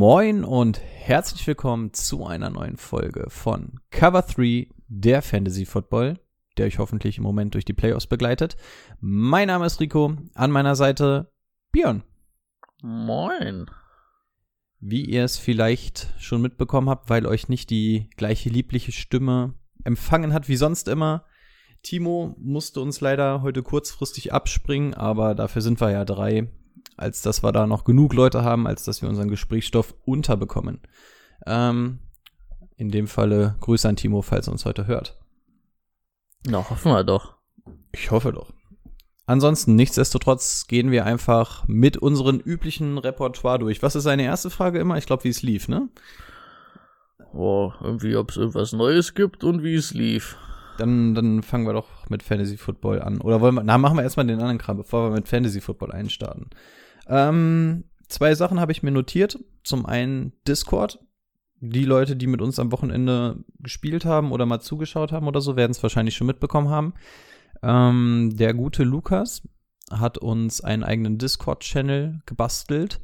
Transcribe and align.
Moin 0.00 0.44
und 0.44 0.80
herzlich 0.80 1.44
willkommen 1.48 1.92
zu 1.92 2.24
einer 2.24 2.50
neuen 2.50 2.76
Folge 2.76 3.24
von 3.30 3.80
Cover 3.90 4.22
3, 4.22 4.68
der 4.86 5.22
Fantasy 5.22 5.66
Football, 5.66 6.20
der 6.56 6.66
euch 6.66 6.78
hoffentlich 6.78 7.18
im 7.18 7.24
Moment 7.24 7.54
durch 7.54 7.64
die 7.64 7.72
Playoffs 7.72 8.06
begleitet. 8.06 8.56
Mein 9.00 9.48
Name 9.48 9.66
ist 9.66 9.80
Rico, 9.80 10.14
an 10.34 10.52
meiner 10.52 10.76
Seite 10.76 11.32
Björn. 11.72 12.04
Moin. 12.80 13.66
Wie 14.78 15.04
ihr 15.04 15.24
es 15.24 15.36
vielleicht 15.36 16.14
schon 16.20 16.42
mitbekommen 16.42 16.88
habt, 16.88 17.10
weil 17.10 17.26
euch 17.26 17.48
nicht 17.48 17.68
die 17.68 18.08
gleiche 18.16 18.50
liebliche 18.50 18.92
Stimme 18.92 19.54
empfangen 19.82 20.32
hat 20.32 20.48
wie 20.48 20.54
sonst 20.54 20.86
immer. 20.86 21.24
Timo 21.82 22.36
musste 22.38 22.80
uns 22.80 23.00
leider 23.00 23.42
heute 23.42 23.64
kurzfristig 23.64 24.32
abspringen, 24.32 24.94
aber 24.94 25.34
dafür 25.34 25.60
sind 25.60 25.80
wir 25.80 25.90
ja 25.90 26.04
drei 26.04 26.52
als 26.98 27.22
dass 27.22 27.42
wir 27.42 27.52
da 27.52 27.66
noch 27.66 27.84
genug 27.84 28.14
Leute 28.14 28.42
haben, 28.42 28.66
als 28.66 28.84
dass 28.84 29.02
wir 29.02 29.08
unseren 29.08 29.28
Gesprächsstoff 29.28 29.94
unterbekommen. 30.04 30.80
Ähm, 31.46 32.00
in 32.76 32.90
dem 32.90 33.08
Falle 33.08 33.56
Grüße 33.60 33.88
an 33.88 33.96
Timo, 33.96 34.22
falls 34.22 34.48
er 34.48 34.52
uns 34.52 34.64
heute 34.64 34.86
hört. 34.86 35.16
Na, 36.46 36.68
hoffen 36.68 36.92
wir 36.92 37.04
doch. 37.04 37.34
Ich 37.92 38.10
hoffe 38.10 38.32
doch. 38.32 38.52
Ansonsten, 39.26 39.74
nichtsdestotrotz 39.74 40.66
gehen 40.68 40.90
wir 40.90 41.04
einfach 41.04 41.68
mit 41.68 41.98
unserem 41.98 42.38
üblichen 42.38 42.96
Repertoire 42.96 43.58
durch. 43.58 43.82
Was 43.82 43.94
ist 43.94 44.04
seine 44.04 44.22
erste 44.22 44.48
Frage 44.48 44.78
immer? 44.78 44.96
Ich 44.96 45.06
glaube, 45.06 45.24
wie 45.24 45.28
es 45.28 45.42
lief, 45.42 45.68
ne? 45.68 45.88
Oh, 47.34 47.72
irgendwie, 47.82 48.16
ob 48.16 48.30
es 48.30 48.38
irgendwas 48.38 48.72
Neues 48.72 49.12
gibt 49.14 49.44
und 49.44 49.62
wie 49.62 49.74
es 49.74 49.92
lief. 49.92 50.38
Dann, 50.78 51.14
dann 51.14 51.42
fangen 51.42 51.66
wir 51.66 51.74
doch 51.74 52.08
mit 52.08 52.22
Fantasy 52.22 52.56
Football 52.56 53.02
an. 53.02 53.20
Oder 53.20 53.40
wollen 53.40 53.56
wir, 53.56 53.64
na, 53.64 53.76
machen 53.76 53.96
wir 53.96 54.02
erstmal 54.02 54.26
den 54.26 54.38
anderen 54.38 54.58
Kram, 54.58 54.78
bevor 54.78 55.10
wir 55.10 55.16
mit 55.16 55.28
Fantasy 55.28 55.60
Football 55.60 55.92
einstarten. 55.92 56.48
Ähm, 57.08 57.84
zwei 58.08 58.34
Sachen 58.34 58.60
habe 58.60 58.72
ich 58.72 58.82
mir 58.82 58.90
notiert. 58.90 59.38
Zum 59.64 59.86
einen 59.86 60.32
Discord. 60.46 61.00
Die 61.60 61.84
Leute, 61.84 62.14
die 62.14 62.28
mit 62.28 62.40
uns 62.40 62.58
am 62.60 62.70
Wochenende 62.70 63.42
gespielt 63.58 64.04
haben 64.04 64.30
oder 64.30 64.46
mal 64.46 64.60
zugeschaut 64.60 65.10
haben 65.10 65.26
oder 65.26 65.40
so, 65.40 65.56
werden 65.56 65.72
es 65.72 65.82
wahrscheinlich 65.82 66.14
schon 66.14 66.28
mitbekommen 66.28 66.68
haben. 66.68 66.94
Ähm, 67.62 68.36
der 68.36 68.54
gute 68.54 68.84
Lukas 68.84 69.42
hat 69.90 70.18
uns 70.18 70.60
einen 70.60 70.84
eigenen 70.84 71.18
Discord-Channel 71.18 72.20
gebastelt 72.26 73.00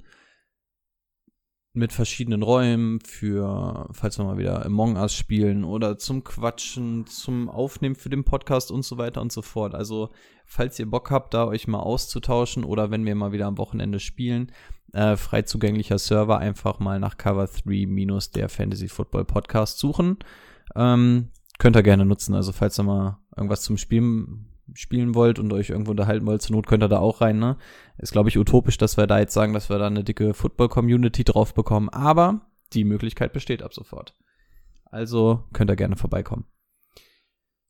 mit 1.77 1.93
verschiedenen 1.93 2.43
Räumen 2.45 3.01
für, 3.01 3.89
falls 3.91 4.17
wir 4.17 4.25
mal 4.25 4.39
wieder 4.39 4.65
Among 4.65 4.97
Us 4.97 5.13
spielen 5.13 5.65
oder 5.65 5.99
zum 5.99 6.23
Quatschen, 6.23 7.07
zum 7.07 7.51
Aufnehmen 7.51 7.97
für 7.97 8.09
den 8.09 8.23
Podcast 8.23 8.71
und 8.71 8.85
so 8.85 8.97
weiter 8.97 9.21
und 9.21 9.33
so 9.33 9.43
fort. 9.43 9.75
Also, 9.75 10.11
falls 10.47 10.79
ihr 10.79 10.89
Bock 10.89 11.11
habt, 11.11 11.35
da 11.35 11.47
euch 11.47 11.67
mal 11.67 11.81
auszutauschen 11.81 12.63
oder 12.63 12.93
wenn 12.93 13.05
wir 13.05 13.17
mal 13.17 13.33
wieder 13.33 13.47
am 13.47 13.59
Wochenende 13.59 13.99
spielen, 13.99 14.53
äh, 14.93 15.17
frei 15.17 15.43
zugänglicher 15.43 15.99
Server, 15.99 16.39
einfach 16.39 16.79
mal 16.79 17.01
nach 17.01 17.17
Cover 17.17 17.49
3 17.49 17.87
minus 17.87 18.31
der 18.31 18.49
Fantasy 18.49 18.87
Football 18.87 19.25
Podcast 19.25 19.81
suchen. 19.81 20.19
Ähm, 20.77 21.31
könnt 21.59 21.77
ihr 21.77 21.83
gerne 21.83 22.05
nutzen. 22.05 22.37
Also, 22.37 22.53
falls 22.53 22.79
ihr 22.79 22.85
mal 22.85 23.19
irgendwas 23.37 23.63
zum 23.63 23.79
Spielen 23.79 24.47
spielen 24.73 25.15
wollt 25.15 25.39
und 25.39 25.53
euch 25.53 25.71
irgendwo 25.71 25.91
unterhalten 25.91 26.27
wollt, 26.27 26.43
zur 26.43 26.57
Not 26.57 26.67
könnt 26.67 26.83
ihr 26.83 26.89
da 26.89 26.99
auch 26.99 27.21
rein, 27.21 27.39
ne? 27.39 27.57
Ist, 27.99 28.13
glaube 28.13 28.29
ich, 28.29 28.39
utopisch, 28.39 28.79
dass 28.79 28.97
wir 28.97 29.07
da 29.07 29.19
jetzt 29.19 29.35
sagen, 29.35 29.53
dass 29.53 29.69
wir 29.69 29.79
da 29.79 29.87
eine 29.87 30.05
dicke 30.05 30.35
Football-Community 30.35 31.25
drauf 31.25 31.55
bekommen, 31.55 31.89
aber 31.91 32.41
die 32.73 32.85
Möglichkeit 32.85 33.33
besteht 33.33 33.63
ab 33.63 33.75
sofort. 33.75 34.15
Also 34.85 35.45
könnt 35.53 35.71
ihr 35.71 35.77
gerne 35.77 35.97
vorbeikommen. 35.97 36.45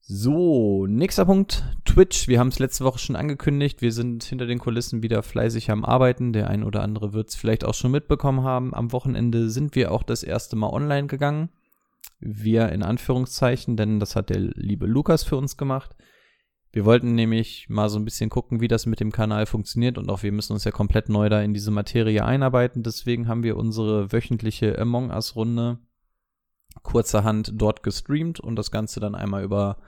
So, 0.06 0.84
nächster 0.86 1.24
Punkt, 1.24 1.64
Twitch. 1.86 2.28
Wir 2.28 2.38
haben 2.38 2.48
es 2.48 2.58
letzte 2.58 2.84
Woche 2.84 2.98
schon 2.98 3.16
angekündigt. 3.16 3.80
Wir 3.80 3.90
sind 3.90 4.22
hinter 4.22 4.44
den 4.44 4.58
Kulissen 4.58 5.02
wieder 5.02 5.22
fleißig 5.22 5.70
am 5.70 5.82
Arbeiten. 5.82 6.34
Der 6.34 6.50
ein 6.50 6.62
oder 6.62 6.82
andere 6.82 7.14
wird 7.14 7.30
es 7.30 7.36
vielleicht 7.36 7.64
auch 7.64 7.72
schon 7.72 7.90
mitbekommen 7.90 8.42
haben. 8.42 8.74
Am 8.74 8.92
Wochenende 8.92 9.48
sind 9.48 9.74
wir 9.74 9.92
auch 9.92 10.02
das 10.02 10.22
erste 10.22 10.56
Mal 10.56 10.68
online 10.68 11.06
gegangen. 11.06 11.48
Wir 12.20 12.68
in 12.68 12.82
Anführungszeichen, 12.82 13.78
denn 13.78 13.98
das 13.98 14.14
hat 14.14 14.28
der 14.28 14.40
liebe 14.40 14.84
Lukas 14.84 15.24
für 15.24 15.38
uns 15.38 15.56
gemacht. 15.56 15.96
Wir 16.74 16.84
wollten 16.84 17.14
nämlich 17.14 17.68
mal 17.68 17.88
so 17.88 18.00
ein 18.00 18.04
bisschen 18.04 18.30
gucken, 18.30 18.60
wie 18.60 18.66
das 18.66 18.84
mit 18.84 18.98
dem 18.98 19.12
Kanal 19.12 19.46
funktioniert 19.46 19.96
und 19.96 20.10
auch 20.10 20.24
wir 20.24 20.32
müssen 20.32 20.54
uns 20.54 20.64
ja 20.64 20.72
komplett 20.72 21.08
neu 21.08 21.28
da 21.28 21.40
in 21.40 21.54
diese 21.54 21.70
Materie 21.70 22.24
einarbeiten. 22.24 22.82
Deswegen 22.82 23.28
haben 23.28 23.44
wir 23.44 23.56
unsere 23.56 24.10
wöchentliche 24.10 24.76
Among 24.76 25.10
Us 25.10 25.36
Runde 25.36 25.78
kurzerhand 26.82 27.52
dort 27.54 27.84
gestreamt 27.84 28.40
und 28.40 28.56
das 28.56 28.72
Ganze 28.72 28.98
dann 28.98 29.14
einmal 29.14 29.44
über 29.44 29.78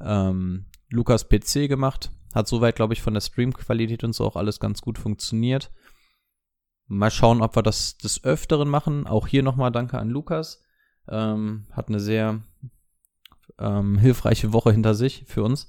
ähm, 0.00 0.66
Lukas 0.90 1.28
PC 1.28 1.68
gemacht. 1.68 2.10
Hat 2.34 2.48
soweit, 2.48 2.74
glaube 2.74 2.94
ich, 2.94 3.02
von 3.02 3.14
der 3.14 3.20
Streamqualität 3.20 4.02
und 4.02 4.12
so 4.12 4.24
auch 4.24 4.34
alles 4.34 4.58
ganz 4.58 4.82
gut 4.82 4.98
funktioniert. 4.98 5.70
Mal 6.88 7.12
schauen, 7.12 7.40
ob 7.40 7.54
wir 7.54 7.62
das 7.62 7.98
des 7.98 8.24
Öfteren 8.24 8.68
machen. 8.68 9.06
Auch 9.06 9.28
hier 9.28 9.44
nochmal 9.44 9.70
danke 9.70 9.96
an 9.96 10.10
Lukas. 10.10 10.60
Ähm, 11.08 11.68
hat 11.70 11.86
eine 11.86 12.00
sehr 12.00 12.40
ähm, 13.60 13.96
hilfreiche 13.98 14.52
Woche 14.52 14.72
hinter 14.72 14.96
sich 14.96 15.24
für 15.28 15.44
uns 15.44 15.68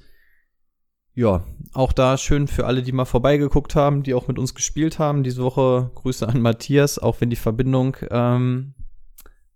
ja, 1.18 1.44
auch 1.74 1.94
da 1.94 2.16
schön 2.16 2.48
für 2.48 2.68
alle, 2.68 2.84
die 2.84 2.92
mal 2.92 3.06
vorbeigeguckt 3.06 3.74
haben, 3.74 4.04
die 4.04 4.14
auch 4.14 4.28
mit 4.28 4.38
uns 4.38 4.54
gespielt 4.54 5.00
haben. 5.00 5.24
Diese 5.24 5.44
Woche 5.44 5.90
Grüße 5.96 6.28
an 6.28 6.42
Matthias, 6.42 7.00
auch 7.00 7.20
wenn 7.20 7.32
die 7.32 7.36
Verbindung 7.36 7.98
ähm, 8.12 8.76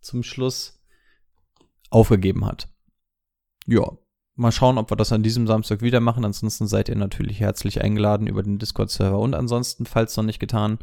zum 0.01 0.23
Schluss 0.23 0.83
aufgegeben 1.91 2.47
hat. 2.47 2.67
Ja, 3.67 3.91
mal 4.33 4.51
schauen, 4.51 4.79
ob 4.79 4.89
wir 4.89 4.95
das 4.95 5.11
an 5.11 5.21
diesem 5.21 5.45
Samstag 5.45 5.83
wieder 5.83 5.99
machen. 5.99 6.25
Ansonsten 6.25 6.65
seid 6.65 6.89
ihr 6.89 6.95
natürlich 6.95 7.39
herzlich 7.39 7.79
eingeladen 7.79 8.25
über 8.25 8.41
den 8.41 8.57
Discord-Server. 8.57 9.19
Und 9.19 9.35
ansonsten, 9.35 9.85
falls 9.85 10.17
noch 10.17 10.23
nicht 10.23 10.39
getan, 10.39 10.79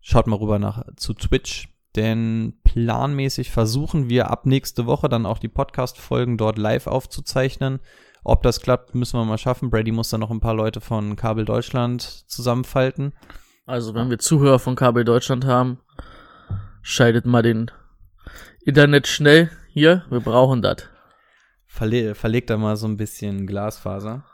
schaut 0.00 0.26
mal 0.26 0.34
rüber 0.34 0.58
nach 0.58 0.82
zu 0.96 1.14
Twitch. 1.14 1.68
Denn 1.94 2.54
planmäßig 2.64 3.52
versuchen 3.52 4.08
wir 4.08 4.32
ab 4.32 4.46
nächste 4.46 4.84
Woche 4.84 5.08
dann 5.08 5.26
auch 5.26 5.38
die 5.38 5.46
Podcast-Folgen 5.46 6.38
dort 6.38 6.58
live 6.58 6.88
aufzuzeichnen. 6.88 7.78
Ob 8.24 8.42
das 8.42 8.60
klappt, 8.60 8.94
müssen 8.94 9.18
wir 9.18 9.24
mal 9.24 9.38
schaffen. 9.38 9.70
Brady 9.70 9.90
muss 9.90 10.10
da 10.10 10.18
noch 10.18 10.30
ein 10.30 10.40
paar 10.40 10.54
Leute 10.54 10.80
von 10.80 11.16
Kabel 11.16 11.44
Deutschland 11.44 12.02
zusammenfalten. 12.02 13.14
Also, 13.66 13.94
wenn 13.94 14.10
wir 14.10 14.18
Zuhörer 14.18 14.58
von 14.58 14.76
Kabel 14.76 15.04
Deutschland 15.04 15.44
haben, 15.44 15.80
scheidet 16.82 17.26
mal 17.26 17.42
den 17.42 17.70
Internet 18.64 19.06
schnell 19.06 19.50
hier. 19.68 20.04
Wir 20.10 20.20
brauchen 20.20 20.62
das. 20.62 20.88
Verle 21.66 22.14
verlegt 22.14 22.50
da 22.50 22.56
mal 22.56 22.76
so 22.76 22.86
ein 22.86 22.96
bisschen 22.96 23.46
Glasfaser. 23.46 24.24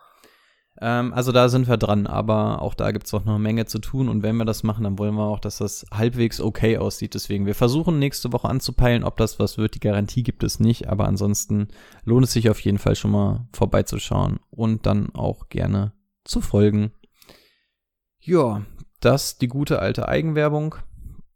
Ähm, 0.81 1.13
also 1.13 1.33
da 1.33 1.49
sind 1.49 1.69
wir 1.69 1.77
dran, 1.77 2.07
aber 2.07 2.63
auch 2.63 2.75
da 2.75 2.93
gibt 2.93 3.07
es 3.07 3.13
noch 3.13 3.27
eine 3.27 3.39
Menge 3.39 3.67
zu 3.67 3.79
tun 3.79 4.09
und 4.09 4.23
wenn 4.23 4.37
wir 4.37 4.45
das 4.45 4.63
machen, 4.63 4.85
dann 4.85 4.99
wollen 4.99 5.15
wir 5.15 5.25
auch, 5.25 5.41
dass 5.41 5.59
das 5.59 5.87
halbwegs 5.93 6.41
okay 6.41 6.79
aussieht. 6.79 7.15
Deswegen, 7.15 7.47
wir 7.47 7.55
versuchen 7.55 7.99
nächste 7.99 8.33
Woche 8.33 8.49
anzupeilen, 8.49 9.05
ob 9.05 9.17
das 9.17 9.39
was 9.39 9.59
wird. 9.59 9.75
Die 9.75 9.81
Garantie 9.81 10.23
gibt 10.23 10.45
es 10.45 10.61
nicht, 10.61 10.89
aber 10.89 11.07
ansonsten 11.07 11.69
lohnt 12.05 12.27
es 12.27 12.33
sich 12.33 12.49
auf 12.49 12.61
jeden 12.61 12.79
Fall 12.79 12.95
schon 12.95 13.11
mal 13.11 13.49
vorbeizuschauen 13.53 14.39
und 14.51 14.87
dann 14.87 15.15
auch 15.15 15.49
gerne 15.49 15.93
zu 16.25 16.41
folgen. 16.41 16.93
Ja, 18.21 18.63
das 19.01 19.39
die 19.39 19.49
gute 19.49 19.81
alte 19.81 20.09
Eigenwerbung. 20.09 20.77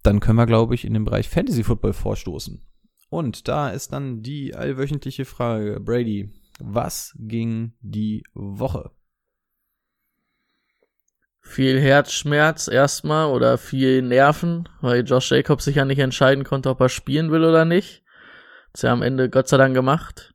Dann 0.03 0.21
können 0.21 0.39
wir, 0.39 0.47
glaube 0.47 0.75
ich, 0.75 0.85
in 0.85 0.95
den 0.95 1.05
Bereich 1.05 1.29
Fantasy 1.29 1.63
Football 1.63 1.93
vorstoßen. 1.93 2.61
Und 3.09 3.47
da 3.47 3.71
ist 3.71 3.93
dann 3.93 4.23
die 4.23 4.55
allwöchentliche 4.55 5.25
Frage, 5.25 5.81
Brady, 5.81 6.31
was 6.59 7.15
ging 7.19 7.73
die 7.81 8.25
Woche? 8.35 8.91
Viel 11.43 11.81
Herzschmerz 11.81 12.69
erstmal 12.69 13.27
oder 13.27 13.59
viel 13.59 14.01
Nerven, 14.01 14.69
weil 14.81 15.05
Josh 15.05 15.31
Jacobs 15.31 15.65
sich 15.65 15.77
ja 15.77 15.85
nicht 15.85 15.99
entscheiden 15.99 16.45
konnte, 16.45 16.71
ob 16.71 16.81
er 16.81 16.89
spielen 16.89 17.31
will 17.31 17.45
oder 17.45 17.65
nicht. 17.65 18.03
Das 18.73 18.83
ja 18.83 18.93
am 18.93 19.03
Ende 19.03 19.29
Gott 19.29 19.49
sei 19.49 19.59
Dank 19.59 19.75
gemacht. 19.75 20.33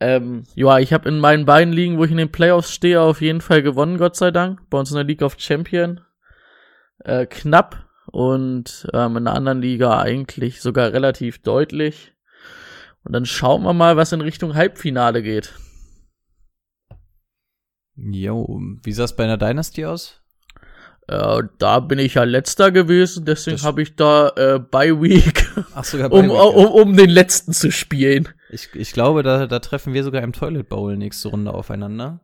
Ähm, 0.00 0.44
ja, 0.54 0.78
ich 0.78 0.92
habe 0.92 1.08
in 1.08 1.18
meinen 1.18 1.44
beiden 1.44 1.72
Ligen, 1.72 1.98
wo 1.98 2.04
ich 2.04 2.10
in 2.10 2.16
den 2.16 2.32
Playoffs 2.32 2.72
stehe, 2.72 3.00
auf 3.00 3.20
jeden 3.20 3.40
Fall 3.40 3.62
gewonnen, 3.62 3.98
Gott 3.98 4.16
sei 4.16 4.30
Dank. 4.30 4.60
Bei 4.70 4.78
uns 4.78 4.90
in 4.90 4.96
der 4.96 5.04
League 5.04 5.22
of 5.22 5.36
Champion. 5.38 6.00
Äh, 7.04 7.26
knapp. 7.26 7.86
Und 8.06 8.88
ähm, 8.92 9.16
in 9.18 9.24
der 9.24 9.34
anderen 9.34 9.62
Liga 9.62 10.00
eigentlich 10.00 10.60
sogar 10.60 10.92
relativ 10.92 11.42
deutlich. 11.42 12.14
Und 13.04 13.12
dann 13.12 13.26
schauen 13.26 13.62
wir 13.62 13.72
mal, 13.72 13.96
was 13.96 14.12
in 14.12 14.20
Richtung 14.20 14.54
Halbfinale 14.54 15.22
geht. 15.22 15.52
Jo, 17.96 18.60
wie 18.82 18.92
sah 18.92 19.04
es 19.04 19.14
bei 19.16 19.24
einer 19.24 19.36
Dynasty 19.38 19.84
aus? 19.84 20.20
Äh, 21.08 21.42
da 21.58 21.80
bin 21.80 21.98
ich 21.98 22.14
ja 22.14 22.24
letzter 22.24 22.70
gewesen, 22.70 23.24
deswegen 23.24 23.60
habe 23.62 23.82
ich 23.82 23.96
da 23.96 24.28
äh, 24.36 24.58
Bye 24.60 25.00
Week, 25.02 25.46
Ach, 25.74 25.84
sogar 25.84 26.12
um, 26.12 26.28
Bye 26.28 26.30
Week, 26.30 26.34
ja. 26.36 26.42
um, 26.42 26.66
um 26.90 26.96
den 26.96 27.10
letzten 27.10 27.52
zu 27.52 27.70
spielen. 27.72 28.28
Ich, 28.50 28.68
ich 28.74 28.92
glaube, 28.92 29.22
da, 29.22 29.46
da 29.46 29.58
treffen 29.58 29.94
wir 29.94 30.04
sogar 30.04 30.22
im 30.22 30.32
Toilet 30.32 30.68
Bowl 30.68 30.96
nächste 30.96 31.28
Runde 31.28 31.52
aufeinander. 31.52 32.20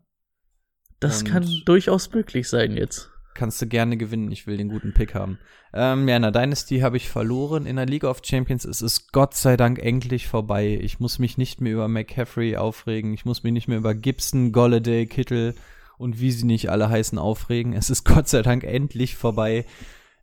Das 1.00 1.22
Und- 1.22 1.28
kann 1.28 1.48
durchaus 1.64 2.12
möglich 2.12 2.48
sein 2.48 2.76
jetzt. 2.76 3.10
Kannst 3.38 3.62
du 3.62 3.68
gerne 3.68 3.96
gewinnen. 3.96 4.32
Ich 4.32 4.48
will 4.48 4.56
den 4.56 4.68
guten 4.68 4.92
Pick 4.92 5.14
haben. 5.14 5.38
Ähm, 5.72 6.08
ja, 6.08 6.16
in 6.16 6.22
der 6.22 6.32
Dynasty 6.32 6.80
habe 6.80 6.96
ich 6.96 7.08
verloren. 7.08 7.66
In 7.66 7.76
der 7.76 7.86
League 7.86 8.02
of 8.02 8.20
Champions 8.24 8.64
ist 8.64 8.80
es 8.80 9.12
Gott 9.12 9.34
sei 9.34 9.56
Dank 9.56 9.78
endlich 9.78 10.26
vorbei. 10.26 10.76
Ich 10.82 10.98
muss 10.98 11.20
mich 11.20 11.38
nicht 11.38 11.60
mehr 11.60 11.74
über 11.74 11.86
McCaffrey 11.86 12.56
aufregen. 12.56 13.14
Ich 13.14 13.24
muss 13.24 13.44
mich 13.44 13.52
nicht 13.52 13.68
mehr 13.68 13.78
über 13.78 13.94
Gibson, 13.94 14.50
Golladay, 14.50 15.06
Kittel 15.06 15.54
und 15.98 16.18
wie 16.18 16.32
sie 16.32 16.46
nicht 16.46 16.68
alle 16.68 16.88
heißen 16.88 17.16
aufregen. 17.16 17.74
Es 17.74 17.90
ist 17.90 18.02
Gott 18.12 18.26
sei 18.26 18.42
Dank 18.42 18.64
endlich 18.64 19.14
vorbei. 19.14 19.66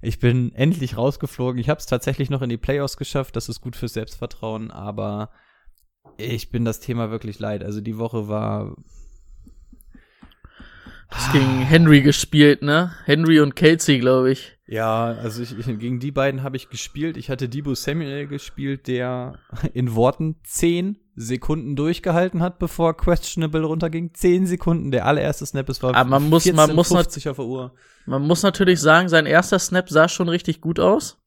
Ich 0.02 0.20
bin 0.20 0.54
endlich 0.54 0.98
rausgeflogen. 0.98 1.58
Ich 1.62 1.70
habe 1.70 1.80
es 1.80 1.86
tatsächlich 1.86 2.30
noch 2.30 2.42
in 2.42 2.50
die 2.50 2.58
Playoffs 2.58 2.98
geschafft. 2.98 3.38
Das 3.38 3.48
ist 3.48 3.62
gut 3.62 3.78
fürs 3.78 3.94
Selbstvertrauen, 3.94 4.72
aber 4.72 5.30
ich 6.18 6.50
bin 6.50 6.66
das 6.66 6.82
Thema 6.82 7.12
wirklich 7.12 7.40
leid. 7.40 7.64
Also 7.64 7.80
die 7.80 7.98
Woche 7.98 8.28
war 8.28 8.76
Das 11.10 11.32
gegen 11.32 11.60
Henry 11.62 12.02
gespielt, 12.02 12.62
ne? 12.62 12.92
Henry 13.06 13.40
und 13.40 13.56
Kelsey, 13.56 14.00
glaube 14.00 14.32
ich. 14.32 14.58
Ja, 14.68 15.06
also 15.22 15.44
ich, 15.44 15.58
ich, 15.58 15.66
gegen 15.80 16.00
die 16.00 16.12
beiden 16.12 16.42
habe 16.44 16.58
ich 16.58 16.70
gespielt. 16.70 17.18
Ich 17.18 17.30
hatte 17.30 17.48
Debo 17.48 17.76
Samuel 17.76 18.28
gespielt, 18.28 18.88
der 18.88 19.38
in 19.74 19.94
Worten 19.96 20.38
10 20.44 20.98
Sekunden 21.16 21.76
durchgehalten 21.76 22.42
hat, 22.42 22.58
bevor 22.60 22.98
Questionable 22.98 23.64
runterging. 23.64 24.14
10 24.14 24.48
Sekunden, 24.48 24.92
der 24.92 25.06
allererste 25.06 25.46
Snap, 25.46 25.70
es 25.70 25.82
war 25.84 25.96
Aber 25.96 26.10
man 26.10 26.28
muss- 26.30 26.52
man 26.52 26.76
muss 26.76 26.90
nat- 26.92 27.08
14:50 27.08 27.30
auf 27.30 27.38
der 27.38 27.46
Uhr. 27.46 27.74
Man 28.08 28.24
muss 28.24 28.44
natürlich 28.44 28.82
sagen, 28.82 29.08
sein 29.08 29.26
erster 29.26 29.60
Snap 29.60 29.90
sah 29.90 30.10
schon 30.10 30.28
richtig 30.30 30.60
gut 30.62 30.80
aus. 30.80 31.18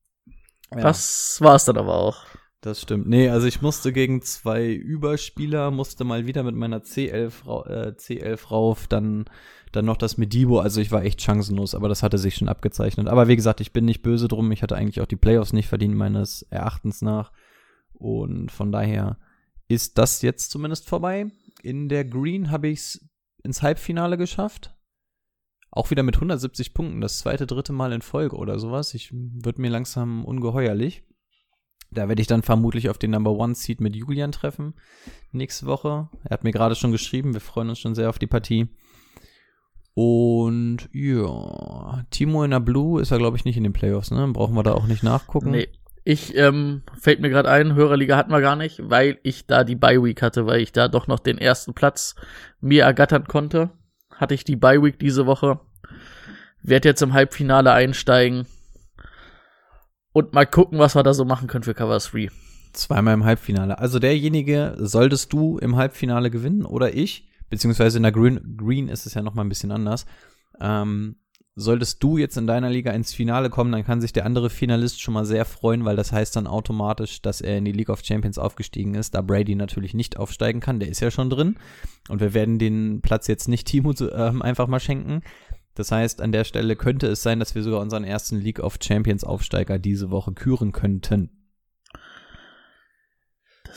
Ja, 0.75 0.81
Das 0.83 1.39
war's 1.41 1.65
dann 1.65 1.79
aber 1.79 1.95
auch. 1.95 2.25
das 2.61 2.83
stimmt. 2.83 3.09
Nee, 3.09 3.31
also 3.31 3.47
ich 3.47 3.63
musste 3.63 3.93
gegen 3.93 4.21
zwei 4.21 4.67
Überspieler, 4.73 5.71
musste 5.71 6.05
mal 6.05 6.27
wieder 6.27 6.43
mit 6.43 6.57
meiner 6.57 6.81
C11, 6.83 7.45
rau- 7.47 7.65
äh, 7.65 7.95
C11 7.97 8.51
rauf, 8.51 8.87
dann, 8.89 9.25
dann 9.73 9.85
noch 9.85 9.97
das 9.97 10.19
mit 10.19 10.33
Debo. 10.33 10.61
Also 10.61 10.81
ich 10.81 10.91
war 10.91 11.05
echt 11.05 11.21
chancenlos, 11.21 11.75
aber 11.75 11.89
das 11.89 12.03
hatte 12.03 12.19
sich 12.19 12.37
schon 12.37 12.49
abgezeichnet. 12.49 13.09
Aber 13.09 13.29
wie 13.29 13.37
gesagt, 13.37 13.61
ich 13.61 13.73
bin 13.73 13.85
nicht 13.85 14.03
böse 14.03 14.29
drum. 14.29 14.51
Ich 14.53 14.63
hatte 14.63 14.77
eigentlich 14.77 15.01
auch 15.01 15.07
die 15.07 15.17
Playoffs 15.17 15.53
nicht 15.53 15.69
verdient, 15.69 15.95
meines 15.95 16.43
Erachtens 16.43 17.03
nach. 17.03 17.33
Und 17.93 18.51
von 18.51 18.73
daher 18.73 19.19
ist 19.69 19.99
das 19.99 20.23
jetzt 20.23 20.51
zumindest 20.51 20.89
vorbei. 20.89 21.31
In 21.63 21.89
der 21.89 22.05
Green 22.05 22.51
habe 22.51 22.69
ich 22.69 22.79
es 22.79 23.09
ins 23.43 23.63
Halbfinale 23.63 24.17
geschafft. 24.17 24.75
Auch 25.71 25.91
wieder 25.91 26.03
mit 26.03 26.17
170 26.17 26.73
Punkten, 26.73 27.01
das 27.01 27.19
zweite, 27.19 27.47
dritte 27.47 27.73
Mal 27.73 27.93
in 27.93 28.01
Folge 28.01 28.37
oder 28.37 28.59
sowas. 28.59 28.95
Ich 28.95 29.11
wird 29.13 29.59
mir 29.59 29.71
langsam 29.71 30.25
ungeheuerlich. 30.25 31.05
Da 31.91 32.09
werde 32.09 32.21
ich 32.21 32.27
dann 32.27 32.43
vermutlich 32.43 32.89
auf 32.89 32.99
den 32.99 33.11
Number 33.11 33.33
One 33.33 33.55
Seed 33.55 33.81
mit 33.81 33.97
Julian 33.97 34.33
treffen 34.33 34.75
nächste 35.33 35.67
Woche. 35.67 36.09
Er 36.25 36.31
hat 36.31 36.45
mir 36.45 36.53
gerade 36.53 36.75
schon 36.75 36.93
geschrieben, 36.93 37.33
wir 37.33 37.41
freuen 37.41 37.71
uns 37.71 37.79
schon 37.79 37.95
sehr 37.95 38.11
auf 38.11 38.19
die 38.19 38.27
Partie. 38.27 38.69
Und 40.01 40.89
ja, 40.93 42.05
Timo 42.11 42.45
in 42.45 42.53
der 42.53 42.61
Blue 42.61 43.03
ist 43.03 43.11
er, 43.11 43.19
glaube 43.19 43.37
ich, 43.37 43.45
nicht 43.45 43.57
in 43.57 43.65
den 43.65 43.73
Playoffs, 43.73 44.13
ne? 44.13 44.29
Brauchen 44.33 44.55
wir 44.55 44.63
da 44.63 44.75
auch 44.75 44.87
nicht 44.87 45.03
nachgucken. 45.03 45.51
Nee. 45.51 45.67
Ich, 46.05 46.37
ähm, 46.37 46.83
fällt 47.01 47.19
mir 47.19 47.31
gerade 47.31 47.51
ein, 47.51 47.75
Hörerliga 47.75 48.17
hatten 48.17 48.31
wir 48.31 48.41
gar 48.41 48.55
nicht, 48.55 48.81
weil 48.89 49.19
ich 49.25 49.49
da 49.49 49.65
die 49.65 49.75
Bye 49.75 50.01
Week 50.01 50.23
hatte, 50.23 50.47
weil 50.47 50.61
ich 50.61 50.71
da 50.71 50.87
doch 50.87 51.09
noch 51.09 51.19
den 51.19 51.37
ersten 51.37 51.75
Platz 51.75 52.15
mir 52.61 52.85
ergattern 52.85 53.25
konnte. 53.27 53.71
Hatte 54.15 54.35
ich 54.35 54.45
die 54.45 54.55
Bye 54.55 54.81
Week 54.85 55.01
diese 55.01 55.27
Woche. 55.27 55.59
Werd 56.63 56.85
jetzt 56.85 57.03
im 57.03 57.13
Halbfinale 57.13 57.73
einsteigen. 57.73 58.47
Und 60.13 60.33
mal 60.33 60.47
gucken, 60.47 60.79
was 60.79 60.95
wir 60.95 61.03
da 61.03 61.13
so 61.13 61.25
machen 61.25 61.49
können 61.49 61.65
für 61.65 61.75
Cover 61.75 61.99
3. 61.99 62.29
Zweimal 62.73 63.15
im 63.15 63.25
Halbfinale. 63.25 63.81
Also 63.81 63.99
derjenige, 63.99 64.77
solltest 64.79 65.33
du 65.33 65.59
im 65.59 65.75
Halbfinale 65.75 66.31
gewinnen 66.31 66.65
oder 66.65 66.95
ich, 66.95 67.29
beziehungsweise 67.51 67.97
in 67.97 68.03
der 68.03 68.13
Green, 68.13 68.57
Green 68.57 68.89
ist 68.89 69.07
es 69.07 69.15
ja 69.15 69.23
noch 69.23 69.35
mal 69.35 69.43
ein 69.43 69.49
bisschen 69.49 69.71
anders. 69.71 70.07
Ähm, 70.61 71.17
solltest 71.59 72.03
du 72.03 72.19
jetzt 72.19 72.37
in 72.37 72.47
deiner 72.47 72.71
Liga 72.71 72.93
ins 72.93 73.13
Finale 73.13 73.51
kommen, 73.51 73.73
dann 73.73 73.85
kann 73.85 74.01
sich 74.01 74.13
der 74.13 74.25
andere 74.25 74.49
Finalist 74.49 75.01
schon 75.01 75.15
mal 75.15 75.25
sehr 75.25 75.45
freuen, 75.45 75.85
weil 75.85 75.97
das 75.97 76.13
heißt 76.13 76.37
dann 76.37 76.47
automatisch, 76.47 77.21
dass 77.21 77.41
er 77.41 77.59
in 77.59 77.65
die 77.65 77.73
League 77.73 77.89
of 77.89 78.05
Champions 78.05 78.39
aufgestiegen 78.39 78.95
ist, 78.95 79.15
da 79.15 79.23
Brady 79.23 79.57
natürlich 79.57 79.93
nicht 79.93 80.17
aufsteigen 80.17 80.61
kann, 80.61 80.79
der 80.79 80.89
ist 80.89 81.01
ja 81.01 81.11
schon 81.11 81.31
drin. 81.31 81.57
Und 82.09 82.21
wir 82.21 82.33
werden 82.33 82.59
den 82.59 83.01
Platz 83.03 83.27
jetzt 83.27 83.49
nicht 83.49 83.67
Timo 83.67 83.93
ähm, 84.13 84.41
einfach 84.41 84.69
mal 84.69 84.81
schenken. 84.81 85.23
Das 85.75 85.91
heißt, 85.91 86.21
an 86.21 86.33
der 86.33 86.45
Stelle 86.45 86.77
könnte 86.77 87.09
es 87.09 87.23
sein, 87.23 87.41
dass 87.41 87.55
wir 87.55 87.63
sogar 87.63 87.81
unseren 87.81 88.05
ersten 88.05 88.37
League 88.37 88.61
of 88.61 88.79
Champions 88.81 89.25
Aufsteiger 89.25 89.79
diese 89.79 90.11
Woche 90.11 90.33
küren 90.33 90.73
könnten. 90.73 91.38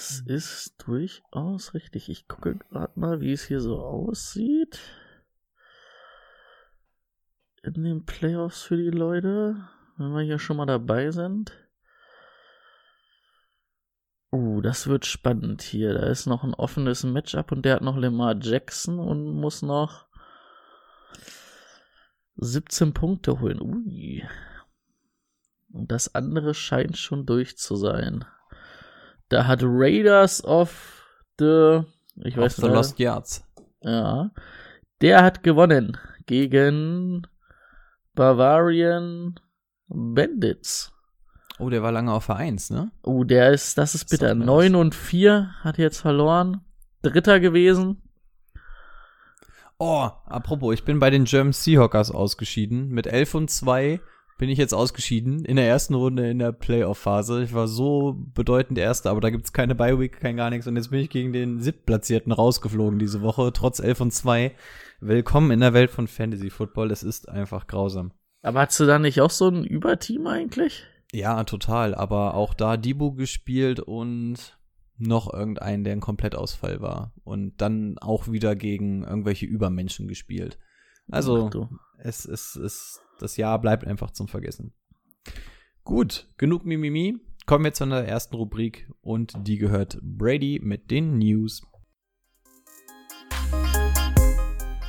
Das 0.01 0.19
ist 0.21 0.87
durchaus 0.87 1.75
richtig. 1.75 2.09
Ich 2.09 2.27
gucke 2.27 2.55
gerade 2.55 2.99
mal, 2.99 3.21
wie 3.21 3.33
es 3.33 3.43
hier 3.43 3.61
so 3.61 3.79
aussieht. 3.79 4.79
In 7.61 7.83
den 7.83 8.03
Playoffs 8.03 8.63
für 8.63 8.77
die 8.77 8.89
Leute, 8.89 9.69
wenn 9.97 10.11
wir 10.11 10.23
hier 10.23 10.39
schon 10.39 10.57
mal 10.57 10.65
dabei 10.65 11.11
sind. 11.11 11.51
Uh, 14.31 14.61
das 14.61 14.87
wird 14.87 15.05
spannend 15.05 15.61
hier. 15.61 15.93
Da 15.93 16.07
ist 16.07 16.25
noch 16.25 16.43
ein 16.43 16.55
offenes 16.55 17.03
Matchup 17.03 17.51
und 17.51 17.63
der 17.63 17.75
hat 17.75 17.83
noch 17.83 17.95
Lamar 17.95 18.35
Jackson 18.41 18.97
und 18.97 19.35
muss 19.35 19.61
noch 19.61 20.07
17 22.37 22.95
Punkte 22.95 23.39
holen. 23.39 23.61
Ui. 23.61 24.27
Und 25.71 25.91
das 25.91 26.15
andere 26.15 26.55
scheint 26.55 26.97
schon 26.97 27.27
durch 27.27 27.55
zu 27.55 27.75
sein. 27.75 28.25
Da 29.31 29.47
hat 29.47 29.61
Raiders 29.63 30.43
of 30.43 31.05
the. 31.39 31.83
Ich 32.17 32.37
Of 32.37 32.43
weiß 32.43 32.55
the 32.57 32.63
nicht. 32.63 32.73
Lost 32.73 32.99
Yards. 32.99 33.47
Ja. 33.81 34.29
Der 34.99 35.23
hat 35.23 35.41
gewonnen 35.41 35.97
gegen 36.25 37.25
Bavarian 38.13 39.39
Bandits. 39.87 40.91
Oh, 41.59 41.69
der 41.69 41.81
war 41.81 41.93
lange 41.93 42.11
auf 42.11 42.25
Vereins, 42.25 42.71
ne? 42.71 42.91
Oh, 43.03 43.23
der 43.23 43.51
ist, 43.51 43.77
das 43.77 43.95
ist 43.95 44.09
bitter. 44.09 44.27
Sagt 44.27 44.39
mir 44.39 44.45
9 44.45 44.73
was. 44.73 44.81
und 44.81 44.95
4 44.95 45.55
hat 45.61 45.77
jetzt 45.77 46.01
verloren. 46.01 46.65
Dritter 47.01 47.39
gewesen. 47.39 48.01
Oh, 49.77 50.09
apropos, 50.25 50.73
ich 50.73 50.83
bin 50.83 50.99
bei 50.99 51.09
den 51.09 51.23
German 51.23 51.53
Seahawkers 51.53 52.11
ausgeschieden. 52.11 52.89
Mit 52.89 53.07
11 53.07 53.35
und 53.35 53.49
2 53.49 54.01
bin 54.41 54.49
ich 54.49 54.57
jetzt 54.57 54.73
ausgeschieden 54.73 55.45
in 55.45 55.55
der 55.55 55.67
ersten 55.67 55.93
Runde 55.93 56.27
in 56.27 56.39
der 56.39 56.51
Playoff-Phase. 56.51 57.43
Ich 57.43 57.53
war 57.53 57.67
so 57.67 58.15
bedeutend 58.33 58.79
Erster, 58.79 59.11
aber 59.11 59.21
da 59.21 59.29
gibt's 59.29 59.53
keine 59.53 59.75
Bye-Week, 59.75 60.19
kein 60.19 60.35
gar 60.35 60.49
nichts. 60.49 60.65
Und 60.65 60.77
jetzt 60.77 60.89
bin 60.89 60.99
ich 60.99 61.11
gegen 61.11 61.31
den 61.31 61.59
siebtplatzierten 61.59 62.31
rausgeflogen 62.31 62.97
diese 62.97 63.21
Woche, 63.21 63.53
trotz 63.53 63.77
11 63.77 64.01
und 64.01 64.11
2. 64.11 64.51
Willkommen 64.99 65.51
in 65.51 65.59
der 65.59 65.73
Welt 65.73 65.91
von 65.91 66.07
Fantasy 66.07 66.49
Football. 66.49 66.89
Es 66.89 67.03
ist 67.03 67.29
einfach 67.29 67.67
grausam. 67.67 68.13
Aber 68.41 68.61
hast 68.61 68.79
du 68.79 68.87
da 68.87 68.97
nicht 68.97 69.21
auch 69.21 69.29
so 69.29 69.47
ein 69.47 69.63
Überteam 69.63 70.25
eigentlich? 70.25 70.85
Ja, 71.11 71.43
total. 71.43 71.93
Aber 71.93 72.33
auch 72.33 72.55
da 72.55 72.77
Debo 72.77 73.11
gespielt 73.11 73.79
und 73.79 74.57
noch 74.97 75.31
irgendeinen, 75.31 75.83
der 75.83 75.93
ein 75.93 76.01
Komplettausfall 76.01 76.81
war. 76.81 77.13
Und 77.23 77.61
dann 77.61 77.99
auch 77.99 78.27
wieder 78.27 78.55
gegen 78.55 79.03
irgendwelche 79.03 79.45
Übermenschen 79.45 80.07
gespielt. 80.07 80.57
Also, 81.11 81.69
es 81.99 82.25
ist, 82.25 82.55
es, 82.55 83.01
das 83.21 83.37
Jahr 83.37 83.59
bleibt 83.59 83.85
einfach 83.85 84.11
zum 84.11 84.27
Vergessen. 84.27 84.73
Gut, 85.83 86.27
genug 86.37 86.65
Mimimi. 86.65 87.17
Kommen 87.45 87.65
wir 87.65 87.73
zu 87.73 87.83
einer 87.85 88.03
ersten 88.03 88.35
Rubrik 88.35 88.89
und 89.01 89.33
die 89.47 89.57
gehört 89.57 89.99
Brady 90.01 90.59
mit 90.63 90.91
den 90.91 91.17
News. 91.17 91.61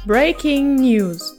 Breaking 0.06 0.76
News. 0.76 1.38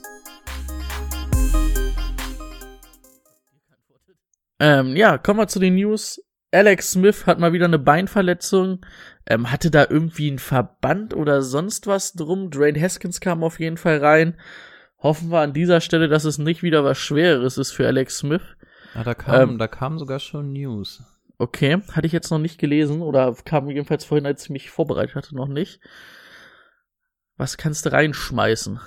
Ähm, 4.58 4.96
ja, 4.96 5.18
kommen 5.18 5.38
wir 5.38 5.48
zu 5.48 5.58
den 5.60 5.74
News. 5.74 6.20
Alex 6.50 6.92
Smith 6.92 7.26
hat 7.26 7.38
mal 7.38 7.52
wieder 7.52 7.66
eine 7.66 7.78
Beinverletzung. 7.78 8.86
Ähm, 9.26 9.50
hatte 9.50 9.70
da 9.70 9.86
irgendwie 9.90 10.28
einen 10.28 10.38
Verband 10.38 11.14
oder 11.14 11.42
sonst 11.42 11.86
was 11.86 12.12
drum. 12.12 12.50
Dwayne 12.50 12.80
Haskins 12.80 13.20
kam 13.20 13.42
auf 13.44 13.60
jeden 13.60 13.76
Fall 13.76 13.98
rein. 13.98 14.36
Hoffen 15.04 15.30
wir 15.30 15.40
an 15.40 15.52
dieser 15.52 15.82
Stelle, 15.82 16.08
dass 16.08 16.24
es 16.24 16.38
nicht 16.38 16.62
wieder 16.62 16.82
was 16.82 16.96
Schwereres 16.96 17.58
ist 17.58 17.72
für 17.72 17.86
Alex 17.86 18.18
Smith. 18.18 18.40
Ja, 18.94 19.04
da 19.04 19.12
kam, 19.14 19.50
Ähm, 19.50 19.58
da 19.58 19.68
kam 19.68 19.98
sogar 19.98 20.18
schon 20.18 20.54
News. 20.54 21.02
Okay, 21.36 21.82
hatte 21.92 22.06
ich 22.06 22.12
jetzt 22.12 22.30
noch 22.30 22.38
nicht 22.38 22.58
gelesen 22.58 23.02
oder 23.02 23.34
kam 23.44 23.68
jedenfalls 23.68 24.06
vorhin, 24.06 24.24
als 24.24 24.44
ich 24.44 24.50
mich 24.50 24.70
vorbereitet 24.70 25.14
hatte, 25.14 25.36
noch 25.36 25.48
nicht. 25.48 25.78
Was 27.36 27.58
kannst 27.58 27.84
du 27.84 27.92
reinschmeißen? 27.92 28.80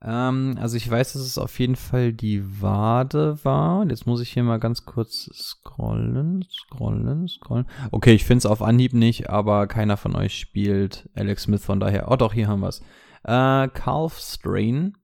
Ähm, 0.00 0.56
also 0.58 0.78
ich 0.78 0.90
weiß, 0.90 1.12
dass 1.12 1.22
es 1.22 1.36
auf 1.36 1.58
jeden 1.58 1.76
Fall 1.76 2.14
die 2.14 2.62
Wade 2.62 3.44
war. 3.44 3.80
Und 3.80 3.90
Jetzt 3.90 4.06
muss 4.06 4.22
ich 4.22 4.30
hier 4.32 4.42
mal 4.42 4.58
ganz 4.58 4.86
kurz 4.86 5.28
scrollen, 5.34 6.46
scrollen, 6.50 7.28
scrollen. 7.28 7.66
Okay, 7.90 8.14
ich 8.14 8.24
finde 8.24 8.38
es 8.38 8.46
auf 8.46 8.62
Anhieb 8.62 8.94
nicht, 8.94 9.28
aber 9.28 9.66
keiner 9.66 9.98
von 9.98 10.16
euch 10.16 10.38
spielt 10.38 11.10
Alex 11.14 11.42
Smith, 11.42 11.62
von 11.62 11.78
daher. 11.78 12.10
Oh 12.10 12.16
doch, 12.16 12.32
hier 12.32 12.48
haben 12.48 12.60
wir 12.60 12.68
es. 12.68 12.80
Äh, 13.24 13.68
Calf 13.68 14.18
Strain. 14.18 14.96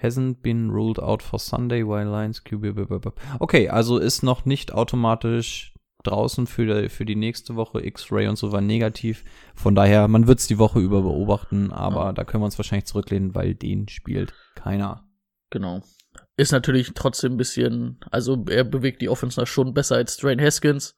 hasn't 0.00 0.42
been 0.42 0.70
ruled 0.70 0.98
out 0.98 1.22
for 1.22 1.38
Sunday 1.38 1.82
while 1.82 2.08
Lions 2.08 2.42
QB. 2.44 3.12
Okay, 3.40 3.68
also 3.68 3.98
ist 3.98 4.22
noch 4.22 4.44
nicht 4.44 4.72
automatisch 4.72 5.74
draußen 6.04 6.46
für 6.46 6.66
die, 6.66 6.88
für 6.88 7.04
die 7.04 7.16
nächste 7.16 7.56
Woche. 7.56 7.84
X-Ray 7.84 8.28
und 8.28 8.36
so 8.36 8.52
war 8.52 8.60
negativ. 8.60 9.24
Von 9.54 9.74
daher, 9.74 10.08
man 10.08 10.26
wird 10.26 10.38
es 10.38 10.46
die 10.46 10.58
Woche 10.58 10.78
über 10.78 11.02
beobachten, 11.02 11.72
aber 11.72 12.06
ja. 12.06 12.12
da 12.12 12.24
können 12.24 12.42
wir 12.42 12.46
uns 12.46 12.58
wahrscheinlich 12.58 12.86
zurücklehnen, 12.86 13.34
weil 13.34 13.54
den 13.54 13.88
spielt 13.88 14.32
keiner. 14.54 15.04
Genau. 15.50 15.82
Ist 16.36 16.52
natürlich 16.52 16.92
trotzdem 16.94 17.32
ein 17.32 17.36
bisschen, 17.36 17.98
also 18.10 18.44
er 18.48 18.64
bewegt 18.64 19.02
die 19.02 19.08
Offense 19.08 19.44
schon 19.46 19.74
besser 19.74 19.96
als 19.96 20.16
Drain 20.16 20.40
Haskins. 20.40 20.96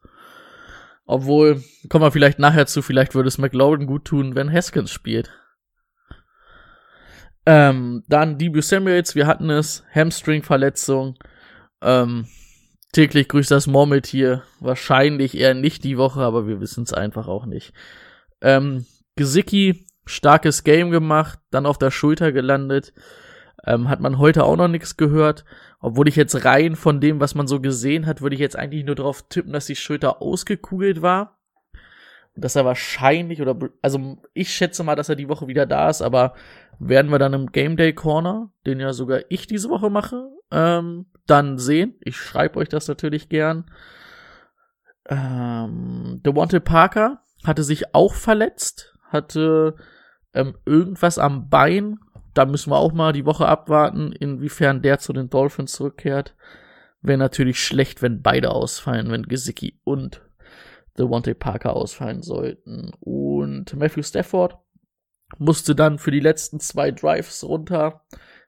Obwohl, 1.06 1.64
kommen 1.88 2.04
wir 2.04 2.12
vielleicht 2.12 2.38
nachher 2.38 2.66
zu, 2.66 2.82
vielleicht 2.82 3.14
würde 3.14 3.28
es 3.28 3.38
McLaurin 3.38 3.86
gut 3.86 4.04
tun, 4.04 4.34
wenn 4.34 4.52
Haskins 4.52 4.90
spielt. 4.90 5.30
Ähm, 7.46 8.04
dann 8.08 8.38
Debut 8.38 8.64
Samuels, 8.64 9.14
wir 9.14 9.26
hatten 9.26 9.50
es, 9.50 9.84
Hamstring-Verletzung. 9.94 11.16
Ähm, 11.82 12.26
täglich 12.92 13.28
grüßt 13.28 13.50
das 13.50 13.66
Murmeltier. 13.66 14.42
Wahrscheinlich 14.60 15.36
eher 15.36 15.54
nicht 15.54 15.84
die 15.84 15.98
Woche, 15.98 16.20
aber 16.20 16.46
wir 16.46 16.60
wissen 16.60 16.84
es 16.84 16.92
einfach 16.92 17.28
auch 17.28 17.46
nicht. 17.46 17.72
Ähm, 18.40 18.86
Gesicki, 19.16 19.86
starkes 20.06 20.64
Game 20.64 20.90
gemacht, 20.90 21.38
dann 21.50 21.66
auf 21.66 21.78
der 21.78 21.90
Schulter 21.90 22.32
gelandet. 22.32 22.92
Ähm, 23.66 23.88
hat 23.88 24.00
man 24.00 24.18
heute 24.18 24.44
auch 24.44 24.56
noch 24.56 24.68
nichts 24.68 24.96
gehört. 24.96 25.44
Obwohl 25.80 26.08
ich 26.08 26.16
jetzt 26.16 26.44
rein 26.44 26.76
von 26.76 27.00
dem, 27.00 27.20
was 27.20 27.34
man 27.34 27.46
so 27.46 27.60
gesehen 27.60 28.06
hat, 28.06 28.22
würde 28.22 28.34
ich 28.34 28.40
jetzt 28.40 28.56
eigentlich 28.56 28.84
nur 28.84 28.94
darauf 28.94 29.28
tippen, 29.28 29.52
dass 29.52 29.66
die 29.66 29.76
Schulter 29.76 30.22
ausgekugelt 30.22 31.02
war. 31.02 31.39
Dass 32.34 32.56
er 32.56 32.64
wahrscheinlich, 32.64 33.42
oder, 33.42 33.56
also 33.82 34.18
ich 34.32 34.52
schätze 34.52 34.84
mal, 34.84 34.94
dass 34.96 35.08
er 35.08 35.16
die 35.16 35.28
Woche 35.28 35.48
wieder 35.48 35.66
da 35.66 35.88
ist, 35.90 36.00
aber 36.00 36.34
werden 36.78 37.10
wir 37.10 37.18
dann 37.18 37.34
im 37.34 37.52
Game 37.52 37.76
Day 37.76 37.92
Corner, 37.92 38.50
den 38.66 38.80
ja 38.80 38.92
sogar 38.92 39.20
ich 39.28 39.46
diese 39.46 39.68
Woche 39.68 39.90
mache, 39.90 40.28
ähm, 40.50 41.06
dann 41.26 41.58
sehen. 41.58 41.94
Ich 42.00 42.16
schreibe 42.16 42.58
euch 42.58 42.68
das 42.68 42.88
natürlich 42.88 43.28
gern. 43.28 43.70
Ähm, 45.08 46.20
Devontae 46.24 46.60
Parker 46.60 47.22
hatte 47.44 47.62
sich 47.62 47.94
auch 47.94 48.14
verletzt, 48.14 48.96
hatte 49.08 49.76
ähm, 50.34 50.56
irgendwas 50.64 51.18
am 51.18 51.48
Bein, 51.48 51.98
da 52.34 52.46
müssen 52.46 52.70
wir 52.70 52.78
auch 52.78 52.92
mal 52.92 53.12
die 53.12 53.26
Woche 53.26 53.46
abwarten, 53.46 54.12
inwiefern 54.12 54.82
der 54.82 54.98
zu 54.98 55.12
den 55.12 55.30
Dolphins 55.30 55.72
zurückkehrt. 55.72 56.36
Wäre 57.02 57.18
natürlich 57.18 57.62
schlecht, 57.62 58.02
wenn 58.02 58.22
beide 58.22 58.50
ausfallen, 58.50 59.10
wenn 59.10 59.24
Gesicki 59.24 59.80
und 59.84 60.22
Devontae 61.00 61.34
Parker 61.34 61.74
ausfallen 61.74 62.22
sollten. 62.22 62.92
Und 63.00 63.74
Matthew 63.74 64.02
Stafford 64.02 64.58
musste 65.38 65.74
dann 65.74 65.98
für 65.98 66.10
die 66.10 66.20
letzten 66.20 66.60
zwei 66.60 66.90
Drives 66.90 67.44
runter. 67.44 68.02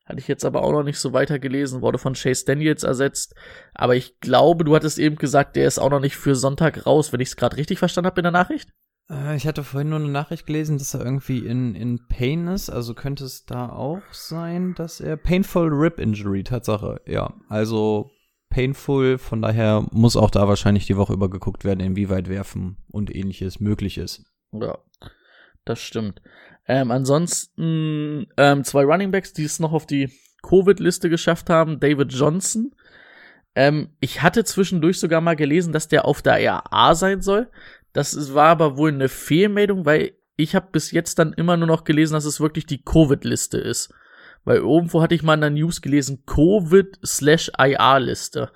Hatte 0.04 0.18
ich 0.18 0.28
jetzt 0.28 0.44
aber 0.44 0.62
auch 0.62 0.72
noch 0.72 0.82
nicht 0.82 0.98
so 0.98 1.12
weiter 1.12 1.38
gelesen, 1.38 1.80
wurde 1.80 1.98
von 1.98 2.14
Chase 2.14 2.44
Daniels 2.44 2.82
ersetzt. 2.82 3.34
Aber 3.74 3.94
ich 3.94 4.18
glaube, 4.20 4.64
du 4.64 4.74
hattest 4.74 4.98
eben 4.98 5.16
gesagt, 5.16 5.56
der 5.56 5.66
ist 5.66 5.78
auch 5.78 5.90
noch 5.90 6.00
nicht 6.00 6.16
für 6.16 6.34
Sonntag 6.34 6.86
raus, 6.86 7.12
wenn 7.12 7.20
ich 7.20 7.28
es 7.28 7.36
gerade 7.36 7.56
richtig 7.56 7.78
verstanden 7.78 8.08
habe 8.08 8.20
in 8.20 8.24
der 8.24 8.32
Nachricht. 8.32 8.70
Äh, 9.10 9.36
ich 9.36 9.46
hatte 9.46 9.64
vorhin 9.64 9.90
nur 9.90 10.00
eine 10.00 10.08
Nachricht 10.08 10.46
gelesen, 10.46 10.78
dass 10.78 10.94
er 10.94 11.04
irgendwie 11.04 11.46
in, 11.46 11.74
in 11.74 12.06
Pain 12.08 12.48
ist. 12.48 12.70
Also 12.70 12.94
könnte 12.94 13.24
es 13.24 13.44
da 13.44 13.68
auch 13.68 14.02
sein, 14.10 14.74
dass 14.74 15.00
er 15.00 15.16
Painful 15.16 15.68
Rib 15.72 15.98
Injury, 15.98 16.42
Tatsache. 16.42 17.00
Ja, 17.06 17.34
also 17.48 18.10
painful. 18.52 19.18
Von 19.18 19.42
daher 19.42 19.86
muss 19.90 20.16
auch 20.16 20.30
da 20.30 20.46
wahrscheinlich 20.46 20.86
die 20.86 20.96
Woche 20.96 21.14
über 21.14 21.30
geguckt 21.30 21.64
werden, 21.64 21.80
inwieweit 21.80 22.28
Werfen 22.28 22.76
und 22.90 23.14
ähnliches 23.14 23.58
möglich 23.58 23.98
ist. 23.98 24.24
Ja, 24.52 24.78
das 25.64 25.80
stimmt. 25.80 26.20
Ähm, 26.68 26.90
ansonsten 26.90 28.26
ähm, 28.36 28.62
zwei 28.64 28.84
Runningbacks, 28.84 29.32
die 29.32 29.44
es 29.44 29.58
noch 29.58 29.72
auf 29.72 29.86
die 29.86 30.10
Covid-Liste 30.42 31.08
geschafft 31.08 31.50
haben. 31.50 31.80
David 31.80 32.12
Johnson. 32.12 32.74
Ähm, 33.54 33.90
ich 34.00 34.22
hatte 34.22 34.44
zwischendurch 34.44 35.00
sogar 35.00 35.20
mal 35.20 35.36
gelesen, 35.36 35.72
dass 35.72 35.88
der 35.88 36.04
auf 36.04 36.22
der 36.22 36.38
RA 36.44 36.94
sein 36.94 37.22
soll. 37.22 37.50
Das 37.92 38.34
war 38.34 38.48
aber 38.48 38.76
wohl 38.76 38.90
eine 38.90 39.08
Fehlmeldung, 39.08 39.84
weil 39.84 40.12
ich 40.36 40.54
habe 40.54 40.68
bis 40.72 40.90
jetzt 40.90 41.18
dann 41.18 41.32
immer 41.32 41.56
nur 41.56 41.68
noch 41.68 41.84
gelesen, 41.84 42.14
dass 42.14 42.24
es 42.24 42.40
wirklich 42.40 42.66
die 42.66 42.82
Covid-Liste 42.82 43.58
ist. 43.58 43.92
Weil 44.44 44.58
irgendwo 44.58 45.02
hatte 45.02 45.14
ich 45.14 45.22
mal 45.22 45.34
in 45.34 45.40
der 45.40 45.50
News 45.50 45.82
gelesen, 45.82 46.24
Covid-IR-Liste. 46.26 48.50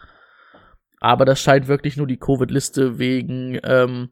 Aber 1.00 1.24
das 1.24 1.40
scheint 1.40 1.68
wirklich 1.68 1.96
nur 1.96 2.06
die 2.06 2.18
Covid-Liste 2.18 2.98
wegen 2.98 3.58
ähm, 3.62 4.10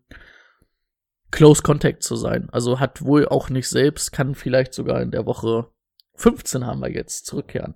Close 1.30 1.62
Contact 1.62 2.02
zu 2.02 2.16
sein. 2.16 2.48
Also 2.52 2.78
hat 2.78 3.02
wohl 3.02 3.26
auch 3.26 3.50
nicht 3.50 3.68
selbst, 3.68 4.12
kann 4.12 4.34
vielleicht 4.34 4.74
sogar 4.74 5.02
in 5.02 5.10
der 5.10 5.26
Woche 5.26 5.68
15 6.16 6.64
haben 6.64 6.80
wir 6.80 6.92
jetzt 6.92 7.26
zurückkehren. 7.26 7.74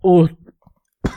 Und 0.00 0.36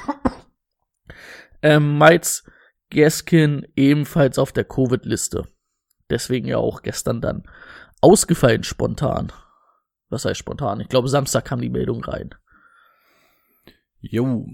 ähm, 1.61 1.97
Miles 1.97 2.45
Gaskin 2.91 3.67
ebenfalls 3.75 4.39
auf 4.39 4.51
der 4.51 4.63
Covid-Liste. 4.63 5.47
Deswegen 6.09 6.47
ja 6.47 6.57
auch 6.57 6.81
gestern 6.81 7.21
dann 7.21 7.43
ausgefallen 8.01 8.63
spontan. 8.63 9.31
Was 10.09 10.25
heißt 10.25 10.39
spontan? 10.39 10.79
Ich 10.79 10.89
glaube, 10.89 11.07
Samstag 11.07 11.45
kam 11.45 11.61
die 11.61 11.69
Meldung 11.69 12.03
rein. 12.03 12.33
Jo, 14.01 14.47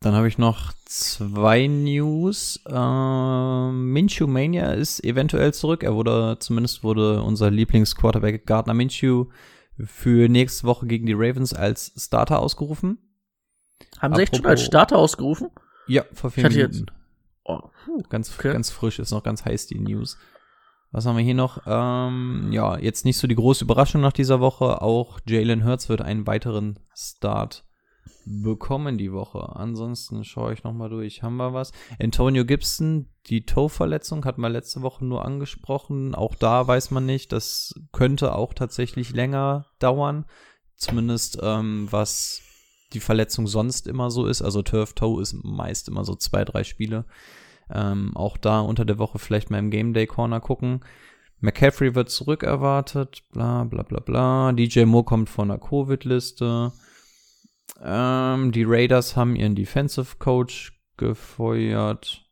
dann 0.00 0.14
habe 0.14 0.28
ich 0.28 0.38
noch 0.38 0.72
zwei 0.84 1.66
News. 1.66 2.60
Ähm, 2.68 3.92
Minshew 3.92 4.26
Mania 4.26 4.72
ist 4.72 5.02
eventuell 5.02 5.54
zurück. 5.54 5.82
Er 5.82 5.94
wurde, 5.94 6.36
zumindest 6.38 6.84
wurde 6.84 7.22
unser 7.22 7.50
Lieblingsquarterback 7.50 8.46
Gardner 8.46 8.74
Minshew 8.74 9.26
für 9.82 10.28
nächste 10.28 10.66
Woche 10.66 10.86
gegen 10.86 11.06
die 11.06 11.14
Ravens 11.14 11.54
als 11.54 11.92
Starter 11.96 12.38
ausgerufen. 12.38 12.98
Haben 13.98 14.14
sie 14.14 14.22
echt 14.22 14.36
schon 14.36 14.46
als 14.46 14.62
Starter 14.62 14.98
ausgerufen? 14.98 15.50
Ja, 15.86 16.04
vor 16.12 16.30
vier 16.30 16.48
Minuten. 16.48 16.72
Jetzt 16.72 16.84
Oh, 17.46 17.60
puh, 17.84 18.02
ganz, 18.08 18.32
okay. 18.38 18.52
ganz 18.52 18.70
frisch, 18.70 18.98
ist 18.98 19.10
noch 19.10 19.22
ganz 19.22 19.44
heiß 19.44 19.66
die 19.66 19.78
News. 19.78 20.16
Was 20.94 21.06
haben 21.06 21.16
wir 21.16 21.24
hier 21.24 21.34
noch? 21.34 21.62
Ähm, 21.66 22.50
ja, 22.52 22.78
jetzt 22.78 23.04
nicht 23.04 23.16
so 23.16 23.26
die 23.26 23.34
große 23.34 23.64
Überraschung 23.64 24.00
nach 24.00 24.12
dieser 24.12 24.38
Woche. 24.38 24.80
Auch 24.80 25.18
Jalen 25.26 25.64
Hurts 25.64 25.88
wird 25.88 26.00
einen 26.00 26.24
weiteren 26.28 26.78
Start 26.94 27.64
bekommen 28.24 28.96
die 28.96 29.12
Woche. 29.12 29.56
Ansonsten 29.56 30.22
schaue 30.22 30.52
ich 30.52 30.62
noch 30.62 30.72
mal 30.72 30.88
durch. 30.88 31.24
Haben 31.24 31.36
wir 31.36 31.52
was? 31.52 31.72
Antonio 32.00 32.44
Gibson, 32.44 33.08
die 33.26 33.44
Toe-Verletzung 33.44 34.24
hat 34.24 34.38
man 34.38 34.52
letzte 34.52 34.82
Woche 34.82 35.04
nur 35.04 35.24
angesprochen. 35.24 36.14
Auch 36.14 36.36
da 36.36 36.64
weiß 36.64 36.92
man 36.92 37.06
nicht. 37.06 37.32
Das 37.32 37.74
könnte 37.90 38.32
auch 38.32 38.54
tatsächlich 38.54 39.12
länger 39.12 39.66
dauern. 39.80 40.26
Zumindest 40.76 41.40
ähm, 41.42 41.88
was 41.90 42.40
die 42.92 43.00
Verletzung 43.00 43.48
sonst 43.48 43.88
immer 43.88 44.12
so 44.12 44.26
ist. 44.26 44.42
Also 44.42 44.62
Turf 44.62 44.92
Toe 44.92 45.20
ist 45.20 45.34
meist 45.42 45.88
immer 45.88 46.04
so 46.04 46.14
zwei, 46.14 46.44
drei 46.44 46.62
Spiele. 46.62 47.04
Ähm, 47.72 48.16
auch 48.16 48.36
da 48.36 48.60
unter 48.60 48.84
der 48.84 48.98
Woche 48.98 49.18
vielleicht 49.18 49.50
mal 49.50 49.58
im 49.58 49.70
Game 49.70 49.94
Day 49.94 50.06
Corner 50.06 50.40
gucken. 50.40 50.80
McCaffrey 51.40 51.94
wird 51.94 52.10
zurückerwartet, 52.10 53.22
bla 53.32 53.64
bla 53.64 53.82
bla 53.82 54.00
bla. 54.00 54.52
DJ 54.52 54.84
Moore 54.84 55.04
kommt 55.04 55.28
von 55.28 55.48
der 55.48 55.58
Covid-Liste. 55.58 56.72
Ähm, 57.82 58.52
die 58.52 58.64
Raiders 58.64 59.16
haben 59.16 59.36
ihren 59.36 59.54
Defensive 59.54 60.16
Coach 60.18 60.72
gefeuert. 60.96 62.24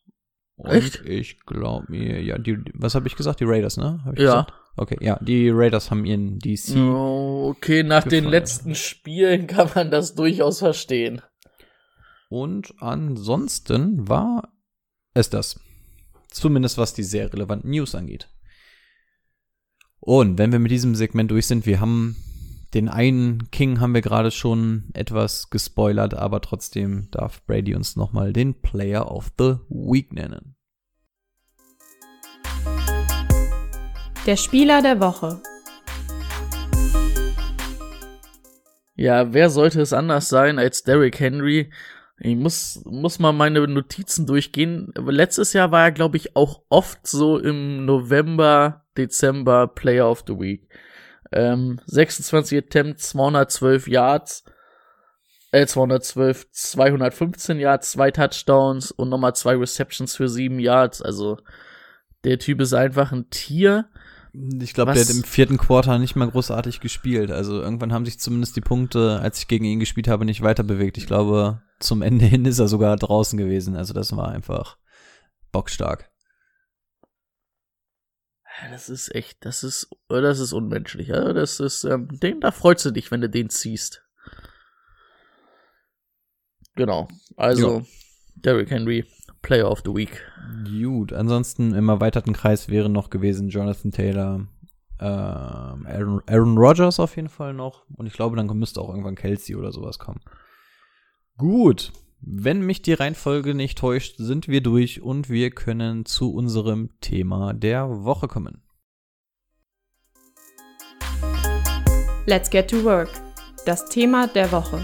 Und 0.56 0.70
Echt? 0.70 1.02
ich 1.04 1.40
glaube 1.44 1.86
mir, 1.88 2.22
ja, 2.22 2.38
die, 2.38 2.58
was 2.74 2.94
habe 2.94 3.08
ich 3.08 3.16
gesagt? 3.16 3.40
Die 3.40 3.44
Raiders, 3.44 3.76
ne? 3.76 4.00
ja. 4.04 4.12
Gesagt? 4.12 4.52
Okay, 4.76 4.96
ja, 5.00 5.18
die 5.20 5.50
Raiders 5.50 5.90
haben 5.90 6.06
ihren 6.06 6.38
DC. 6.38 6.76
Oh, 6.76 7.48
okay, 7.50 7.82
nach 7.82 8.04
gefeuert. 8.04 8.24
den 8.24 8.30
letzten 8.30 8.74
Spielen 8.74 9.46
kann 9.46 9.68
man 9.74 9.90
das 9.90 10.14
durchaus 10.14 10.60
verstehen. 10.60 11.20
Und 12.30 12.72
ansonsten 12.78 14.08
war 14.08 14.48
es 15.14 15.30
das. 15.30 15.60
Zumindest 16.30 16.78
was 16.78 16.94
die 16.94 17.02
sehr 17.02 17.32
relevanten 17.32 17.70
News 17.70 17.94
angeht. 17.94 18.28
Und 20.00 20.38
wenn 20.38 20.50
wir 20.50 20.58
mit 20.58 20.72
diesem 20.72 20.94
Segment 20.94 21.30
durch 21.30 21.46
sind, 21.46 21.66
wir 21.66 21.80
haben 21.80 22.16
den 22.74 22.88
einen 22.88 23.50
King 23.50 23.80
haben 23.80 23.92
wir 23.92 24.00
gerade 24.00 24.30
schon 24.30 24.84
etwas 24.94 25.50
gespoilert, 25.50 26.14
aber 26.14 26.40
trotzdem 26.40 27.08
darf 27.10 27.44
Brady 27.44 27.74
uns 27.74 27.96
nochmal 27.96 28.32
den 28.32 28.62
Player 28.62 29.12
of 29.12 29.30
the 29.38 29.56
Week 29.68 30.12
nennen. 30.12 30.56
Der 34.24 34.36
Spieler 34.36 34.80
der 34.80 35.00
Woche. 35.00 35.42
Ja, 38.94 39.32
wer 39.34 39.50
sollte 39.50 39.82
es 39.82 39.92
anders 39.92 40.28
sein 40.28 40.58
als 40.58 40.82
Derrick 40.82 41.20
Henry? 41.20 41.70
Ich 42.24 42.36
muss, 42.36 42.80
muss 42.84 43.18
mal 43.18 43.32
meine 43.32 43.66
Notizen 43.66 44.26
durchgehen. 44.26 44.92
Letztes 44.96 45.52
Jahr 45.54 45.72
war 45.72 45.82
er, 45.82 45.90
glaube 45.90 46.16
ich, 46.16 46.36
auch 46.36 46.62
oft 46.68 47.04
so 47.04 47.36
im 47.36 47.84
November, 47.84 48.84
Dezember 48.96 49.66
Player 49.66 50.08
of 50.08 50.22
the 50.28 50.38
Week. 50.38 50.68
Ähm, 51.32 51.80
26 51.86 52.58
Attempts, 52.58 53.08
212 53.08 53.88
Yards, 53.88 54.44
äh, 55.50 55.66
212, 55.66 56.48
215 56.52 57.58
Yards, 57.58 57.90
zwei 57.90 58.12
Touchdowns 58.12 58.92
und 58.92 59.08
nochmal 59.08 59.34
zwei 59.34 59.56
Receptions 59.56 60.14
für 60.14 60.28
sieben 60.28 60.60
Yards. 60.60 61.02
Also, 61.02 61.38
der 62.22 62.38
Typ 62.38 62.60
ist 62.60 62.72
einfach 62.72 63.10
ein 63.10 63.30
Tier. 63.30 63.86
Ich 64.60 64.74
glaube, 64.74 64.92
der 64.92 65.02
hat 65.02 65.10
im 65.10 65.24
vierten 65.24 65.58
Quarter 65.58 65.98
nicht 65.98 66.14
mal 66.14 66.30
großartig 66.30 66.78
gespielt. 66.78 67.32
Also 67.32 67.60
irgendwann 67.60 67.92
haben 67.92 68.06
sich 68.06 68.18
zumindest 68.18 68.56
die 68.56 68.62
Punkte, 68.62 69.18
als 69.20 69.40
ich 69.40 69.48
gegen 69.48 69.64
ihn 69.64 69.80
gespielt 69.80 70.08
habe, 70.08 70.24
nicht 70.24 70.40
weiter 70.40 70.62
bewegt. 70.62 70.96
Ich 70.96 71.06
glaube, 71.06 71.60
zum 71.82 72.02
Ende 72.02 72.24
hin 72.24 72.44
ist 72.44 72.58
er 72.58 72.68
sogar 72.68 72.96
draußen 72.96 73.38
gewesen. 73.38 73.76
Also 73.76 73.92
das 73.94 74.16
war 74.16 74.28
einfach 74.28 74.78
bockstark. 75.52 76.10
Das 78.70 78.88
ist 78.88 79.14
echt, 79.14 79.44
das 79.44 79.64
ist, 79.64 79.90
das 80.08 80.38
ist 80.38 80.52
unmenschlich. 80.52 81.08
Das 81.08 81.58
ist, 81.58 81.84
ähm, 81.84 82.08
den, 82.20 82.40
da 82.40 82.50
freust 82.50 82.84
du 82.84 82.90
dich, 82.90 83.10
wenn 83.10 83.20
du 83.20 83.28
den 83.28 83.50
ziehst. 83.50 84.04
Genau. 86.74 87.08
Also, 87.36 87.78
jo. 87.78 87.86
Derrick 88.36 88.70
Henry, 88.70 89.04
Player 89.42 89.70
of 89.70 89.82
the 89.84 89.94
Week. 89.94 90.22
Gut, 90.64 91.12
ansonsten 91.12 91.74
im 91.74 91.88
erweiterten 91.88 92.32
Kreis 92.32 92.68
wäre 92.68 92.88
noch 92.88 93.10
gewesen 93.10 93.48
Jonathan 93.48 93.90
Taylor, 93.90 94.46
äh, 94.98 95.04
Aaron, 95.04 96.22
Aaron 96.26 96.56
Rodgers 96.56 97.00
auf 97.00 97.16
jeden 97.16 97.28
Fall 97.28 97.54
noch. 97.54 97.84
Und 97.96 98.06
ich 98.06 98.12
glaube, 98.12 98.36
dann 98.36 98.46
müsste 98.58 98.80
auch 98.80 98.88
irgendwann 98.88 99.16
Kelsey 99.16 99.56
oder 99.56 99.72
sowas 99.72 99.98
kommen. 99.98 100.20
Gut, 101.38 101.92
wenn 102.20 102.60
mich 102.60 102.82
die 102.82 102.92
Reihenfolge 102.92 103.54
nicht 103.54 103.78
täuscht, 103.78 104.16
sind 104.18 104.48
wir 104.48 104.60
durch 104.60 105.00
und 105.00 105.30
wir 105.30 105.50
können 105.50 106.04
zu 106.04 106.32
unserem 106.32 106.90
Thema 107.00 107.54
der 107.54 108.04
Woche 108.04 108.28
kommen. 108.28 108.60
Let's 112.26 112.50
get 112.50 112.68
to 112.70 112.84
work. 112.84 113.08
Das 113.64 113.88
Thema 113.88 114.26
der 114.26 114.52
Woche. 114.52 114.80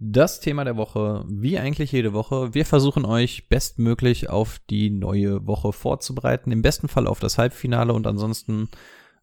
Das 0.00 0.40
Thema 0.40 0.64
der 0.64 0.76
Woche, 0.76 1.24
wie 1.28 1.58
eigentlich 1.58 1.92
jede 1.92 2.12
Woche. 2.12 2.52
Wir 2.52 2.66
versuchen 2.66 3.04
euch 3.04 3.48
bestmöglich 3.48 4.28
auf 4.28 4.58
die 4.68 4.90
neue 4.90 5.46
Woche 5.46 5.72
vorzubereiten. 5.72 6.50
Im 6.50 6.62
besten 6.62 6.88
Fall 6.88 7.06
auf 7.06 7.20
das 7.20 7.38
Halbfinale 7.38 7.92
und 7.92 8.06
ansonsten 8.08 8.68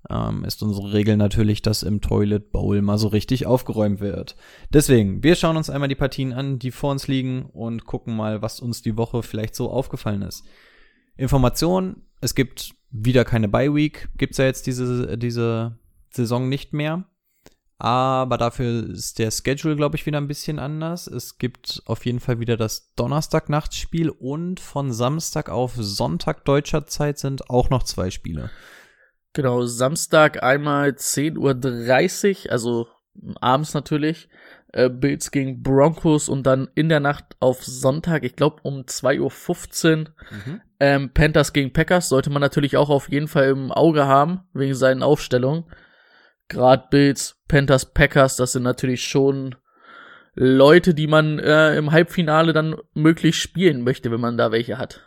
ähm, 0.09 0.43
ist 0.43 0.61
unsere 0.63 0.93
Regel 0.93 1.17
natürlich, 1.17 1.61
dass 1.61 1.83
im 1.83 2.01
Toilet 2.01 2.51
Bowl 2.51 2.81
mal 2.81 2.97
so 2.97 3.07
richtig 3.07 3.45
aufgeräumt 3.45 3.99
wird. 3.99 4.35
Deswegen, 4.71 5.23
wir 5.23 5.35
schauen 5.35 5.57
uns 5.57 5.69
einmal 5.69 5.89
die 5.89 5.95
Partien 5.95 6.33
an, 6.33 6.59
die 6.59 6.71
vor 6.71 6.91
uns 6.91 7.07
liegen 7.07 7.45
und 7.45 7.85
gucken 7.85 8.15
mal, 8.15 8.41
was 8.41 8.59
uns 8.59 8.81
die 8.81 8.97
Woche 8.97 9.23
vielleicht 9.23 9.55
so 9.55 9.69
aufgefallen 9.69 10.21
ist. 10.21 10.43
Information, 11.15 12.03
es 12.21 12.35
gibt 12.35 12.73
wieder 12.89 13.25
keine 13.25 13.47
Bye 13.47 13.73
Week, 13.73 14.09
gibt's 14.17 14.37
ja 14.37 14.45
jetzt 14.45 14.67
diese, 14.67 15.17
diese 15.17 15.77
Saison 16.09 16.49
nicht 16.49 16.73
mehr. 16.73 17.05
Aber 17.79 18.37
dafür 18.37 18.89
ist 18.89 19.19
der 19.19 19.29
Schedule, 19.29 19.75
glaube 19.75 19.97
ich, 19.97 20.05
wieder 20.05 20.17
ein 20.17 20.27
bisschen 20.27 20.57
anders. 20.57 21.07
Es 21.07 21.37
gibt 21.37 21.81
auf 21.85 22.05
jeden 22.05 22.21
Fall 22.21 22.39
wieder 22.39 22.55
das 22.55 22.93
Donnerstag-Nachtspiel 22.95 24.09
und 24.09 24.61
von 24.61 24.93
Samstag 24.93 25.49
auf 25.49 25.73
Sonntag 25.75 26.45
deutscher 26.45 26.85
Zeit 26.85 27.19
sind 27.19 27.49
auch 27.49 27.69
noch 27.69 27.83
zwei 27.83 28.09
Spiele. 28.09 28.51
Genau, 29.33 29.65
Samstag 29.65 30.43
einmal 30.43 30.89
10.30 30.89 32.45
Uhr, 32.45 32.51
also 32.51 32.87
abends 33.41 33.73
natürlich. 33.73 34.29
Äh, 34.71 34.89
Bills 34.89 35.29
gegen 35.29 35.61
Broncos 35.61 36.29
und 36.29 36.43
dann 36.47 36.67
in 36.73 36.89
der 36.89 36.99
Nacht 36.99 37.25
auf 37.39 37.63
Sonntag, 37.63 38.23
ich 38.23 38.35
glaube 38.35 38.61
um 38.63 38.81
2.15 38.81 39.19
Uhr, 39.19 39.97
mhm. 40.31 40.61
ähm, 40.79 41.09
Panthers 41.13 41.53
gegen 41.53 41.73
Packers. 41.73 42.09
Sollte 42.09 42.31
man 42.31 42.41
natürlich 42.41 42.75
auch 42.75 42.89
auf 42.89 43.09
jeden 43.09 43.27
Fall 43.27 43.49
im 43.49 43.71
Auge 43.71 44.05
haben, 44.05 44.41
wegen 44.53 44.73
seinen 44.73 45.03
Aufstellungen. 45.03 45.65
Gerade 46.47 46.87
Bills, 46.89 47.39
Panthers, 47.47 47.93
Packers, 47.93 48.35
das 48.35 48.53
sind 48.53 48.63
natürlich 48.63 49.03
schon 49.03 49.55
Leute, 50.35 50.95
die 50.95 51.07
man 51.07 51.37
äh, 51.37 51.75
im 51.75 51.91
Halbfinale 51.91 52.53
dann 52.53 52.75
möglichst 52.95 53.41
spielen 53.41 53.83
möchte, 53.83 54.11
wenn 54.11 54.21
man 54.21 54.37
da 54.37 54.51
welche 54.51 54.79
hat. 54.79 55.01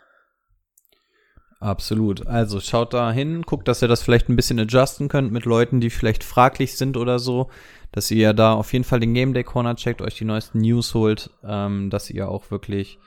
Absolut. 1.59 2.27
Also 2.27 2.59
schaut 2.59 2.93
da 2.93 3.11
hin, 3.11 3.41
guckt, 3.41 3.67
dass 3.67 3.81
ihr 3.81 3.87
das 3.87 4.03
vielleicht 4.03 4.29
ein 4.29 4.35
bisschen 4.35 4.59
adjusten 4.59 5.07
könnt 5.07 5.31
mit 5.31 5.45
Leuten, 5.45 5.79
die 5.79 5.89
vielleicht 5.89 6.23
fraglich 6.23 6.77
sind 6.77 6.97
oder 6.97 7.17
so, 7.17 7.49
dass 7.91 8.11
ihr 8.11 8.21
ja 8.21 8.33
da 8.33 8.53
auf 8.53 8.73
jeden 8.73 8.85
Fall 8.85 8.99
den 8.99 9.15
Game 9.15 9.33
Day 9.33 9.43
Corner 9.43 9.75
checkt, 9.75 10.01
euch 10.01 10.15
die 10.15 10.25
neuesten 10.25 10.59
News 10.59 10.93
holt, 10.93 11.31
ähm, 11.43 11.89
dass 11.89 12.11
ihr 12.11 12.29
auch 12.29 12.51
wirklich 12.51 12.99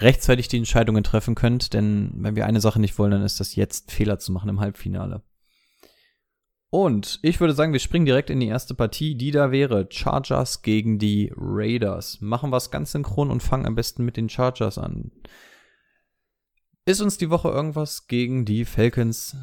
rechtzeitig 0.00 0.48
die 0.48 0.56
Entscheidungen 0.56 1.04
treffen 1.04 1.34
könnt, 1.34 1.74
denn 1.74 2.12
wenn 2.14 2.36
wir 2.36 2.46
eine 2.46 2.60
Sache 2.60 2.80
nicht 2.80 2.98
wollen, 2.98 3.10
dann 3.10 3.22
ist 3.22 3.40
das 3.40 3.56
jetzt 3.56 3.90
Fehler 3.90 4.18
zu 4.18 4.32
machen 4.32 4.48
im 4.48 4.60
Halbfinale. 4.60 5.22
Und 6.70 7.18
ich 7.22 7.40
würde 7.40 7.54
sagen, 7.54 7.72
wir 7.72 7.80
springen 7.80 8.04
direkt 8.04 8.30
in 8.30 8.40
die 8.40 8.46
erste 8.46 8.74
Partie, 8.74 9.16
die 9.16 9.30
da 9.30 9.50
wäre 9.50 9.88
Chargers 9.90 10.62
gegen 10.62 10.98
die 10.98 11.32
Raiders. 11.34 12.20
Machen 12.20 12.50
wir 12.50 12.58
es 12.58 12.70
ganz 12.70 12.92
synchron 12.92 13.30
und 13.30 13.42
fangen 13.42 13.66
am 13.66 13.74
besten 13.74 14.04
mit 14.04 14.16
den 14.16 14.28
Chargers 14.28 14.76
an. 14.76 15.10
Ist 16.88 17.02
uns 17.02 17.18
die 17.18 17.28
Woche 17.28 17.50
irgendwas 17.50 18.06
gegen 18.06 18.46
die 18.46 18.64
Falcons 18.64 19.36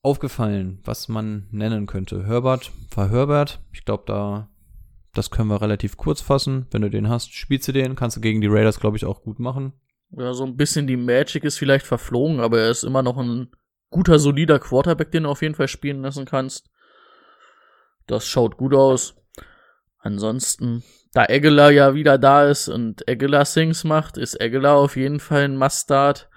aufgefallen, 0.00 0.80
was 0.82 1.08
man 1.08 1.46
nennen 1.50 1.84
könnte? 1.84 2.26
Herbert 2.26 2.72
war 2.94 3.10
Herbert. 3.10 3.60
Ich 3.74 3.84
glaube, 3.84 4.04
da 4.06 4.48
das 5.12 5.30
können 5.30 5.50
wir 5.50 5.60
relativ 5.60 5.98
kurz 5.98 6.22
fassen. 6.22 6.66
Wenn 6.70 6.80
du 6.80 6.88
den 6.88 7.10
hast, 7.10 7.34
spielst 7.34 7.68
du 7.68 7.72
den, 7.72 7.96
kannst 7.96 8.16
du 8.16 8.22
gegen 8.22 8.40
die 8.40 8.46
Raiders, 8.46 8.80
glaube 8.80 8.96
ich, 8.96 9.04
auch 9.04 9.20
gut 9.20 9.38
machen. 9.38 9.74
Ja, 10.12 10.32
so 10.32 10.44
ein 10.44 10.56
bisschen 10.56 10.86
die 10.86 10.96
Magic 10.96 11.44
ist 11.44 11.58
vielleicht 11.58 11.84
verflogen, 11.84 12.40
aber 12.40 12.60
er 12.60 12.70
ist 12.70 12.82
immer 12.82 13.02
noch 13.02 13.18
ein 13.18 13.50
guter, 13.90 14.18
solider 14.18 14.58
Quarterback, 14.58 15.10
den 15.10 15.24
du 15.24 15.28
auf 15.28 15.42
jeden 15.42 15.54
Fall 15.54 15.68
spielen 15.68 16.00
lassen 16.00 16.24
kannst. 16.24 16.70
Das 18.06 18.26
schaut 18.26 18.56
gut 18.56 18.72
aus. 18.72 19.16
Ansonsten, 19.98 20.82
da 21.12 21.24
Aguilar 21.28 21.72
ja 21.72 21.92
wieder 21.92 22.16
da 22.16 22.46
ist 22.46 22.68
und 22.70 23.06
Aguilar 23.06 23.44
Sings 23.44 23.84
macht, 23.84 24.16
ist 24.16 24.40
Aguilar 24.40 24.78
auf 24.78 24.96
jeden 24.96 25.20
Fall 25.20 25.42
ein 25.42 25.58
Must-Start. 25.58 26.30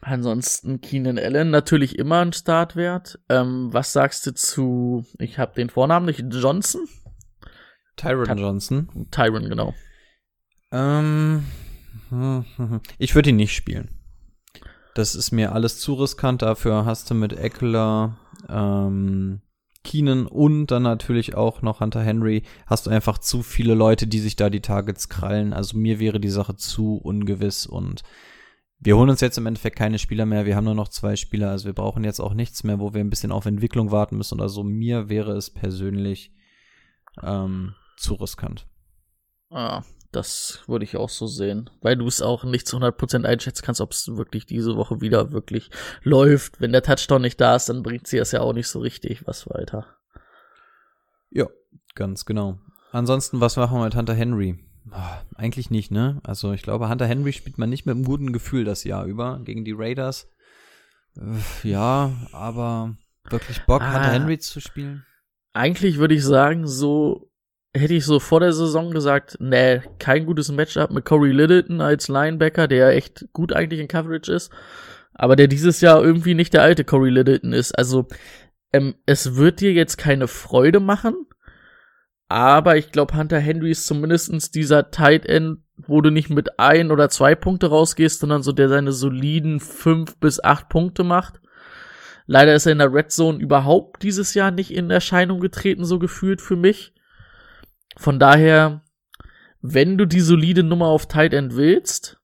Ansonsten 0.00 0.80
Keenan 0.80 1.18
Allen 1.18 1.50
natürlich 1.50 1.98
immer 1.98 2.20
ein 2.20 2.32
Startwert. 2.32 3.18
Ähm, 3.28 3.72
was 3.72 3.92
sagst 3.92 4.26
du 4.26 4.34
zu, 4.34 5.04
ich 5.18 5.38
habe 5.38 5.54
den 5.54 5.70
Vornamen 5.70 6.06
nicht, 6.06 6.24
Johnson? 6.30 6.86
Tyron 7.96 8.26
Ty 8.26 8.40
Johnson. 8.40 9.08
Tyron, 9.10 9.48
genau. 9.48 9.74
Ähm, 10.70 11.44
ich 12.98 13.14
würde 13.14 13.30
ihn 13.30 13.36
nicht 13.36 13.54
spielen. 13.54 13.90
Das 14.94 15.14
ist 15.14 15.32
mir 15.32 15.52
alles 15.52 15.80
zu 15.80 15.94
riskant. 15.94 16.42
Dafür 16.42 16.84
hast 16.84 17.10
du 17.10 17.14
mit 17.14 17.32
Eckler, 17.32 18.16
ähm, 18.48 19.40
Keenan 19.84 20.26
und 20.26 20.66
dann 20.66 20.82
natürlich 20.82 21.34
auch 21.34 21.62
noch 21.62 21.80
Hunter 21.80 22.02
Henry, 22.02 22.42
hast 22.66 22.86
du 22.86 22.90
einfach 22.90 23.18
zu 23.18 23.42
viele 23.42 23.74
Leute, 23.74 24.06
die 24.06 24.18
sich 24.18 24.36
da 24.36 24.50
die 24.50 24.60
Targets 24.60 25.08
krallen. 25.08 25.52
Also 25.52 25.78
mir 25.78 25.98
wäre 25.98 26.20
die 26.20 26.28
Sache 26.28 26.56
zu 26.56 26.96
ungewiss 26.96 27.66
und 27.66 28.02
wir 28.80 28.96
holen 28.96 29.10
uns 29.10 29.20
jetzt 29.20 29.38
im 29.38 29.46
Endeffekt 29.46 29.76
keine 29.76 29.98
Spieler 29.98 30.24
mehr. 30.24 30.46
Wir 30.46 30.54
haben 30.54 30.64
nur 30.64 30.74
noch 30.74 30.88
zwei 30.88 31.16
Spieler. 31.16 31.50
Also 31.50 31.66
wir 31.66 31.72
brauchen 31.72 32.04
jetzt 32.04 32.20
auch 32.20 32.34
nichts 32.34 32.62
mehr, 32.62 32.78
wo 32.78 32.94
wir 32.94 33.00
ein 33.00 33.10
bisschen 33.10 33.32
auf 33.32 33.46
Entwicklung 33.46 33.90
warten 33.90 34.16
müssen 34.16 34.38
oder 34.38 34.48
so. 34.48 34.62
Mir 34.62 35.08
wäre 35.08 35.32
es 35.32 35.50
persönlich 35.50 36.32
ähm, 37.22 37.74
zu 37.96 38.14
riskant. 38.14 38.66
Ah, 39.50 39.82
das 40.12 40.62
würde 40.68 40.84
ich 40.84 40.96
auch 40.96 41.08
so 41.08 41.26
sehen, 41.26 41.70
weil 41.80 41.96
du 41.96 42.06
es 42.06 42.22
auch 42.22 42.44
nicht 42.44 42.68
zu 42.68 42.76
100% 42.76 43.24
einschätzen 43.24 43.62
kannst, 43.64 43.80
ob 43.80 43.92
es 43.92 44.16
wirklich 44.16 44.46
diese 44.46 44.76
Woche 44.76 45.00
wieder 45.00 45.32
wirklich 45.32 45.70
läuft. 46.02 46.60
Wenn 46.60 46.72
der 46.72 46.82
Touchdown 46.82 47.22
nicht 47.22 47.40
da 47.40 47.56
ist, 47.56 47.68
dann 47.68 47.82
bringt 47.82 48.06
sie 48.06 48.18
es 48.18 48.32
ja 48.32 48.40
auch 48.40 48.52
nicht 48.52 48.68
so 48.68 48.78
richtig 48.78 49.26
was 49.26 49.48
weiter. 49.48 49.86
Ja, 51.30 51.46
ganz 51.94 52.24
genau. 52.24 52.58
Ansonsten, 52.92 53.40
was 53.40 53.56
machen 53.56 53.76
wir 53.78 53.84
mit 53.84 53.96
Hunter 53.96 54.14
Henry? 54.14 54.67
Oh, 54.92 55.36
eigentlich 55.36 55.70
nicht, 55.70 55.90
ne? 55.90 56.20
Also 56.22 56.52
ich 56.52 56.62
glaube, 56.62 56.88
Hunter 56.88 57.06
Henry 57.06 57.32
spielt 57.32 57.58
man 57.58 57.70
nicht 57.70 57.86
mit 57.86 57.94
einem 57.94 58.04
guten 58.04 58.32
Gefühl 58.32 58.64
das 58.64 58.84
Jahr 58.84 59.04
über 59.04 59.40
gegen 59.44 59.64
die 59.64 59.74
Raiders. 59.76 60.28
Ja, 61.62 62.12
aber 62.32 62.96
wirklich 63.28 63.62
Bock, 63.62 63.82
ah, 63.82 63.94
Hunter 63.94 64.12
Henry 64.12 64.38
zu 64.38 64.60
spielen? 64.60 65.04
Eigentlich 65.52 65.98
würde 65.98 66.14
ich 66.14 66.24
sagen, 66.24 66.66
so 66.66 67.30
hätte 67.74 67.94
ich 67.94 68.04
so 68.04 68.20
vor 68.20 68.40
der 68.40 68.52
Saison 68.52 68.90
gesagt, 68.90 69.36
nee, 69.40 69.80
kein 69.98 70.26
gutes 70.26 70.50
Matchup 70.50 70.90
mit 70.90 71.04
Corey 71.04 71.32
Littleton 71.32 71.80
als 71.80 72.08
Linebacker, 72.08 72.68
der 72.68 72.90
echt 72.90 73.26
gut 73.32 73.52
eigentlich 73.52 73.80
in 73.80 73.88
Coverage 73.88 74.32
ist, 74.32 74.52
aber 75.12 75.36
der 75.36 75.48
dieses 75.48 75.80
Jahr 75.80 76.02
irgendwie 76.02 76.34
nicht 76.34 76.54
der 76.54 76.62
alte 76.62 76.84
Corey 76.84 77.10
Littleton 77.10 77.52
ist. 77.52 77.72
Also 77.72 78.08
ähm, 78.72 78.94
es 79.06 79.36
wird 79.36 79.60
dir 79.60 79.72
jetzt 79.72 79.96
keine 79.96 80.28
Freude 80.28 80.80
machen, 80.80 81.26
aber 82.28 82.76
ich 82.76 82.92
glaube, 82.92 83.16
Hunter 83.16 83.38
Henry 83.38 83.70
ist 83.70 83.86
zumindestens 83.86 84.50
dieser 84.50 84.90
Tight 84.90 85.24
End, 85.24 85.60
wo 85.76 86.00
du 86.00 86.10
nicht 86.10 86.28
mit 86.28 86.58
ein 86.58 86.90
oder 86.90 87.08
zwei 87.08 87.34
Punkte 87.34 87.68
rausgehst, 87.68 88.20
sondern 88.20 88.42
so 88.42 88.52
der 88.52 88.68
seine 88.68 88.92
soliden 88.92 89.60
fünf 89.60 90.16
bis 90.18 90.42
acht 90.42 90.68
Punkte 90.68 91.04
macht. 91.04 91.40
Leider 92.26 92.54
ist 92.54 92.66
er 92.66 92.72
in 92.72 92.78
der 92.78 92.92
Red 92.92 93.10
Zone 93.10 93.38
überhaupt 93.38 94.02
dieses 94.02 94.34
Jahr 94.34 94.50
nicht 94.50 94.70
in 94.70 94.90
Erscheinung 94.90 95.40
getreten, 95.40 95.86
so 95.86 95.98
gefühlt 95.98 96.42
für 96.42 96.56
mich. 96.56 96.92
Von 97.96 98.18
daher, 98.18 98.82
wenn 99.62 99.96
du 99.96 100.06
die 100.06 100.20
solide 100.20 100.62
Nummer 100.62 100.88
auf 100.88 101.06
Tight 101.06 101.32
End 101.32 101.56
willst, 101.56 102.20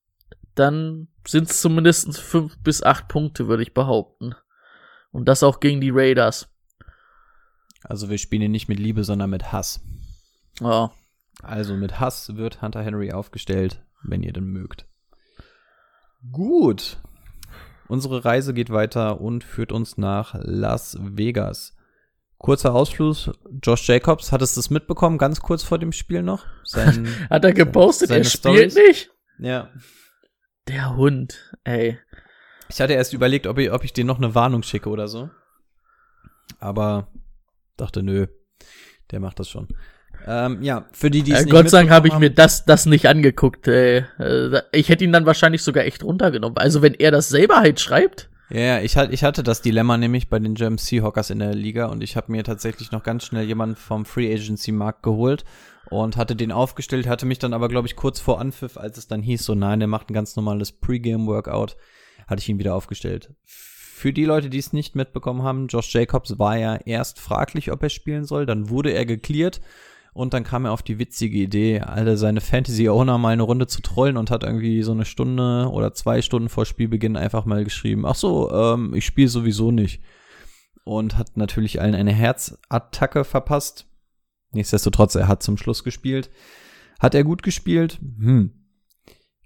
dann 0.55 1.09
sind 1.27 1.51
es 1.51 1.63
zumindest 1.63 2.21
fünf 2.21 2.59
bis 2.63 2.83
acht 2.83 3.09
Punkte, 3.09 3.49
würde 3.49 3.63
ich 3.63 3.73
behaupten. 3.73 4.35
Und 5.11 5.27
das 5.27 5.43
auch 5.43 5.61
gegen 5.61 5.81
die 5.81 5.91
Raiders. 5.91 6.54
Also 7.85 8.09
wir 8.11 8.19
spielen 8.19 8.51
nicht 8.51 8.69
mit 8.69 8.79
Liebe, 8.81 9.05
sondern 9.05 9.31
mit 9.31 9.53
Hass. 9.53 9.81
Ja. 10.61 10.91
Also 11.43 11.75
mit 11.77 12.01
Hass 12.01 12.37
wird 12.37 12.63
Hunter 12.63 12.83
Henry 12.83 13.13
aufgestellt, 13.13 13.83
wenn 14.03 14.23
ihr 14.23 14.33
denn 14.33 14.47
mögt. 14.47 14.87
Gut. 16.33 16.97
unsere 17.89 18.25
Reise 18.25 18.55
geht 18.55 18.71
weiter 18.71 19.21
und 19.21 19.45
führt 19.45 19.71
uns 19.71 19.99
nach 19.99 20.35
Las 20.41 20.97
Vegas. 21.01 21.77
Kurzer 22.39 22.75
Ausflug, 22.75 23.35
Josh 23.63 23.87
Jacobs, 23.89 24.33
hattest 24.33 24.57
du 24.57 24.61
es 24.61 24.71
mitbekommen, 24.71 25.19
ganz 25.19 25.41
kurz 25.41 25.63
vor 25.63 25.79
dem 25.79 25.93
Spiel 25.93 26.23
noch? 26.23 26.45
Sein, 26.65 27.07
Hat 27.31 27.45
er 27.45 27.53
gepostet, 27.53 28.11
er 28.11 28.25
spielt 28.25 28.73
Stories? 28.73 28.75
nicht? 28.75 29.11
ja. 29.39 29.71
Der 30.67 30.97
Hund, 30.97 31.55
ey. 31.65 31.99
Ich 32.71 32.81
hatte 32.81 32.95
erst 32.95 33.13
überlegt, 33.13 33.47
ob 33.47 33.59
ich, 33.59 33.71
ob 33.71 33.85
ich 33.85 33.93
dir 33.93 34.05
noch 34.05 34.17
eine 34.17 34.35
Warnung 34.35 34.63
schicke 34.63 34.89
oder 34.89 35.09
so. 35.09 35.29
Aber 36.59 37.09
dachte, 37.77 38.03
nö, 38.03 38.27
der 39.11 39.21
macht 39.21 39.41
das 39.41 39.49
schon. 39.49 39.69
Ähm, 40.27 40.63
ja, 40.63 40.87
für 40.93 41.11
die, 41.11 41.23
die 41.23 41.33
es 41.33 41.41
Äh, 41.41 41.45
nicht 41.45 41.53
Gott 41.53 41.71
sei 41.71 41.79
Dank 41.79 41.91
habe 41.91 42.09
ich 42.09 42.19
mir 42.19 42.31
das, 42.31 42.65
das 42.65 42.87
nicht 42.87 43.07
angeguckt, 43.07 43.69
ey. 43.69 44.05
Äh, 44.19 44.63
Ich 44.73 44.89
hätte 44.89 45.05
ihn 45.05 45.13
dann 45.13 45.27
wahrscheinlich 45.27 45.63
sogar 45.63 45.85
echt 45.85 46.03
runtergenommen. 46.03 46.57
Also 46.57 46.83
wenn 46.83 46.95
er 46.95 47.11
das 47.11 47.29
selber 47.29 47.57
halt 47.57 47.81
schreibt. 47.81 48.31
Ja, 48.51 48.61
ja, 48.61 48.81
ich, 48.81 48.97
ich 48.97 49.25
hatte 49.25 49.43
das 49.43 49.63
Dilemma 49.63 49.97
nämlich 49.97 50.29
bei 50.29 50.39
den 50.39 50.55
German 50.55 50.79
Seahawkers 50.79 51.31
in 51.31 51.39
der 51.39 51.55
Liga 51.55 51.87
und 51.87 52.03
ich 52.03 52.17
habe 52.17 52.31
mir 52.31 52.45
tatsächlich 52.45 52.93
noch 52.93 53.03
ganz 53.03 53.25
schnell 53.25 53.45
jemanden 53.45 53.77
vom 53.77 54.05
Free 54.05 54.33
Agency 54.33 54.71
Markt 54.71 55.03
geholt 55.03 55.45
und 55.91 56.17
hatte 56.17 56.37
den 56.37 56.53
aufgestellt, 56.53 57.07
hatte 57.07 57.27
mich 57.27 57.39
dann 57.39 57.55
aber, 57.55 57.69
glaube 57.69 57.89
ich, 57.89 57.97
kurz 57.97 58.21
vor 58.21 58.41
Anpfiff, 58.41 58.77
als 58.77 58.99
es 58.99 59.09
dann 59.09 59.23
hieß, 59.23 59.45
so 59.45 59.55
nein, 59.55 59.81
der 59.81 59.89
macht 59.89 60.11
ein 60.11 60.15
ganz 60.15 60.37
normales 60.37 60.73
Pre-Game-Workout, 60.73 61.77
hatte 62.27 62.41
ich 62.41 62.49
ihn 62.49 62.59
wieder 62.59 62.75
aufgestellt. 62.75 63.31
Für 63.95 64.13
die 64.13 64.25
Leute, 64.25 64.51
die 64.51 64.59
es 64.59 64.73
nicht 64.73 64.97
mitbekommen 64.97 65.45
haben, 65.45 65.69
Josh 65.69 65.95
Jacobs 65.95 66.37
war 66.37 66.59
ja 66.59 66.75
erst 66.75 67.21
fraglich, 67.21 67.71
ob 67.71 67.81
er 67.81 67.91
spielen 67.91 68.25
soll, 68.25 68.45
dann 68.45 68.69
wurde 68.69 68.91
er 68.91 69.07
geklärt 69.07 69.61
und 70.13 70.35
dann 70.35 70.43
kam 70.43 70.65
er 70.65 70.73
auf 70.73 70.83
die 70.83 70.99
witzige 70.99 71.39
Idee, 71.39 71.79
alle 71.79 72.17
seine 72.17 72.41
Fantasy-Owner 72.41 73.19
mal 73.19 73.33
eine 73.33 73.45
Runde 73.45 73.69
zu 73.69 73.83
trollen 73.83 74.17
und 74.17 74.33
hat 74.33 74.43
irgendwie 74.43 74.83
so 74.83 74.91
eine 74.91 75.05
Stunde 75.05 75.71
oder 75.71 75.95
zwei 75.95 76.23
Stunden 76.23 76.49
vor 76.49 76.67
Spielbeginn 76.67 77.17
einfach 77.17 77.45
mal 77.45 77.63
geschrieben, 77.63 78.05
ach 78.05 78.17
so, 78.17 78.51
ähm, 78.53 78.95
ich 78.95 79.07
spiele 79.07 79.29
sowieso 79.29 79.71
nicht. 79.71 80.03
Und 80.83 81.17
hat 81.17 81.37
natürlich 81.37 81.81
allen 81.81 81.95
eine 81.95 82.13
Herzattacke 82.13 83.25
verpasst. 83.25 83.87
Nichtsdestotrotz, 84.51 85.15
er 85.15 85.29
hat 85.29 85.45
zum 85.45 85.57
Schluss 85.57 85.85
gespielt. 85.85 86.31
Hat 86.99 87.15
er 87.15 87.23
gut 87.23 87.45
gespielt? 87.45 88.01
Hm. 88.19 88.64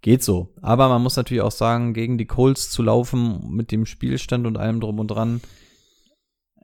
Geht 0.02 0.22
so. 0.22 0.54
Aber 0.62 0.88
man 0.88 1.02
muss 1.02 1.16
natürlich 1.16 1.42
auch 1.42 1.50
sagen, 1.50 1.92
gegen 1.92 2.18
die 2.18 2.26
Colts 2.26 2.70
zu 2.70 2.82
laufen 2.82 3.50
mit 3.50 3.72
dem 3.72 3.84
Spielstand 3.84 4.46
und 4.46 4.56
allem 4.56 4.80
drum 4.80 5.00
und 5.00 5.08
dran, 5.08 5.40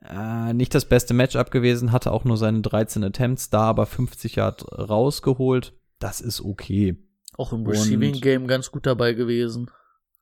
äh, 0.09 0.53
nicht 0.53 0.73
das 0.73 0.85
beste 0.85 1.13
Matchup 1.13 1.51
gewesen, 1.51 1.91
hatte 1.91 2.11
auch 2.11 2.23
nur 2.23 2.37
seine 2.37 2.61
13 2.61 3.03
Attempts, 3.03 3.49
da 3.49 3.63
aber 3.63 3.85
50 3.85 4.35
Yard 4.35 4.65
rausgeholt. 4.71 5.73
Das 5.99 6.21
ist 6.21 6.41
okay. 6.41 6.97
Auch 7.37 7.51
im 7.51 7.65
Receiving 7.65 8.21
Game 8.21 8.47
ganz 8.47 8.71
gut 8.71 8.85
dabei 8.85 9.13
gewesen. 9.13 9.69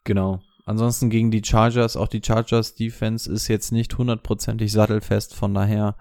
Genau. 0.04 0.42
Ansonsten 0.66 1.10
gegen 1.10 1.30
die 1.30 1.44
Chargers, 1.44 1.98
auch 1.98 2.08
die 2.08 2.22
Chargers 2.24 2.76
Defense 2.76 3.32
ist 3.32 3.48
jetzt 3.50 3.72
nicht 3.72 3.98
hundertprozentig 3.98 4.72
sattelfest, 4.72 5.36
von 5.36 5.54
daher 5.54 5.98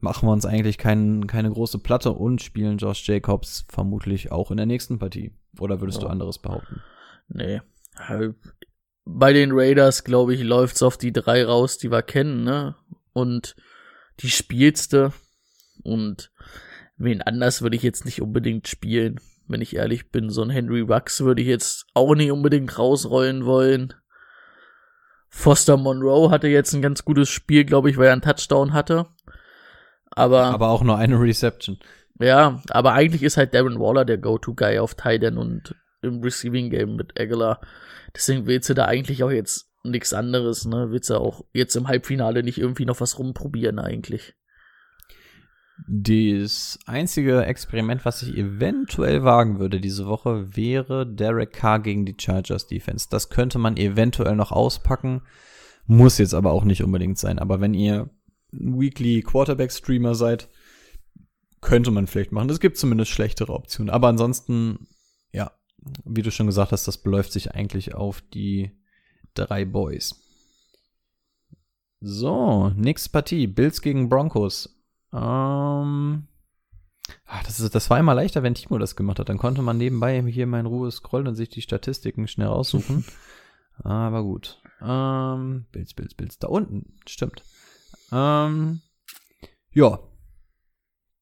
machen 0.00 0.28
wir 0.28 0.32
uns 0.32 0.46
eigentlich 0.46 0.78
kein, 0.78 1.26
keine 1.26 1.50
große 1.50 1.80
Platte 1.80 2.12
und 2.12 2.40
spielen 2.40 2.78
Josh 2.78 3.06
Jacobs 3.08 3.66
vermutlich 3.68 4.30
auch 4.30 4.52
in 4.52 4.58
der 4.58 4.66
nächsten 4.66 5.00
Partie. 5.00 5.32
Oder 5.60 5.80
würdest 5.80 6.02
du 6.02 6.06
Ja. 6.06 6.10
anderes 6.12 6.38
behaupten? 6.38 6.82
Nee. 7.28 7.60
Halt, 7.96 8.36
Bei 9.04 9.32
den 9.32 9.50
Raiders, 9.52 10.04
glaube 10.04 10.34
ich, 10.34 10.42
läuft's 10.42 10.82
auf 10.82 10.98
die 10.98 11.12
drei 11.12 11.44
raus, 11.44 11.78
die 11.78 11.90
wir 11.90 12.02
kennen, 12.02 12.44
ne? 12.44 12.76
Und 13.14 13.56
die 14.20 14.28
spielste. 14.30 15.12
Und 15.82 16.30
wen 16.98 17.22
anders 17.22 17.62
würde 17.62 17.76
ich 17.76 17.82
jetzt 17.82 18.04
nicht 18.04 18.20
unbedingt 18.20 18.68
spielen, 18.68 19.18
wenn 19.46 19.62
ich 19.62 19.76
ehrlich 19.76 20.10
bin. 20.10 20.28
So 20.28 20.42
ein 20.42 20.50
Henry 20.50 20.82
Rux 20.82 21.22
würde 21.22 21.40
ich 21.40 21.48
jetzt 21.48 21.86
auch 21.94 22.14
nicht 22.14 22.30
unbedingt 22.30 22.78
rausrollen 22.78 23.46
wollen. 23.46 23.94
Foster 25.30 25.76
Monroe 25.76 26.30
hatte 26.30 26.48
jetzt 26.48 26.72
ein 26.74 26.82
ganz 26.82 27.04
gutes 27.04 27.28
Spiel, 27.28 27.64
glaube 27.64 27.90
ich, 27.90 27.96
weil 27.96 28.06
er 28.06 28.12
einen 28.12 28.22
Touchdown 28.22 28.72
hatte. 28.72 29.06
Aber, 30.10 30.44
Aber 30.46 30.68
auch 30.68 30.82
nur 30.82 30.96
eine 30.96 31.20
Reception. 31.20 31.78
Ja, 32.18 32.62
aber 32.70 32.92
eigentlich 32.92 33.22
ist 33.22 33.36
halt 33.36 33.54
Darren 33.54 33.78
Waller 33.78 34.04
der 34.04 34.18
Go-To-Guy 34.18 34.78
auf 34.78 34.94
Tight 34.94 35.22
End 35.22 35.38
und 35.38 35.74
im 36.02 36.20
Receiving 36.22 36.70
Game 36.70 36.96
mit 36.96 37.18
Aguilar. 37.18 37.60
Deswegen 38.14 38.46
willst 38.46 38.68
du 38.70 38.74
da 38.74 38.86
eigentlich 38.86 39.22
auch 39.22 39.30
jetzt 39.30 39.70
nichts 39.84 40.12
anderes, 40.12 40.64
ne? 40.64 40.90
Willst 40.90 41.10
du 41.10 41.16
auch 41.16 41.44
jetzt 41.52 41.76
im 41.76 41.88
Halbfinale 41.88 42.42
nicht 42.42 42.58
irgendwie 42.58 42.84
noch 42.84 43.00
was 43.00 43.18
rumprobieren 43.18 43.78
eigentlich. 43.78 44.34
Das 45.86 46.78
einzige 46.86 47.44
Experiment, 47.44 48.04
was 48.04 48.22
ich 48.22 48.36
eventuell 48.36 49.22
wagen 49.22 49.60
würde 49.60 49.80
diese 49.80 50.06
Woche, 50.06 50.56
wäre 50.56 51.06
Derek 51.06 51.52
Carr 51.52 51.80
gegen 51.80 52.04
die 52.04 52.16
Chargers 52.18 52.66
Defense. 52.66 53.06
Das 53.10 53.30
könnte 53.30 53.58
man 53.58 53.76
eventuell 53.76 54.34
noch 54.34 54.50
auspacken, 54.50 55.22
muss 55.86 56.18
jetzt 56.18 56.34
aber 56.34 56.50
auch 56.50 56.64
nicht 56.64 56.82
unbedingt 56.82 57.18
sein. 57.18 57.38
Aber 57.38 57.60
wenn 57.60 57.74
ihr 57.74 58.10
Weekly 58.50 59.22
Quarterback 59.22 59.70
Streamer 59.70 60.14
seid, 60.16 60.48
könnte 61.60 61.90
man 61.90 62.06
vielleicht 62.06 62.32
machen. 62.32 62.50
Es 62.50 62.60
gibt 62.60 62.76
zumindest 62.76 63.10
schlechtere 63.10 63.52
Optionen. 63.52 63.90
Aber 63.90 64.08
ansonsten, 64.08 64.88
ja, 65.32 65.52
wie 66.04 66.22
du 66.22 66.30
schon 66.30 66.46
gesagt 66.46 66.72
hast, 66.72 66.86
das 66.86 66.98
beläuft 66.98 67.32
sich 67.32 67.54
eigentlich 67.54 67.94
auf 67.94 68.20
die 68.20 68.70
drei 69.34 69.64
Boys. 69.64 70.14
So, 72.00 72.70
nächste 72.70 73.10
Partie. 73.10 73.46
Bills 73.46 73.82
gegen 73.82 74.08
Broncos. 74.08 74.78
Ähm, 75.12 76.28
ach, 77.26 77.42
das, 77.44 77.60
ist, 77.60 77.74
das 77.74 77.90
war 77.90 77.98
immer 77.98 78.14
leichter, 78.14 78.42
wenn 78.42 78.54
Timo 78.54 78.78
das 78.78 78.94
gemacht 78.94 79.18
hat. 79.18 79.28
Dann 79.28 79.38
konnte 79.38 79.62
man 79.62 79.78
nebenbei 79.78 80.22
hier 80.22 80.46
mal 80.46 80.60
in 80.60 80.66
Ruhe 80.66 80.90
scrollen 80.90 81.26
und 81.26 81.34
sich 81.34 81.48
die 81.48 81.62
Statistiken 81.62 82.28
schnell 82.28 82.48
raussuchen. 82.48 83.04
Aber 83.82 84.22
gut. 84.22 84.60
Ähm, 84.80 85.66
Bills, 85.72 85.94
Bills, 85.94 86.14
Bills. 86.14 86.38
Da 86.38 86.48
unten, 86.48 86.96
stimmt. 87.06 87.42
Ähm, 88.12 88.80
ja. 89.72 89.98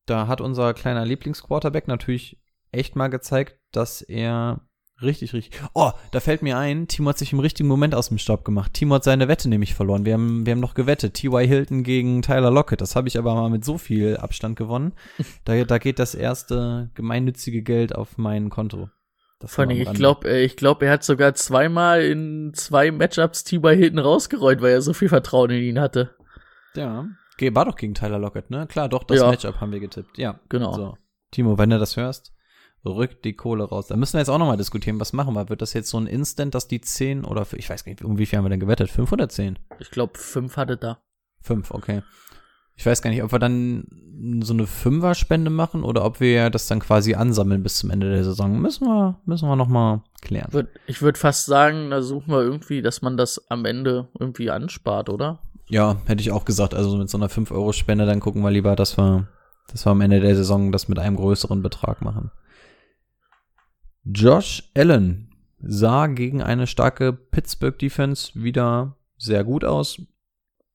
Da 0.06 0.28
hat 0.28 0.40
unser 0.40 0.72
kleiner 0.72 1.04
Lieblingsquarterback 1.04 1.88
natürlich 1.88 2.40
echt 2.72 2.96
mal 2.96 3.08
gezeigt, 3.08 3.58
dass 3.72 4.02
er 4.02 4.60
richtig, 5.02 5.32
richtig. 5.32 5.60
Oh, 5.74 5.90
da 6.12 6.20
fällt 6.20 6.42
mir 6.42 6.56
ein, 6.58 6.88
Timo 6.88 7.10
hat 7.10 7.18
sich 7.18 7.32
im 7.32 7.40
richtigen 7.40 7.68
Moment 7.68 7.94
aus 7.94 8.08
dem 8.08 8.18
Staub 8.18 8.44
gemacht. 8.44 8.72
Timo 8.72 8.94
hat 8.94 9.04
seine 9.04 9.28
Wette 9.28 9.48
nämlich 9.48 9.74
verloren. 9.74 10.04
Wir 10.04 10.14
haben, 10.14 10.46
wir 10.46 10.52
haben 10.52 10.60
noch 10.60 10.74
gewettet. 10.74 11.14
T.Y. 11.14 11.46
Hilton 11.46 11.82
gegen 11.82 12.22
Tyler 12.22 12.50
Lockett. 12.50 12.80
Das 12.80 12.94
habe 12.96 13.08
ich 13.08 13.18
aber 13.18 13.34
mal 13.34 13.50
mit 13.50 13.64
so 13.64 13.78
viel 13.78 14.16
Abstand 14.16 14.56
gewonnen. 14.56 14.92
Da, 15.44 15.64
da 15.64 15.78
geht 15.78 15.98
das 15.98 16.14
erste 16.14 16.90
gemeinnützige 16.94 17.62
Geld 17.62 17.94
auf 17.94 18.18
mein 18.18 18.48
Konto. 18.48 18.90
Das 19.38 19.54
Vor 19.54 19.64
allem, 19.64 19.78
ich 19.78 19.92
glaube, 19.92 20.28
ich 20.38 20.56
glaub, 20.56 20.82
er 20.82 20.90
hat 20.90 21.04
sogar 21.04 21.34
zweimal 21.34 22.02
in 22.02 22.52
zwei 22.54 22.90
Matchups 22.90 23.44
T-By 23.44 23.76
Hilton 23.76 23.98
rausgerollt, 23.98 24.60
weil 24.62 24.72
er 24.72 24.82
so 24.82 24.92
viel 24.92 25.08
Vertrauen 25.08 25.50
in 25.50 25.62
ihn 25.62 25.80
hatte. 25.80 26.16
Ja. 26.74 27.06
Ge- 27.38 27.54
War 27.54 27.64
doch 27.66 27.76
gegen 27.76 27.94
Tyler 27.94 28.18
Lockett, 28.18 28.50
ne? 28.50 28.66
Klar, 28.66 28.88
doch, 28.88 29.04
das 29.04 29.18
Ja. 29.20 29.26
Matchup 29.30 29.60
haben 29.60 29.72
wir 29.72 29.80
getippt. 29.80 30.16
Ja. 30.18 30.40
Genau. 30.48 30.72
So. 30.74 30.96
Timo, 31.30 31.58
wenn 31.58 31.70
du 31.70 31.78
das 31.78 31.96
hörst, 31.96 32.32
rück 32.84 33.22
die 33.22 33.34
Kohle 33.34 33.64
raus. 33.64 33.88
Da 33.88 33.96
müssen 33.96 34.14
wir 34.14 34.20
jetzt 34.20 34.28
auch 34.28 34.38
nochmal 34.38 34.56
diskutieren, 34.56 35.00
was 35.00 35.12
machen 35.12 35.34
wir? 35.34 35.48
Wird 35.48 35.60
das 35.60 35.72
jetzt 35.72 35.90
so 35.90 35.98
ein 35.98 36.06
Instant, 36.06 36.54
dass 36.54 36.68
die 36.68 36.80
10 36.80 37.24
oder, 37.24 37.46
ich 37.54 37.68
weiß 37.68 37.84
gar 37.84 37.90
nicht, 37.90 38.02
um 38.04 38.18
wie 38.18 38.26
viel 38.26 38.38
haben 38.38 38.44
wir 38.44 38.50
denn 38.50 38.60
gewettet? 38.60 38.90
5 38.90 39.10
oder 39.12 39.28
10? 39.28 39.58
Ich 39.80 39.90
glaube, 39.90 40.18
fünf 40.18 40.56
hatte 40.56 40.76
da. 40.76 40.98
5, 41.42 41.70
okay. 41.72 42.02
Ich 42.78 42.84
weiß 42.84 43.00
gar 43.00 43.08
nicht, 43.10 43.22
ob 43.22 43.32
wir 43.32 43.38
dann 43.38 43.86
so 44.42 44.52
eine 44.52 44.66
Fünfer-Spende 44.66 45.50
machen 45.50 45.82
oder 45.82 46.04
ob 46.04 46.20
wir 46.20 46.50
das 46.50 46.66
dann 46.68 46.80
quasi 46.80 47.14
ansammeln 47.14 47.62
bis 47.62 47.78
zum 47.78 47.90
Ende 47.90 48.10
der 48.10 48.22
Saison. 48.22 48.60
Müssen 48.60 48.86
wir, 48.86 49.18
müssen 49.24 49.48
wir 49.48 49.56
nochmal 49.56 50.02
klären. 50.20 50.68
Ich 50.86 51.00
würde 51.00 51.18
fast 51.18 51.46
sagen, 51.46 51.90
da 51.90 52.02
suchen 52.02 52.30
wir 52.32 52.42
irgendwie, 52.42 52.82
dass 52.82 53.00
man 53.02 53.16
das 53.16 53.50
am 53.50 53.64
Ende 53.64 54.08
irgendwie 54.18 54.50
anspart, 54.50 55.08
oder? 55.08 55.42
Ja, 55.68 55.96
hätte 56.06 56.20
ich 56.20 56.30
auch 56.30 56.44
gesagt. 56.44 56.74
Also 56.74 56.96
mit 56.96 57.10
so 57.10 57.18
einer 57.18 57.28
5-Euro-Spende, 57.28 58.06
dann 58.06 58.20
gucken 58.20 58.42
wir 58.42 58.50
lieber, 58.50 58.76
dass 58.76 58.96
wir, 58.96 59.28
dass 59.68 59.84
wir 59.84 59.90
am 59.90 60.00
Ende 60.00 60.20
der 60.20 60.36
Saison 60.36 60.70
das 60.72 60.88
mit 60.88 60.98
einem 60.98 61.16
größeren 61.16 61.62
Betrag 61.62 62.02
machen. 62.02 62.30
Josh 64.04 64.70
Allen 64.76 65.34
sah 65.58 66.06
gegen 66.06 66.42
eine 66.42 66.66
starke 66.66 67.12
Pittsburgh 67.12 67.76
Defense 67.76 68.32
wieder 68.34 68.96
sehr 69.16 69.42
gut 69.42 69.64
aus. 69.64 70.00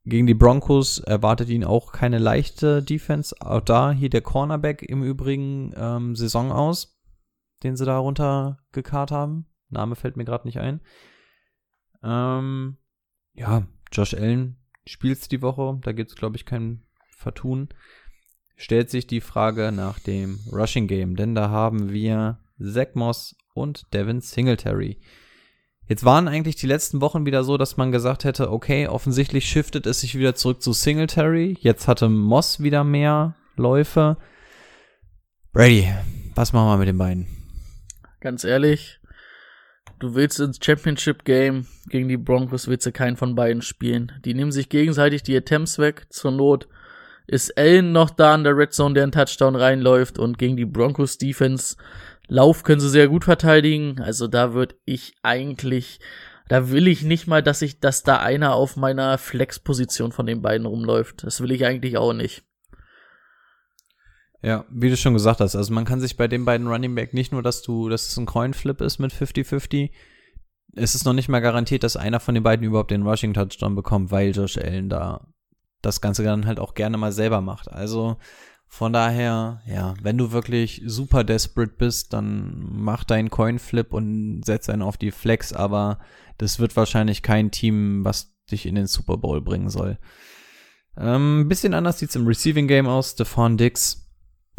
Gegen 0.04 0.26
die 0.28 0.34
Broncos 0.34 1.00
erwartet 1.00 1.50
ihn 1.50 1.64
auch 1.64 1.94
keine 1.94 2.18
leichte 2.18 2.82
Defense. 2.82 3.36
Auch 3.40 3.62
da 3.62 3.92
hier 3.92 4.10
der 4.10 4.22
Cornerback 4.22 4.82
im 4.82 5.04
Übrigen 5.04 5.74
ähm, 5.78 6.16
Saison 6.16 6.52
aus, 6.52 7.00
den 7.64 7.78
sie 7.78 7.86
da 7.86 8.00
runtergekarrt 8.00 9.12
haben. 9.12 9.46
Name 9.70 9.96
fällt 9.96 10.18
mir 10.18 10.26
gerade 10.26 10.48
nicht 10.48 10.60
ein. 10.60 10.82
Ähm, 12.04 12.78
ja, 13.34 13.64
Josh 13.92 14.16
Allen 14.16 14.61
spielst 14.92 15.32
die 15.32 15.42
Woche, 15.42 15.80
da 15.82 15.94
gibt's 15.94 16.16
glaube 16.16 16.36
ich 16.36 16.46
kein 16.46 16.84
Vertun. 17.10 17.70
Stellt 18.56 18.90
sich 18.90 19.08
die 19.08 19.22
Frage 19.22 19.72
nach 19.72 20.00
dem 20.00 20.40
Rushing 20.52 20.88
Game, 20.88 21.16
denn 21.16 21.34
da 21.34 21.50
haben 21.50 21.92
wir 21.92 22.40
Zach 22.60 22.94
Moss 22.94 23.36
und 23.54 23.92
Devin 23.94 24.22
Singletary. 24.22 25.00
Jetzt 25.88 26.06
waren 26.06 26.28
eigentlich 26.28 26.58
die 26.58 26.68
letzten 26.68 27.02
Wochen 27.02 27.26
wieder 27.26 27.44
so, 27.44 27.58
dass 27.58 27.76
man 27.76 27.92
gesagt 27.92 28.24
hätte, 28.24 28.52
okay, 28.52 28.88
offensichtlich 28.88 29.50
shiftet 29.50 29.88
es 29.88 30.02
sich 30.02 30.18
wieder 30.18 30.36
zurück 30.36 30.62
zu 30.62 30.74
Singletary. 30.74 31.58
Jetzt 31.60 31.88
hatte 31.88 32.08
Moss 32.08 32.62
wieder 32.62 32.84
mehr 32.84 33.36
Läufe. 33.56 34.18
Brady, 35.52 35.92
was 36.36 36.54
machen 36.54 36.70
wir 36.70 36.78
mit 36.78 36.88
den 36.88 36.98
beiden? 36.98 37.28
Ganz 38.20 38.44
ehrlich, 38.44 39.01
du 40.02 40.16
willst 40.16 40.40
ins 40.40 40.60
Championship 40.62 41.24
Game 41.24 41.68
gegen 41.88 42.10
die 42.10 42.18
Broncos 42.18 42.68
willst 42.68 42.86
du 42.86 42.92
keinen 42.92 43.18
von 43.18 43.36
beiden 43.36 43.62
spielen. 43.62 44.12
Die 44.26 44.34
nehmen 44.34 44.52
sich 44.52 44.70
gegenseitig 44.70 45.24
die 45.24 45.38
Attempts 45.38 45.80
weg. 45.80 46.08
Zur 46.10 46.32
Not 46.32 46.68
ist 47.28 47.58
Allen 47.58 47.92
noch 47.92 48.10
da 48.10 48.36
in 48.36 48.44
der 48.44 48.58
Red 48.58 48.74
Zone, 48.74 48.96
der 48.96 49.04
einen 49.04 49.12
Touchdown 49.12 49.56
reinläuft 49.56 50.20
und 50.20 50.38
gegen 50.38 50.58
die 50.58 50.66
Broncos 50.66 51.18
Defense 51.18 51.78
Lauf 52.28 52.64
können 52.64 52.80
sie 52.80 52.90
sehr 52.90 53.10
gut 53.10 53.26
verteidigen. 53.26 54.00
Also 54.00 54.28
da 54.28 54.54
würde 54.54 54.76
ich 54.86 55.16
eigentlich, 55.22 56.00
da 56.48 56.72
will 56.72 56.88
ich 56.88 57.04
nicht 57.04 57.28
mal, 57.28 57.44
dass 57.44 57.62
ich, 57.62 57.82
dass 57.82 58.04
da 58.04 58.18
einer 58.20 58.56
auf 58.56 58.78
meiner 58.78 59.18
Flex-Position 59.18 60.14
von 60.14 60.26
den 60.26 60.42
beiden 60.42 60.66
rumläuft. 60.66 61.24
Das 61.26 61.42
will 61.42 61.52
ich 61.52 61.66
eigentlich 61.66 61.98
auch 61.98 62.14
nicht. 62.14 62.44
Ja, 64.44 64.66
wie 64.70 64.90
du 64.90 64.98
schon 64.98 65.14
gesagt 65.14 65.40
hast, 65.40 65.56
also 65.56 65.72
man 65.74 65.86
kann 65.86 66.00
sich 66.00 66.18
bei 66.18 66.28
den 66.28 66.46
beiden 66.46 66.68
Running 66.68 66.96
Back 66.96 67.14
nicht 67.14 67.32
nur, 67.32 67.44
dass 67.44 67.62
du, 67.62 67.90
dass 67.90 68.08
es 68.08 68.18
ein 68.18 68.26
Coin-Flip 68.26 68.82
ist 68.82 68.98
mit 68.98 69.14
50-50, 69.14 69.92
es 70.76 70.96
ist 70.96 71.06
noch 71.06 71.14
nicht 71.14 71.30
mal 71.30 71.42
garantiert, 71.42 71.84
dass 71.84 71.98
einer 71.98 72.20
von 72.20 72.34
den 72.34 72.44
beiden 72.44 72.66
überhaupt 72.66 72.92
den 72.92 73.04
Rushing 73.04 73.34
Touchdown 73.34 73.76
bekommt, 73.76 74.12
weil 74.12 74.32
Josh 74.32 74.58
Allen 74.58 74.90
da 74.90 75.28
das 75.82 76.02
Ganze 76.02 76.24
dann 76.24 76.46
halt 76.46 76.60
auch 76.60 76.74
gerne 76.74 76.98
mal 76.98 77.12
selber 77.12 77.42
macht. 77.42 77.70
Also 77.72 78.18
von 78.68 78.94
daher, 78.94 79.62
ja, 79.68 79.96
wenn 80.02 80.18
du 80.18 80.32
wirklich 80.32 80.82
super 80.86 81.24
desperate 81.24 81.74
bist, 81.78 82.14
dann 82.14 82.68
mach 82.72 83.04
deinen 83.04 83.30
Coin-Flip 83.30 83.94
und 83.94 84.44
setz 84.46 84.70
einen 84.70 84.82
auf 84.82 84.98
die 84.98 85.12
Flex, 85.12 85.52
aber 85.52 86.00
das 86.38 86.60
wird 86.60 86.76
wahrscheinlich 86.78 87.22
kein 87.22 87.52
Team, 87.52 88.06
was 88.06 88.34
dich 88.50 88.66
in 88.66 88.76
den 88.76 88.88
Super 88.88 89.18
Bowl 89.18 89.42
bringen 89.42 89.70
soll. 89.70 89.98
Ähm, 90.98 91.48
bisschen 91.50 91.74
anders 91.74 92.00
sieht's 92.00 92.16
im 92.16 92.28
Receiving 92.28 92.68
Game 92.68 92.88
aus. 92.88 93.12
Stephon 93.12 93.58
Dix 93.58 94.11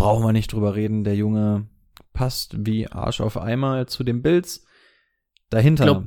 brauchen 0.02 0.24
wir 0.24 0.32
nicht 0.32 0.52
drüber 0.52 0.74
reden. 0.74 1.04
Der 1.04 1.14
Junge 1.14 1.66
passt 2.12 2.66
wie 2.66 2.88
Arsch 2.88 3.20
auf 3.20 3.36
Eimer 3.36 3.86
zu 3.86 4.04
den 4.04 4.22
Bills. 4.22 4.64
Dahinter. 5.50 5.84
Glaub, 5.84 6.04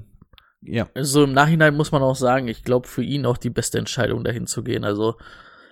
ja. 0.62 0.90
So 1.00 1.24
im 1.24 1.34
Nachhinein 1.34 1.76
muss 1.76 1.92
man 1.92 2.02
auch 2.02 2.16
sagen, 2.16 2.48
ich 2.48 2.64
glaube 2.64 2.88
für 2.88 3.04
ihn 3.04 3.26
auch 3.26 3.38
die 3.38 3.50
beste 3.50 3.78
Entscheidung 3.78 4.24
dahin 4.24 4.48
zu 4.48 4.64
gehen. 4.64 4.84
Also 4.84 5.16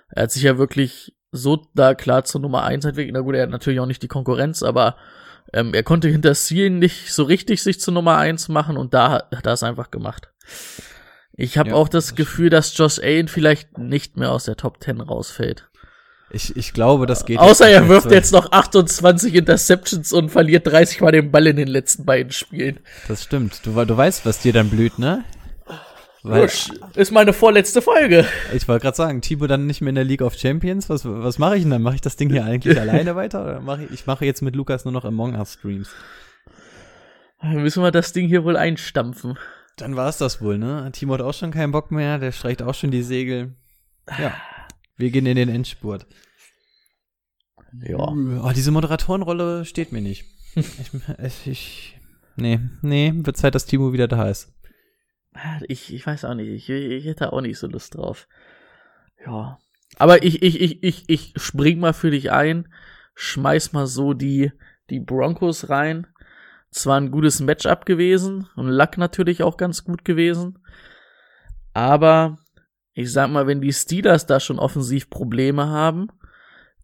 er 0.08 0.24
hat 0.24 0.32
sich 0.32 0.42
ja 0.42 0.58
wirklich 0.58 1.16
so 1.32 1.66
da 1.74 1.94
klar 1.94 2.24
zur 2.24 2.40
Nummer 2.40 2.62
eins 2.62 2.84
entwickelt. 2.84 3.14
Na 3.14 3.20
gut, 3.20 3.34
er 3.34 3.42
hat 3.42 3.50
natürlich 3.50 3.80
auch 3.80 3.86
nicht 3.86 4.02
die 4.02 4.08
Konkurrenz, 4.08 4.62
aber 4.62 4.96
ähm, 5.52 5.74
er 5.74 5.82
konnte 5.82 6.08
hinter 6.08 6.34
Zielen 6.34 6.78
nicht 6.78 7.12
so 7.12 7.24
richtig 7.24 7.62
sich 7.62 7.80
zur 7.80 7.92
Nummer 7.92 8.16
eins 8.16 8.48
machen 8.48 8.76
und 8.76 8.94
da 8.94 9.28
hat 9.34 9.46
er 9.46 9.52
es 9.52 9.62
einfach 9.62 9.90
gemacht. 9.90 10.32
Ich 11.32 11.58
habe 11.58 11.70
ja, 11.70 11.74
auch 11.74 11.88
das, 11.88 12.06
das 12.06 12.14
Gefühl, 12.14 12.48
dass 12.48 12.76
Josh 12.76 13.00
Allen 13.00 13.28
vielleicht 13.28 13.76
nicht 13.76 14.16
mehr 14.16 14.30
aus 14.30 14.44
der 14.44 14.56
Top 14.56 14.82
10 14.82 15.00
rausfällt. 15.00 15.68
Ich, 16.34 16.56
ich 16.56 16.72
glaube, 16.72 17.06
das 17.06 17.24
geht. 17.26 17.38
Außer 17.38 17.68
er 17.68 17.88
wirft 17.88 18.10
jetzt 18.10 18.32
noch 18.32 18.50
28 18.50 19.36
Interceptions 19.36 20.12
und 20.12 20.30
verliert 20.30 20.66
30 20.66 21.00
Mal 21.00 21.12
den 21.12 21.30
Ball 21.30 21.46
in 21.46 21.54
den 21.54 21.68
letzten 21.68 22.04
beiden 22.04 22.32
Spielen. 22.32 22.80
Das 23.06 23.22
stimmt. 23.22 23.60
Du, 23.64 23.70
du 23.84 23.96
weißt, 23.96 24.26
was 24.26 24.40
dir 24.40 24.52
dann 24.52 24.68
blüht, 24.68 24.98
ne? 24.98 25.24
Weil, 26.24 26.50
ist 26.96 27.12
meine 27.12 27.32
vorletzte 27.34 27.82
Folge. 27.82 28.26
Ich 28.52 28.66
wollte 28.66 28.82
gerade 28.82 28.96
sagen, 28.96 29.20
Tibo 29.20 29.46
dann 29.46 29.66
nicht 29.66 29.80
mehr 29.80 29.90
in 29.90 29.94
der 29.94 30.04
League 30.04 30.22
of 30.22 30.34
Champions. 30.34 30.88
Was, 30.88 31.04
was 31.04 31.38
mache 31.38 31.56
ich 31.56 31.62
denn 31.62 31.70
dann? 31.70 31.82
Mache 31.82 31.96
ich 31.96 32.00
das 32.00 32.16
Ding 32.16 32.30
hier 32.30 32.44
eigentlich 32.44 32.80
alleine 32.80 33.14
weiter? 33.14 33.44
Oder 33.44 33.60
mache 33.60 33.84
ich, 33.84 33.90
ich 33.92 34.06
mache 34.06 34.24
jetzt 34.24 34.42
mit 34.42 34.56
Lukas 34.56 34.84
nur 34.84 34.92
noch 34.92 35.04
Among 35.04 35.36
Us 35.36 35.52
Streams? 35.52 35.90
Dann 37.40 37.62
müssen 37.62 37.82
wir 37.82 37.92
das 37.92 38.12
Ding 38.12 38.26
hier 38.26 38.42
wohl 38.42 38.56
einstampfen. 38.56 39.38
Dann 39.76 39.94
war 39.94 40.08
es 40.08 40.18
das 40.18 40.40
wohl, 40.40 40.58
ne? 40.58 40.90
Timo 40.92 41.14
hat 41.14 41.20
auch 41.20 41.34
schon 41.34 41.52
keinen 41.52 41.72
Bock 41.72 41.92
mehr, 41.92 42.18
der 42.18 42.32
streicht 42.32 42.62
auch 42.62 42.74
schon 42.74 42.90
die 42.90 43.02
Segel. 43.02 43.54
Ja. 44.18 44.34
Wir 44.96 45.10
gehen 45.10 45.26
in 45.26 45.36
den 45.36 45.48
Endspurt. 45.48 46.06
Ja. 47.80 47.98
Oh, 47.98 48.52
diese 48.54 48.70
Moderatorenrolle 48.70 49.64
steht 49.64 49.92
mir 49.92 50.00
nicht. 50.00 50.24
ich, 50.54 51.46
ich, 51.46 52.00
nee, 52.36 52.60
nee, 52.82 53.12
wird 53.14 53.36
Zeit, 53.36 53.54
dass 53.54 53.66
Timo 53.66 53.92
wieder 53.92 54.08
da 54.08 54.28
ist. 54.28 54.52
Ich, 55.66 55.92
ich 55.92 56.06
weiß 56.06 56.24
auch 56.24 56.34
nicht, 56.34 56.48
ich, 56.48 56.70
ich 56.70 57.04
hätte 57.06 57.32
auch 57.32 57.40
nicht 57.40 57.58
so 57.58 57.66
Lust 57.66 57.96
drauf. 57.96 58.28
Ja. 59.26 59.58
Aber 59.96 60.22
ich, 60.22 60.42
ich, 60.42 60.60
ich, 60.60 60.82
ich, 60.82 61.04
ich 61.08 61.32
spring 61.36 61.80
mal 61.80 61.92
für 61.92 62.10
dich 62.10 62.30
ein, 62.30 62.68
schmeiß 63.14 63.72
mal 63.72 63.86
so 63.86 64.12
die, 64.12 64.52
die 64.90 65.00
Broncos 65.00 65.68
rein. 65.68 66.06
Zwar 66.70 67.00
ein 67.00 67.10
gutes 67.10 67.40
Matchup 67.40 67.86
gewesen 67.86 68.48
und 68.56 68.68
Luck 68.68 68.98
natürlich 68.98 69.42
auch 69.42 69.56
ganz 69.56 69.84
gut 69.84 70.04
gewesen. 70.04 70.58
Aber 71.72 72.38
ich 72.92 73.12
sag 73.12 73.30
mal, 73.30 73.46
wenn 73.46 73.60
die 73.60 73.72
Steelers 73.72 74.26
da 74.26 74.40
schon 74.40 74.58
offensiv 74.58 75.10
Probleme 75.10 75.66
haben, 75.66 76.08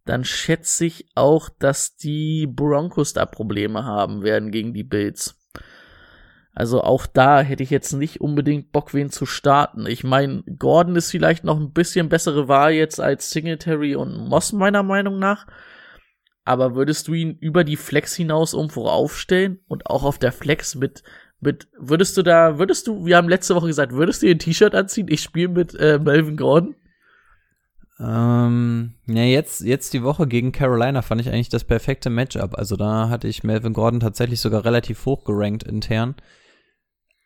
dann 0.05 0.23
schätze 0.23 0.85
ich 0.85 1.07
auch, 1.15 1.49
dass 1.49 1.95
die 1.95 2.47
Broncos 2.47 3.13
da 3.13 3.25
Probleme 3.25 3.85
haben 3.85 4.23
werden 4.23 4.51
gegen 4.51 4.73
die 4.73 4.83
Bills. 4.83 5.37
Also 6.53 6.81
auch 6.81 7.05
da 7.05 7.41
hätte 7.41 7.63
ich 7.63 7.69
jetzt 7.69 7.93
nicht 7.93 8.19
unbedingt 8.19 8.71
Bock, 8.71 8.93
wen 8.93 9.09
zu 9.09 9.25
starten. 9.25 9.85
Ich 9.85 10.03
meine, 10.03 10.43
Gordon 10.59 10.95
ist 10.95 11.11
vielleicht 11.11 11.43
noch 11.43 11.57
ein 11.57 11.71
bisschen 11.71 12.09
bessere 12.09 12.47
Wahl 12.47 12.73
jetzt 12.73 12.99
als 12.99 13.31
Singletary 13.31 13.95
und 13.95 14.17
Moss 14.17 14.51
meiner 14.51 14.83
Meinung 14.83 15.17
nach. 15.17 15.47
Aber 16.43 16.75
würdest 16.75 17.07
du 17.07 17.13
ihn 17.13 17.37
über 17.39 17.63
die 17.63 17.77
Flex 17.77 18.15
hinaus 18.15 18.53
irgendwo 18.53 18.87
aufstellen 18.87 19.59
und 19.67 19.85
auch 19.85 20.03
auf 20.03 20.19
der 20.19 20.31
Flex 20.31 20.75
mit 20.75 21.03
mit 21.39 21.69
würdest 21.79 22.17
du 22.17 22.21
da 22.21 22.59
würdest 22.59 22.85
du 22.85 23.05
wir 23.05 23.17
haben 23.17 23.29
letzte 23.29 23.55
Woche 23.55 23.67
gesagt 23.67 23.93
würdest 23.93 24.21
du 24.21 24.29
ein 24.29 24.37
T-Shirt 24.37 24.75
anziehen 24.75 25.07
ich 25.09 25.21
spiele 25.21 25.47
mit 25.47 25.73
äh, 25.73 25.97
Melvin 25.97 26.37
Gordon 26.37 26.75
ähm, 28.03 28.95
ja, 29.05 29.23
jetzt, 29.23 29.61
jetzt 29.61 29.93
die 29.93 30.01
Woche 30.01 30.25
gegen 30.27 30.51
Carolina 30.51 31.03
fand 31.03 31.21
ich 31.21 31.29
eigentlich 31.29 31.49
das 31.49 31.63
perfekte 31.63 32.09
Matchup. 32.09 32.57
Also 32.57 32.75
da 32.75 33.09
hatte 33.09 33.27
ich 33.27 33.43
Melvin 33.43 33.73
Gordon 33.73 33.99
tatsächlich 33.99 34.39
sogar 34.39 34.65
relativ 34.65 35.05
hoch 35.05 35.23
gerankt 35.23 35.63
intern. 35.63 36.15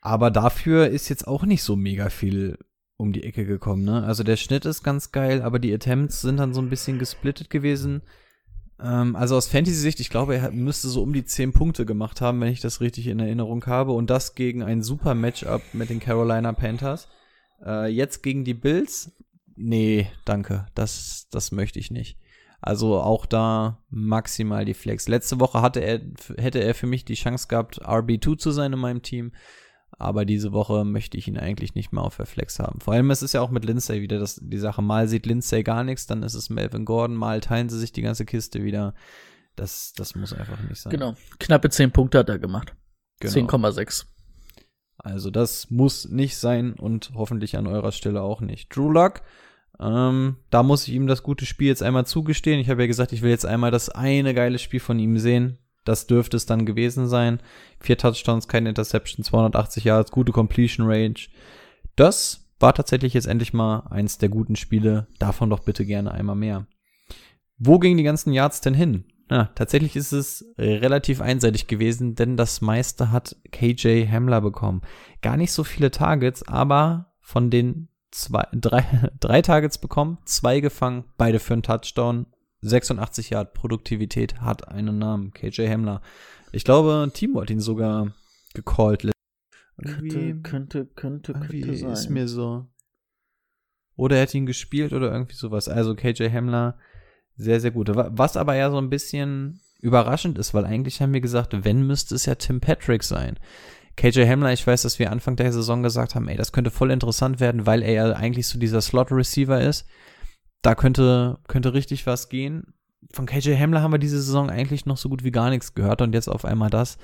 Aber 0.02 0.32
dafür 0.32 0.88
ist 0.90 1.08
jetzt 1.10 1.28
auch 1.28 1.46
nicht 1.46 1.64
so 1.64 1.76
mega 1.76 2.10
viel 2.10 2.58
um 2.98 3.14
die 3.14 3.24
Ecke 3.24 3.46
gekommen, 3.46 3.84
ne? 3.84 4.04
Also 4.04 4.24
der 4.24 4.38
Schnitt 4.38 4.66
ist 4.66 4.84
ganz 4.84 5.12
geil, 5.12 5.42
aber 5.42 5.60
die 5.60 5.74
Attempts 5.74 6.22
sind 6.22 6.38
dann 6.38 6.54
so 6.54 6.62
ein 6.62 6.70
bisschen 6.70 7.00
gesplittet 7.00 7.50
gewesen. 7.50 8.02
Ähm, 8.80 9.16
also 9.16 9.36
aus 9.36 9.48
Fantasy-Sicht, 9.48 10.00
ich 10.00 10.10
glaube, 10.10 10.36
er 10.36 10.52
müsste 10.52 10.88
so 10.90 11.02
um 11.02 11.12
die 11.12 11.26
10 11.26 11.54
Punkte 11.54 11.86
gemacht 11.86 12.22
haben, 12.22 12.40
wenn 12.42 12.52
ich 12.52 12.62
das 12.62 12.82
richtig 12.82 13.08
in 13.08 13.20
Erinnerung 13.20 13.66
habe. 13.66 13.94
Und 13.94 14.10
das 14.10 14.36
gegen 14.36 14.64
ein 14.64 14.82
super 14.84 15.14
Matchup 15.16 15.62
mit 15.74 15.90
den 15.90 16.00
Carolina 16.00 16.54
Panthers. 16.54 17.08
Äh, 17.66 17.88
jetzt 17.88 18.24
gegen 18.24 18.44
die 18.44 18.54
Bills 18.54 19.12
nee, 19.56 20.08
danke, 20.26 20.68
das, 20.76 21.28
das 21.32 21.52
möchte 21.52 21.80
ich 21.80 21.92
nicht. 21.92 22.18
Also 22.62 23.00
auch 23.00 23.26
da 23.26 23.84
maximal 23.90 24.66
die 24.66 24.74
Flex. 24.74 25.08
Letzte 25.08 25.40
Woche 25.40 25.62
hatte 25.62 25.82
er, 25.82 26.02
hätte 26.38 26.64
er 26.64 26.74
für 26.74 26.88
mich 26.88 27.06
die 27.06 27.14
Chance 27.14 27.48
gehabt, 27.48 27.82
RB2 27.86 28.38
zu 28.38 28.52
sein 28.52 28.74
in 28.74 28.80
meinem 28.80 29.02
Team. 29.02 29.34
Aber 29.98 30.26
diese 30.26 30.52
Woche 30.52 30.84
möchte 30.84 31.18
ich 31.18 31.28
ihn 31.28 31.38
eigentlich 31.38 31.76
nicht 31.76 31.94
mehr 31.94 32.04
auf 32.04 32.18
der 32.18 32.26
Flex 32.26 32.60
haben. 32.60 32.82
Vor 32.82 32.94
allem 32.94 33.12
ist 33.12 33.22
es 33.22 33.34
ja 33.34 33.42
auch 33.42 33.50
mit 33.50 33.64
Lindsay 33.64 34.02
wieder 34.02 34.20
das, 34.20 34.40
die 34.42 34.58
Sache. 34.58 34.82
Mal 34.82 35.08
sieht 35.08 35.26
Lindsay 35.26 35.64
gar 35.64 35.84
nichts, 35.84 36.06
dann 36.06 36.24
ist 36.24 36.34
es 36.34 36.50
Melvin 36.50 36.86
Gordon, 36.86 37.16
mal 37.16 37.40
teilen 37.40 37.70
sie 37.70 37.80
sich 37.80 37.92
die 37.92 38.02
ganze 38.02 38.26
Kiste 38.26 38.64
wieder. 38.64 38.94
Das, 39.56 39.94
das 39.96 40.16
muss 40.16 40.34
einfach 40.34 40.60
nicht 40.68 40.82
sein. 40.82 40.92
Genau. 40.92 41.14
Knappe 41.40 41.70
10 41.70 41.92
Punkte 41.92 42.20
hat 42.20 42.30
er 42.30 42.40
gemacht. 42.40 42.76
Genau. 43.20 43.34
10,6. 43.34 44.06
Also 44.98 45.30
das 45.30 45.70
muss 45.70 46.10
nicht 46.10 46.38
sein 46.38 46.74
und 46.74 47.12
hoffentlich 47.16 47.58
an 47.58 47.68
eurer 47.68 47.92
Stelle 47.92 48.22
auch 48.22 48.42
nicht. 48.42 48.76
Drew 48.76 48.90
Lock 48.90 49.22
ähm, 49.80 50.38
da 50.50 50.64
muss 50.64 50.88
ich 50.88 50.94
ihm 50.94 51.08
das 51.08 51.24
gute 51.24 51.46
Spiel 51.46 51.68
jetzt 51.68 51.84
einmal 51.84 52.06
zugestehen. 52.06 52.60
Ich 52.60 52.70
habe 52.70 52.84
ja 52.84 52.88
gesagt, 52.88 53.12
ich 53.12 53.22
will 53.22 53.32
jetzt 53.32 53.46
einmal 53.46 53.72
das 53.72 53.90
eine 53.90 54.34
geile 54.34 54.60
Spiel 54.60 54.80
von 54.80 55.00
ihm 55.00 55.18
sehen. 55.18 55.58
Das 55.84 56.08
dürfte 56.08 56.38
es 56.38 56.46
dann 56.46 56.66
gewesen 56.66 57.08
sein. 57.08 57.40
Vier 57.80 57.98
Touchdowns, 57.98 58.48
keine 58.48 58.70
Interception, 58.70 59.24
280 59.24 59.84
Yards, 59.84 60.12
gute 60.12 60.32
Completion 60.32 60.88
Range. 60.88 61.20
Das 61.96 62.48
war 62.60 62.74
tatsächlich 62.74 63.14
jetzt 63.14 63.28
endlich 63.28 63.54
mal 63.54 63.88
eins 63.90 64.18
der 64.18 64.30
guten 64.30 64.56
Spiele. 64.56 65.08
Davon 65.20 65.50
doch 65.50 65.60
bitte 65.60 65.86
gerne 65.86 66.12
einmal 66.12 66.36
mehr. 66.36 66.66
Wo 67.58 67.80
gingen 67.80 67.98
die 67.98 68.04
ganzen 68.04 68.34
Yards 68.34 68.62
denn 68.62 68.74
hin? 68.74 69.06
Ja, 69.30 69.46
tatsächlich 69.56 69.96
ist 69.96 70.12
es 70.12 70.46
relativ 70.58 71.20
einseitig 71.20 71.68
gewesen, 71.68 72.16
denn 72.16 72.38
das 72.38 72.62
meiste 72.62 73.12
hat 73.12 73.36
KJ 73.52 74.08
Hamler 74.08 74.42
bekommen. 74.42 74.82
Gar 75.22 75.38
nicht 75.38 75.52
so 75.52 75.64
viele 75.64 75.90
Targets, 75.90 76.48
aber 76.48 77.14
von 77.22 77.50
den 77.50 77.88
zwei, 78.12 78.48
drei, 78.54 78.86
drei 79.20 79.42
Targets 79.42 79.78
bekommen, 79.78 80.20
zwei 80.26 80.60
gefangen, 80.60 81.06
beide 81.18 81.40
für 81.40 81.54
einen 81.54 81.64
Touchdown. 81.64 82.28
86 82.62 83.32
Yard 83.32 83.54
Produktivität 83.54 84.42
hat 84.42 84.68
einen 84.68 84.98
Namen, 84.98 85.34
KJ 85.34 85.68
Hamler. 85.68 86.02
Ich 86.52 86.64
glaube, 86.64 87.12
Timo 87.14 87.42
hat 87.42 87.50
ihn 87.50 87.60
sogar 87.60 88.14
gecallt. 88.54 89.12
Könnte, 89.84 90.40
könnte, 90.42 90.86
könnte, 90.86 91.34
könnte 91.34 91.76
sein. 91.76 91.92
Ist 91.92 92.10
mir 92.10 92.28
so. 92.28 92.66
Oder 93.98 94.18
er 94.18 94.24
hat 94.24 94.34
ihn 94.34 94.46
gespielt 94.46 94.94
oder 94.94 95.12
irgendwie 95.12 95.36
sowas. 95.36 95.70
Also 95.70 95.96
KJ 95.96 96.30
Hamler, 96.30 96.78
sehr, 97.38 97.60
sehr 97.60 97.72
gut. 97.72 97.90
Was 97.94 98.38
aber 98.38 98.56
ja 98.56 98.72
so 98.72 98.78
ein 98.78 98.90
bisschen 98.90 99.60
überraschend 99.82 100.38
ist, 100.38 100.54
weil 100.54 100.66
eigentlich 100.66 101.02
haben 101.02 101.14
wir 101.14 101.22
gesagt, 101.22 101.66
wenn 101.66 101.86
müsste 101.86 102.16
es 102.16 102.26
ja 102.26 102.36
Tim 102.36 102.62
Patrick 102.62 103.04
sein. 103.04 103.38
KJ 103.98 104.28
Hamler, 104.28 104.52
ich 104.52 104.66
weiß, 104.66 104.82
dass 104.82 105.00
wir 105.00 105.12
Anfang 105.12 105.36
der 105.36 105.54
Saison 105.54 105.84
gesagt 105.84 106.16
haben, 106.16 106.28
ey, 106.28 106.36
das 106.36 106.52
könnte 106.52 106.72
voll 106.72 106.92
interessant 106.92 107.40
werden, 107.40 107.66
weil 107.66 107.82
er 107.82 107.92
ja 107.92 108.12
eigentlich 108.14 108.48
so 108.48 108.60
dieser 108.60 108.82
Slot-Receiver 108.82 109.62
ist. 109.62 109.86
Da 110.62 110.76
könnte, 110.76 111.40
könnte 111.48 111.74
richtig 111.74 112.06
was 112.06 112.30
gehen. 112.30 112.74
Von 113.14 113.26
KJ 113.26 113.56
Hamler 113.56 113.82
haben 113.82 113.94
wir 113.94 114.00
diese 114.00 114.22
Saison 114.22 114.50
eigentlich 114.50 114.86
noch 114.86 114.98
so 114.98 115.10
gut 115.10 115.24
wie 115.24 115.32
gar 115.32 115.50
nichts 115.50 115.76
gehört 115.76 116.02
und 116.02 116.14
jetzt 116.14 116.28
auf 116.28 116.44
einmal 116.44 116.70
das. 116.70 116.98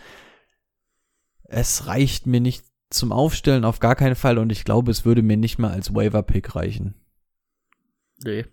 es 1.43 1.87
reicht 1.87 2.25
mir 2.25 2.41
nicht 2.41 2.65
zum 2.89 3.11
Aufstellen 3.11 3.65
auf 3.65 3.79
gar 3.79 3.95
keinen 3.95 4.15
Fall 4.15 4.37
und 4.37 4.51
ich 4.51 4.63
glaube, 4.63 4.91
es 4.91 5.05
würde 5.05 5.21
mir 5.21 5.37
nicht 5.37 5.59
mal 5.59 5.71
als 5.71 5.93
Waiver-Pick 5.93 6.55
reichen. 6.55 6.95
Nee. 8.23 8.45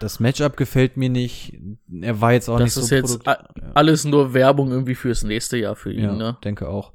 Das 0.00 0.20
Matchup 0.20 0.56
gefällt 0.56 0.96
mir 0.96 1.08
nicht. 1.10 1.58
Er 2.02 2.20
war 2.20 2.32
jetzt 2.32 2.48
auch 2.48 2.58
Das 2.58 2.76
nicht 2.76 2.82
ist 2.84 2.88
so 2.90 2.94
jetzt 2.94 3.22
produkt- 3.24 3.28
a- 3.28 3.72
alles 3.74 4.04
nur 4.04 4.32
Werbung 4.34 4.70
irgendwie 4.70 4.94
fürs 4.94 5.24
nächste 5.24 5.56
Jahr 5.56 5.74
für 5.76 5.92
ihn, 5.92 6.04
Ja, 6.04 6.12
ne? 6.14 6.36
denke 6.44 6.68
auch. 6.68 6.92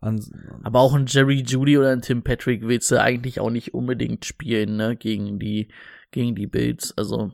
An, 0.00 0.20
Aber 0.64 0.80
auch 0.80 0.94
ein 0.94 1.06
Jerry 1.06 1.42
Judy 1.46 1.78
oder 1.78 1.90
ein 1.90 2.02
Tim 2.02 2.22
Patrick 2.22 2.62
willst 2.66 2.90
du 2.90 3.00
eigentlich 3.00 3.40
auch 3.40 3.50
nicht 3.50 3.72
unbedingt 3.74 4.24
spielen, 4.24 4.76
ne? 4.76 4.96
Gegen 4.96 5.38
die, 5.38 5.68
gegen 6.10 6.34
die 6.34 6.46
Bills. 6.46 6.92
Also, 6.98 7.32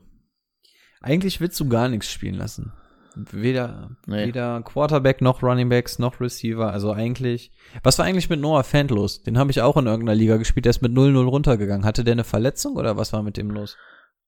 eigentlich 1.01 1.41
willst 1.41 1.59
du 1.59 1.67
gar 1.67 1.89
nichts 1.89 2.09
spielen 2.11 2.35
lassen. 2.35 2.71
Weder, 3.15 3.97
Nee. 4.05 4.27
weder 4.27 4.61
Quarterback 4.61 5.19
noch 5.19 5.43
Running 5.43 5.67
Backs 5.67 5.99
noch 5.99 6.21
Receiver. 6.21 6.71
Also 6.71 6.93
eigentlich. 6.93 7.51
Was 7.83 7.99
war 7.99 8.05
eigentlich 8.05 8.29
mit 8.29 8.39
Noah 8.39 8.63
Fant 8.63 8.89
los? 8.89 9.21
Den 9.21 9.37
habe 9.37 9.51
ich 9.51 9.61
auch 9.61 9.75
in 9.75 9.87
irgendeiner 9.87 10.15
Liga 10.15 10.37
gespielt. 10.37 10.63
Der 10.63 10.69
ist 10.69 10.81
mit 10.81 10.93
0-0 10.93 11.25
runtergegangen. 11.27 11.85
Hatte 11.85 12.05
der 12.05 12.13
eine 12.13 12.23
Verletzung 12.23 12.77
oder 12.77 12.95
was 12.95 13.11
war 13.11 13.21
mit 13.21 13.35
dem 13.35 13.51
los? 13.51 13.75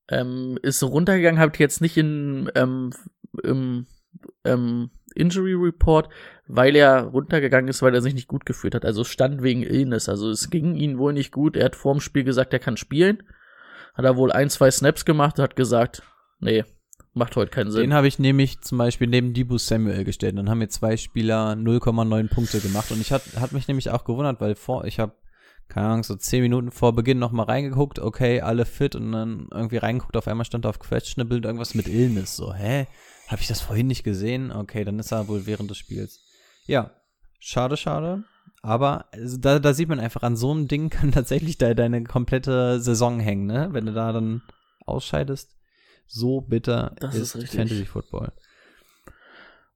Ähm, 0.10 0.58
ist 0.62 0.84
runtergegangen, 0.84 1.40
habt 1.40 1.60
jetzt 1.60 1.82
nicht 1.82 1.98
in, 1.98 2.52
ähm, 2.56 2.92
im, 3.44 3.86
ähm, 4.44 4.90
Injury 5.16 5.54
Report, 5.54 6.10
weil 6.48 6.76
er 6.76 7.04
runtergegangen 7.04 7.70
ist, 7.70 7.82
weil 7.82 7.94
er 7.94 8.02
sich 8.02 8.14
nicht 8.14 8.28
gut 8.28 8.46
gefühlt 8.46 8.76
hat. 8.76 8.86
Also 8.86 9.04
stand 9.04 9.44
wegen 9.44 9.64
Illness. 9.64 10.10
Also 10.10 10.30
es 10.30 10.50
ging 10.50 10.76
ihm 10.76 10.98
wohl 10.98 11.14
nicht 11.14 11.32
gut. 11.32 11.56
Er 11.56 11.66
hat 11.66 11.76
vorm 11.76 12.00
Spiel 12.00 12.24
gesagt, 12.24 12.54
er 12.54 12.60
kann 12.60 12.78
spielen. 12.78 13.24
Hat 13.94 14.06
er 14.06 14.18
wohl 14.18 14.32
ein, 14.32 14.50
zwei 14.50 14.72
Snaps 14.72 15.06
gemacht 15.06 15.38
und 15.38 15.44
hat 15.44 15.56
gesagt, 15.56 16.02
nee, 16.40 16.64
macht 17.14 17.36
heute 17.36 17.52
keinen 17.52 17.72
Sinn. 17.72 17.82
Den 17.82 17.94
habe 17.94 18.08
ich 18.08 18.20
nämlich 18.20 18.62
zum 18.62 18.78
Beispiel 18.78 19.08
neben 19.08 19.34
Dibu 19.34 19.58
Samuel 19.58 20.04
gestellt. 20.04 20.38
Dann 20.38 20.50
haben 20.50 20.60
mir 20.60 20.70
zwei 20.70 20.98
Spieler 20.98 21.54
0,9 21.54 22.30
Punkte 22.30 22.60
gemacht. 22.60 22.92
Und 22.92 23.02
ich 23.02 23.12
hat, 23.12 23.24
hat 23.40 23.52
mich 23.52 23.68
nämlich 23.68 23.92
auch 23.92 24.04
gewundert, 24.04 24.42
weil 24.42 24.56
vor, 24.56 24.86
ich 24.86 25.00
habe, 25.00 25.14
keine 25.68 25.88
Ahnung, 25.88 26.04
so 26.04 26.16
10 26.16 26.42
Minuten 26.42 26.72
vor 26.72 26.94
Beginn 26.94 27.20
noch 27.20 27.32
mal 27.32 27.44
reingeguckt, 27.44 28.00
okay, 28.00 28.42
alle 28.42 28.66
fit 28.66 28.96
und 28.96 29.12
dann 29.12 29.48
irgendwie 29.52 29.78
reingeguckt, 29.78 30.16
auf 30.18 30.28
einmal 30.28 30.46
stand 30.46 30.66
da 30.66 30.70
auf 30.70 30.80
questionable 30.80 31.40
irgendwas 31.40 31.76
mit 31.76 31.88
Illness. 31.88 32.36
So, 32.36 32.54
hä? 32.54 32.88
Habe 33.28 33.42
ich 33.42 33.48
das 33.48 33.62
vorhin 33.62 33.88
nicht 33.88 34.04
gesehen? 34.04 34.52
Okay, 34.52 34.84
dann 34.84 35.00
ist 35.00 35.12
er 35.12 35.28
wohl 35.28 35.46
während 35.46 35.70
des 35.70 35.78
Spiels. 35.78 36.22
Ja, 36.66 36.92
schade, 37.40 37.78
schade. 37.78 38.24
Aber 38.62 39.06
also 39.12 39.38
da, 39.38 39.60
da 39.60 39.74
sieht 39.74 39.90
man 39.90 40.00
einfach, 40.00 40.24
an 40.24 40.38
so 40.38 40.52
einem 40.52 40.68
Ding 40.68 40.90
kann 40.92 41.12
tatsächlich 41.12 41.58
de 41.58 41.74
deine 41.76 42.04
komplette 42.04 42.80
Saison 42.80 43.20
hängen, 43.20 43.46
ne? 43.46 43.70
Wenn 43.72 43.86
du 43.86 43.94
da 43.94 44.12
dann 44.12 44.42
ausscheidest. 44.86 45.56
So 46.08 46.42
bitter 46.42 46.96
Das 47.00 47.16
ist 47.16 47.36
richtig. 47.36 47.60
Fantasy 47.60 47.86
Football. 47.86 48.32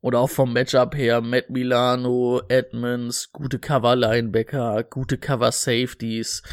Oder 0.07 0.21
auch 0.21 0.29
vom 0.29 0.53
Matchup 0.53 0.95
her, 0.95 1.19
Matt 1.19 1.49
Milano, 1.49 2.41
Edmonds, 2.47 3.33
gute 3.33 3.59
Cover-Linebacker, 3.59 4.85
gute 4.85 5.17
Cover-Safeties. 5.17 6.43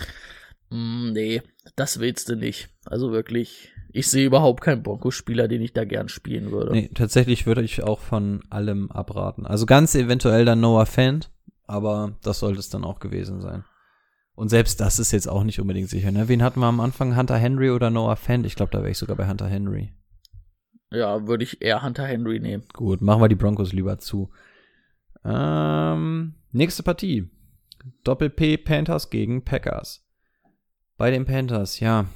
Mm, 0.71 1.13
nee, 1.13 1.41
das 1.77 2.01
willst 2.01 2.29
du 2.29 2.35
nicht. 2.35 2.71
Also 2.85 3.13
wirklich, 3.13 3.73
ich 3.93 4.09
sehe 4.09 4.27
überhaupt 4.27 4.61
keinen 4.61 4.83
Broncos-Spieler, 4.83 5.47
den 5.47 5.63
ich 5.63 5.73
da 5.73 5.85
gern 5.85 6.09
spielen 6.09 6.51
würde. 6.51 6.73
Nee, 6.73 6.91
tatsächlich 6.93 7.47
würde 7.47 7.63
ich 7.63 7.85
auch 7.85 8.01
von 8.01 8.43
allem 8.51 8.91
abraten. 8.91 9.47
Also 9.47 9.67
ganz 9.67 9.95
eventuell 9.95 10.45
dann 10.45 10.59
Noah 10.59 10.87
Fant, 10.87 11.31
aber 11.69 12.17
das 12.25 12.41
sollte 12.41 12.59
es 12.59 12.71
dann 12.71 12.83
auch 12.83 12.99
gewesen 12.99 13.41
sein. 13.41 13.63
Und 14.35 14.49
selbst 14.49 14.81
das 14.81 14.99
ist 14.99 15.13
jetzt 15.13 15.29
auch 15.29 15.45
nicht 15.45 15.61
unbedingt 15.61 15.91
sicher. 15.91 16.11
Ne? 16.11 16.27
Wen 16.27 16.43
hatten 16.43 16.59
wir 16.59 16.67
am 16.67 16.81
Anfang? 16.81 17.17
Hunter 17.17 17.37
Henry 17.37 17.71
oder 17.71 17.91
Noah 17.91 18.17
Fant? 18.17 18.47
Ich 18.47 18.57
glaube, 18.57 18.73
da 18.73 18.79
wäre 18.79 18.91
ich 18.91 18.99
sogar 18.99 19.15
bei 19.15 19.29
Hunter 19.29 19.47
Henry. 19.47 19.93
Ja, 20.91 21.27
würde 21.27 21.45
ich 21.45 21.63
eher 21.63 21.83
Hunter 21.83 22.07
Henry 22.07 22.41
nehmen. 22.41 22.65
Gut, 22.73 23.01
machen 23.01 23.23
wir 23.23 23.29
die 23.29 23.35
Broncos 23.35 23.73
lieber 23.73 23.99
zu. 23.99 24.31
Ähm, 25.25 26.35
nächste 26.53 26.83
Partie. 26.83 27.31
Doppel-P 28.05 28.59
Panthers 28.59 29.11
gegen 29.11 29.45
Packers. 29.45 30.07
Bei 30.97 31.11
den 31.11 31.25
Panthers, 31.25 31.81
ja. 31.81 32.07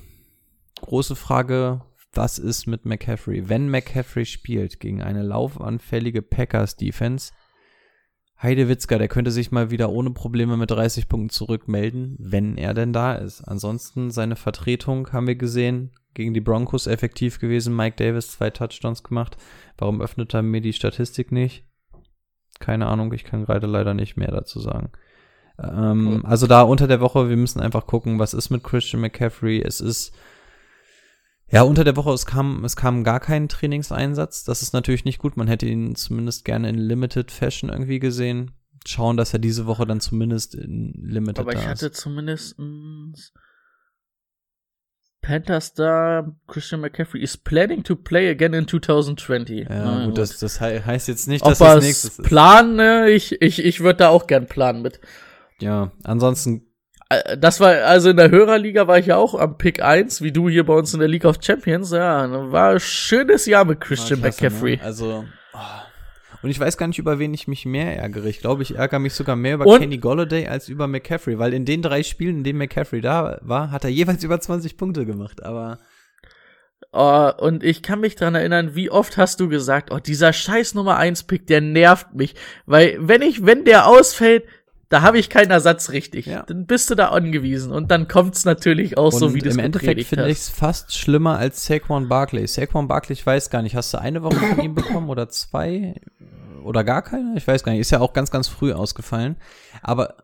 Große 0.81 1.17
Frage, 1.17 1.83
was 2.13 2.39
ist 2.39 2.67
mit 2.67 2.85
McCaffrey? 2.85 3.49
Wenn 3.49 3.69
McCaffrey 3.69 4.25
spielt 4.25 4.81
gegen 4.81 5.03
eine 5.03 5.23
laufanfällige 5.23 6.23
Packers-Defense, 6.23 7.33
Heidewitzka, 8.41 8.99
der 8.99 9.09
könnte 9.09 9.33
sich 9.33 9.51
mal 9.51 9.71
wieder 9.71 9.91
ohne 9.91 10.11
Probleme 10.11 10.57
mit 10.57 10.71
30 10.71 11.09
Punkten 11.09 11.31
zurückmelden, 11.31 12.17
wenn 12.21 12.57
er 12.57 12.73
denn 12.73 12.93
da 12.93 13.15
ist. 13.15 13.43
Ansonsten 13.43 14.11
seine 14.11 14.37
Vertretung 14.37 15.13
haben 15.13 15.27
wir 15.27 15.35
gesehen, 15.35 15.91
gegen 16.15 16.35
die 16.35 16.41
Broncos 16.41 16.87
effektiv 16.87 17.41
gewesen. 17.41 17.75
Mike 17.75 17.97
Davis 17.97 18.33
zwei 18.33 18.51
Touchdowns 18.51 19.03
gemacht. 19.03 19.37
Warum 19.77 20.01
öffnet 20.01 20.35
er 20.35 20.43
mir 20.43 20.61
die 20.61 20.73
Statistik 20.73 21.33
nicht? 21.33 21.65
Keine 22.61 22.87
Ahnung, 22.87 23.13
ich 23.13 23.25
kann 23.25 23.45
gerade 23.45 23.67
leider 23.67 23.95
nicht 23.95 24.17
mehr 24.17 24.31
dazu 24.31 24.61
sagen. 24.61 24.91
Ähm, 25.63 26.25
also 26.25 26.47
da 26.47 26.63
unter 26.63 26.87
der 26.87 27.01
Woche, 27.01 27.29
wir 27.29 27.37
müssen 27.37 27.61
einfach 27.61 27.87
gucken, 27.87 28.19
was 28.19 28.35
ist 28.35 28.51
mit 28.51 28.65
Christian 28.65 29.01
McCaffrey. 29.01 29.61
Es 29.61 29.81
ist 29.81 30.13
ja 31.51 31.63
unter 31.63 31.85
der 31.85 31.97
Woche, 31.97 32.13
es 32.13 32.27
kam, 32.27 32.65
es 32.65 32.77
kam 32.77 33.05
gar 33.05 33.21
kein 33.21 33.49
Trainingseinsatz. 33.49 34.45
Das 34.45 34.63
ist 34.63 34.73
natürlich 34.73 35.05
nicht 35.05 35.19
gut. 35.19 35.37
Man 35.37 35.49
hätte 35.49 35.67
ihn 35.67 35.95
zumindest 35.95 36.45
gerne 36.45 36.69
in 36.69 36.77
Limited 36.79 37.31
Fashion 37.31 37.71
irgendwie 37.71 37.99
gesehen. 37.99 38.51
Schauen, 38.87 39.17
dass 39.17 39.33
er 39.33 39.39
diese 39.39 39.67
Woche 39.67 39.87
dann 39.87 40.01
zumindest 40.01 40.55
in 40.55 40.93
Limited 40.95 41.41
Aber 41.41 41.53
ich 41.55 41.67
hatte 41.67 41.87
ist. 41.87 41.97
zumindest 42.01 42.57
Panthers 45.21 45.75
da, 45.75 46.33
Christian 46.47 46.81
McCaffrey 46.81 47.21
is 47.21 47.37
planning 47.37 47.83
to 47.83 47.97
play 47.97 48.31
again 48.31 48.55
in 48.55 48.69
2020. 48.69 49.61
Ja, 49.61 49.67
Na 49.69 50.07
gut, 50.07 50.17
das, 50.17 50.39
das 50.39 50.61
he- 50.61 50.81
heißt 50.81 51.09
jetzt 51.09 51.27
nicht, 51.27 51.43
Ob 51.43 51.51
dass 51.51 51.59
das 51.59 51.79
es 51.79 51.85
nächstes 51.85 52.19
ist. 52.21 52.25
planen, 52.27 52.77
ne? 52.77 53.11
ich, 53.11 53.43
ich, 53.43 53.63
ich 53.65 53.81
würde 53.81 53.97
da 53.99 54.09
auch 54.11 54.27
gern 54.29 54.47
planen 54.47 54.81
mit. 54.81 55.01
Ja, 55.61 55.91
ansonsten 56.05 56.68
Das 57.39 57.59
war, 57.61 57.71
also 57.87 58.11
in 58.11 58.19
der 58.19 58.31
Hörerliga 58.31 58.87
war 58.87 58.99
ich 58.99 59.07
ja 59.07 59.17
auch 59.17 59.35
am 59.35 59.57
Pick 59.57 59.83
1, 59.83 60.21
wie 60.21 60.31
du 60.31 60.51
hier 60.51 60.67
bei 60.67 60.75
uns 60.75 60.93
in 60.93 61.01
der 61.01 61.09
League 61.09 61.25
of 61.25 61.37
Champions. 61.41 61.91
Ja, 61.91 62.53
war 62.53 62.73
ein 62.73 62.81
schönes 62.81 63.47
Jahr 63.47 63.65
mit 63.65 63.81
Christian 63.81 64.21
Klasse, 64.21 64.45
McCaffrey. 64.45 64.77
Ne? 64.77 64.83
Also, 64.83 65.25
oh. 65.55 65.59
und 66.43 66.51
ich 66.51 66.61
weiß 66.61 66.77
gar 66.77 66.87
nicht, 66.87 66.99
über 66.99 67.19
wen 67.19 67.33
ich 67.33 67.49
mich 67.49 67.65
mehr 67.65 67.97
ärgere. 67.97 68.27
Ich 68.29 68.41
glaube, 68.41 68.63
ich 68.63 68.77
ärgere 68.77 68.99
mich 68.99 69.15
sogar 69.15 69.37
mehr 69.37 69.55
über 69.55 69.65
Und- 69.65 69.81
Kenny 69.81 69.97
Golladay 69.97 70.49
als 70.49 70.69
über 70.69 70.87
McCaffrey, 70.87 71.39
weil 71.39 71.55
in 71.55 71.65
den 71.65 71.81
drei 71.81 72.03
Spielen, 72.03 72.39
in 72.39 72.45
denen 72.45 72.59
McCaffrey 72.59 73.01
da 73.01 73.39
war, 73.41 73.71
hat 73.71 73.85
er 73.85 73.91
jeweils 73.91 74.23
über 74.23 74.39
20 74.39 74.77
Punkte 74.77 75.07
gemacht. 75.07 75.43
Aber 75.43 75.79
Oh, 76.93 77.31
und 77.39 77.65
ich 77.65 77.83
kann 77.83 78.01
mich 78.01 78.17
dran 78.17 78.35
erinnern, 78.35 78.75
wie 78.75 78.91
oft 78.91 79.19
hast 79.19 79.41
du 79.41 79.49
gesagt, 79.49 79.91
oh, 79.93 79.99
dieser 79.99 80.33
scheiß 80.33 80.75
Nummer 80.75 80.97
1 80.97 81.25
Pick, 81.25 81.47
der 81.47 81.61
nervt 81.61 82.15
mich. 82.15 82.35
Weil, 82.65 82.97
wenn 83.01 83.21
ich, 83.21 83.45
wenn 83.45 83.65
der 83.67 83.87
ausfällt, 83.87 84.45
da 84.89 85.03
habe 85.03 85.19
ich 85.19 85.29
keinen 85.29 85.51
Ersatz 85.51 85.91
richtig. 85.91 86.27
Ja. 86.27 86.45
Dann 86.45 86.67
bist 86.67 86.89
du 86.91 86.95
da 86.95 87.09
angewiesen. 87.09 87.73
Und 87.73 87.91
dann 87.91 88.09
kommt's 88.09 88.45
natürlich 88.45 88.97
auch 88.97 89.13
so, 89.13 89.27
und 89.27 89.35
wie 89.35 89.41
du 89.41 89.49
es 89.49 89.57
im 89.57 89.61
Endeffekt 89.61 90.03
finde 90.05 90.29
ich 90.29 90.39
es 90.39 90.49
fast 90.49 90.97
schlimmer 90.97 91.39
als 91.39 91.67
Saquon 91.67 92.09
Barkley. 92.09 92.47
Saquon 92.47 92.89
Barkley, 92.89 93.13
ich 93.13 93.27
weiß 93.27 93.51
gar 93.51 93.63
nicht, 93.63 93.77
hast 93.77 93.93
du 93.93 93.99
eine 93.99 94.23
Woche 94.23 94.37
von 94.37 94.61
ihm 94.61 94.75
bekommen 94.75 95.11
oder 95.11 95.29
zwei? 95.29 96.01
Oder 96.65 96.85
gar 96.85 97.03
keine? 97.03 97.35
Ich 97.37 97.47
weiß 97.47 97.65
gar 97.65 97.73
nicht. 97.73 97.81
Ist 97.81 97.91
ja 97.91 98.01
auch 98.01 98.13
ganz, 98.13 98.31
ganz 98.31 98.49
früh 98.49 98.73
ausgefallen. 98.73 99.37
Aber 99.83 100.17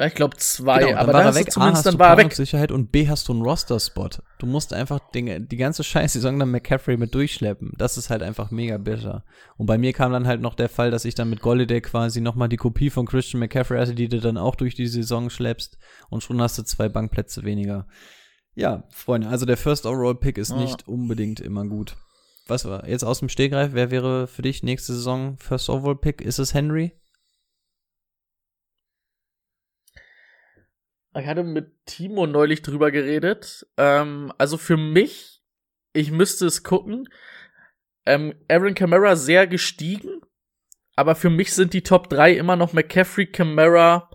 Ja, 0.00 0.06
ich 0.06 0.14
glaube 0.14 0.34
zwei, 0.38 0.78
Genau, 0.78 0.90
dann 0.92 0.98
aber 0.98 1.12
war 1.12 1.22
da 1.24 1.28
er 1.28 1.34
weg. 1.34 1.48
A, 1.58 1.72
hast 1.72 1.84
dann 1.84 1.92
du 1.94 1.98
war 1.98 2.06
er 2.06 2.12
weg. 2.12 2.16
Planungssicherheit 2.28 2.72
und 2.72 2.90
B, 2.90 3.06
hast 3.06 3.28
du 3.28 3.34
einen 3.34 3.42
Roster-Spot. 3.42 4.08
Du 4.38 4.46
musst 4.46 4.72
einfach 4.72 4.98
den, 5.10 5.46
die 5.46 5.56
ganze 5.58 5.84
Scheiß-Saison 5.84 6.38
dann 6.38 6.50
McCaffrey 6.50 6.96
mit 6.96 7.14
durchschleppen. 7.14 7.74
Das 7.76 7.98
ist 7.98 8.08
halt 8.08 8.22
einfach 8.22 8.50
mega 8.50 8.78
bitter. 8.78 9.24
Und 9.58 9.66
bei 9.66 9.76
mir 9.76 9.92
kam 9.92 10.10
dann 10.10 10.26
halt 10.26 10.40
noch 10.40 10.54
der 10.54 10.70
Fall, 10.70 10.90
dass 10.90 11.04
ich 11.04 11.14
dann 11.14 11.28
mit 11.28 11.42
Golladay 11.42 11.82
quasi 11.82 12.22
nochmal 12.22 12.48
die 12.48 12.56
Kopie 12.56 12.88
von 12.88 13.04
Christian 13.04 13.40
McCaffrey 13.40 13.78
hatte, 13.78 13.94
die 13.94 14.08
du 14.08 14.20
dann 14.20 14.38
auch 14.38 14.54
durch 14.54 14.74
die 14.74 14.86
Saison 14.86 15.28
schleppst 15.28 15.76
und 16.08 16.22
schon 16.22 16.40
hast 16.40 16.56
du 16.56 16.62
zwei 16.62 16.88
Bankplätze 16.88 17.44
weniger. 17.44 17.86
Ja, 18.54 18.84
Freunde, 18.90 19.28
also 19.28 19.44
der 19.44 19.58
First 19.58 19.84
Overall 19.84 20.14
Pick 20.14 20.38
ist 20.38 20.50
Ja. 20.50 20.56
nicht 20.56 20.88
unbedingt 20.88 21.40
immer 21.40 21.66
gut. 21.66 21.96
Was 22.46 22.64
war 22.64 22.88
jetzt 22.88 23.04
aus 23.04 23.18
dem 23.18 23.28
Stegreif? 23.28 23.74
Wer 23.74 23.90
wäre 23.90 24.26
für 24.26 24.40
dich 24.40 24.62
nächste 24.62 24.94
Saison 24.94 25.36
First 25.38 25.68
Overall 25.68 25.96
Pick? 25.96 26.22
Ist 26.22 26.38
es 26.38 26.54
Henry? 26.54 26.92
Ich 31.16 31.26
hatte 31.26 31.42
mit 31.42 31.72
Timo 31.86 32.26
neulich 32.26 32.62
drüber 32.62 32.90
geredet. 32.90 33.66
Ähm, 33.76 34.32
also 34.38 34.56
für 34.56 34.76
mich, 34.76 35.42
ich 35.92 36.12
müsste 36.12 36.46
es 36.46 36.62
gucken. 36.62 37.08
Ähm, 38.06 38.34
Aaron 38.48 38.74
Camara 38.74 39.16
sehr 39.16 39.46
gestiegen, 39.46 40.20
aber 40.96 41.14
für 41.14 41.30
mich 41.30 41.52
sind 41.52 41.72
die 41.74 41.82
Top 41.82 42.08
3 42.08 42.32
immer 42.34 42.56
noch 42.56 42.72
McCaffrey, 42.72 43.26
Camara 43.26 44.10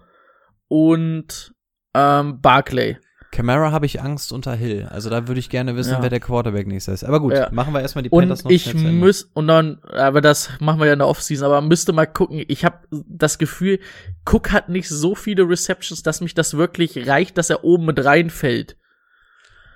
und 0.68 1.54
ähm, 1.94 2.42
Barclay. 2.42 2.98
Camara 3.36 3.72
habe 3.72 3.86
ich 3.86 4.02
Angst 4.02 4.32
unter 4.32 4.56
Hill. 4.56 4.88
Also 4.90 5.10
da 5.10 5.28
würde 5.28 5.40
ich 5.40 5.50
gerne 5.50 5.76
wissen, 5.76 5.92
Ja. 5.92 6.02
wer 6.02 6.10
der 6.10 6.22
Quarterback 6.22 6.68
nächstes 6.68 7.02
ist. 7.02 7.04
Aber 7.04 7.20
gut, 7.20 7.34
Ja. 7.34 7.50
machen 7.52 7.74
wir 7.74 7.82
erstmal 7.82 8.04
die 8.04 8.10
Panthers 8.10 8.44
Und 8.44 8.52
ich 8.52 8.64
zu 8.64 8.78
Ende. 8.78 8.94
muss 8.94 9.24
und 9.34 9.48
dann, 9.48 9.80
aber 9.92 10.22
das 10.22 10.50
machen 10.62 10.80
wir 10.80 10.86
ja 10.88 10.94
in 10.94 11.00
der 11.00 11.08
Offseason, 11.10 11.46
aber 11.46 11.60
müsste 11.62 11.92
mal 11.92 12.06
gucken. 12.06 12.44
Ich 12.48 12.64
habe 12.64 12.80
das 13.10 13.38
Gefühl, 13.38 13.80
Cook 14.26 14.54
hat 14.54 14.70
nicht 14.70 14.88
so 14.88 15.16
viele 15.16 15.44
Receptions, 15.50 16.02
dass 16.02 16.22
mich 16.22 16.34
das 16.34 16.56
wirklich 16.56 17.08
reicht, 17.10 17.38
dass 17.38 17.50
er 17.50 17.66
oben 17.66 17.86
mit 17.86 18.04
reinfällt. 18.04 18.78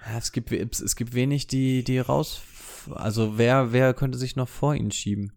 Ja, 0.09 0.17
es 0.17 0.31
gibt 0.31 0.51
es 0.53 0.95
gibt 0.95 1.13
wenig, 1.13 1.47
die 1.47 1.83
die 1.83 1.99
raus. 1.99 2.41
Also 2.95 3.37
wer 3.37 3.73
wer 3.73 3.93
könnte 3.93 4.17
sich 4.17 4.37
noch 4.37 4.47
vor 4.47 4.73
ihn 4.73 4.91
schieben? 4.91 5.33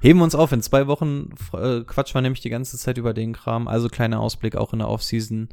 Heben 0.00 0.18
wir 0.18 0.24
uns 0.24 0.34
auf, 0.34 0.52
in 0.52 0.62
zwei 0.62 0.86
Wochen 0.88 1.30
äh, 1.54 1.80
quatschen 1.82 2.14
wir 2.14 2.22
nämlich 2.22 2.40
die 2.40 2.50
ganze 2.50 2.76
Zeit 2.76 2.98
über 2.98 3.14
den 3.14 3.32
Kram. 3.32 3.68
Also 3.68 3.88
kleiner 3.88 4.20
Ausblick 4.20 4.56
auch 4.56 4.72
in 4.72 4.80
der 4.80 4.88
Offseason. 4.88 5.48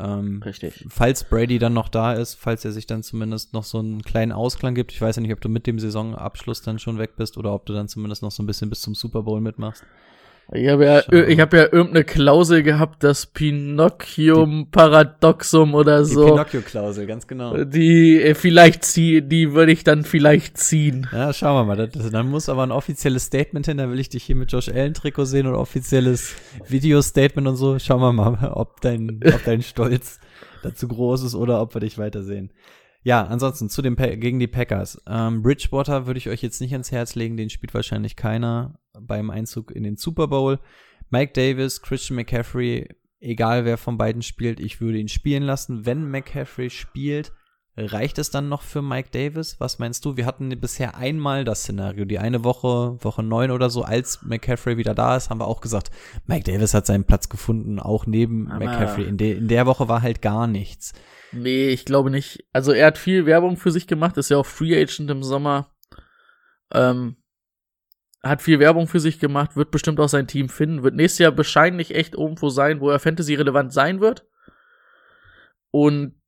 Ähm, 0.00 0.42
Richtig. 0.42 0.86
falls 0.88 1.24
Brady 1.24 1.58
dann 1.58 1.74
noch 1.74 1.88
da 1.88 2.14
ist, 2.14 2.34
falls 2.34 2.64
er 2.64 2.72
sich 2.72 2.86
dann 2.86 3.02
zumindest 3.02 3.52
noch 3.52 3.64
so 3.64 3.78
einen 3.78 4.02
kleinen 4.02 4.32
Ausklang 4.32 4.74
gibt. 4.74 4.92
Ich 4.92 5.00
weiß 5.00 5.16
ja 5.16 5.22
nicht, 5.22 5.32
ob 5.32 5.40
du 5.40 5.48
mit 5.48 5.66
dem 5.66 5.78
Saisonabschluss 5.78 6.62
dann 6.62 6.78
schon 6.78 6.98
weg 6.98 7.16
bist 7.16 7.36
oder 7.36 7.52
ob 7.52 7.66
du 7.66 7.72
dann 7.72 7.88
zumindest 7.88 8.22
noch 8.22 8.30
so 8.30 8.42
ein 8.42 8.46
bisschen 8.46 8.70
bis 8.70 8.80
zum 8.80 8.94
Super 8.94 9.22
Bowl 9.22 9.40
mitmachst. 9.40 9.84
Ich 10.52 10.68
habe 10.68 10.84
ja, 10.84 11.02
Schau. 11.02 11.16
ich 11.16 11.38
hab 11.38 11.52
ja 11.52 11.62
irgendeine 11.64 12.04
Klausel 12.04 12.64
gehabt, 12.64 13.04
das 13.04 13.26
Pinocchium 13.26 14.68
Paradoxum 14.70 15.74
oder 15.74 16.02
Die 16.02 16.10
so. 16.10 16.26
Pinocchio-Klausel, 16.26 17.06
ganz 17.06 17.28
genau. 17.28 17.64
Die 17.64 18.20
äh, 18.20 18.34
vielleicht 18.34 18.84
zieh, 18.84 19.22
die 19.22 19.52
würde 19.52 19.70
ich 19.70 19.84
dann 19.84 20.02
vielleicht 20.02 20.58
ziehen. 20.58 21.06
Ja, 21.12 21.32
schauen 21.32 21.54
wir 21.54 21.64
mal. 21.64 21.76
Das, 21.76 21.90
das, 21.90 22.10
dann 22.10 22.28
muss 22.28 22.48
aber 22.48 22.64
ein 22.64 22.72
offizielles 22.72 23.26
Statement 23.26 23.66
hin. 23.66 23.76
Da 23.76 23.88
will 23.88 24.00
ich 24.00 24.08
dich 24.08 24.24
hier 24.24 24.34
mit 24.34 24.50
Josh 24.50 24.68
Allen 24.68 24.94
Trikot 24.94 25.26
sehen 25.26 25.46
oder 25.46 25.58
offizielles 25.58 26.34
Video-Statement 26.66 27.46
und 27.46 27.56
so. 27.56 27.78
Schauen 27.78 28.00
wir 28.00 28.12
mal, 28.12 28.50
ob 28.54 28.80
dein, 28.80 29.20
ob 29.24 29.44
dein 29.44 29.62
Stolz 29.62 30.18
dazu 30.62 30.88
groß 30.88 31.22
ist 31.22 31.36
oder 31.36 31.60
ob 31.62 31.74
wir 31.74 31.80
dich 31.80 31.96
weitersehen. 31.96 32.50
Ja, 33.02 33.24
ansonsten 33.24 33.68
zu 33.70 33.80
den 33.82 33.96
Pa- 33.96 34.14
gegen 34.16 34.38
die 34.38 34.46
Packers. 34.46 35.02
Ähm, 35.06 35.42
Bridgewater 35.42 36.06
würde 36.06 36.18
ich 36.18 36.28
euch 36.28 36.42
jetzt 36.42 36.60
nicht 36.60 36.72
ans 36.72 36.92
Herz 36.92 37.14
legen. 37.14 37.36
Den 37.36 37.48
spielt 37.50 37.72
wahrscheinlich 37.74 38.14
keiner 38.16 38.78
beim 39.00 39.30
Einzug 39.30 39.70
in 39.70 39.82
den 39.84 39.96
Super 39.96 40.28
Bowl. 40.28 40.58
Mike 41.08 41.32
Davis, 41.32 41.80
Christian 41.80 42.16
McCaffrey, 42.16 42.88
egal 43.20 43.64
wer 43.64 43.78
von 43.78 43.96
beiden 43.96 44.22
spielt, 44.22 44.60
ich 44.60 44.80
würde 44.80 44.98
ihn 44.98 45.08
spielen 45.08 45.42
lassen. 45.42 45.86
Wenn 45.86 46.10
McCaffrey 46.10 46.70
spielt, 46.70 47.32
Reicht 47.76 48.18
es 48.18 48.30
dann 48.30 48.48
noch 48.48 48.62
für 48.62 48.82
Mike 48.82 49.10
Davis? 49.12 49.58
Was 49.60 49.78
meinst 49.78 50.04
du? 50.04 50.16
Wir 50.16 50.26
hatten 50.26 50.48
bisher 50.60 50.96
einmal 50.96 51.44
das 51.44 51.60
Szenario. 51.60 52.04
Die 52.04 52.18
eine 52.18 52.42
Woche, 52.44 52.96
Woche 53.02 53.22
neun 53.22 53.52
oder 53.52 53.70
so, 53.70 53.82
als 53.84 54.22
McCaffrey 54.22 54.76
wieder 54.76 54.92
da 54.94 55.16
ist, 55.16 55.30
haben 55.30 55.40
wir 55.40 55.46
auch 55.46 55.60
gesagt, 55.60 55.90
Mike 56.26 56.50
Davis 56.50 56.74
hat 56.74 56.84
seinen 56.84 57.04
Platz 57.04 57.28
gefunden, 57.28 57.78
auch 57.78 58.06
neben 58.06 58.50
Aber- 58.50 58.64
McCaffrey. 58.66 59.04
In, 59.04 59.16
de 59.16 59.36
in 59.38 59.48
der 59.48 59.66
Woche 59.66 59.88
war 59.88 60.02
halt 60.02 60.20
gar 60.20 60.46
nichts. 60.48 60.92
Nee, 61.32 61.68
ich 61.68 61.84
glaube 61.84 62.10
nicht. 62.10 62.44
Also 62.52 62.72
er 62.72 62.88
hat 62.88 62.98
viel 62.98 63.26
Werbung 63.26 63.56
für 63.56 63.70
sich 63.70 63.86
gemacht, 63.86 64.16
ist 64.16 64.30
ja 64.30 64.36
auch 64.36 64.46
Free 64.46 64.80
Agent 64.80 65.10
im 65.10 65.22
Sommer. 65.22 65.74
Ähm, 66.72 67.16
hat 68.22 68.42
viel 68.42 68.58
Werbung 68.58 68.86
für 68.86 69.00
sich 69.00 69.18
gemacht, 69.18 69.56
wird 69.56 69.70
bestimmt 69.70 69.98
auch 70.00 70.08
sein 70.08 70.26
Team 70.26 70.48
finden, 70.48 70.82
wird 70.82 70.94
nächstes 70.94 71.20
Jahr 71.20 71.36
wahrscheinlich 71.36 71.94
echt 71.94 72.14
irgendwo 72.14 72.50
sein, 72.50 72.80
wo 72.80 72.90
er 72.90 72.98
Fantasy 72.98 73.34
relevant 73.34 73.72
sein 73.72 74.00
wird. 74.00 74.26
Und 75.70 76.20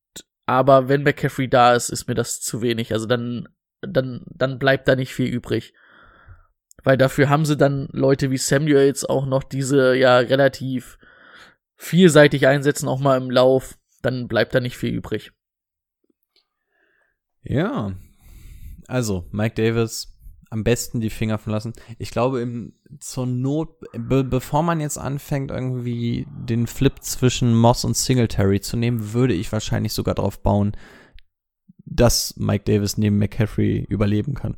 aber 0.46 0.88
wenn 0.88 1.02
McCaffrey 1.02 1.48
da 1.48 1.74
ist, 1.74 1.88
ist 1.88 2.08
mir 2.08 2.14
das 2.14 2.40
zu 2.40 2.62
wenig. 2.62 2.92
Also 2.92 3.06
dann, 3.06 3.48
dann, 3.80 4.24
dann 4.26 4.58
bleibt 4.58 4.88
da 4.88 4.96
nicht 4.96 5.14
viel 5.14 5.28
übrig. 5.28 5.74
Weil 6.84 6.96
dafür 6.96 7.28
haben 7.28 7.44
sie 7.44 7.56
dann 7.56 7.88
Leute 7.92 8.30
wie 8.30 8.38
Samuels 8.38 9.04
auch 9.04 9.26
noch 9.26 9.44
diese 9.44 9.94
ja 9.94 10.18
relativ 10.18 10.98
vielseitig 11.76 12.46
einsetzen, 12.46 12.88
auch 12.88 12.98
mal 12.98 13.16
im 13.16 13.30
Lauf. 13.30 13.78
Dann 14.02 14.28
bleibt 14.28 14.54
da 14.54 14.60
nicht 14.60 14.76
viel 14.76 14.92
übrig. 14.92 15.32
Ja. 17.42 17.94
Also, 18.86 19.28
Mike 19.30 19.54
Davis 19.54 20.12
am 20.52 20.64
besten 20.64 21.00
die 21.00 21.08
Finger 21.08 21.38
von 21.38 21.52
lassen. 21.54 21.72
Ich 21.98 22.10
glaube, 22.10 22.42
im, 22.42 22.74
zur 23.00 23.26
Not, 23.26 23.80
be 23.96 24.22
bevor 24.22 24.62
man 24.62 24.80
jetzt 24.80 24.98
anfängt, 24.98 25.50
irgendwie 25.50 26.26
den 26.30 26.66
Flip 26.66 26.92
zwischen 27.00 27.54
Moss 27.54 27.86
und 27.86 27.96
Singletary 27.96 28.60
zu 28.60 28.76
nehmen, 28.76 29.14
würde 29.14 29.32
ich 29.32 29.50
wahrscheinlich 29.50 29.94
sogar 29.94 30.14
darauf 30.14 30.42
bauen, 30.42 30.76
dass 31.86 32.36
Mike 32.36 32.64
Davis 32.64 32.98
neben 32.98 33.16
McCaffrey 33.16 33.86
überleben 33.88 34.34
kann. 34.34 34.56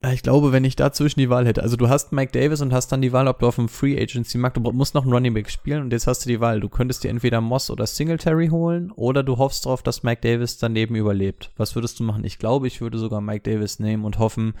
Ich 0.00 0.22
glaube, 0.22 0.52
wenn 0.52 0.62
ich 0.62 0.76
dazwischen 0.76 1.18
die 1.18 1.28
Wahl 1.28 1.44
hätte, 1.44 1.62
also 1.62 1.76
du 1.76 1.88
hast 1.88 2.12
Mike 2.12 2.30
Davis 2.30 2.60
und 2.60 2.72
hast 2.72 2.92
dann 2.92 3.02
die 3.02 3.12
Wahl, 3.12 3.26
ob 3.26 3.40
du 3.40 3.48
auf 3.48 3.56
dem 3.56 3.68
Free 3.68 4.00
Agency 4.00 4.38
Markt, 4.38 4.56
du 4.56 4.60
musst 4.60 4.94
noch 4.94 5.02
einen 5.02 5.12
Running 5.12 5.34
Back 5.34 5.50
spielen 5.50 5.82
und 5.82 5.92
jetzt 5.92 6.06
hast 6.06 6.24
du 6.24 6.28
die 6.28 6.38
Wahl, 6.38 6.60
du 6.60 6.68
könntest 6.68 7.02
dir 7.02 7.10
entweder 7.10 7.40
Moss 7.40 7.68
oder 7.68 7.84
Singletary 7.84 8.46
holen 8.48 8.92
oder 8.92 9.24
du 9.24 9.38
hoffst 9.38 9.66
darauf, 9.66 9.82
dass 9.82 10.04
Mike 10.04 10.20
Davis 10.20 10.56
daneben 10.56 10.94
überlebt. 10.94 11.50
Was 11.56 11.74
würdest 11.74 11.98
du 11.98 12.04
machen? 12.04 12.22
Ich 12.22 12.38
glaube, 12.38 12.68
ich 12.68 12.80
würde 12.80 12.96
sogar 12.96 13.20
Mike 13.20 13.50
Davis 13.50 13.80
nehmen 13.80 14.04
und 14.04 14.20
hoffen, 14.20 14.54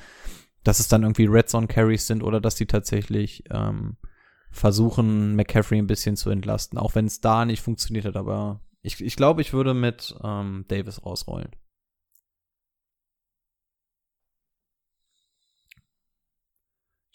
dass 0.64 0.80
es 0.80 0.88
dann 0.88 1.04
irgendwie 1.04 1.26
Red 1.26 1.48
Zone 1.48 1.68
Carries 1.68 2.08
sind 2.08 2.24
oder 2.24 2.40
dass 2.40 2.56
die 2.56 2.66
tatsächlich 2.66 3.44
ähm, 3.50 3.96
versuchen, 4.50 5.36
McCaffrey 5.36 5.78
ein 5.78 5.86
bisschen 5.86 6.16
zu 6.16 6.30
entlasten, 6.30 6.80
auch 6.80 6.96
wenn 6.96 7.06
es 7.06 7.20
da 7.20 7.44
nicht 7.44 7.62
funktioniert 7.62 8.06
hat, 8.06 8.16
aber 8.16 8.60
ich, 8.82 9.00
ich 9.00 9.14
glaube, 9.14 9.40
ich 9.42 9.52
würde 9.52 9.72
mit 9.72 10.16
ähm, 10.24 10.64
Davis 10.66 11.04
rausrollen. 11.04 11.50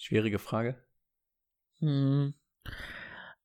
Schwierige 0.03 0.37
Frage. 0.37 0.75
Hm. 1.79 2.33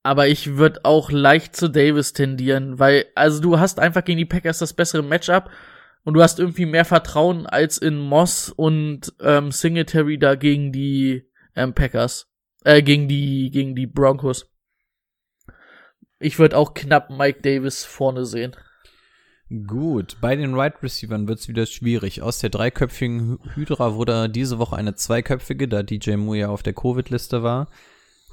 Aber 0.03 0.27
ich 0.27 0.57
würde 0.57 0.81
auch 0.85 1.13
leicht 1.13 1.55
zu 1.55 1.69
Davis 1.69 2.15
tendieren, 2.15 2.81
weil, 2.81 3.07
also 3.15 3.41
du 3.41 3.61
hast 3.61 3.79
einfach 3.79 4.03
gegen 4.03 4.19
die 4.19 4.25
Packers 4.25 4.59
das 4.59 4.73
bessere 4.73 5.05
Matchup 5.05 5.53
und 6.03 6.15
du 6.15 6.23
hast 6.23 6.41
irgendwie 6.41 6.67
mehr 6.67 6.85
Vertrauen 6.85 7.47
als 7.47 7.79
in 7.79 8.01
Moss 8.01 8.51
und 8.51 9.15
ähm, 9.21 9.53
Singletary 9.53 10.19
da 10.19 10.35
gegen 10.35 10.73
die 10.73 11.31
ähm, 11.55 11.75
Packers. 11.75 12.29
Äh, 12.65 12.83
gegen 12.83 13.07
die, 13.07 13.51
gegen 13.53 13.77
die 13.77 13.87
Broncos. 13.87 14.51
Ich 16.19 16.41
würde 16.41 16.57
auch 16.57 16.75
knapp 16.75 17.09
Mike 17.11 17.41
Davis 17.43 17.85
vorne 17.85 18.27
sehen. 18.27 18.57
Gut, 19.67 20.19
bei 20.21 20.37
den 20.37 20.55
Right 20.55 20.75
Receivern 20.83 21.27
wird 21.27 21.39
es 21.39 21.49
wieder 21.49 21.65
schwierig. 21.65 22.21
Aus 22.21 22.39
der 22.39 22.51
dreiköpfigen 22.51 23.39
Hy- 23.39 23.55
Hydra 23.55 23.95
wurde 23.95 24.29
diese 24.29 24.59
Woche 24.59 24.77
eine 24.77 24.95
zweiköpfige, 24.95 25.69
da 25.69 25.83
DJ 25.83 26.17
Moore 26.17 26.39
ja 26.39 26.49
auf 26.51 26.63
der 26.63 26.75
Covid-Liste 26.75 27.43
war. 27.43 27.69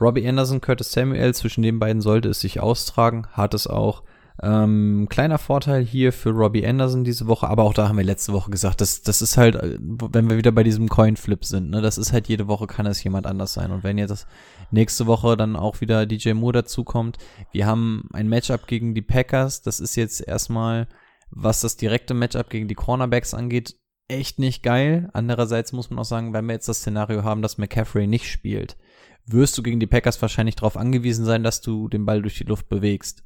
Robbie 0.01 0.27
Anderson, 0.27 0.59
Curtis 0.59 0.91
Samuel, 0.91 1.33
zwischen 1.33 1.61
den 1.61 1.79
beiden 1.79 2.01
sollte 2.01 2.27
es 2.27 2.41
sich 2.41 2.59
austragen, 2.59 3.27
hat 3.31 3.53
es 3.53 3.65
auch. 3.65 4.03
Ähm, 4.43 5.07
kleiner 5.09 5.37
Vorteil 5.37 5.85
hier 5.85 6.11
für 6.11 6.31
Robbie 6.31 6.67
Anderson 6.67 7.05
diese 7.05 7.27
Woche, 7.27 7.47
aber 7.47 7.63
auch 7.63 7.73
da 7.73 7.87
haben 7.87 7.95
wir 7.97 8.03
letzte 8.03 8.33
Woche 8.33 8.51
gesagt, 8.51 8.81
das, 8.81 9.01
das 9.01 9.21
ist 9.21 9.37
halt, 9.37 9.55
äh, 9.55 9.77
wenn 9.79 10.29
wir 10.29 10.35
wieder 10.35 10.51
bei 10.51 10.63
diesem 10.63 10.89
Coin-Flip 10.89 11.45
sind, 11.45 11.69
ne, 11.69 11.81
das 11.81 11.97
ist 11.97 12.11
halt 12.11 12.27
jede 12.27 12.49
Woche 12.49 12.67
kann 12.67 12.85
es 12.85 13.01
jemand 13.01 13.25
anders 13.27 13.53
sein. 13.53 13.71
Und 13.71 13.85
wenn 13.85 13.97
jetzt 13.97 14.27
nächste 14.71 15.05
Woche 15.07 15.37
dann 15.37 15.55
auch 15.55 15.79
wieder 15.79 16.05
DJ 16.05 16.33
Moore 16.33 16.51
dazukommt, 16.51 17.17
wir 17.53 17.65
haben 17.65 18.09
ein 18.11 18.27
Matchup 18.27 18.67
gegen 18.67 18.93
die 18.93 19.01
Packers, 19.01 19.61
das 19.61 19.79
ist 19.79 19.95
jetzt 19.95 20.19
erstmal, 20.19 20.87
was 21.35 21.61
das 21.61 21.77
direkte 21.77 22.13
Matchup 22.13 22.49
gegen 22.49 22.67
die 22.67 22.75
Cornerbacks 22.75 23.33
angeht, 23.33 23.75
echt 24.07 24.39
nicht 24.39 24.63
geil. 24.63 25.09
Andererseits 25.13 25.73
muss 25.73 25.89
man 25.89 25.99
auch 25.99 26.05
sagen, 26.05 26.33
wenn 26.33 26.45
wir 26.45 26.53
jetzt 26.53 26.69
das 26.69 26.79
Szenario 26.79 27.23
haben, 27.23 27.41
dass 27.41 27.57
McCaffrey 27.57 28.07
nicht 28.07 28.31
spielt, 28.31 28.77
wirst 29.25 29.57
du 29.57 29.63
gegen 29.63 29.79
die 29.79 29.87
Packers 29.87 30.21
wahrscheinlich 30.21 30.55
darauf 30.55 30.77
angewiesen 30.77 31.25
sein, 31.25 31.43
dass 31.43 31.61
du 31.61 31.89
den 31.89 32.05
Ball 32.05 32.21
durch 32.21 32.37
die 32.37 32.45
Luft 32.45 32.69
bewegst. 32.69 33.23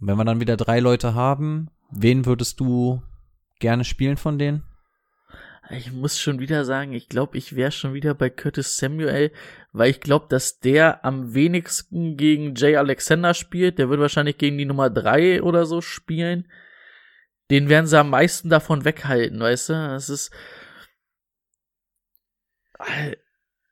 Und 0.00 0.06
wenn 0.06 0.16
wir 0.16 0.24
dann 0.24 0.40
wieder 0.40 0.56
drei 0.56 0.80
Leute 0.80 1.14
haben, 1.14 1.70
wen 1.90 2.24
würdest 2.24 2.60
du 2.60 3.02
gerne 3.58 3.84
spielen 3.84 4.16
von 4.16 4.38
denen? 4.38 4.62
Ich 5.70 5.92
muss 5.92 6.20
schon 6.20 6.40
wieder 6.40 6.66
sagen, 6.66 6.92
ich 6.92 7.08
glaube, 7.08 7.38
ich 7.38 7.56
wäre 7.56 7.72
schon 7.72 7.94
wieder 7.94 8.12
bei 8.12 8.28
Curtis 8.28 8.76
Samuel, 8.76 9.32
weil 9.72 9.90
ich 9.90 10.00
glaube, 10.00 10.26
dass 10.28 10.60
der 10.60 11.04
am 11.06 11.32
wenigsten 11.32 12.18
gegen 12.18 12.54
Jay 12.54 12.76
Alexander 12.76 13.32
spielt. 13.32 13.78
Der 13.78 13.88
wird 13.88 13.98
wahrscheinlich 13.98 14.36
gegen 14.36 14.58
die 14.58 14.66
Nummer 14.66 14.90
drei 14.90 15.42
oder 15.42 15.64
so 15.64 15.80
spielen. 15.80 16.46
Den 17.50 17.68
werden 17.68 17.86
sie 17.86 17.98
am 17.98 18.10
meisten 18.10 18.48
davon 18.48 18.84
weghalten, 18.84 19.40
weißt 19.40 19.68
du? 19.70 19.72
Das 19.72 20.08
ist 20.08 20.30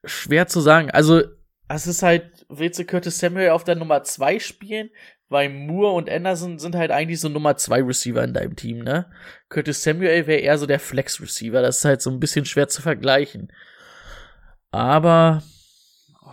schwer 0.04 0.46
zu 0.46 0.60
sagen. 0.60 0.90
Also, 0.90 1.22
es 1.68 1.86
ist 1.86 2.02
halt, 2.02 2.44
willst 2.48 2.78
du 2.78 2.84
Curtis 2.84 3.18
Samuel 3.18 3.50
auf 3.50 3.64
der 3.64 3.76
Nummer 3.76 4.02
zwei 4.02 4.38
spielen? 4.38 4.90
Weil 5.28 5.48
Moore 5.48 5.94
und 5.94 6.10
Anderson 6.10 6.58
sind 6.58 6.74
halt 6.74 6.90
eigentlich 6.90 7.20
so 7.20 7.30
Nummer 7.30 7.56
zwei 7.56 7.82
Receiver 7.82 8.22
in 8.22 8.34
deinem 8.34 8.54
Team, 8.54 8.80
ne? 8.80 9.10
Curtis 9.48 9.82
Samuel 9.82 10.26
wäre 10.26 10.40
eher 10.40 10.58
so 10.58 10.66
der 10.66 10.78
Flex-Receiver. 10.78 11.62
Das 11.62 11.78
ist 11.78 11.84
halt 11.86 12.02
so 12.02 12.10
ein 12.10 12.20
bisschen 12.20 12.44
schwer 12.44 12.68
zu 12.68 12.82
vergleichen. 12.82 13.50
Aber 14.70 15.42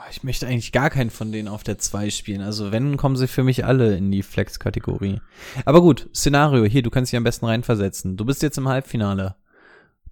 ich 0.09 0.23
möchte 0.23 0.47
eigentlich 0.47 0.71
gar 0.71 0.89
keinen 0.89 1.09
von 1.09 1.31
denen 1.31 1.47
auf 1.47 1.63
der 1.63 1.77
2 1.77 2.09
spielen. 2.09 2.41
Also 2.41 2.71
wenn, 2.71 2.97
kommen 2.97 3.15
sie 3.15 3.27
für 3.27 3.43
mich 3.43 3.65
alle 3.65 3.95
in 3.95 4.11
die 4.11 4.23
Flex-Kategorie. 4.23 5.21
Aber 5.65 5.81
gut, 5.81 6.09
Szenario, 6.15 6.63
hier, 6.65 6.81
du 6.81 6.89
kannst 6.89 7.11
dich 7.11 7.17
am 7.17 7.23
besten 7.23 7.45
reinversetzen. 7.45 8.17
Du 8.17 8.25
bist 8.25 8.41
jetzt 8.41 8.57
im 8.57 8.67
Halbfinale. 8.67 9.35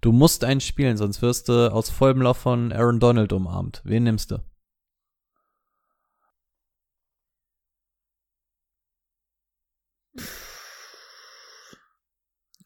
Du 0.00 0.12
musst 0.12 0.44
einen 0.44 0.60
spielen, 0.60 0.96
sonst 0.96 1.22
wirst 1.22 1.48
du 1.48 1.72
aus 1.72 1.90
vollem 1.90 2.22
Lauf 2.22 2.38
von 2.38 2.72
Aaron 2.72 3.00
Donald 3.00 3.32
umarmt. 3.32 3.82
Wen 3.84 4.04
nimmst 4.04 4.30
du? 4.30 4.38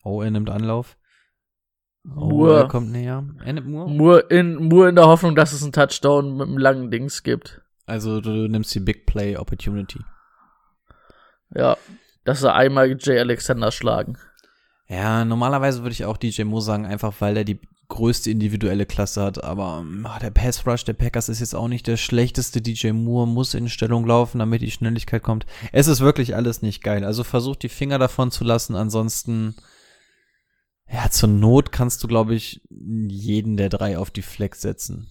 Oh, 0.05 0.21
er 0.23 0.31
nimmt 0.31 0.51
Anlauf. 0.51 0.97
Oh, 2.05 2.31
Moore. 2.31 2.57
er 2.63 2.69
kommt 2.69 2.91
näher. 2.91 3.25
Er 3.45 3.53
nimmt 3.53 3.69
Moore? 3.69 3.91
Moore 3.91 4.21
in, 4.31 4.69
Moore 4.69 4.89
in 4.89 4.97
der 4.97 5.07
Hoffnung, 5.07 5.35
dass 5.37 5.53
es 5.53 5.63
einen 5.63 5.73
Touchdown 5.73 6.37
mit 6.37 6.49
einem 6.49 6.59
langen 6.59 6.91
Dings 6.91 7.23
gibt. 7.23 7.61
Also 7.87 8.21
du 8.21 8.49
nimmst 8.49 8.75
die 8.75 8.81
Big 8.81 9.07
Play 9.07 9.37
Opportunity. 9.37 10.01
Ja, 11.55 11.77
dass 12.25 12.41
sie 12.41 12.53
einmal 12.53 12.97
Jay 12.99 13.19
Alexander 13.19 13.71
schlagen. 13.71 14.19
Ja, 14.89 15.25
normalerweise 15.25 15.83
würde 15.83 15.93
ich 15.93 16.05
auch 16.05 16.17
DJ 16.17 16.45
Moore 16.45 16.63
sagen, 16.63 16.87
einfach 16.87 17.15
weil 17.21 17.37
er 17.37 17.45
die 17.45 17.61
größte 17.89 18.31
individuelle 18.31 18.87
Klasse 18.87 19.23
hat, 19.23 19.45
aber 19.45 19.85
ach, 20.05 20.19
der 20.19 20.31
Pass 20.31 20.67
Rush 20.67 20.85
der 20.85 20.95
Packers 20.95 21.29
ist 21.29 21.41
jetzt 21.41 21.55
auch 21.55 21.69
nicht 21.69 21.87
der 21.87 21.99
schlechteste. 21.99 22.63
DJ 22.63 22.93
Moore 22.93 23.29
muss 23.29 23.53
in 23.53 23.69
Stellung 23.69 24.07
laufen, 24.07 24.39
damit 24.39 24.63
die 24.63 24.71
Schnelligkeit 24.71 25.23
kommt. 25.23 25.45
Es 25.73 25.89
ist 25.89 26.01
wirklich 26.01 26.35
alles 26.35 26.63
nicht 26.63 26.83
geil. 26.83 27.05
Also 27.05 27.23
versucht 27.23 27.63
die 27.63 27.69
Finger 27.69 27.99
davon 27.99 28.31
zu 28.31 28.45
lassen, 28.45 28.77
ansonsten 28.77 29.57
ja, 30.93 31.09
zur 31.11 31.29
Not 31.29 31.73
kannst 31.73 32.03
du, 32.03 32.09
glaube 32.09 32.35
ich, 32.35 32.63
jeden 32.69 33.57
der 33.57 33.71
drei 33.71 33.99
auf 33.99 34.11
die 34.11 34.23
Flex 34.23 34.61
setzen. 34.61 35.09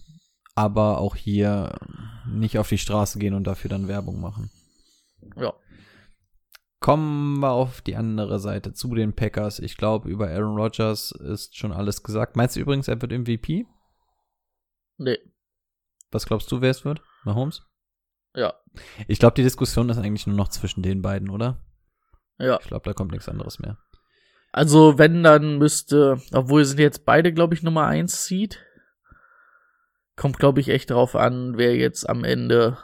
Aber 0.54 0.98
auch 0.98 1.16
hier 1.16 1.78
nicht 2.26 2.58
auf 2.58 2.68
die 2.68 2.78
Straße 2.78 3.18
gehen 3.18 3.34
und 3.34 3.44
dafür 3.44 3.70
dann 3.70 3.88
Werbung 3.88 4.20
machen. 4.20 4.50
Ja. 5.36 5.54
Kommen 6.78 7.40
wir 7.40 7.52
auf 7.52 7.80
die 7.80 7.96
andere 7.96 8.38
Seite 8.38 8.72
zu 8.74 8.94
den 8.94 9.14
Packers. 9.14 9.58
Ich 9.58 9.76
glaube, 9.76 10.08
über 10.08 10.28
Aaron 10.28 10.56
Rodgers 10.56 11.12
ist 11.12 11.56
schon 11.56 11.72
alles 11.72 12.02
gesagt. 12.02 12.36
Meinst 12.36 12.56
du 12.56 12.60
übrigens, 12.60 12.88
er 12.88 13.00
wird 13.00 13.12
MVP? 13.12 13.66
Nee. 14.98 15.18
Was 16.10 16.26
glaubst 16.26 16.50
du, 16.52 16.60
wer 16.60 16.70
es 16.70 16.84
wird? 16.84 17.02
Mahomes? 17.24 17.62
Ja. 18.34 18.54
Ich 19.08 19.18
glaube, 19.18 19.34
die 19.34 19.42
Diskussion 19.42 19.88
ist 19.88 19.98
eigentlich 19.98 20.26
nur 20.26 20.36
noch 20.36 20.48
zwischen 20.48 20.82
den 20.82 21.02
beiden, 21.02 21.30
oder? 21.30 21.64
Ja. 22.38 22.58
Ich 22.60 22.66
glaube, 22.66 22.84
da 22.84 22.92
kommt 22.92 23.12
nichts 23.12 23.28
anderes 23.28 23.58
mehr. 23.58 23.78
Also, 24.52 24.98
wenn, 24.98 25.22
dann 25.22 25.58
müsste, 25.58 26.20
obwohl 26.32 26.64
sind 26.64 26.78
jetzt 26.78 27.06
beide, 27.06 27.32
glaube 27.32 27.54
ich, 27.54 27.62
Nummer 27.62 27.86
1 27.86 28.26
Seed. 28.26 28.60
Kommt, 30.14 30.38
glaube 30.38 30.60
ich, 30.60 30.68
echt 30.68 30.90
drauf 30.90 31.16
an, 31.16 31.56
wer 31.56 31.74
jetzt 31.74 32.08
am 32.08 32.22
Ende, 32.22 32.76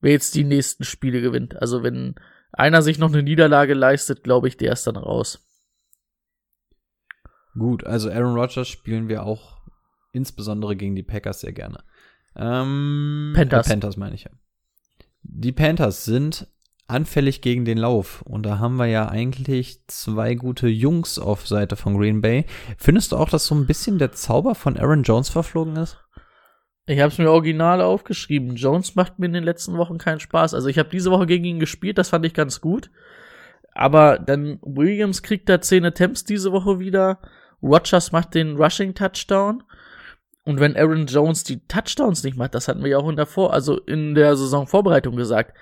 wer 0.00 0.12
jetzt 0.12 0.34
die 0.34 0.44
nächsten 0.44 0.84
Spiele 0.84 1.20
gewinnt. 1.20 1.60
Also, 1.60 1.82
wenn 1.82 2.14
einer 2.52 2.80
sich 2.80 2.98
noch 2.98 3.12
eine 3.12 3.22
Niederlage 3.22 3.74
leistet, 3.74 4.24
glaube 4.24 4.48
ich, 4.48 4.56
der 4.56 4.72
ist 4.72 4.86
dann 4.86 4.96
raus. 4.96 5.46
Gut, 7.58 7.84
also 7.84 8.10
Aaron 8.10 8.36
Rodgers 8.36 8.68
spielen 8.68 9.08
wir 9.08 9.24
auch 9.24 9.58
insbesondere 10.12 10.76
gegen 10.76 10.94
die 10.94 11.02
Packers 11.02 11.40
sehr 11.40 11.52
gerne. 11.52 11.82
Ähm, 12.36 13.32
Panthers. 13.34 13.66
Äh, 13.66 13.70
Panthers 13.70 13.96
meine 13.96 14.14
ich 14.14 14.24
ja. 14.24 14.30
Die 15.22 15.52
Panthers 15.52 16.04
sind 16.04 16.48
anfällig 16.90 17.40
gegen 17.40 17.64
den 17.64 17.78
Lauf. 17.78 18.22
Und 18.22 18.44
da 18.44 18.58
haben 18.58 18.76
wir 18.76 18.86
ja 18.86 19.08
eigentlich 19.08 19.86
zwei 19.86 20.34
gute 20.34 20.68
Jungs 20.68 21.18
auf 21.18 21.46
Seite 21.46 21.76
von 21.76 21.96
Green 21.96 22.20
Bay. 22.20 22.44
Findest 22.76 23.12
du 23.12 23.16
auch, 23.16 23.28
dass 23.28 23.46
so 23.46 23.54
ein 23.54 23.66
bisschen 23.66 23.98
der 23.98 24.12
Zauber 24.12 24.54
von 24.54 24.76
Aaron 24.76 25.02
Jones 25.02 25.28
verflogen 25.28 25.76
ist? 25.76 25.98
Ich 26.86 26.98
habe 26.98 27.12
es 27.12 27.18
mir 27.18 27.30
original 27.30 27.80
aufgeschrieben. 27.80 28.56
Jones 28.56 28.96
macht 28.96 29.18
mir 29.18 29.26
in 29.26 29.32
den 29.32 29.44
letzten 29.44 29.76
Wochen 29.76 29.98
keinen 29.98 30.20
Spaß. 30.20 30.54
Also 30.54 30.68
ich 30.68 30.78
habe 30.78 30.88
diese 30.88 31.10
Woche 31.10 31.26
gegen 31.26 31.44
ihn 31.44 31.60
gespielt, 31.60 31.98
das 31.98 32.08
fand 32.08 32.26
ich 32.26 32.34
ganz 32.34 32.60
gut. 32.60 32.90
Aber 33.72 34.18
dann 34.18 34.58
Williams 34.62 35.22
kriegt 35.22 35.48
da 35.48 35.60
10 35.60 35.84
Attempts 35.84 36.24
diese 36.24 36.52
Woche 36.52 36.80
wieder. 36.80 37.20
Rogers 37.62 38.12
macht 38.12 38.34
den 38.34 38.56
Rushing 38.56 38.94
Touchdown. 38.94 39.62
Und 40.44 40.58
wenn 40.58 40.76
Aaron 40.76 41.06
Jones 41.06 41.44
die 41.44 41.64
Touchdowns 41.66 42.24
nicht 42.24 42.36
macht, 42.36 42.54
das 42.54 42.66
hatten 42.66 42.82
wir 42.82 42.90
ja 42.90 42.98
auch 42.98 43.08
in 43.08 43.16
der 43.16 43.26
Vor 43.26 43.52
also 43.52 43.78
in 43.78 44.14
der 44.14 44.36
Saisonvorbereitung 44.36 45.14
gesagt, 45.14 45.56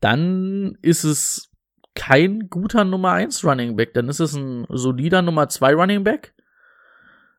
dann 0.00 0.76
ist 0.82 1.04
es 1.04 1.50
kein 1.94 2.48
guter 2.48 2.84
Nummer 2.84 3.12
1 3.12 3.44
Running 3.44 3.76
Back. 3.76 3.94
Dann 3.94 4.08
ist 4.08 4.20
es 4.20 4.34
ein 4.34 4.66
solider 4.68 5.22
Nummer 5.22 5.48
2 5.48 5.74
Running 5.74 6.04
Back. 6.04 6.34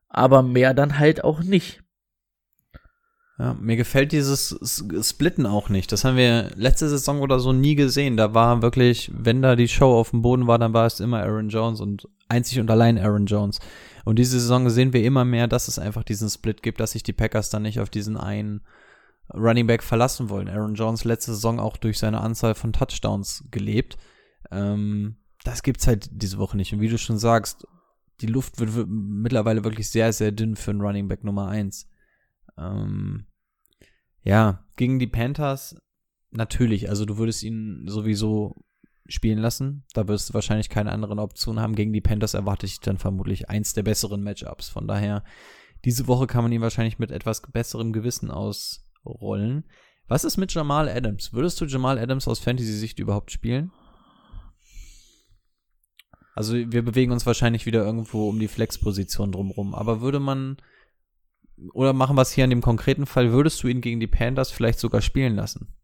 Aber 0.08 0.42
mehr 0.42 0.74
dann 0.74 0.98
halt 0.98 1.24
auch 1.24 1.42
nicht. 1.42 1.82
Ja, 3.38 3.54
mir 3.54 3.76
gefällt 3.76 4.12
dieses 4.12 4.84
Splitten 5.02 5.46
auch 5.46 5.70
nicht. 5.70 5.90
Das 5.92 6.04
haben 6.04 6.18
wir 6.18 6.50
letzte 6.56 6.90
Saison 6.90 7.22
oder 7.22 7.40
so 7.40 7.54
nie 7.54 7.74
gesehen. 7.74 8.18
Da 8.18 8.34
war 8.34 8.60
wirklich, 8.60 9.10
wenn 9.14 9.40
da 9.40 9.56
die 9.56 9.68
Show 9.68 9.98
auf 9.98 10.10
dem 10.10 10.20
Boden 10.20 10.46
war, 10.46 10.58
dann 10.58 10.74
war 10.74 10.84
es 10.84 11.00
immer 11.00 11.22
Aaron 11.22 11.48
Jones 11.48 11.80
und 11.80 12.06
einzig 12.28 12.60
und 12.60 12.70
allein 12.70 12.98
Aaron 12.98 13.24
Jones. 13.24 13.58
Und 14.04 14.18
diese 14.18 14.38
Saison 14.38 14.68
sehen 14.68 14.92
wir 14.92 15.02
immer 15.02 15.24
mehr, 15.24 15.46
dass 15.46 15.68
es 15.68 15.78
einfach 15.78 16.04
diesen 16.04 16.28
Split 16.28 16.62
gibt, 16.62 16.80
dass 16.80 16.92
sich 16.92 17.02
die 17.02 17.14
Packers 17.14 17.48
dann 17.48 17.62
nicht 17.62 17.80
auf 17.80 17.88
diesen 17.88 18.18
einen 18.18 18.60
Running 19.34 19.66
Back 19.66 19.82
verlassen 19.82 20.28
wollen. 20.28 20.48
Aaron 20.48 20.74
Jones 20.74 21.04
letzte 21.04 21.32
Saison 21.32 21.60
auch 21.60 21.76
durch 21.76 21.98
seine 21.98 22.20
Anzahl 22.20 22.54
von 22.54 22.72
Touchdowns 22.72 23.44
gelebt. 23.50 23.96
Ähm, 24.50 25.16
das 25.44 25.62
gibt's 25.62 25.86
halt 25.86 26.08
diese 26.10 26.38
Woche 26.38 26.56
nicht. 26.56 26.72
Und 26.72 26.80
wie 26.80 26.88
du 26.88 26.98
schon 26.98 27.18
sagst, 27.18 27.66
die 28.20 28.26
Luft 28.26 28.58
wird, 28.58 28.88
mittlerweile 28.88 29.64
wirklich 29.64 29.88
sehr, 29.88 30.12
sehr 30.12 30.32
dünn 30.32 30.56
für 30.56 30.72
einen 30.72 30.80
Running 30.80 31.08
Back 31.08 31.24
Nummer 31.24 31.48
eins. 31.48 31.88
Ähm, 32.58 33.26
ja, 34.22 34.64
gegen 34.76 34.98
die 34.98 35.06
Panthers 35.06 35.76
natürlich. 36.30 36.88
Also 36.88 37.06
du 37.06 37.16
würdest 37.16 37.42
ihn 37.42 37.84
sowieso 37.86 38.64
spielen 39.08 39.38
lassen. 39.38 39.84
Da 39.94 40.08
wirst 40.08 40.30
du 40.30 40.34
wahrscheinlich 40.34 40.68
keine 40.68 40.92
anderen 40.92 41.18
Optionen 41.18 41.62
haben. 41.62 41.74
Gegen 41.74 41.92
die 41.92 42.00
Panthers 42.00 42.34
erwarte 42.34 42.66
ich 42.66 42.80
dann 42.80 42.98
vermutlich 42.98 43.48
eins 43.48 43.72
der 43.72 43.82
besseren 43.82 44.22
Matchups. 44.22 44.68
Von 44.68 44.86
daher, 44.86 45.24
diese 45.84 46.06
Woche 46.06 46.26
kann 46.26 46.42
man 46.42 46.52
ihn 46.52 46.60
wahrscheinlich 46.60 46.98
mit 46.98 47.10
etwas 47.10 47.42
besserem 47.42 47.92
Gewissen 47.92 48.30
ausrollen. 49.04 49.64
Was 50.08 50.24
ist 50.24 50.36
mit 50.36 50.52
Jamal 50.52 50.88
Adams? 50.88 51.32
Würdest 51.32 51.60
du 51.60 51.66
Jamal 51.66 51.98
Adams 51.98 52.26
aus 52.26 52.40
Fantasy-Sicht 52.40 52.98
überhaupt 52.98 53.30
spielen? 53.30 53.70
Also 56.34 56.54
wir 56.54 56.82
bewegen 56.82 57.12
uns 57.12 57.26
wahrscheinlich 57.26 57.66
wieder 57.66 57.84
irgendwo 57.84 58.28
um 58.28 58.38
die 58.38 58.48
Flex-Position 58.48 59.32
drumrum. 59.32 59.74
Aber 59.74 60.00
würde 60.00 60.20
man, 60.20 60.56
oder 61.72 61.92
machen 61.92 62.16
wir 62.16 62.22
es 62.22 62.32
hier 62.32 62.44
in 62.44 62.50
dem 62.50 62.62
konkreten 62.62 63.06
Fall, 63.06 63.32
würdest 63.32 63.62
du 63.62 63.68
ihn 63.68 63.80
gegen 63.80 64.00
die 64.00 64.06
Panthers 64.06 64.50
vielleicht 64.50 64.78
sogar 64.78 65.00
spielen 65.00 65.36
lassen? 65.36 65.74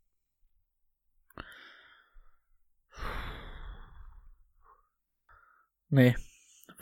Nee. 5.89 6.17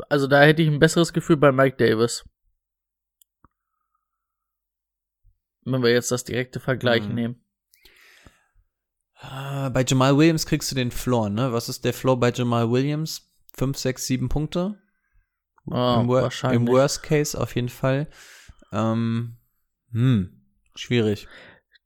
Also 0.09 0.27
da 0.27 0.43
hätte 0.43 0.63
ich 0.63 0.69
ein 0.69 0.79
besseres 0.79 1.13
Gefühl 1.13 1.37
bei 1.37 1.53
Mike 1.53 1.77
Davis. 1.77 2.25
Wenn 5.65 5.83
wir 5.83 5.91
jetzt 5.91 6.11
das 6.11 6.25
direkte 6.25 6.61
Vergleich 6.61 7.09
Mhm. 7.09 7.15
nehmen. 7.15 7.41
Äh, 9.21 9.71
Bei 9.71 9.85
Jamal 9.87 10.17
Williams 10.17 10.47
kriegst 10.47 10.71
du 10.71 10.75
den 10.75 10.91
Floor, 10.91 11.31
ne? 11.31 11.53
Was 11.53 11.69
ist 11.69 11.85
der 11.85 11.95
Floor 11.95 12.19
bei 12.21 12.31
Jamal 12.33 12.71
Williams? 12.71 13.31
5, 13.57 13.79
6, 13.79 14.07
7 14.07 14.29
Punkte? 14.29 14.79
Oh, 15.67 15.99
Im, 16.01 16.09
Wor. 16.09 16.31
Im 16.53 16.67
Worst 16.69 17.03
Case 17.03 17.41
auf 17.41 17.55
jeden 17.55 17.69
Fall. 17.71 18.09
Ähm, 18.73 19.37
hm, 19.93 20.43
schwierig. 20.75 21.27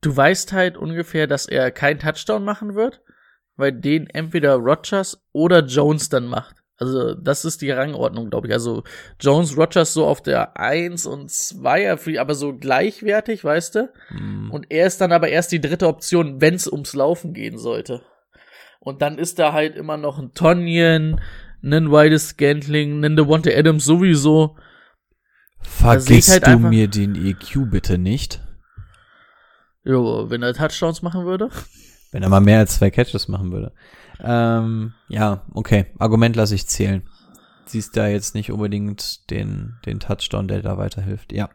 Du 0.01 0.16
weißt 0.16 0.53
halt 0.53 0.76
ungefähr, 0.76 1.26
dass 1.26 1.47
er 1.47 1.70
keinen 1.70 2.01
Touchdown 2.01 2.45
machen 2.45 2.74
wird, 2.74 3.03
weil 3.57 3.72
den 3.72 4.09
entweder 4.09 4.55
Rogers 4.55 5.22
oder 5.33 5.64
Jones 5.64 6.09
dann 6.09 6.26
macht. 6.26 6.57
Also, 6.79 7.14
das 7.14 7.45
ist 7.45 7.61
die 7.61 7.72
Rangordnung, 7.72 8.31
glaube 8.31 8.47
ich. 8.47 8.53
Also, 8.53 8.85
Jones, 9.20 9.57
Rogers 9.57 9.93
so 9.93 10.07
auf 10.07 10.22
der 10.22 10.57
1 10.57 11.07
und 11.07 11.31
2, 11.31 12.20
aber 12.20 12.35
so 12.35 12.57
gleichwertig, 12.57 13.43
weißt 13.45 13.74
du? 13.74 13.93
Hm. 14.09 14.51
Und 14.53 14.70
er 14.70 14.87
ist 14.87 15.01
dann 15.01 15.11
aber 15.11 15.29
erst 15.29 15.51
die 15.51 15.61
dritte 15.61 15.89
Option, 15.89 16.41
wenn 16.41 16.55
es 16.55 16.70
ums 16.70 16.95
Laufen 16.95 17.35
gehen 17.35 17.59
sollte. 17.59 18.03
Und 18.79 19.03
dann 19.03 19.18
ist 19.18 19.41
da 19.41 19.53
halt 19.53 19.74
immer 19.76 19.97
noch 19.97 20.18
ein 20.18 20.33
Tonyan, 20.35 21.20
ein 21.62 21.91
Wildes 21.91 22.29
Scantling, 22.29 23.05
ein 23.05 23.16
Devonta 23.16 23.51
Adams 23.51 23.85
sowieso. 23.85 24.57
Vergisst 25.61 26.31
halt 26.31 26.47
du 26.47 26.59
mir 26.59 26.87
den 26.87 27.14
EQ 27.16 27.70
bitte 27.70 27.99
nicht? 27.99 28.41
Jo, 29.83 30.31
wenn 30.31 30.43
er 30.43 30.55
Touchdowns 30.55 31.03
machen 31.03 31.24
würde. 31.24 31.51
Wenn 32.12 32.22
er 32.22 32.29
mal 32.29 32.41
mehr 32.41 32.61
als 32.61 32.76
zwei 32.76 32.91
Catches 32.91 33.29
machen 33.29 33.53
würde. 33.53 33.72
Ähm, 34.20 34.94
ja, 35.08 35.44
okay. 35.52 35.86
Argument 35.98 36.36
lasse 36.36 36.54
ich 36.54 36.66
zählen. 36.66 37.02
Siehst 37.66 37.96
da 37.96 38.08
jetzt 38.08 38.34
nicht 38.34 38.50
unbedingt 38.50 39.30
den, 39.30 39.76
den 39.84 40.00
Touchdown, 40.00 40.48
der 40.48 40.62
da 40.62 40.78
weiterhilft. 40.78 41.32
Ja. 41.32 41.50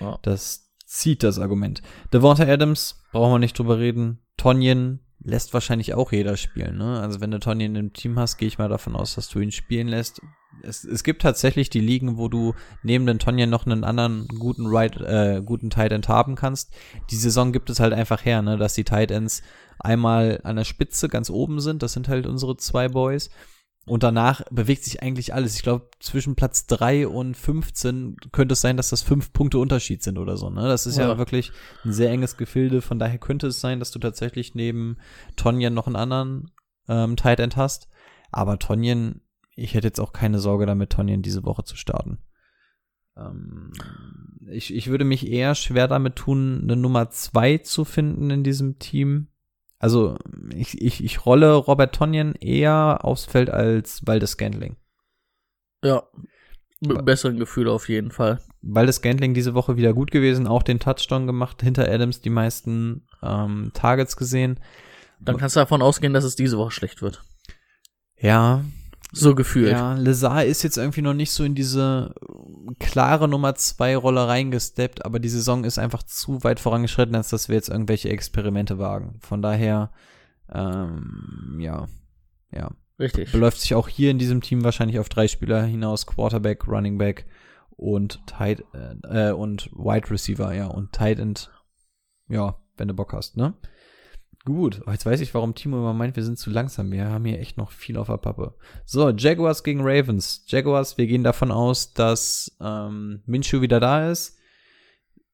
Ja. 0.00 0.18
Das 0.22 0.70
zieht 0.86 1.22
das 1.22 1.38
Argument. 1.38 1.82
Devonta 2.12 2.44
Adams, 2.44 3.02
brauchen 3.12 3.32
wir 3.32 3.38
nicht 3.38 3.58
drüber 3.58 3.78
reden. 3.78 4.20
Tonjen 4.36 5.00
lässt 5.24 5.54
wahrscheinlich 5.54 5.94
auch 5.94 6.12
jeder 6.12 6.36
spielen, 6.36 6.78
ne? 6.78 7.00
Also 7.00 7.20
wenn 7.20 7.30
du 7.30 7.38
Tonjen 7.38 7.76
im 7.76 7.92
Team 7.92 8.18
hast, 8.18 8.38
gehe 8.38 8.48
ich 8.48 8.58
mal 8.58 8.68
davon 8.68 8.96
aus, 8.96 9.14
dass 9.14 9.28
du 9.28 9.40
ihn 9.40 9.52
spielen 9.52 9.88
lässt. 9.88 10.20
Es, 10.62 10.84
es 10.84 11.02
gibt 11.04 11.22
tatsächlich 11.22 11.70
die 11.70 11.80
Ligen, 11.80 12.18
wo 12.18 12.28
du 12.28 12.54
neben 12.82 13.06
den 13.06 13.18
Tonjen 13.18 13.48
noch 13.48 13.64
einen 13.64 13.84
anderen 13.84 14.26
guten 14.28 14.66
Right, 14.66 15.00
äh, 15.00 15.42
guten 15.44 15.70
Tight 15.70 15.92
End 15.92 16.08
haben 16.08 16.34
kannst. 16.34 16.74
Die 17.10 17.16
Saison 17.16 17.52
gibt 17.52 17.70
es 17.70 17.80
halt 17.80 17.92
einfach 17.92 18.24
her, 18.24 18.42
ne, 18.42 18.56
dass 18.56 18.74
die 18.74 18.84
Tight 18.84 19.10
Ends 19.10 19.42
einmal 19.78 20.40
an 20.44 20.56
der 20.56 20.64
Spitze 20.64 21.08
ganz 21.08 21.30
oben 21.30 21.60
sind, 21.60 21.82
das 21.82 21.92
sind 21.92 22.08
halt 22.08 22.26
unsere 22.26 22.56
zwei 22.56 22.88
Boys. 22.88 23.30
Und 23.84 24.04
danach 24.04 24.42
bewegt 24.50 24.84
sich 24.84 25.02
eigentlich 25.02 25.34
alles. 25.34 25.56
Ich 25.56 25.62
glaube, 25.62 25.88
zwischen 25.98 26.36
Platz 26.36 26.66
3 26.66 27.08
und 27.08 27.36
15 27.36 28.16
könnte 28.30 28.52
es 28.52 28.60
sein, 28.60 28.76
dass 28.76 28.90
das 28.90 29.02
fünf 29.02 29.32
Punkte 29.32 29.58
Unterschied 29.58 30.04
sind 30.04 30.18
oder 30.18 30.36
so. 30.36 30.50
Ne? 30.50 30.68
Das 30.68 30.86
ist 30.86 30.98
ja. 30.98 31.08
Ja. 31.08 31.18
wirklich 31.18 31.50
ein 31.84 31.92
sehr 31.92 32.10
enges 32.10 32.36
Gefilde. 32.36 32.80
Von 32.80 33.00
daher 33.00 33.18
könnte 33.18 33.48
es 33.48 33.60
sein, 33.60 33.80
dass 33.80 33.90
du 33.90 33.98
tatsächlich 33.98 34.54
neben 34.54 34.98
Tonjen 35.34 35.74
noch 35.74 35.88
einen 35.88 35.96
anderen 35.96 36.52
ähm, 36.88 37.16
Tight 37.16 37.40
End 37.40 37.56
hast. 37.56 37.88
Aber 38.30 38.60
Tonjen, 38.60 39.22
ich 39.56 39.74
hätte 39.74 39.88
jetzt 39.88 40.00
auch 40.00 40.12
keine 40.12 40.38
Sorge 40.38 40.64
damit, 40.64 40.90
Tonjen 40.90 41.22
diese 41.22 41.44
Woche 41.44 41.64
zu 41.64 41.76
starten. 41.76 42.18
Ähm, 43.16 43.72
ich, 44.48 44.72
ich 44.72 44.88
würde 44.88 45.04
mich 45.04 45.26
eher 45.26 45.56
schwer 45.56 45.88
damit 45.88 46.16
tun, 46.16 46.60
eine 46.62 46.76
Nummer 46.76 47.10
2 47.10 47.58
zu 47.58 47.84
finden 47.84 48.30
in 48.30 48.44
diesem 48.44 48.78
Team. 48.78 49.28
Also 49.82 50.16
ich, 50.54 50.80
ich, 50.80 51.02
ich 51.02 51.26
rolle 51.26 51.54
Robert 51.56 51.92
Tonjen 51.92 52.36
eher 52.36 53.00
aufs 53.02 53.24
Feld 53.24 53.50
als 53.50 54.06
Waldes 54.06 54.30
Scantling. 54.30 54.76
Ja. 55.82 56.04
Mit 56.80 56.96
einem 56.96 57.04
besseren 57.04 57.36
Gefühl 57.36 57.68
auf 57.68 57.88
jeden 57.88 58.12
Fall. 58.12 58.40
Weil 58.60 58.86
das 58.86 59.02
Gantling 59.02 59.34
diese 59.34 59.54
Woche 59.54 59.76
wieder 59.76 59.92
gut 59.92 60.12
gewesen, 60.12 60.46
auch 60.46 60.62
den 60.62 60.78
Touchdown 60.78 61.26
gemacht, 61.26 61.62
hinter 61.62 61.88
Adams 61.88 62.20
die 62.20 62.30
meisten 62.30 63.08
ähm, 63.24 63.72
Targets 63.74 64.16
gesehen. 64.16 64.60
Dann 65.18 65.36
kannst 65.36 65.56
du 65.56 65.60
davon 65.60 65.82
ausgehen, 65.82 66.12
dass 66.12 66.24
es 66.24 66.36
diese 66.36 66.58
Woche 66.58 66.70
schlecht 66.70 67.02
wird. 67.02 67.24
Ja, 68.16 68.64
So 69.12 69.34
gefühlt. 69.34 69.70
Ja, 69.70 69.94
Lazar 69.94 70.44
ist 70.44 70.62
jetzt 70.62 70.78
irgendwie 70.78 71.02
noch 71.02 71.12
nicht 71.14 71.32
so 71.32 71.44
in 71.44 71.54
diese 71.54 72.14
klare 72.78 73.28
Nummer 73.28 73.54
zwei 73.54 73.94
Rolle 73.94 74.26
reingesteppt, 74.26 75.04
aber 75.04 75.20
die 75.20 75.28
Saison 75.28 75.64
ist 75.64 75.78
einfach 75.78 76.02
zu 76.02 76.42
weit 76.44 76.60
vorangeschritten, 76.60 77.14
als 77.14 77.28
dass 77.28 77.48
wir 77.48 77.56
jetzt 77.56 77.68
irgendwelche 77.68 78.08
Experimente 78.08 78.78
wagen. 78.78 79.18
Von 79.20 79.42
daher, 79.42 79.90
ähm, 80.50 81.58
ja, 81.60 81.86
ja. 82.50 82.70
Richtig. 82.98 83.32
Beläuft 83.32 83.60
sich 83.60 83.74
auch 83.74 83.88
hier 83.88 84.10
in 84.10 84.18
diesem 84.18 84.40
Team 84.40 84.64
wahrscheinlich 84.64 84.98
auf 84.98 85.08
drei 85.08 85.28
Spieler 85.28 85.62
hinaus: 85.64 86.06
Quarterback, 86.06 86.66
Running 86.66 86.98
Back 86.98 87.26
und 87.70 88.24
Tight 88.26 88.64
äh, 89.04 89.32
und 89.32 89.70
Wide 89.72 90.10
Receiver, 90.10 90.54
ja, 90.54 90.68
und 90.68 90.92
Tight 90.92 91.18
End, 91.18 91.50
ja, 92.28 92.56
wenn 92.76 92.88
du 92.88 92.94
Bock 92.94 93.12
hast, 93.12 93.36
ne? 93.36 93.54
Gut, 94.44 94.82
jetzt 94.88 95.06
weiß 95.06 95.20
ich, 95.20 95.32
warum 95.34 95.54
Timo 95.54 95.78
immer 95.78 95.92
meint, 95.92 96.16
wir 96.16 96.24
sind 96.24 96.36
zu 96.36 96.50
langsam. 96.50 96.90
Wir 96.90 97.08
haben 97.08 97.24
hier 97.24 97.38
echt 97.38 97.56
noch 97.56 97.70
viel 97.70 97.96
auf 97.96 98.08
der 98.08 98.16
Pappe. 98.16 98.56
So, 98.84 99.10
Jaguars 99.10 99.62
gegen 99.62 99.82
Ravens. 99.82 100.44
Jaguars, 100.48 100.98
wir 100.98 101.06
gehen 101.06 101.22
davon 101.22 101.52
aus, 101.52 101.92
dass 101.94 102.56
ähm, 102.60 103.22
Minshew 103.26 103.60
wieder 103.60 103.78
da 103.78 104.10
ist. 104.10 104.36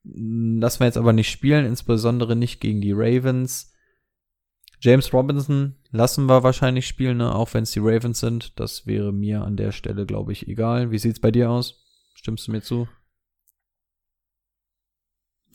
Lassen 0.05 0.81
wir 0.81 0.87
jetzt 0.87 0.99
aber 0.99 1.15
nicht 1.15 1.31
spielen, 1.31 1.65
insbesondere 1.65 2.37
nicht 2.37 2.61
gegen 2.61 2.83
die 2.83 2.93
Ravens. 2.93 3.73
James 4.81 5.13
Robinson 5.13 5.77
lassen 5.91 6.27
wir 6.27 6.43
wahrscheinlich 6.43 6.87
spielen, 6.87 7.17
ne? 7.17 7.35
auch 7.35 7.53
wenn 7.55 7.63
es 7.63 7.73
die 7.73 7.81
Ravens 7.81 8.21
sind. 8.21 8.61
Das 8.61 8.87
wäre 8.87 9.13
mir 9.13 9.43
an 9.43 9.57
der 9.57 9.73
Stelle, 9.73 10.05
glaube 10.05 10.33
ich, 10.33 10.49
egal. 10.49 10.91
Wie 10.91 10.99
sieht's 10.99 11.21
bei 11.21 11.31
dir 11.31 11.51
aus? 11.51 11.83
Stimmst 12.15 12.47
du 12.47 12.53
mir 12.53 12.61
zu? 12.61 12.89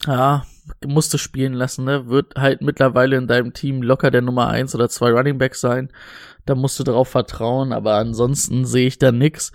Ja, 0.06 0.44
musst 0.86 1.14
du 1.14 1.18
spielen 1.18 1.54
lassen, 1.54 1.86
ne? 1.86 2.08
Wird 2.08 2.36
halt 2.36 2.62
mittlerweile 2.62 3.18
in 3.18 3.28
deinem 3.28 3.54
Team 3.54 3.82
locker 3.82 4.12
der 4.12 4.22
Nummer 4.22 4.48
eins 4.48 4.74
oder 4.76 4.90
zwei 4.90 5.12
Running 5.12 5.38
Back 5.38 5.56
sein. 5.56 5.90
Da 6.46 6.56
musst 6.56 6.80
du 6.80 6.84
darauf 6.84 7.08
vertrauen, 7.08 7.74
aber 7.74 7.96
ansonsten 7.96 8.66
sehe 8.66 8.88
ich 8.88 8.98
da 8.98 9.12
nix. 9.12 9.52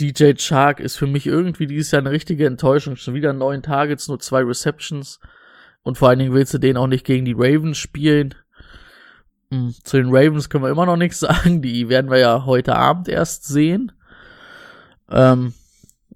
DJ 0.00 0.32
Chark 0.34 0.80
ist 0.80 0.96
für 0.96 1.06
mich 1.06 1.26
irgendwie 1.26 1.66
dieses 1.66 1.92
Jahr 1.92 2.02
eine 2.02 2.10
richtige 2.10 2.46
Enttäuschung. 2.46 2.96
Schon 2.96 3.14
wieder 3.14 3.32
neun 3.32 3.62
Targets, 3.62 4.08
nur 4.08 4.18
zwei 4.18 4.42
Receptions. 4.42 5.20
Und 5.82 5.98
vor 5.98 6.08
allen 6.08 6.18
Dingen 6.18 6.34
willst 6.34 6.54
du 6.54 6.58
den 6.58 6.76
auch 6.76 6.86
nicht 6.88 7.06
gegen 7.06 7.24
die 7.24 7.36
Ravens 7.36 7.78
spielen. 7.78 8.34
Hm, 9.50 9.74
Zu 9.84 9.98
den 9.98 10.08
Ravens 10.08 10.48
können 10.48 10.64
wir 10.64 10.70
immer 10.70 10.86
noch 10.86 10.96
nichts 10.96 11.20
sagen. 11.20 11.62
Die 11.62 11.88
werden 11.88 12.10
wir 12.10 12.18
ja 12.18 12.44
heute 12.44 12.74
Abend 12.74 13.08
erst 13.08 13.46
sehen. 13.46 13.92
Ähm, 15.10 15.54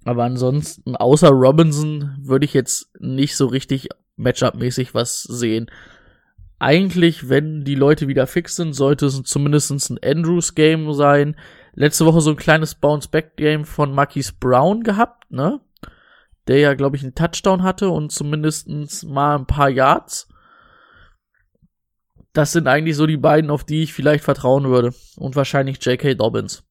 aber 0.09 0.23
ansonsten, 0.23 0.95
außer 0.95 1.29
Robinson, 1.29 2.17
würde 2.19 2.43
ich 2.43 2.55
jetzt 2.55 2.89
nicht 2.99 3.35
so 3.35 3.45
richtig 3.45 3.89
Matchup-mäßig 4.17 4.95
was 4.95 5.21
sehen. 5.21 5.69
Eigentlich, 6.57 7.29
wenn 7.29 7.63
die 7.63 7.75
Leute 7.75 8.07
wieder 8.07 8.25
fix 8.25 8.55
sind, 8.55 8.73
sollte 8.73 9.05
es 9.05 9.21
zumindest 9.21 9.69
ein 9.69 9.99
Andrews-Game 10.03 10.91
sein. 10.93 11.35
Letzte 11.75 12.07
Woche 12.07 12.21
so 12.21 12.31
ein 12.31 12.37
kleines 12.37 12.73
Bounce-Back-Game 12.73 13.65
von 13.65 13.93
Marquise 13.93 14.33
Brown 14.39 14.81
gehabt, 14.81 15.29
ne? 15.29 15.61
Der 16.47 16.57
ja, 16.57 16.73
glaube 16.73 16.95
ich, 16.95 17.03
einen 17.03 17.13
Touchdown 17.13 17.61
hatte 17.61 17.91
und 17.91 18.11
zumindest 18.11 18.67
mal 19.05 19.37
ein 19.37 19.45
paar 19.45 19.69
Yards. 19.69 20.27
Das 22.33 22.51
sind 22.51 22.67
eigentlich 22.67 22.95
so 22.95 23.05
die 23.05 23.17
beiden, 23.17 23.51
auf 23.51 23.63
die 23.63 23.83
ich 23.83 23.93
vielleicht 23.93 24.23
vertrauen 24.23 24.69
würde. 24.69 24.91
Und 25.17 25.35
wahrscheinlich 25.35 25.85
J.K. 25.85 26.15
Dobbins. 26.15 26.63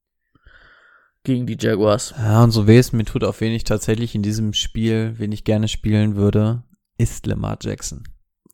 Gegen 1.28 1.44
die 1.44 1.58
Jaguars. 1.60 2.14
Ja, 2.16 2.42
und 2.42 2.52
so 2.52 2.66
weh 2.66 2.78
es 2.78 2.94
mir 2.94 3.04
tut, 3.04 3.22
auf 3.22 3.42
wen 3.42 3.52
ich 3.52 3.64
tatsächlich 3.64 4.14
in 4.14 4.22
diesem 4.22 4.54
Spiel, 4.54 5.12
wen 5.18 5.30
ich 5.30 5.44
gerne 5.44 5.68
spielen 5.68 6.16
würde, 6.16 6.62
ist 6.96 7.26
Lamar 7.26 7.58
Jackson. 7.60 8.02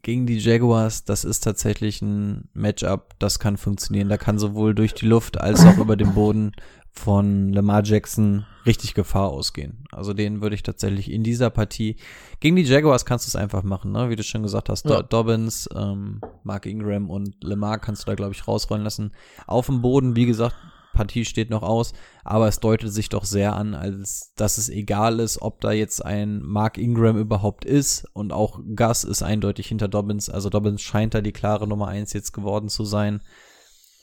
Gegen 0.03 0.27
die 0.27 0.39
Jaguars, 0.39 1.05
das 1.05 1.23
ist 1.23 1.45
tatsächlich 1.45 2.03
ein 2.03 2.49
Matchup, 2.53 3.15
das 3.21 3.39
kann 3.39 3.59
funktionieren. 3.59 4.09
Da 4.09 4.17
kann 4.17 4.41
sowohl 4.41 4.75
durch 4.75 4.93
die 4.93 5.07
Luft 5.07 5.41
als 5.41 5.65
auch 5.65 5.79
über 5.79 5.97
den 5.97 6.15
Boden 6.15 6.51
von 6.91 7.53
Lamar 7.53 7.85
Jackson 7.85 8.45
richtig 8.67 8.95
Gefahr 8.95 9.29
ausgehen. 9.29 9.85
Also 9.93 10.13
den 10.13 10.43
würde 10.43 10.57
ich 10.57 10.65
tatsächlich 10.65 11.13
in 11.13 11.23
dieser 11.23 11.51
Partie 11.51 11.95
gegen 12.41 12.57
die 12.57 12.63
Jaguars 12.63 13.05
kannst 13.05 13.27
du 13.27 13.29
es 13.29 13.37
einfach 13.37 13.63
machen, 13.63 13.93
ne? 13.93 14.11
Wie 14.11 14.17
du 14.17 14.25
schon 14.25 14.43
gesagt 14.43 14.69
hast, 14.69 14.85
Ja. 14.85 14.97
Do 14.97 15.03
Dobbins, 15.03 15.69
ähm, 15.77 16.21
Mark 16.43 16.67
Ingram 16.67 17.09
und 17.09 17.37
Lamar 17.45 17.79
kannst 17.79 18.03
du 18.03 18.07
da 18.07 18.17
glaube 18.17 18.33
ich 18.33 18.49
rausrollen 18.49 18.83
lassen. 18.83 19.13
Auf 19.47 19.67
dem 19.67 19.81
Boden, 19.81 20.17
wie 20.17 20.27
gesagt, 20.27 20.57
Partie 20.95 21.27
steht 21.27 21.51
noch 21.51 21.63
aus, 21.63 21.93
aber 22.25 22.49
es 22.49 22.61
deutet 22.61 22.93
sich 22.93 23.11
doch 23.11 23.25
sehr 23.25 23.55
an, 23.55 23.75
als 23.75 24.33
dass 24.37 24.57
es 24.57 24.71
egal 24.71 25.21
ist, 25.21 25.43
ob 25.43 25.61
da 25.61 25.73
jetzt 25.73 26.05
ein 26.05 26.41
Mark 26.41 26.79
Ingram 26.79 27.19
überhaupt 27.19 27.65
ist 27.65 28.07
und 28.15 28.33
auch 28.33 28.61
Gus 28.75 29.05
ist 29.05 29.23
eindeutig 29.23 29.69
hinter 29.69 29.89
Dobbins, 29.89 30.31
also 30.31 30.49
Dobbins 30.49 30.81
scheint 30.81 31.15
da 31.15 31.21
die 31.21 31.33
klare 31.33 31.69
Nummer 31.69 31.89
eins 31.89 32.13
jetzt 32.13 32.33
geworden 32.33 32.69
zu 32.69 32.85
sein. 32.85 33.21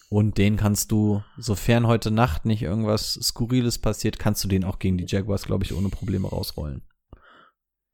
Und 0.10 0.38
den 0.38 0.58
kannst 0.58 0.92
du, 0.92 1.24
sofern 1.38 1.88
heute 1.88 2.12
Nacht 2.12 2.44
nicht 2.46 2.62
irgendwas 2.62 3.14
Skurriles 3.14 3.80
passiert, 3.80 4.20
kannst 4.20 4.44
du 4.44 4.50
den 4.50 4.66
auch 4.66 4.78
gegen 4.78 4.98
die 4.98 5.06
Jaguars, 5.08 5.46
glaube 5.46 5.64
ich, 5.64 5.74
ohne 5.74 5.88
Probleme 5.88 6.28
rausrollen. 6.28 6.82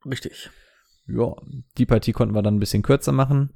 Richtig. 0.04 0.50
Ja, 1.06 1.36
die 1.78 1.86
Partie 1.86 2.12
konnten 2.12 2.34
wir 2.34 2.42
dann 2.42 2.56
ein 2.56 2.60
bisschen 2.60 2.82
kürzer 2.82 3.12
machen. 3.12 3.54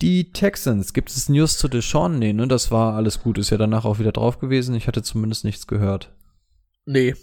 Die 0.00 0.30
Texans, 0.32 0.92
gibt 0.92 1.10
es 1.10 1.28
News 1.28 1.58
zu 1.58 1.66
Deshaun? 1.68 2.18
Nee, 2.18 2.32
ne, 2.32 2.46
das 2.46 2.70
war 2.70 2.94
alles 2.94 3.20
gut, 3.20 3.36
ist 3.36 3.50
ja 3.50 3.56
danach 3.56 3.84
auch 3.84 3.98
wieder 3.98 4.12
drauf 4.12 4.38
gewesen. 4.38 4.74
Ich 4.76 4.86
hatte 4.86 5.02
zumindest 5.02 5.44
nichts 5.44 5.66
gehört. 5.66 6.12
Nee, 6.84 7.14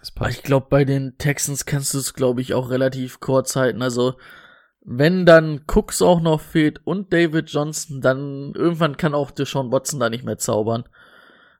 Das 0.00 0.10
passt. 0.12 0.36
Ich 0.36 0.42
glaube, 0.42 0.66
bei 0.68 0.84
den 0.84 1.16
Texans 1.18 1.64
kannst 1.64 1.94
du 1.94 1.98
es, 1.98 2.14
glaube 2.14 2.40
ich, 2.42 2.52
auch 2.54 2.68
relativ 2.70 3.20
kurz 3.20 3.56
halten. 3.56 3.80
Also, 3.82 4.14
wenn 4.82 5.24
dann 5.24 5.62
Cooks 5.66 6.02
auch 6.02 6.20
noch 6.20 6.42
fehlt 6.42 6.80
und 6.86 7.12
David 7.12 7.48
Johnson, 7.50 8.02
dann 8.02 8.52
irgendwann 8.54 8.98
kann 8.98 9.14
auch 9.14 9.30
Deshaun 9.30 9.72
Watson 9.72 9.98
da 9.98 10.10
nicht 10.10 10.24
mehr 10.24 10.36
zaubern. 10.38 10.84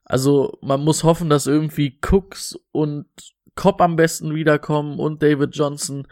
Also, 0.05 0.59
man 0.61 0.85
muss 0.85 1.05
hoffen, 1.05 1.31
dass 1.31 1.47
irgendwie 1.47 1.99
Cooks 2.11 2.59
und 2.71 3.07
Cobb 3.55 3.81
am 3.81 3.97
besten 3.97 4.35
wiederkommen 4.35 4.99
und 4.99 5.23
David 5.23 5.57
Johnson. 5.57 6.07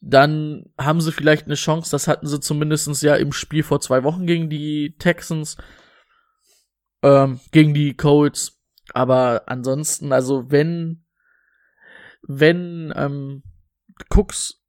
Dann 0.00 0.66
haben 0.78 1.00
sie 1.00 1.12
vielleicht 1.12 1.46
eine 1.46 1.54
Chance. 1.54 1.90
Das 1.90 2.08
hatten 2.08 2.26
sie 2.26 2.40
zumindestens 2.40 3.02
ja 3.02 3.16
im 3.16 3.32
Spiel 3.32 3.62
vor 3.62 3.80
zwei 3.80 4.04
Wochen 4.04 4.26
gegen 4.26 4.48
die 4.48 4.96
Texans. 4.98 5.56
Ähm, 7.02 7.40
gegen 7.52 7.74
die 7.74 7.96
Colts. 7.96 8.60
Aber 8.94 9.42
ansonsten, 9.46 10.12
also 10.12 10.50
wenn 10.50 11.04
wenn 12.22 12.92
ähm, 12.96 13.42
Cooks 14.10 14.62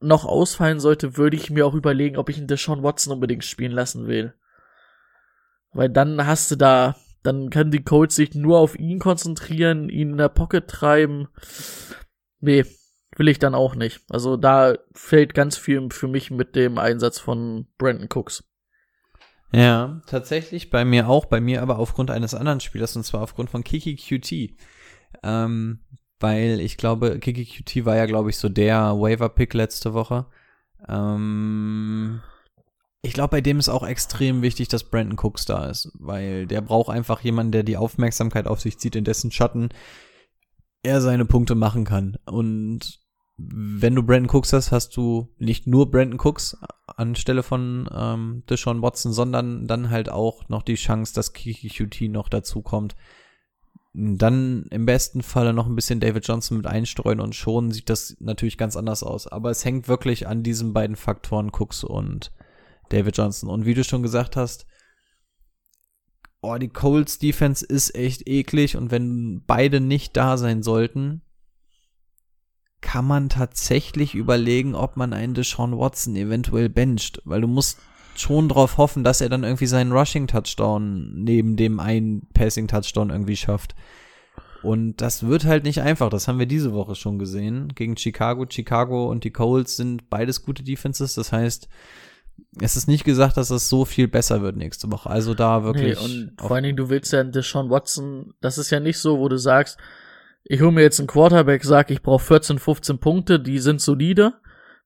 noch 0.00 0.24
ausfallen 0.24 0.80
sollte, 0.80 1.16
würde 1.16 1.36
ich 1.36 1.50
mir 1.50 1.66
auch 1.66 1.74
überlegen, 1.74 2.16
ob 2.16 2.28
ich 2.28 2.38
einen 2.38 2.48
Deshaun 2.48 2.82
Watson 2.82 3.12
unbedingt 3.12 3.44
spielen 3.44 3.72
lassen 3.72 4.06
will. 4.06 4.34
Weil 5.72 5.88
dann 5.88 6.26
hast 6.26 6.50
du 6.50 6.56
da, 6.56 6.96
dann 7.22 7.50
können 7.50 7.70
die 7.70 7.84
Colts 7.84 8.16
sich 8.16 8.34
nur 8.34 8.58
auf 8.58 8.78
ihn 8.78 8.98
konzentrieren, 8.98 9.88
ihn 9.88 10.10
in 10.10 10.18
der 10.18 10.28
Pocket 10.28 10.68
treiben. 10.68 11.28
Nee, 12.40 12.64
will 13.16 13.28
ich 13.28 13.38
dann 13.38 13.54
auch 13.54 13.74
nicht. 13.74 14.00
Also 14.10 14.36
da 14.36 14.74
fällt 14.92 15.34
ganz 15.34 15.56
viel 15.56 15.88
für 15.90 16.08
mich 16.08 16.30
mit 16.30 16.56
dem 16.56 16.78
Einsatz 16.78 17.18
von 17.18 17.66
Brandon 17.78 18.08
Cooks. 18.12 18.44
Ja, 19.54 20.00
tatsächlich 20.06 20.70
bei 20.70 20.84
mir 20.84 21.08
auch, 21.08 21.26
bei 21.26 21.40
mir 21.40 21.60
aber 21.60 21.78
aufgrund 21.78 22.10
eines 22.10 22.34
anderen 22.34 22.60
Spielers 22.60 22.96
und 22.96 23.04
zwar 23.04 23.22
aufgrund 23.22 23.50
von 23.50 23.64
Kiki 23.64 23.96
QT. 23.96 24.56
Ähm, 25.22 25.80
weil 26.20 26.60
ich 26.60 26.78
glaube, 26.78 27.18
Kiki 27.18 27.44
QT 27.44 27.84
war 27.84 27.96
ja, 27.96 28.06
glaube 28.06 28.30
ich, 28.30 28.38
so 28.38 28.48
der 28.48 28.98
Waiver-Pick 28.98 29.52
letzte 29.52 29.92
Woche. 29.92 30.26
Ähm, 30.88 32.22
ich 33.02 33.12
glaube, 33.12 33.32
bei 33.32 33.40
dem 33.40 33.58
ist 33.58 33.68
auch 33.68 33.86
extrem 33.86 34.40
wichtig, 34.40 34.68
dass 34.68 34.84
Brandon 34.84 35.18
Cooks 35.18 35.44
da 35.44 35.66
ist, 35.66 35.90
weil 35.98 36.46
der 36.46 36.60
braucht 36.60 36.90
einfach 36.90 37.20
jemanden, 37.20 37.52
der 37.52 37.64
die 37.64 37.76
Aufmerksamkeit 37.76 38.46
auf 38.46 38.60
sich 38.60 38.78
zieht, 38.78 38.96
in 38.96 39.04
dessen 39.04 39.32
Schatten 39.32 39.68
er 40.82 41.00
seine 41.00 41.24
Punkte 41.24 41.54
machen 41.54 41.84
kann. 41.84 42.16
Und 42.24 43.01
wenn 43.36 43.94
du 43.94 44.02
Brandon 44.02 44.30
Cooks 44.30 44.52
hast, 44.52 44.72
hast 44.72 44.96
du 44.96 45.28
nicht 45.38 45.66
nur 45.66 45.90
Brandon 45.90 46.20
Cooks 46.20 46.56
anstelle 46.86 47.42
von 47.42 47.88
ähm, 47.92 48.42
Deshaun 48.48 48.82
Watson, 48.82 49.12
sondern 49.12 49.66
dann 49.66 49.90
halt 49.90 50.10
auch 50.10 50.48
noch 50.48 50.62
die 50.62 50.74
Chance, 50.74 51.14
dass 51.14 51.32
Kiki 51.32 51.68
QT 51.68 52.10
noch 52.10 52.28
dazu 52.28 52.62
kommt. 52.62 52.94
Dann 53.94 54.66
im 54.70 54.86
besten 54.86 55.22
Falle 55.22 55.52
noch 55.52 55.66
ein 55.66 55.74
bisschen 55.74 56.00
David 56.00 56.26
Johnson 56.26 56.58
mit 56.58 56.66
einstreuen 56.66 57.20
und 57.20 57.34
schon 57.34 57.70
sieht 57.70 57.90
das 57.90 58.16
natürlich 58.20 58.58
ganz 58.58 58.76
anders 58.76 59.02
aus. 59.02 59.26
Aber 59.26 59.50
es 59.50 59.64
hängt 59.64 59.88
wirklich 59.88 60.26
an 60.26 60.42
diesen 60.42 60.72
beiden 60.72 60.96
Faktoren, 60.96 61.50
Cooks 61.50 61.84
und 61.84 62.32
David 62.88 63.16
Johnson. 63.16 63.50
Und 63.50 63.66
wie 63.66 63.74
du 63.74 63.84
schon 63.84 64.02
gesagt 64.02 64.36
hast, 64.36 64.66
oh, 66.42 66.56
die 66.56 66.68
Colts 66.68 67.18
Defense 67.18 67.64
ist 67.64 67.94
echt 67.94 68.26
eklig 68.26 68.76
und 68.76 68.90
wenn 68.90 69.42
beide 69.46 69.80
nicht 69.80 70.16
da 70.16 70.36
sein 70.36 70.62
sollten, 70.62 71.22
kann 72.82 73.06
man 73.06 73.30
tatsächlich 73.30 74.14
überlegen, 74.14 74.74
ob 74.74 74.96
man 74.98 75.14
einen 75.14 75.34
Deshaun 75.34 75.78
Watson 75.78 76.14
eventuell 76.16 76.68
bencht, 76.68 77.22
weil 77.24 77.40
du 77.40 77.48
musst 77.48 77.78
schon 78.14 78.48
drauf 78.48 78.76
hoffen, 78.76 79.04
dass 79.04 79.22
er 79.22 79.30
dann 79.30 79.44
irgendwie 79.44 79.66
seinen 79.66 79.92
Rushing 79.92 80.26
Touchdown 80.26 81.14
neben 81.24 81.56
dem 81.56 81.80
einen 81.80 82.26
Passing 82.34 82.68
Touchdown 82.68 83.08
irgendwie 83.08 83.36
schafft. 83.36 83.74
Und 84.62 85.00
das 85.00 85.26
wird 85.26 85.44
halt 85.44 85.64
nicht 85.64 85.80
einfach. 85.80 86.10
Das 86.10 86.28
haben 86.28 86.38
wir 86.38 86.46
diese 86.46 86.72
Woche 86.72 86.94
schon 86.94 87.18
gesehen. 87.18 87.72
Gegen 87.74 87.96
Chicago. 87.96 88.46
Chicago 88.48 89.10
und 89.10 89.24
die 89.24 89.32
Colts 89.32 89.76
sind 89.76 90.08
beides 90.08 90.44
gute 90.44 90.62
Defenses. 90.62 91.14
Das 91.14 91.32
heißt, 91.32 91.68
es 92.60 92.76
ist 92.76 92.86
nicht 92.86 93.04
gesagt, 93.04 93.36
dass 93.36 93.50
es 93.50 93.68
so 93.68 93.84
viel 93.84 94.08
besser 94.08 94.42
wird 94.42 94.56
nächste 94.56 94.90
Woche. 94.92 95.10
Also 95.10 95.34
da 95.34 95.64
wirklich. 95.64 95.98
Nee, 95.98 96.04
und 96.04 96.32
vor 96.38 96.52
allen 96.52 96.64
Dingen, 96.64 96.76
du 96.76 96.90
willst 96.90 97.12
ja 97.12 97.24
Deshaun 97.24 97.70
Watson, 97.70 98.34
das 98.40 98.58
ist 98.58 98.70
ja 98.70 98.78
nicht 98.78 98.98
so, 98.98 99.18
wo 99.18 99.28
du 99.28 99.36
sagst, 99.36 99.78
ich 100.44 100.60
hole 100.60 100.72
mir 100.72 100.82
jetzt 100.82 100.98
einen 100.98 101.08
Quarterback, 101.08 101.64
sag, 101.64 101.90
ich 101.90 102.02
brauche 102.02 102.24
14, 102.24 102.58
15 102.58 102.98
Punkte, 102.98 103.40
die 103.40 103.58
sind 103.58 103.80
solide. 103.80 104.34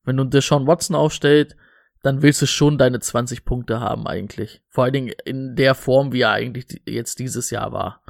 Wenn 0.05 0.17
du 0.17 0.25
Deshaun 0.25 0.67
Watson 0.67 0.95
aufstellst, 0.95 1.57
dann 2.03 2.23
willst 2.23 2.43
du 2.43 2.47
schon 2.47 2.79
deine 2.79 3.01
20 3.01 3.45
Punkte 3.45 3.81
haben 3.81 4.07
eigentlich. 4.07 4.63
Vor 4.69 4.85
allen 4.85 4.93
Dingen 4.93 5.13
in 5.25 5.57
der 5.57 5.75
Form, 5.75 6.13
wie 6.13 6.21
er 6.21 6.31
eigentlich 6.31 6.83
jetzt 6.87 7.19
dieses 7.19 7.51
Jahr 7.51 7.73
war. 7.73 8.03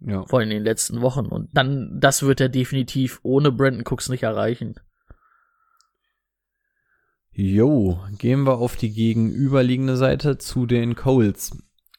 Ja. 0.00 0.24
Vor 0.26 0.38
allem 0.38 0.50
in 0.50 0.58
den 0.58 0.64
letzten 0.64 1.00
Wochen. 1.00 1.26
Und 1.26 1.48
dann, 1.52 1.98
das 2.00 2.22
wird 2.22 2.40
er 2.40 2.48
definitiv 2.48 3.20
ohne 3.22 3.52
Brandon 3.52 3.84
Cooks 3.86 4.08
nicht 4.08 4.24
erreichen. 4.24 4.74
Jo, 7.32 8.00
gehen 8.18 8.42
wir 8.44 8.58
auf 8.58 8.76
die 8.76 8.92
gegenüberliegende 8.92 9.96
Seite 9.96 10.36
zu 10.36 10.66
den 10.66 10.96
Colts. 10.96 11.56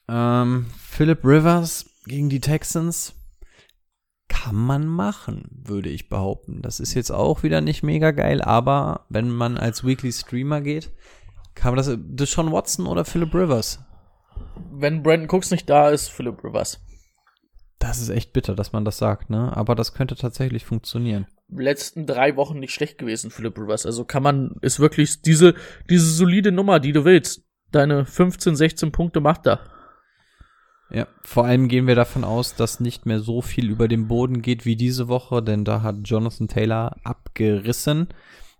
Ähm, 0.08 0.66
Philip 0.78 1.24
Rivers 1.24 1.90
gegen 2.06 2.28
die 2.28 2.40
Texans 2.40 3.21
kann 4.32 4.56
man 4.56 4.86
machen, 4.86 5.44
würde 5.50 5.90
ich 5.90 6.08
behaupten. 6.08 6.62
Das 6.62 6.80
ist 6.80 6.94
jetzt 6.94 7.10
auch 7.10 7.42
wieder 7.42 7.60
nicht 7.60 7.82
mega 7.82 8.12
geil, 8.12 8.40
aber 8.40 9.04
wenn 9.10 9.28
man 9.28 9.58
als 9.58 9.84
Weekly 9.84 10.10
Streamer 10.10 10.62
geht, 10.62 10.90
kann 11.54 11.74
man 11.74 11.84
das 11.84 11.94
Deshaun 11.98 12.50
Watson 12.50 12.86
oder 12.86 13.04
Philip 13.04 13.34
Rivers? 13.34 13.80
Wenn 14.72 15.02
Brandon 15.02 15.28
Cooks 15.28 15.50
nicht 15.50 15.68
da 15.68 15.90
ist, 15.90 16.08
Philip 16.08 16.42
Rivers. 16.42 16.80
Das 17.78 18.00
ist 18.00 18.08
echt 18.08 18.32
bitter, 18.32 18.54
dass 18.54 18.72
man 18.72 18.86
das 18.86 18.96
sagt, 18.96 19.28
ne? 19.28 19.54
Aber 19.54 19.74
das 19.74 19.92
könnte 19.92 20.16
tatsächlich 20.16 20.64
funktionieren. 20.64 21.26
Letzten 21.50 22.06
drei 22.06 22.34
Wochen 22.36 22.58
nicht 22.58 22.72
schlecht 22.72 22.96
gewesen, 22.96 23.30
Philip 23.30 23.58
Rivers. 23.58 23.84
Also 23.84 24.04
kann 24.04 24.22
man, 24.22 24.56
ist 24.62 24.80
wirklich 24.80 25.20
diese, 25.20 25.54
diese 25.90 26.10
solide 26.10 26.52
Nummer, 26.52 26.80
die 26.80 26.92
du 26.92 27.04
willst. 27.04 27.42
Deine 27.70 28.06
15, 28.06 28.56
16 28.56 28.92
Punkte 28.92 29.20
macht 29.20 29.46
er. 29.46 29.60
Ja, 30.94 31.06
vor 31.22 31.46
allem 31.46 31.68
gehen 31.68 31.86
wir 31.86 31.94
davon 31.94 32.22
aus, 32.22 32.54
dass 32.54 32.78
nicht 32.78 33.06
mehr 33.06 33.20
so 33.20 33.40
viel 33.40 33.70
über 33.70 33.88
den 33.88 34.08
Boden 34.08 34.42
geht 34.42 34.66
wie 34.66 34.76
diese 34.76 35.08
Woche, 35.08 35.42
denn 35.42 35.64
da 35.64 35.80
hat 35.80 35.96
Jonathan 36.04 36.48
Taylor 36.48 36.96
abgerissen. 37.02 38.08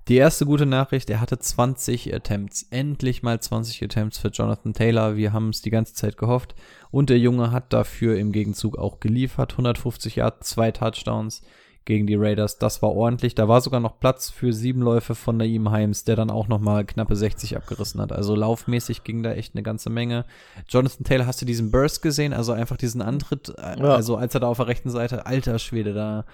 Die 0.08 0.16
erste 0.16 0.46
gute 0.46 0.64
Nachricht, 0.64 1.10
er 1.10 1.20
hatte 1.20 1.38
20 1.38 2.12
Attempts. 2.12 2.66
Endlich 2.70 3.22
mal 3.22 3.38
20 3.38 3.84
Attempts 3.84 4.18
für 4.18 4.28
Jonathan 4.28 4.72
Taylor. 4.72 5.16
Wir 5.16 5.32
haben 5.32 5.50
es 5.50 5.62
die 5.62 5.70
ganze 5.70 5.94
Zeit 5.94 6.16
gehofft. 6.16 6.54
Und 6.90 7.10
der 7.10 7.18
Junge 7.18 7.52
hat 7.52 7.72
dafür 7.72 8.18
im 8.18 8.32
Gegenzug 8.32 8.78
auch 8.78 8.98
geliefert. 8.98 9.52
150 9.52 10.16
Yards, 10.16 10.48
zwei 10.48 10.72
Touchdowns 10.72 11.42
gegen 11.84 12.06
die 12.06 12.14
Raiders. 12.14 12.58
Das 12.58 12.82
war 12.82 12.90
ordentlich. 12.90 13.34
Da 13.34 13.48
war 13.48 13.60
sogar 13.60 13.80
noch 13.80 13.98
Platz 13.98 14.30
für 14.30 14.52
sieben 14.52 14.80
Läufe 14.82 15.14
von 15.14 15.36
Naim 15.36 15.70
Heims, 15.70 16.04
der 16.04 16.16
dann 16.16 16.30
auch 16.30 16.48
noch 16.48 16.60
mal 16.60 16.84
knappe 16.84 17.16
60 17.16 17.56
abgerissen 17.56 18.00
hat. 18.00 18.12
Also 18.12 18.34
laufmäßig 18.34 19.04
ging 19.04 19.22
da 19.22 19.32
echt 19.32 19.54
eine 19.54 19.62
ganze 19.62 19.90
Menge. 19.90 20.24
Jonathan 20.68 21.04
Taylor, 21.04 21.26
hast 21.26 21.40
du 21.42 21.46
diesen 21.46 21.70
Burst 21.70 22.02
gesehen? 22.02 22.32
Also 22.32 22.52
einfach 22.52 22.76
diesen 22.76 23.02
Antritt, 23.02 23.48
äh, 23.58 23.78
ja. 23.78 23.94
also 23.94 24.16
als 24.16 24.34
er 24.34 24.40
da 24.40 24.48
auf 24.48 24.58
der 24.58 24.68
rechten 24.68 24.90
Seite, 24.90 25.26
alter 25.26 25.58
Schwede, 25.58 25.92
da 25.92 26.24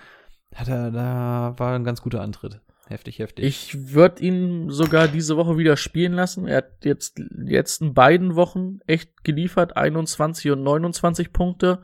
hat 0.54 0.68
er, 0.68 0.90
da 0.90 1.54
war 1.56 1.74
ein 1.74 1.84
ganz 1.84 2.02
guter 2.02 2.22
Antritt. 2.22 2.60
Heftig, 2.88 3.18
heftig. 3.18 3.44
Ich 3.44 3.92
würde 3.92 4.22
ihn 4.22 4.70
sogar 4.70 5.08
diese 5.08 5.36
Woche 5.36 5.58
wieder 5.58 5.76
spielen 5.76 6.14
lassen. 6.14 6.46
Er 6.48 6.58
hat 6.58 6.84
jetzt 6.84 7.18
die 7.18 7.52
letzten 7.52 7.92
beiden 7.92 8.34
Wochen 8.34 8.80
echt 8.86 9.24
geliefert, 9.24 9.76
21 9.76 10.52
und 10.52 10.62
29 10.62 11.34
Punkte. 11.34 11.80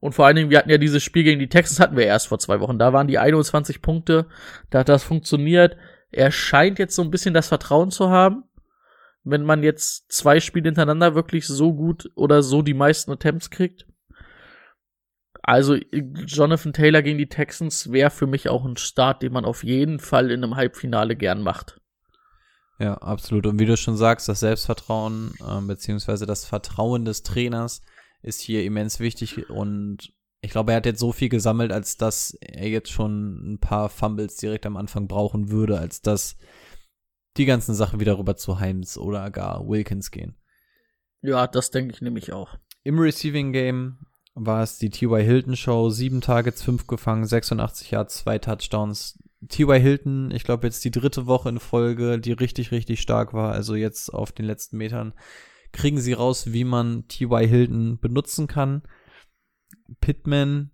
Und 0.00 0.14
vor 0.14 0.26
allen 0.26 0.36
Dingen, 0.36 0.50
wir 0.50 0.58
hatten 0.58 0.70
ja 0.70 0.78
dieses 0.78 1.02
Spiel 1.02 1.24
gegen 1.24 1.38
die 1.38 1.48
Texans, 1.48 1.78
hatten 1.78 1.96
wir 1.96 2.06
erst 2.06 2.28
vor 2.28 2.38
zwei 2.38 2.60
Wochen. 2.60 2.78
Da 2.78 2.92
waren 2.92 3.06
die 3.06 3.18
21 3.18 3.82
Punkte, 3.82 4.26
da 4.70 4.80
hat 4.80 4.88
das 4.88 5.04
funktioniert. 5.04 5.76
Er 6.10 6.32
scheint 6.32 6.78
jetzt 6.78 6.96
so 6.96 7.02
ein 7.02 7.10
bisschen 7.10 7.34
das 7.34 7.48
Vertrauen 7.48 7.90
zu 7.90 8.08
haben. 8.08 8.44
Wenn 9.22 9.44
man 9.44 9.62
jetzt 9.62 10.10
zwei 10.10 10.40
Spiele 10.40 10.68
hintereinander 10.68 11.14
wirklich 11.14 11.46
so 11.46 11.74
gut 11.74 12.10
oder 12.14 12.42
so 12.42 12.62
die 12.62 12.74
meisten 12.74 13.12
Attempts 13.12 13.50
kriegt. 13.50 13.86
Also 15.42 15.76
Jonathan 15.76 16.72
Taylor 16.72 17.02
gegen 17.02 17.18
die 17.18 17.28
Texans 17.28 17.92
wäre 17.92 18.10
für 18.10 18.26
mich 18.26 18.48
auch 18.48 18.64
ein 18.64 18.78
Start, 18.78 19.22
den 19.22 19.32
man 19.32 19.44
auf 19.44 19.62
jeden 19.62 19.98
Fall 19.98 20.30
in 20.30 20.42
einem 20.42 20.56
Halbfinale 20.56 21.16
gern 21.16 21.42
macht. 21.42 21.80
Ja, 22.78 22.94
absolut. 22.94 23.46
Und 23.46 23.58
wie 23.58 23.66
du 23.66 23.76
schon 23.76 23.96
sagst, 23.96 24.28
das 24.28 24.40
Selbstvertrauen 24.40 25.34
äh, 25.46 25.60
beziehungsweise 25.60 26.24
das 26.24 26.46
Vertrauen 26.46 27.04
des 27.04 27.22
Trainers 27.22 27.82
ist 28.22 28.40
hier 28.40 28.64
immens 28.64 29.00
wichtig 29.00 29.50
und 29.50 30.12
ich 30.42 30.50
glaube, 30.50 30.72
er 30.72 30.76
hat 30.76 30.86
jetzt 30.86 31.00
so 31.00 31.12
viel 31.12 31.28
gesammelt, 31.28 31.70
als 31.70 31.96
dass 31.96 32.32
er 32.40 32.68
jetzt 32.68 32.90
schon 32.90 33.54
ein 33.54 33.58
paar 33.58 33.90
Fumbles 33.90 34.36
direkt 34.36 34.64
am 34.64 34.76
Anfang 34.76 35.06
brauchen 35.06 35.50
würde, 35.50 35.78
als 35.78 36.00
dass 36.00 36.36
die 37.36 37.44
ganzen 37.44 37.74
Sachen 37.74 38.00
wieder 38.00 38.18
rüber 38.18 38.36
zu 38.36 38.58
Heims 38.58 38.96
oder 38.96 39.30
gar 39.30 39.68
Wilkins 39.68 40.10
gehen. 40.10 40.36
Ja, 41.22 41.46
das 41.46 41.70
denke 41.70 41.94
ich 41.94 42.00
nämlich 42.00 42.32
auch. 42.32 42.56
Im 42.82 42.98
Receiving 42.98 43.52
Game 43.52 43.98
war 44.34 44.62
es 44.62 44.78
die 44.78 44.90
T.Y. 44.90 45.22
Hilton 45.22 45.56
Show. 45.56 45.90
Sieben 45.90 46.22
Targets, 46.22 46.62
fünf 46.62 46.86
gefangen, 46.86 47.26
86 47.26 47.90
Yards, 47.90 48.16
zwei 48.16 48.38
Touchdowns. 48.38 49.18
T.Y. 49.48 49.80
Hilton, 49.80 50.30
ich 50.30 50.44
glaube 50.44 50.66
jetzt 50.66 50.84
die 50.84 50.90
dritte 50.90 51.26
Woche 51.26 51.50
in 51.50 51.60
Folge, 51.60 52.18
die 52.18 52.32
richtig, 52.32 52.72
richtig 52.72 53.00
stark 53.00 53.34
war. 53.34 53.52
Also 53.52 53.74
jetzt 53.74 54.12
auf 54.12 54.32
den 54.32 54.46
letzten 54.46 54.78
Metern 54.78 55.12
kriegen 55.72 56.00
sie 56.00 56.12
raus, 56.12 56.52
wie 56.52 56.64
man 56.64 57.06
T.Y. 57.08 57.46
Hilton 57.46 57.98
benutzen 58.00 58.46
kann. 58.46 58.82
Pittman 60.00 60.70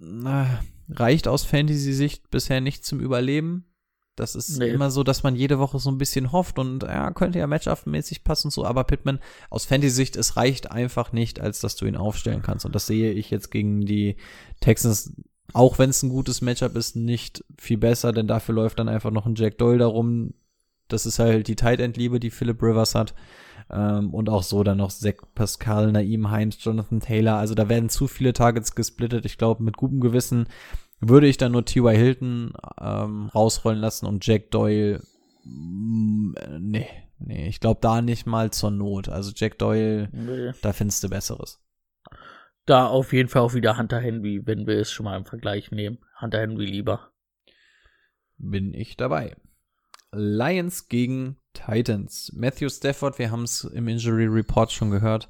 äh, 0.00 0.46
reicht 0.88 1.28
aus 1.28 1.44
Fantasy-Sicht 1.44 2.30
bisher 2.30 2.60
nicht 2.60 2.84
zum 2.84 3.00
Überleben. 3.00 3.72
Das 4.14 4.34
ist 4.34 4.58
nee. 4.58 4.68
immer 4.68 4.90
so, 4.90 5.04
dass 5.04 5.22
man 5.22 5.36
jede 5.36 5.58
Woche 5.58 5.78
so 5.78 5.90
ein 5.90 5.96
bisschen 5.96 6.32
hofft 6.32 6.58
und 6.58 6.82
ja, 6.82 7.10
könnte 7.12 7.38
ja 7.38 7.46
Matchup-mäßig 7.46 8.24
passen 8.24 8.48
und 8.48 8.50
so, 8.50 8.64
aber 8.64 8.84
Pittman 8.84 9.20
aus 9.48 9.64
Fantasy-Sicht, 9.64 10.16
es 10.16 10.36
reicht 10.36 10.70
einfach 10.70 11.12
nicht, 11.12 11.40
als 11.40 11.60
dass 11.60 11.76
du 11.76 11.86
ihn 11.86 11.96
aufstellen 11.96 12.42
kannst. 12.42 12.66
Und 12.66 12.74
das 12.74 12.86
sehe 12.86 13.12
ich 13.12 13.30
jetzt 13.30 13.50
gegen 13.50 13.80
die 13.80 14.16
Texans, 14.60 15.14
auch 15.54 15.78
wenn 15.78 15.90
es 15.90 16.02
ein 16.02 16.10
gutes 16.10 16.42
Matchup 16.42 16.76
ist, 16.76 16.94
nicht 16.94 17.42
viel 17.58 17.78
besser, 17.78 18.12
denn 18.12 18.26
dafür 18.26 18.54
läuft 18.54 18.78
dann 18.78 18.88
einfach 18.88 19.10
noch 19.10 19.24
ein 19.24 19.34
Jack 19.34 19.56
Doyle 19.56 19.78
darum. 19.78 20.34
Das 20.92 21.06
ist 21.06 21.18
halt 21.18 21.48
die 21.48 21.56
Tight 21.56 21.80
End-Liebe, 21.80 22.20
die 22.20 22.30
Philip 22.30 22.62
Rivers 22.62 22.94
hat. 22.94 23.14
Ähm, 23.70 24.12
und 24.12 24.28
auch 24.28 24.42
so 24.42 24.62
dann 24.62 24.78
noch 24.78 24.90
Zach 24.90 25.14
Pascal, 25.34 25.92
Naim 25.92 26.30
Heinz, 26.30 26.62
Jonathan 26.62 27.00
Taylor. 27.00 27.36
Also 27.36 27.54
da 27.54 27.68
werden 27.68 27.88
zu 27.88 28.06
viele 28.06 28.32
Targets 28.32 28.74
gesplittet. 28.74 29.24
Ich 29.24 29.38
glaube, 29.38 29.62
mit 29.62 29.76
gutem 29.76 30.00
Gewissen 30.00 30.46
würde 31.00 31.26
ich 31.26 31.36
dann 31.36 31.52
nur 31.52 31.64
T.Y. 31.64 31.94
Hilton 31.94 32.52
ähm, 32.80 33.28
rausrollen 33.34 33.80
lassen 33.80 34.06
und 34.06 34.26
Jack 34.26 34.50
Doyle. 34.50 35.02
Mh, 35.44 36.34
mm, 36.34 36.34
nee, 36.60 36.88
nee, 37.18 37.48
ich 37.48 37.60
glaube 37.60 37.80
da 37.80 38.00
nicht 38.00 38.26
mal 38.26 38.50
zur 38.50 38.70
Not. 38.70 39.08
Also 39.08 39.32
Jack 39.34 39.58
Doyle, 39.58 40.08
nee. 40.12 40.52
da 40.62 40.72
findest 40.72 41.02
du 41.02 41.08
Besseres. 41.08 41.60
Da 42.64 42.86
auf 42.86 43.12
jeden 43.12 43.28
Fall 43.28 43.42
auch 43.42 43.54
wieder 43.54 43.76
Hunter 43.76 43.98
Henry, 43.98 44.42
wenn 44.44 44.66
wir 44.66 44.78
es 44.78 44.92
schon 44.92 45.04
mal 45.04 45.16
im 45.16 45.24
Vergleich 45.24 45.72
nehmen. 45.72 45.98
Hunter 46.20 46.38
Henry 46.38 46.66
lieber. 46.66 47.10
Bin 48.38 48.72
ich 48.72 48.96
dabei. 48.96 49.34
Lions 50.12 50.88
gegen 50.88 51.36
Titans. 51.54 52.32
Matthew 52.34 52.68
Stafford, 52.68 53.18
wir 53.18 53.30
haben 53.30 53.44
es 53.44 53.64
im 53.64 53.88
Injury 53.88 54.26
Report 54.26 54.70
schon 54.70 54.90
gehört. 54.90 55.28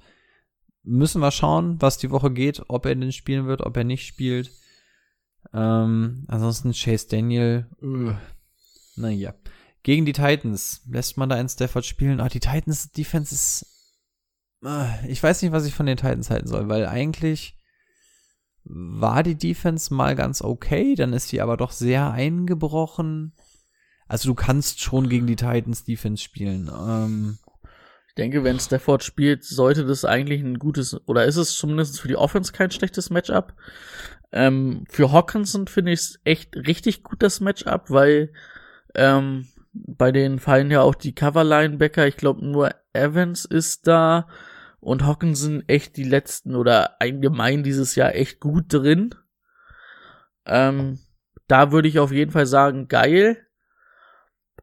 Müssen 0.82 1.20
wir 1.20 1.30
schauen, 1.30 1.80
was 1.80 1.98
die 1.98 2.10
Woche 2.10 2.32
geht, 2.32 2.62
ob 2.68 2.86
er 2.86 2.94
denn 2.94 3.12
spielen 3.12 3.46
wird, 3.46 3.60
ob 3.60 3.76
er 3.76 3.84
nicht 3.84 4.06
spielt. 4.06 4.50
Ähm, 5.52 6.24
ansonsten 6.28 6.72
Chase 6.72 7.06
Daniel. 7.08 7.66
Uh, 7.80 8.14
naja. 8.96 9.34
Gegen 9.84 10.04
die 10.04 10.12
Titans. 10.12 10.82
Lässt 10.88 11.16
man 11.16 11.28
da 11.28 11.36
einen 11.36 11.48
Stafford 11.48 11.84
spielen? 11.84 12.20
Ah, 12.20 12.28
die 12.28 12.40
Titans 12.40 12.90
Defense 12.92 13.34
ist. 13.34 13.66
Ich 15.08 15.20
weiß 15.20 15.42
nicht, 15.42 15.50
was 15.50 15.66
ich 15.66 15.74
von 15.74 15.86
den 15.86 15.96
Titans 15.96 16.30
halten 16.30 16.46
soll, 16.46 16.68
weil 16.68 16.86
eigentlich 16.86 17.56
war 18.64 19.24
die 19.24 19.36
Defense 19.36 19.92
mal 19.92 20.14
ganz 20.14 20.40
okay, 20.40 20.94
dann 20.94 21.12
ist 21.12 21.28
sie 21.28 21.40
aber 21.40 21.56
doch 21.56 21.72
sehr 21.72 22.12
eingebrochen. 22.12 23.34
Also 24.12 24.28
du 24.28 24.34
kannst 24.34 24.82
schon 24.82 25.08
gegen 25.08 25.26
die 25.26 25.36
Titans 25.36 25.84
Defense 25.84 26.22
spielen. 26.22 26.70
Ähm, 26.70 27.38
ich 28.08 28.14
denke, 28.14 28.44
wenn 28.44 28.60
Stafford 28.60 29.02
spielt, 29.02 29.42
sollte 29.42 29.86
das 29.86 30.04
eigentlich 30.04 30.42
ein 30.42 30.58
gutes, 30.58 31.00
oder 31.08 31.24
ist 31.24 31.36
es 31.36 31.56
zumindest 31.56 31.98
für 31.98 32.08
die 32.08 32.16
Offense 32.16 32.52
kein 32.52 32.70
schlechtes 32.70 33.08
Matchup. 33.08 33.54
Ähm, 34.30 34.84
für 34.90 35.12
Hawkinson 35.12 35.66
finde 35.66 35.92
ich 35.92 36.00
es 36.00 36.20
echt 36.24 36.54
richtig 36.56 37.04
gut, 37.04 37.22
das 37.22 37.40
Matchup, 37.40 37.88
weil 37.88 38.34
ähm, 38.94 39.48
bei 39.72 40.12
denen 40.12 40.40
fallen 40.40 40.70
ja 40.70 40.82
auch 40.82 40.94
die 40.94 41.14
Cover-Linebacker. 41.14 42.06
Ich 42.06 42.18
glaube, 42.18 42.44
nur 42.44 42.74
Evans 42.92 43.46
ist 43.46 43.86
da 43.86 44.28
und 44.80 45.06
Hawkinson 45.06 45.66
echt 45.68 45.96
die 45.96 46.04
letzten 46.04 46.54
oder 46.54 47.00
allgemein 47.00 47.62
dieses 47.62 47.94
Jahr 47.94 48.14
echt 48.14 48.40
gut 48.40 48.66
drin. 48.68 49.14
Ähm, 50.44 50.98
da 51.48 51.72
würde 51.72 51.88
ich 51.88 51.98
auf 51.98 52.12
jeden 52.12 52.30
Fall 52.30 52.44
sagen, 52.44 52.88
geil 52.88 53.46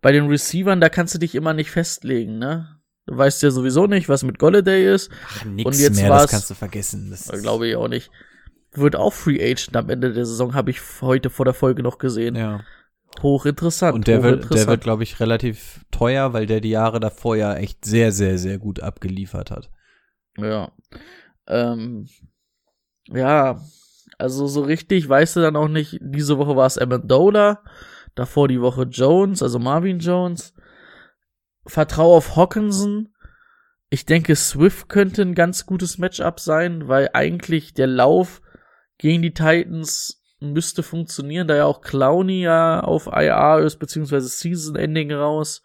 bei 0.02 0.12
den 0.12 0.28
Receivern, 0.28 0.82
da 0.82 0.90
kannst 0.90 1.14
du 1.14 1.20
dich 1.20 1.36
immer 1.36 1.54
nicht 1.54 1.72
festlegen, 1.72 2.38
ne? 2.38 2.80
Du 3.06 3.18
weißt 3.18 3.42
ja 3.42 3.52
sowieso 3.52 3.88
nicht, 3.88 4.08
was 4.08 4.24
mit 4.24 4.38
Golladay 4.38 4.94
ist. 4.94 5.10
Ach, 5.28 5.46
nix 5.46 5.66
und 5.66 5.80
jetzt 5.80 6.00
mehr, 6.00 6.10
das 6.10 6.30
kannst 6.30 6.50
du 6.50 6.54
vergessen. 6.54 7.16
Glaube 7.42 7.68
ich 7.68 7.76
auch 7.76 7.88
nicht. 7.88 8.12
wird 8.74 8.96
auch 8.96 9.14
Free 9.14 9.42
Agent 9.42 9.76
am 9.76 9.90
Ende 9.90 10.14
der 10.14 10.26
Saison, 10.26 10.54
habe 10.54 10.70
ich 10.70 10.80
heute 11.02 11.30
vor 11.30 11.46
der 11.46 11.56
Folge 11.56 11.82
noch 11.82 11.98
gesehen. 11.98 12.36
Ja. 12.36 12.62
Hochinteressant. 13.24 13.96
Und 13.96 14.08
der 14.08 14.22
wird, 14.22 14.26
der 14.26 14.38
hochinteressant. 14.38 14.70
wird, 14.70 14.82
glaube 14.82 15.04
ich, 15.04 15.20
relativ 15.20 15.84
teuer, 15.90 16.34
weil 16.34 16.46
der 16.46 16.62
die 16.62 16.70
Jahre 16.70 17.00
davor 17.00 17.36
ja 17.36 17.56
echt 17.56 17.84
sehr, 17.84 18.12
sehr, 18.12 18.38
sehr 18.38 18.60
gut 18.60 18.80
abgeliefert 18.82 19.50
hat. 19.50 19.72
Ja. 20.38 20.72
Ähm, 21.48 22.08
ja, 23.08 23.60
also 24.20 24.48
so 24.48 24.62
richtig 24.62 25.10
weißt 25.10 25.38
du 25.38 25.40
dann 25.40 25.56
auch 25.56 25.68
nicht, 25.68 25.98
diese 26.02 26.38
Woche 26.38 26.56
war 26.56 26.68
es 26.68 26.78
Amendola, 26.78 27.64
davor 28.16 28.48
die 28.48 28.62
Woche 28.62 28.84
Jones, 28.84 29.42
also 29.42 29.60
Marvin 29.60 30.00
Jones. 30.00 30.54
Vertrau 31.66 32.16
auf 32.16 32.36
Hawkinson. 32.36 33.14
Ich 33.90 34.06
denke, 34.06 34.36
Swift 34.36 34.90
könnte 34.90 35.22
ein 35.22 35.36
ganz 35.36 35.66
gutes 35.66 35.98
Matchup 35.98 36.40
sein, 36.40 36.88
weil 36.88 37.10
eigentlich 37.14 37.74
der 37.74 37.88
Lauf 37.88 38.42
gegen 38.98 39.22
die 39.22 39.34
Titans 39.34 40.22
müsste 40.40 40.84
funktionieren, 40.84 41.48
da 41.48 41.56
ja 41.56 41.66
auch 41.66 41.82
Clowney 41.82 42.42
ja 42.42 42.82
auf 42.82 43.08
IR 43.08 43.60
ist, 43.60 43.78
beziehungsweise 43.78 44.28
Season 44.28 44.76
Ending 44.76 45.12
raus. 45.12 45.62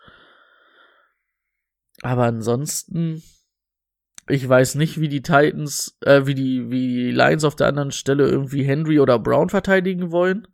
Aber 2.03 2.25
ansonsten, 2.25 3.23
ich 4.29 4.49
weiß 4.49 4.75
nicht, 4.77 5.01
wie 5.01 5.09
die 5.09 5.23
Titans, 5.23 5.97
äh, 6.01 6.27
wie 6.27 6.35
die, 6.35 6.71
wie 6.71 6.95
die 6.95 7.11
Lions 7.13 7.45
auf 7.45 7.57
der 7.57 7.69
anderen 7.69 7.93
Stelle 7.93 8.27
irgendwie 8.29 8.65
Henry 8.65 8.99
oder 9.01 9.19
Brown 9.19 9.49
verteidigen 9.49 10.11
wollen. 10.11 10.49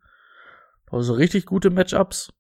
Also 0.90 1.14
richtig 1.14 1.46
gute 1.46 1.70
Matchups. 1.70 2.32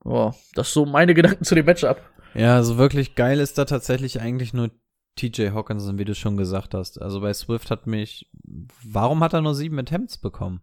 Boah, 0.00 0.34
das 0.54 0.72
so 0.72 0.84
meine 0.84 1.14
Gedanken 1.14 1.44
zu 1.44 1.54
dem 1.54 1.66
Matchup. 1.66 2.00
Ja, 2.34 2.62
so 2.62 2.78
wirklich 2.78 3.14
geil 3.14 3.40
ist 3.40 3.58
da 3.58 3.64
tatsächlich 3.64 4.20
eigentlich 4.20 4.54
nur 4.54 4.70
TJ 5.16 5.50
Hawkinson, 5.50 5.98
wie 5.98 6.04
du 6.04 6.14
schon 6.14 6.36
gesagt 6.36 6.74
hast. 6.74 7.00
Also 7.00 7.20
bei 7.20 7.32
Swift 7.34 7.70
hat 7.70 7.86
mich, 7.86 8.30
warum 8.84 9.22
hat 9.22 9.34
er 9.34 9.42
nur 9.42 9.54
sieben 9.54 9.78
Attempts 9.78 10.18
bekommen? 10.18 10.62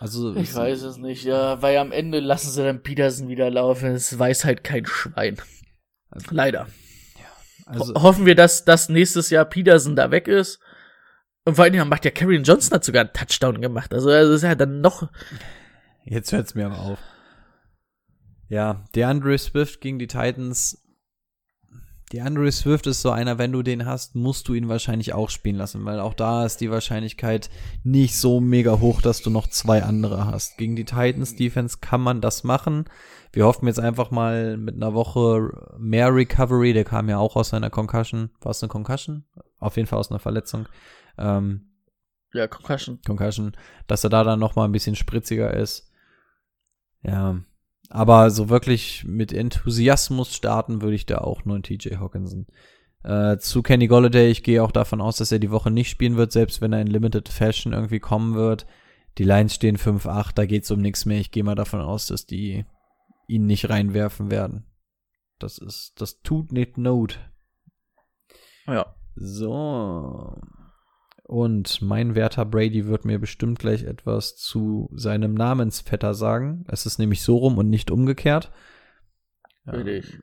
Also 0.00 0.34
Ich 0.36 0.54
weiß 0.54 0.82
es 0.82 0.96
nicht, 0.96 1.24
ja, 1.24 1.60
weil 1.60 1.76
am 1.76 1.92
Ende 1.92 2.20
lassen 2.20 2.50
sie 2.50 2.62
dann 2.62 2.82
Peterson 2.82 3.28
wieder 3.28 3.50
laufen. 3.50 3.90
Es 3.90 4.16
weiß 4.16 4.44
halt 4.44 4.62
kein 4.62 4.86
Schwein. 4.86 5.36
Leider. 6.30 6.68
also, 7.66 7.94
Ho 7.94 8.02
hoffen 8.02 8.24
wir, 8.24 8.34
dass, 8.34 8.64
dass 8.64 8.88
nächstes 8.88 9.30
Jahr 9.30 9.44
Peterson 9.44 9.96
da 9.96 10.10
weg 10.10 10.28
ist. 10.28 10.60
Und 11.48 11.54
vor 11.54 11.64
allen 11.64 11.72
Dingen 11.72 11.88
macht 11.88 12.04
ja 12.04 12.10
Karrion 12.10 12.42
Johnson 12.42 12.74
hat 12.74 12.84
sogar 12.84 13.00
einen 13.00 13.12
Touchdown 13.14 13.62
gemacht. 13.62 13.94
Also 13.94 14.10
das 14.10 14.28
ist 14.28 14.42
ja 14.42 14.54
dann 14.54 14.82
noch. 14.82 15.08
Jetzt 16.04 16.30
hört's 16.30 16.54
mir 16.54 16.66
aber 16.66 16.78
auf. 16.78 16.98
Ja, 18.50 18.84
DeAndre 18.94 19.38
Swift 19.38 19.80
gegen 19.80 19.98
die 19.98 20.08
Titans. 20.08 20.84
DeAndre 22.12 22.52
Swift 22.52 22.86
ist 22.86 23.00
so 23.00 23.10
einer, 23.12 23.38
wenn 23.38 23.52
du 23.52 23.62
den 23.62 23.86
hast, 23.86 24.14
musst 24.14 24.46
du 24.48 24.52
ihn 24.52 24.68
wahrscheinlich 24.68 25.14
auch 25.14 25.30
spielen 25.30 25.56
lassen, 25.56 25.86
weil 25.86 26.00
auch 26.00 26.12
da 26.12 26.44
ist 26.44 26.60
die 26.60 26.70
Wahrscheinlichkeit 26.70 27.48
nicht 27.82 28.16
so 28.16 28.40
mega 28.40 28.78
hoch, 28.80 29.00
dass 29.00 29.22
du 29.22 29.30
noch 29.30 29.46
zwei 29.46 29.82
andere 29.84 30.26
hast. 30.26 30.58
Gegen 30.58 30.76
die 30.76 30.84
Titans 30.84 31.34
Defense 31.34 31.78
kann 31.80 32.02
man 32.02 32.20
das 32.20 32.44
machen. 32.44 32.84
Wir 33.32 33.46
hoffen 33.46 33.68
jetzt 33.68 33.80
einfach 33.80 34.10
mal 34.10 34.58
mit 34.58 34.74
einer 34.74 34.92
Woche 34.92 35.50
mehr 35.78 36.14
Recovery. 36.14 36.74
Der 36.74 36.84
kam 36.84 37.08
ja 37.08 37.16
auch 37.16 37.36
aus 37.36 37.48
seiner 37.48 37.70
Concussion. 37.70 38.28
War 38.42 38.50
es 38.50 38.62
eine 38.62 38.68
Concussion? 38.68 39.24
Auf 39.60 39.76
jeden 39.76 39.86
Fall 39.88 39.98
aus 39.98 40.10
einer 40.10 40.20
Verletzung. 40.20 40.68
Ähm, 41.18 41.70
Ja, 42.32 42.46
Concussion. 42.46 43.00
Concussion, 43.04 43.56
dass 43.86 44.04
er 44.04 44.10
da 44.10 44.24
dann 44.24 44.40
noch 44.40 44.56
mal 44.56 44.64
ein 44.64 44.72
bisschen 44.72 44.96
spritziger 44.96 45.54
ist. 45.54 45.90
Ja, 47.02 47.40
aber 47.90 48.30
so 48.30 48.48
wirklich 48.48 49.04
mit 49.04 49.32
Enthusiasmus 49.32 50.34
starten 50.34 50.82
würde 50.82 50.96
ich 50.96 51.06
da 51.06 51.18
auch 51.18 51.44
nur 51.44 51.56
in 51.56 51.62
TJ 51.62 51.96
Hawkinson. 51.96 52.46
Äh, 53.02 53.38
zu 53.38 53.62
Kenny 53.62 53.86
Golladay, 53.86 54.30
ich 54.30 54.42
gehe 54.42 54.62
auch 54.62 54.72
davon 54.72 55.00
aus, 55.00 55.16
dass 55.16 55.32
er 55.32 55.38
die 55.38 55.50
Woche 55.50 55.70
nicht 55.70 55.88
spielen 55.88 56.16
wird, 56.16 56.32
selbst 56.32 56.60
wenn 56.60 56.72
er 56.72 56.80
in 56.80 56.88
Limited 56.88 57.28
Fashion 57.28 57.72
irgendwie 57.72 58.00
kommen 58.00 58.34
wird. 58.34 58.66
Die 59.16 59.24
Lines 59.24 59.54
stehen 59.54 59.78
5-8, 59.78 60.34
da 60.34 60.46
geht's 60.46 60.70
um 60.70 60.80
nichts 60.80 61.06
mehr. 61.06 61.18
Ich 61.18 61.30
gehe 61.30 61.44
mal 61.44 61.54
davon 61.54 61.80
aus, 61.80 62.06
dass 62.06 62.26
die 62.26 62.66
ihn 63.26 63.46
nicht 63.46 63.70
reinwerfen 63.70 64.30
werden. 64.30 64.66
Das 65.38 65.58
ist, 65.58 66.00
das 66.00 66.20
tut 66.20 66.52
nicht 66.52 66.78
Not. 66.78 67.18
Ja. 68.66 68.94
So. 69.14 70.40
Und 71.28 71.82
mein 71.82 72.14
werter 72.14 72.46
Brady 72.46 72.86
wird 72.86 73.04
mir 73.04 73.18
bestimmt 73.18 73.58
gleich 73.58 73.82
etwas 73.82 74.36
zu 74.36 74.88
seinem 74.94 75.34
Namensvetter 75.34 76.14
sagen. 76.14 76.64
Es 76.68 76.86
ist 76.86 76.98
nämlich 76.98 77.20
so 77.20 77.36
rum 77.36 77.58
und 77.58 77.68
nicht 77.68 77.90
umgekehrt. 77.90 78.50
Richtig. 79.66 80.22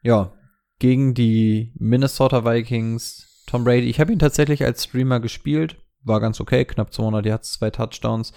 Ja, 0.00 0.32
gegen 0.78 1.12
die 1.14 1.72
Minnesota 1.76 2.44
Vikings, 2.44 3.42
Tom 3.48 3.64
Brady. 3.64 3.88
Ich 3.90 3.98
habe 3.98 4.12
ihn 4.12 4.20
tatsächlich 4.20 4.64
als 4.64 4.84
Streamer 4.84 5.18
gespielt. 5.18 5.82
War 6.04 6.20
ganz 6.20 6.40
okay, 6.40 6.64
knapp 6.64 6.92
200 6.92 7.26
Yards, 7.26 7.54
zwei 7.54 7.70
Touchdowns. 7.70 8.32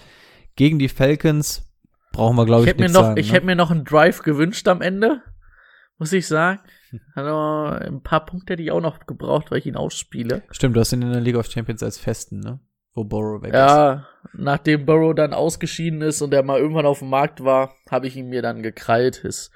Gegen 0.56 0.80
die 0.80 0.88
Falcons 0.88 1.72
brauchen 2.10 2.36
wir, 2.36 2.46
glaube 2.46 2.64
Ich 2.64 2.72
ich, 2.72 2.76
nichts 2.78 2.94
noch, 2.94 3.02
sagen. 3.02 3.16
ich 3.16 3.28
ne? 3.28 3.32
hätte 3.34 3.46
mir 3.46 3.54
noch 3.54 3.70
einen 3.70 3.84
Drive 3.84 4.22
gewünscht 4.22 4.66
am 4.66 4.82
Ende, 4.82 5.22
muss 5.98 6.12
ich 6.12 6.26
sagen. 6.26 6.58
Aber 7.14 7.80
ein 7.82 8.02
paar 8.02 8.24
Punkte 8.24 8.52
hätte 8.52 8.62
ich 8.62 8.70
auch 8.70 8.80
noch 8.80 9.06
gebraucht, 9.06 9.50
weil 9.50 9.58
ich 9.58 9.66
ihn 9.66 9.76
ausspiele. 9.76 10.42
Stimmt, 10.50 10.76
du 10.76 10.80
hast 10.80 10.92
ihn 10.92 11.02
in 11.02 11.12
der 11.12 11.20
League 11.20 11.36
of 11.36 11.46
Champions 11.46 11.82
als 11.82 11.98
Festen, 11.98 12.40
ne? 12.40 12.60
Wo 12.94 13.04
Burrow 13.04 13.42
weg 13.42 13.50
ist. 13.50 13.58
Ja, 13.58 14.06
nachdem 14.32 14.86
Burrow 14.86 15.14
dann 15.14 15.34
ausgeschieden 15.34 16.00
ist 16.00 16.22
und 16.22 16.32
er 16.32 16.44
mal 16.44 16.60
irgendwann 16.60 16.86
auf 16.86 17.00
dem 17.00 17.10
Markt 17.10 17.42
war, 17.42 17.74
habe 17.90 18.06
ich 18.06 18.16
ihn 18.16 18.28
mir 18.28 18.40
dann 18.40 18.62
gekrallt. 18.62 19.24
Ist, 19.24 19.50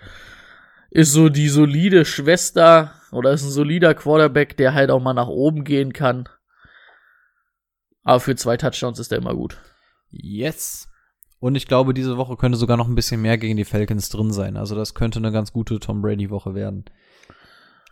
ist 0.91 1.13
so 1.13 1.29
die 1.29 1.49
solide 1.49 2.05
Schwester 2.05 2.93
oder 3.13 3.33
ist 3.33 3.45
ein 3.45 3.51
solider 3.51 3.95
Quarterback, 3.95 4.57
der 4.57 4.75
halt 4.75 4.91
auch 4.91 5.01
mal 5.01 5.15
nach 5.15 5.29
oben 5.29 5.63
gehen 5.63 5.93
kann. 5.93 6.29
Aber 8.03 8.21
für 8.21 8.35
zwei 8.37 8.57
Touchdowns 8.57 8.99
ist 8.99 9.13
er 9.13 9.19
immer 9.19 9.35
gut. 9.35 9.61
Yes. 10.11 10.89
Und 11.41 11.55
ich 11.55 11.67
glaube, 11.67 11.95
diese 11.95 12.17
Woche 12.17 12.37
könnte 12.37 12.59
sogar 12.59 12.77
noch 12.77 12.89
ein 12.89 12.95
bisschen 12.95 13.23
mehr 13.23 13.39
gegen 13.39 13.57
die 13.57 13.65
Falcons 13.65 14.09
drin 14.09 14.33
sein. 14.33 14.57
Also 14.57 14.75
das 14.75 14.95
könnte 14.95 15.19
eine 15.19 15.31
ganz 15.31 15.53
gute 15.53 15.79
Tom 15.79 16.03
Brady-Woche 16.03 16.55
werden. 16.55 16.87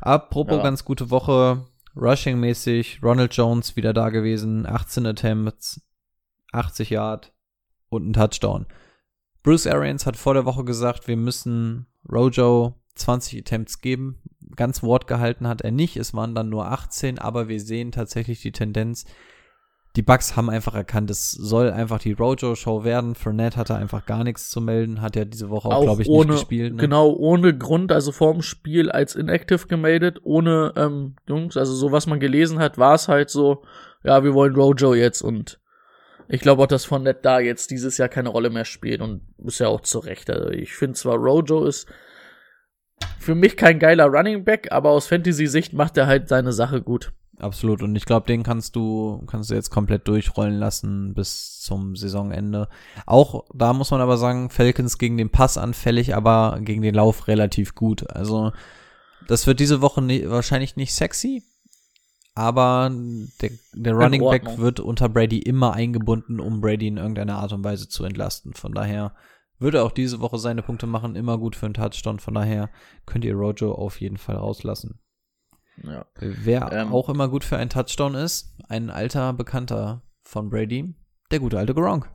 Apropos 0.01 0.59
Ja. 0.59 0.63
ganz 0.63 0.85
gute 0.85 1.11
Woche, 1.11 1.67
Rushing-mäßig, 1.97 3.03
Ronald 3.03 3.35
Jones 3.35 3.77
wieder 3.77 3.93
da 3.93 4.11
gewesen, 4.11 4.67
18 4.67 5.07
Attempts, 5.07 5.81
80 6.53 6.91
Yard 6.91 7.33
und 7.89 8.09
ein 8.09 8.13
Touchdown. 8.13 8.67
Bruce 9.43 9.67
Arians 9.67 10.07
hat 10.07 10.17
vor 10.17 10.35
der 10.35 10.45
Woche 10.45 10.65
gesagt, 10.65 11.09
wir 11.09 11.17
müssen 11.17 11.87
Rojo 12.11 12.75
20 12.97 13.39
Attempts 13.41 13.81
geben. 13.81 14.21
Ganz 14.57 14.83
Wort 14.83 15.07
gehalten 15.07 15.49
hat 15.49 15.63
er 15.63 15.71
nicht, 15.71 15.97
es 15.97 16.15
waren 16.15 16.35
dann 16.35 16.49
nur 16.49 16.67
18, 16.71 17.19
aber 17.19 17.49
wir 17.49 17.61
sehen 17.61 17.93
tatsächlich 17.93 18.41
die 18.43 18.53
Tendenz, 18.53 19.07
die 19.97 20.03
Bucks 20.03 20.37
haben 20.37 20.51
einfach 20.51 20.75
erkannt, 20.75 21.11
es 21.11 21.31
soll 21.31 21.71
einfach 21.71 21.99
die 21.99 22.13
Rojo-Show 22.13 22.85
werden. 22.85 23.15
Fournette 23.15 23.57
hatte 23.57 23.75
einfach 23.75 24.05
gar 24.05 24.25
nichts 24.25 24.51
zu 24.51 24.61
melden, 24.61 25.01
hat 25.01 25.17
ja 25.17 25.25
diese 25.25 25.49
Woche 25.49 25.69
auch, 25.69 25.83
glaube 25.83 26.03
ich, 26.03 26.09
ohne, 26.09 26.33
nicht 26.33 26.41
gespielt. 26.41 26.75
Ne? 26.75 26.81
Genau, 26.81 27.11
ohne 27.13 27.57
Grund, 27.57 27.91
also 27.91 28.13
vorm 28.13 28.43
Spiel 28.43 28.91
als 28.91 29.17
inactive 29.17 29.67
gemeldet, 29.67 30.21
ohne 30.23 30.75
ähm, 30.77 31.17
Jungs, 31.27 31.57
also 31.57 31.73
so 31.75 31.93
was 31.93 32.07
man 32.07 32.21
gelesen 32.21 32.59
hat, 32.59 32.77
war 32.77 32.95
es 32.95 33.09
halt 33.09 33.31
so, 33.31 33.63
ja, 34.05 34.23
wir 34.23 34.35
wollen 34.35 34.55
Rojo 34.55 34.95
jetzt 34.95 35.23
und 35.23 35.59
ich 36.29 36.41
glaube 36.41 36.63
auch, 36.63 36.67
dass 36.67 36.85
Fournette 36.85 37.21
da 37.23 37.41
jetzt 37.41 37.71
dieses 37.71 37.97
Jahr 37.97 38.09
keine 38.09 38.29
Rolle 38.29 38.51
mehr 38.51 38.65
spielt 38.65 39.01
und 39.01 39.23
ist 39.45 39.61
ja 39.61 39.69
auch 39.69 39.81
zu 39.81 40.01
Recht. 40.01 40.29
Also 40.29 40.51
ich 40.51 40.75
finde 40.75 40.95
zwar, 40.95 41.17
Rojo 41.17 41.65
ist 41.65 41.89
für 43.19 43.35
mich 43.35 43.57
kein 43.57 43.79
geiler 43.79 44.07
Running 44.07 44.45
Back, 44.45 44.69
aber 44.73 44.91
aus 44.91 45.07
Fantasy-Sicht 45.07 45.73
macht 45.73 45.97
er 45.97 46.07
halt 46.07 46.29
seine 46.29 46.53
Sache 46.53 46.83
gut. 46.83 47.13
Absolut. 47.39 47.83
Und 47.83 47.97
ich 47.97 48.07
glaube, 48.07 48.27
den 48.27 48.43
kannst 48.43 48.77
du, 48.77 49.23
kannst 49.27 49.51
du 49.51 49.55
jetzt 49.55 49.71
komplett 49.71 50.09
durchrollen 50.09 50.59
lassen 50.59 51.15
bis 51.15 51.61
zum 51.61 51.95
Saisonende. 51.97 52.69
Auch 53.05 53.45
da 53.55 53.73
muss 53.73 53.91
man 53.91 54.01
aber 54.01 54.17
sagen, 54.17 54.51
Falcons 54.51 54.99
gegen 54.99 55.17
den 55.17 55.31
Pass 55.31 55.59
anfällig, 55.59 56.15
aber 56.15 56.59
gegen 56.63 56.83
den 56.83 56.95
Lauf 56.95 57.29
relativ 57.29 57.75
gut. 57.75 58.09
Also, 58.11 58.53
das 59.29 59.47
wird 59.47 59.61
diese 59.61 59.83
Woche 59.83 60.01
ni 60.01 60.29
wahrscheinlich 60.29 60.77
nicht 60.77 60.95
sexy. 60.95 61.43
Aber 62.35 62.91
der, 63.41 63.51
der 63.73 63.95
Running 63.95 64.23
Back 64.23 64.59
wird 64.59 64.79
unter 64.79 65.09
Brady 65.09 65.39
immer 65.39 65.73
eingebunden, 65.73 66.39
um 66.39 66.61
Brady 66.61 66.87
in 66.87 66.99
irgendeiner 66.99 67.39
Art 67.39 67.53
und 67.53 67.65
Weise 67.65 67.89
zu 67.89 68.05
entlasten. 68.05 68.53
Von 68.53 68.73
daher 68.73 69.15
würde 69.59 69.83
auch 69.83 69.91
diese 69.91 70.21
Woche 70.21 70.39
seine 70.39 70.63
Punkte 70.63 70.87
machen, 70.87 71.17
immer 71.17 71.39
gut 71.39 71.57
für 71.57 71.65
einen 71.65 71.75
Touchdown. 71.75 72.19
Von 72.19 72.35
daher 72.35 72.69
könnt 73.07 73.25
ihr 73.25 73.35
Rojo 73.35 73.73
auf 73.73 74.01
jeden 74.01 74.19
Fall 74.19 74.37
rauslassen. 74.37 75.01
Ja. 75.83 76.07
Wer 76.19 76.73
Ähm. 76.73 76.93
auch 76.93 77.09
immer 77.09 77.29
gut 77.29 77.45
für 77.45 77.57
einen 77.57 77.71
Touchdown 77.71 78.15
ist, 78.15 78.55
ein 78.69 78.91
alter 78.91 79.33
Bekannter 79.33 80.03
von 80.23 80.49
Brady, 80.51 80.95
der 81.31 81.39
gute 81.41 81.59
alte 81.59 81.75
Gronk. 81.75 82.11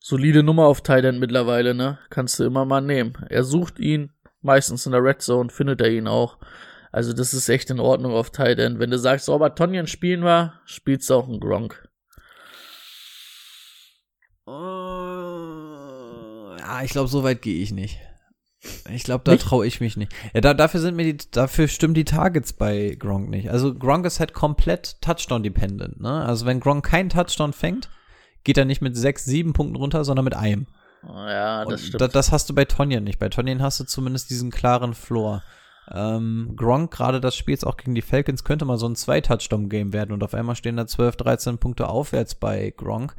Solide 0.00 0.42
Nummer 0.42 0.66
auf 0.66 0.80
Thailand 0.80 1.20
mittlerweile, 1.20 1.74
ne? 1.74 1.98
Kannst 2.10 2.40
du 2.40 2.44
immer 2.44 2.64
mal 2.64 2.80
nehmen. 2.80 3.12
Er 3.28 3.44
sucht 3.44 3.78
ihn, 3.78 4.12
meistens 4.40 4.84
in 4.86 4.92
der 4.92 5.04
Red 5.04 5.22
Zone 5.22 5.50
findet 5.50 5.80
er 5.80 5.90
ihn 5.90 6.08
auch. 6.08 6.38
Also 6.90 7.12
das 7.12 7.32
ist 7.32 7.48
echt 7.48 7.70
in 7.70 7.78
Ordnung 7.78 8.12
auf 8.12 8.30
Thailand. 8.30 8.78
Wenn 8.80 8.90
du 8.90 8.98
sagst, 8.98 9.28
oh, 9.28 9.34
aber 9.34 9.54
Tonyan 9.54 9.86
spielen 9.86 10.24
wir, 10.24 10.60
spielst 10.64 11.08
du 11.08 11.14
auch 11.14 11.28
einen 11.28 11.38
Gronk. 11.40 11.88
Ah, 16.64 16.82
ich 16.84 16.90
glaube, 16.90 17.08
so 17.08 17.22
weit 17.22 17.42
gehe 17.42 17.62
ich 17.62 17.72
nicht. 17.72 17.98
Ich 18.90 19.02
glaube, 19.02 19.24
da 19.24 19.36
traue 19.36 19.66
ich 19.66 19.80
mich 19.80 19.96
nicht. 19.96 20.12
Ja, 20.34 20.40
da, 20.40 20.54
dafür 20.54 20.80
sind 20.80 20.94
mir 20.94 21.12
die, 21.12 21.30
dafür 21.30 21.66
stimmen 21.66 21.94
die 21.94 22.04
Targets 22.04 22.52
bei 22.52 22.96
Gronk 22.98 23.28
nicht. 23.28 23.50
Also 23.50 23.74
Gronk 23.74 24.06
ist 24.06 24.20
halt 24.20 24.34
komplett 24.34 25.00
Touchdown-dependent, 25.00 26.00
ne? 26.00 26.24
Also 26.24 26.46
wenn 26.46 26.60
Gronk 26.60 26.84
keinen 26.84 27.08
Touchdown 27.08 27.52
fängt, 27.52 27.90
geht 28.44 28.58
er 28.58 28.64
nicht 28.64 28.80
mit 28.80 28.96
sechs, 28.96 29.24
sieben 29.24 29.52
Punkten 29.52 29.76
runter, 29.76 30.04
sondern 30.04 30.24
mit 30.24 30.34
einem. 30.34 30.66
Ja, 31.04 31.64
das 31.64 31.72
Und 31.72 31.78
stimmt. 31.80 32.00
da, 32.00 32.08
das 32.08 32.30
hast 32.30 32.48
du 32.50 32.54
bei 32.54 32.64
Tonyan 32.64 33.02
nicht. 33.02 33.18
Bei 33.18 33.28
Tonyan 33.28 33.62
hast 33.62 33.80
du 33.80 33.84
zumindest 33.84 34.30
diesen 34.30 34.50
klaren 34.52 34.94
Floor. 34.94 35.42
Ähm, 35.90 36.52
Gronk, 36.56 36.92
gerade 36.92 37.20
das 37.20 37.34
Spiel 37.36 37.54
jetzt 37.54 37.66
auch 37.66 37.76
gegen 37.76 37.96
die 37.96 38.02
Falcons, 38.02 38.44
könnte 38.44 38.64
mal 38.64 38.78
so 38.78 38.88
ein 38.88 38.94
Zwei-Touchdown-Game 38.94 39.92
werden 39.92 40.12
und 40.12 40.22
auf 40.22 40.34
einmal 40.34 40.54
stehen 40.54 40.76
da 40.76 40.86
12, 40.86 41.16
13 41.16 41.58
Punkte 41.58 41.88
aufwärts 41.88 42.36
bei 42.36 42.72
Gronk. 42.76 43.16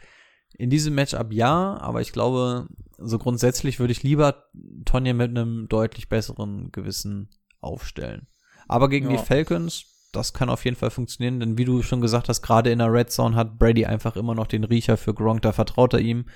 In 0.58 0.70
diesem 0.70 0.96
Matchup 0.96 1.32
ja, 1.32 1.78
aber 1.80 2.02
ich 2.02 2.12
glaube, 2.12 2.68
so 2.98 3.18
grundsätzlich 3.18 3.80
würde 3.80 3.92
ich 3.92 4.04
lieber 4.04 4.46
Tonyan 4.86 5.18
mit 5.18 5.30
einem 5.30 5.68
deutlich 5.68 6.10
besseren 6.10 6.72
Gewissen 6.72 7.30
aufstellen. 7.60 8.28
Aber 8.68 8.90
gegen 8.90 9.10
Ja. 9.10 9.18
die 9.18 9.24
Falcons, 9.24 9.86
das 10.12 10.34
kann 10.34 10.50
auf 10.50 10.64
jeden 10.64 10.78
Fall 10.78 10.92
funktionieren, 10.92 11.40
denn 11.40 11.58
wie 11.58 11.66
du 11.66 11.82
schon 11.82 12.02
gesagt 12.02 12.30
hast, 12.30 12.42
gerade 12.42 12.72
in 12.72 12.80
der 12.80 12.94
Red 12.94 13.12
Zone 13.12 13.36
hat 13.36 13.58
Brady 13.58 13.86
einfach 13.86 14.16
immer 14.16 14.36
noch 14.36 14.48
den 14.48 14.64
Riecher 14.64 14.96
für 14.98 15.14
Gronk, 15.14 15.42
da 15.42 15.52
vertraut 15.52 15.94
er 15.94 16.00
ihm. 16.00 16.30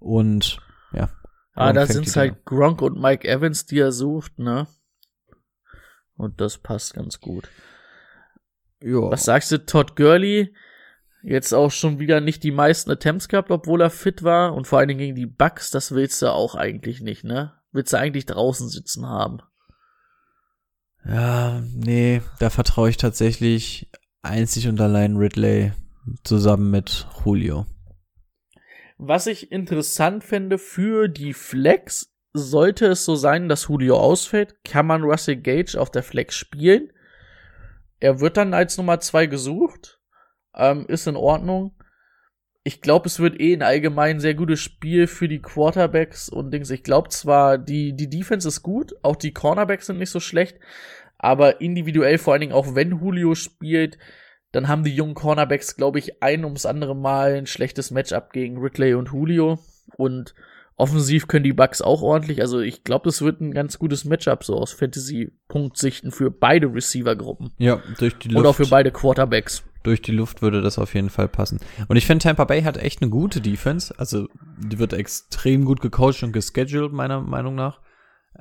Und 0.00 0.58
ja. 0.92 1.08
ah, 1.54 1.72
da 1.72 1.86
sind 1.86 2.06
es 2.08 2.16
halt 2.16 2.44
Gronk 2.44 2.82
und 2.82 3.00
Mike 3.00 3.26
Evans, 3.26 3.66
die 3.66 3.78
er 3.78 3.92
sucht, 3.92 4.38
ne? 4.38 4.66
Und 6.16 6.40
das 6.40 6.58
passt 6.58 6.94
ganz 6.94 7.20
gut. 7.20 7.48
Ja. 8.82 9.10
Was 9.10 9.24
sagst 9.24 9.52
du, 9.52 9.64
Todd 9.64 9.96
Gurley? 9.96 10.52
Jetzt 11.22 11.52
auch 11.52 11.70
schon 11.70 11.98
wieder 11.98 12.20
nicht 12.20 12.42
die 12.42 12.50
meisten 12.50 12.90
Attempts 12.90 13.28
gehabt, 13.28 13.50
obwohl 13.50 13.80
er 13.80 13.90
fit 13.90 14.22
war. 14.22 14.54
Und 14.54 14.66
vor 14.66 14.78
allen 14.78 14.88
Dingen 14.88 15.00
gegen 15.00 15.14
die 15.14 15.26
Bucks, 15.26 15.70
das 15.70 15.92
willst 15.92 16.20
du 16.22 16.32
auch 16.32 16.54
eigentlich 16.54 17.00
nicht, 17.00 17.24
ne? 17.24 17.52
Willst 17.70 17.92
du 17.92 17.98
eigentlich 17.98 18.26
draußen 18.26 18.68
sitzen 18.68 19.06
haben. 19.06 19.38
Ja, 21.04 21.62
nee, 21.74 22.22
da 22.38 22.50
vertraue 22.50 22.90
ich 22.90 22.96
tatsächlich 22.96 23.90
einzig 24.22 24.68
und 24.68 24.80
allein 24.80 25.16
Ridley 25.16 25.72
zusammen 26.22 26.70
mit 26.70 27.06
Julio. 27.24 27.66
Was 28.98 29.26
ich 29.26 29.50
interessant 29.50 30.22
fände 30.22 30.58
für 30.58 31.08
die 31.08 31.34
Flex, 31.34 32.14
sollte 32.32 32.86
es 32.86 33.04
so 33.04 33.16
sein, 33.16 33.48
dass 33.48 33.68
Julio 33.68 33.98
ausfällt, 33.98 34.64
kann 34.64 34.86
man 34.86 35.02
Russell 35.02 35.36
Gage 35.36 35.76
auf 35.78 35.90
der 35.90 36.02
Flex 36.02 36.36
spielen. 36.36 36.92
Er 38.00 38.20
wird 38.20 38.36
dann 38.36 38.54
als 38.54 38.76
Nummer 38.78 39.00
zwei 39.00 39.26
gesucht. 39.26 40.00
Ähm, 40.54 40.86
ist 40.88 41.06
in 41.06 41.16
Ordnung. 41.16 41.74
Ich 42.64 42.80
glaube, 42.80 43.06
es 43.06 43.18
wird 43.18 43.40
eh 43.40 43.54
ein 43.54 43.62
allgemein 43.62 44.20
sehr 44.20 44.34
gutes 44.34 44.60
Spiel 44.60 45.06
für 45.06 45.26
die 45.28 45.42
Quarterbacks 45.42 46.28
und 46.28 46.52
Dings. 46.52 46.70
Ich 46.70 46.84
glaube 46.84 47.08
zwar, 47.08 47.58
die, 47.58 47.96
die 47.96 48.08
Defense 48.08 48.46
ist 48.46 48.62
gut, 48.62 48.94
auch 49.02 49.16
die 49.16 49.32
Cornerbacks 49.32 49.86
sind 49.86 49.98
nicht 49.98 50.10
so 50.10 50.20
schlecht, 50.20 50.58
aber 51.18 51.60
individuell, 51.60 52.18
vor 52.18 52.34
allen 52.34 52.42
Dingen 52.42 52.52
auch 52.52 52.74
wenn 52.74 52.90
Julio 52.90 53.34
spielt, 53.34 53.98
dann 54.52 54.68
haben 54.68 54.84
die 54.84 54.94
jungen 54.94 55.14
Cornerbacks, 55.14 55.76
glaube 55.76 55.98
ich, 55.98 56.22
ein 56.22 56.44
ums 56.44 56.66
andere 56.66 56.94
Mal 56.94 57.34
ein 57.34 57.46
schlechtes 57.46 57.90
Matchup 57.90 58.32
gegen 58.32 58.58
Ridley 58.58 58.94
und 58.94 59.10
Julio. 59.10 59.58
Und 59.96 60.34
offensiv 60.76 61.26
können 61.26 61.44
die 61.44 61.54
Bucks 61.54 61.80
auch 61.80 62.02
ordentlich. 62.02 62.42
Also 62.42 62.60
ich 62.60 62.84
glaube, 62.84 63.06
das 63.06 63.22
wird 63.22 63.40
ein 63.40 63.54
ganz 63.54 63.78
gutes 63.78 64.04
Matchup 64.04 64.44
so 64.44 64.56
aus 64.56 64.72
Fantasy-Punktsichten 64.72 66.12
für 66.12 66.30
beide 66.30 66.66
Receiver-Gruppen. 66.72 67.52
Ja, 67.58 67.82
durch 67.98 68.18
die 68.18 68.34
Und 68.34 68.46
auch 68.46 68.54
für 68.54 68.66
beide 68.66 68.90
Quarterbacks. 68.90 69.64
Durch 69.82 70.02
die 70.02 70.12
Luft 70.12 70.42
würde 70.42 70.60
das 70.60 70.78
auf 70.78 70.94
jeden 70.94 71.10
Fall 71.10 71.28
passen. 71.28 71.60
Und 71.88 71.96
ich 71.96 72.06
finde, 72.06 72.22
Tampa 72.22 72.44
Bay 72.44 72.62
hat 72.62 72.76
echt 72.76 73.02
eine 73.02 73.10
gute 73.10 73.40
Defense. 73.40 73.94
Also, 73.98 74.28
die 74.58 74.78
wird 74.78 74.92
extrem 74.92 75.64
gut 75.64 75.80
gecoacht 75.80 76.22
und 76.22 76.32
gescheduled, 76.32 76.92
meiner 76.92 77.20
Meinung 77.20 77.54
nach. 77.54 77.80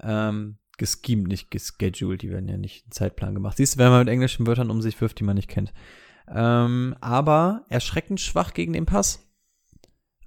Ähm, 0.02 0.58
geschemt, 0.78 1.28
nicht 1.28 1.52
gescheduled. 1.52 2.22
Die 2.22 2.30
werden 2.30 2.48
ja 2.48 2.58
nicht 2.58 2.86
einen 2.86 2.92
Zeitplan 2.92 3.36
gemacht. 3.36 3.58
Siehst 3.58 3.76
du, 3.76 3.80
wenn 3.80 3.90
man 3.90 4.00
mit 4.00 4.10
englischen 4.10 4.48
Wörtern 4.48 4.72
um 4.72 4.82
sich 4.82 5.00
wirft, 5.00 5.20
die 5.20 5.24
man 5.24 5.36
nicht 5.36 5.50
kennt. 5.50 5.74
Ähm, 6.28 6.96
aber 7.02 7.66
erschreckend 7.70 8.20
schwach 8.20 8.54
gegen 8.54 8.74
den 8.74 8.86
Pass. 8.86 9.28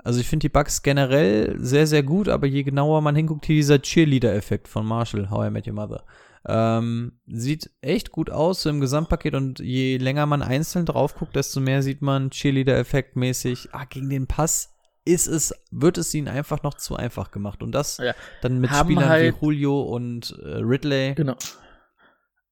Also 0.04 0.20
ich 0.20 0.28
finde 0.28 0.44
die 0.44 0.50
Bugs 0.50 0.82
generell 0.82 1.56
sehr, 1.58 1.86
sehr 1.86 2.02
gut, 2.02 2.28
aber 2.28 2.46
je 2.46 2.62
genauer 2.62 3.00
man 3.00 3.16
hinguckt, 3.16 3.46
hier 3.46 3.56
dieser 3.56 3.80
Cheerleader-Effekt 3.80 4.68
von 4.68 4.84
Marshall, 4.84 5.30
How 5.30 5.46
I 5.46 5.50
Met 5.50 5.66
Your 5.66 5.72
Mother. 5.72 6.04
Ähm, 6.46 7.12
sieht 7.26 7.70
echt 7.80 8.10
gut 8.12 8.28
aus 8.30 8.62
so 8.62 8.68
im 8.70 8.80
Gesamtpaket 8.80 9.34
und 9.34 9.60
je 9.60 9.96
länger 9.96 10.26
man 10.26 10.42
einzeln 10.42 10.84
drauf 10.84 11.14
guckt, 11.14 11.34
desto 11.36 11.60
mehr 11.60 11.82
sieht 11.82 12.02
man 12.02 12.30
Cheerleader-Effekt 12.30 13.16
mäßig. 13.16 13.70
Ah, 13.72 13.84
gegen 13.88 14.10
den 14.10 14.26
Pass 14.26 14.70
ist 15.06 15.26
es, 15.26 15.54
wird 15.70 15.96
es 15.98 16.12
ihnen 16.14 16.28
einfach 16.28 16.62
noch 16.62 16.74
zu 16.74 16.96
einfach 16.96 17.30
gemacht. 17.30 17.62
Und 17.62 17.72
das 17.72 17.98
Ja. 17.98 18.14
dann 18.42 18.58
mit 18.58 18.70
Haben 18.70 18.90
Spielern 18.90 19.08
halt- 19.08 19.34
wie 19.40 19.44
Julio 19.44 19.82
und 19.82 20.38
äh, 20.42 20.56
Ridley. 20.58 21.14
Genau. 21.14 21.36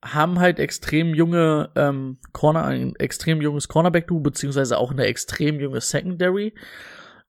Haben 0.05 0.40
halt 0.40 0.59
extrem 0.59 1.14
junge 1.14 1.70
ähm, 1.76 2.18
Corner, 2.32 2.64
ein 2.64 2.97
extrem 2.97 3.40
junges 3.40 3.68
Cornerback-Duo, 3.68 4.20
beziehungsweise 4.20 4.76
auch 4.78 4.90
eine 4.90 5.05
extrem 5.07 5.61
junge 5.61 5.80
Secondary. 5.80 6.55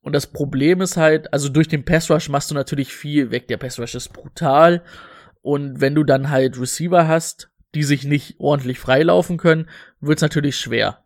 Und 0.01 0.13
das 0.13 0.27
Problem 0.27 0.81
ist 0.81 0.97
halt, 0.97 1.31
also 1.31 1.49
durch 1.49 1.67
den 1.67 1.85
Pass 1.85 2.09
Rush 2.09 2.29
machst 2.29 2.49
du 2.51 2.55
natürlich 2.55 2.93
viel 2.93 3.31
weg. 3.31 3.47
Der 3.47 3.57
Pass 3.57 3.79
Rush 3.79 3.95
ist 3.95 4.11
brutal. 4.11 4.83
Und 5.43 5.81
wenn 5.81 5.93
du 5.93 6.03
dann 6.03 6.29
halt 6.29 6.59
Receiver 6.59 7.07
hast, 7.07 7.51
die 7.75 7.83
sich 7.83 8.05
nicht 8.05 8.39
ordentlich 8.39 8.79
freilaufen 8.79 9.37
können, 9.37 9.69
wird's 9.99 10.21
natürlich 10.21 10.55
schwer. 10.55 11.03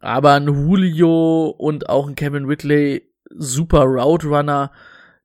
Aber 0.00 0.34
ein 0.34 0.46
Julio 0.46 1.48
und 1.48 1.88
auch 1.88 2.06
ein 2.06 2.14
Kevin 2.14 2.44
Ridley, 2.44 3.10
super 3.30 3.82
Route 3.84 4.28
Runner, 4.28 4.70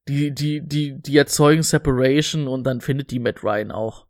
die, 0.08 0.34
die, 0.34 0.66
die, 0.66 1.00
die 1.00 1.18
erzeugen 1.18 1.62
Separation 1.62 2.48
und 2.48 2.64
dann 2.64 2.82
findet 2.82 3.12
die 3.12 3.20
Matt 3.20 3.44
Ryan 3.44 3.72
auch. 3.72 4.08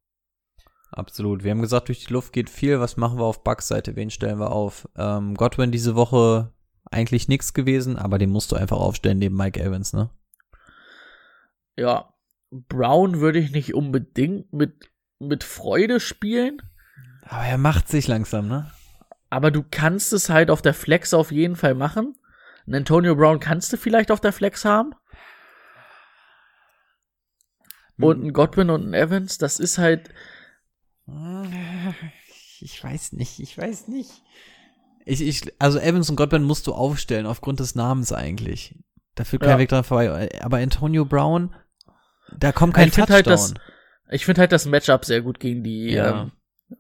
Absolut. 0.92 1.44
Wir 1.44 1.52
haben 1.52 1.62
gesagt, 1.62 1.88
durch 1.88 2.06
die 2.06 2.14
Luft 2.14 2.32
geht 2.32 2.50
viel. 2.50 2.80
Was 2.80 2.98
machen 2.98 3.18
wir 3.18 3.26
auf 3.26 3.44
Bugs 3.44 3.68
Seite? 3.68 3.96
Wen 3.96 4.12
stellen 4.12 4.40
wir 4.40 4.52
auf? 4.52 4.88
Ähm, 4.96 5.36
Godwin 5.36 5.72
diese 5.72 5.96
Woche 5.96 6.54
eigentlich 6.92 7.28
nichts 7.28 7.54
gewesen, 7.54 7.98
aber 7.98 8.20
den 8.20 8.30
musst 8.30 8.52
du 8.52 8.56
einfach 8.56 8.78
aufstellen 8.78 9.18
neben 9.18 9.36
Mike 9.36 9.60
Evans, 9.60 9.94
ne? 9.94 10.10
Ja, 11.78 12.14
Brown 12.52 13.20
würde 13.20 13.39
ich 13.39 13.52
nicht 13.52 13.74
unbedingt 13.74 14.52
mit, 14.54 14.91
mit 15.20 15.43
Freude 15.43 15.99
spielen, 15.99 16.62
Aber 17.24 17.43
er 17.45 17.58
macht 17.58 17.88
sich 17.88 18.08
langsam, 18.08 18.47
ne? 18.47 18.72
aber 19.30 19.52
du 19.52 19.64
kannst 19.64 20.12
es 20.14 20.30
halt 20.30 20.52
auf 20.52 20.62
der 20.62 20.74
Flex 20.74 21.14
auf 21.14 21.32
jeden 21.32 21.56
Fall 21.56 21.74
machen. 21.74 22.16
Ein 22.68 22.76
Antonio 22.76 23.16
Brown 23.16 23.39
kannst 23.39 23.72
du 23.72 23.78
vielleicht 23.78 24.12
auf 24.12 24.20
der 24.20 24.34
Flex 24.34 24.66
haben. 24.66 24.93
Und 27.97 28.24
ein 28.24 28.34
Godwin 28.34 28.70
und 28.70 28.88
ein 28.88 28.93
Evans, 28.93 29.38
das 29.38 29.60
ist 29.60 29.78
halt, 29.78 30.10
Ich 32.62 32.84
weiß 32.84 33.14
nicht, 33.14 33.39
ich 33.39 33.58
weiß 33.58 33.88
nicht. 33.88 34.12
Ich, 35.06 35.22
ich, 35.22 35.54
also 35.60 35.80
Evans 35.80 36.10
und 36.10 36.16
Godwin 36.16 36.43
musst 36.43 36.68
du 36.68 36.74
aufstellen, 36.74 37.26
aufgrund 37.26 37.60
des 37.60 37.74
Namens 37.74 38.14
eigentlich. 38.14 38.78
Da 39.16 39.24
führt 39.24 39.41
kein 39.41 39.52
Ja. 39.52 39.58
Weg 39.60 39.70
dran 39.70 39.84
vorbei. 39.84 40.30
Aber 40.41 40.58
Antonio 40.58 41.06
Brown, 41.06 41.56
da 42.38 42.52
kommt 42.52 42.74
kein 42.74 42.88
ich 42.88 42.94
finde 42.94 43.08
Touchdown. 43.14 43.16
halt 43.16 43.28
das, 43.28 43.54
ich 44.10 44.26
finde 44.26 44.42
halt 44.42 44.52
das 44.52 44.66
Matchup 44.66 45.06
sehr 45.06 45.22
gut 45.22 45.40
gegen 45.40 45.64
die 45.64 45.92
Ja. 45.92 46.24
ähm, 46.24 46.32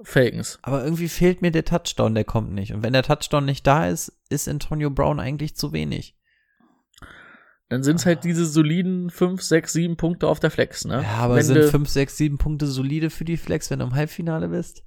Falcons. 0.03 0.57
aber 0.61 0.83
irgendwie 0.83 1.09
fehlt 1.09 1.41
mir 1.41 1.51
der 1.51 1.65
Touchdown, 1.65 2.15
der 2.15 2.23
kommt 2.23 2.53
nicht. 2.53 2.73
Und 2.73 2.83
wenn 2.83 2.93
der 2.93 3.03
Touchdown 3.03 3.45
nicht 3.45 3.65
da 3.67 3.87
ist, 3.87 4.13
ist 4.29 4.47
Antonio 4.47 4.89
Brown 4.89 5.19
eigentlich 5.19 5.55
zu 5.55 5.73
wenig. 5.73 6.15
Dann 7.69 7.83
sind 7.83 7.97
es 7.97 8.05
halt 8.05 8.23
diese 8.25 8.45
soliden 8.45 9.09
5, 9.09 9.41
6, 9.41 9.71
7 9.73 9.95
Punkte 9.97 10.27
auf 10.27 10.39
der 10.41 10.51
Flex, 10.51 10.83
ne? 10.85 11.03
Ja, 11.03 11.09
aber 11.19 11.35
Wenn 11.37 11.43
sind 11.43 11.55
du- 11.57 11.67
5, 11.69 11.87
6, 11.89 12.17
7 12.17 12.37
Punkte 12.37 12.67
solide 12.67 13.09
für 13.09 13.23
die 13.23 13.37
Flex, 13.37 13.69
wenn 13.71 13.79
du 13.79 13.85
im 13.85 13.95
Halbfinale 13.95 14.49
bist? 14.49 14.83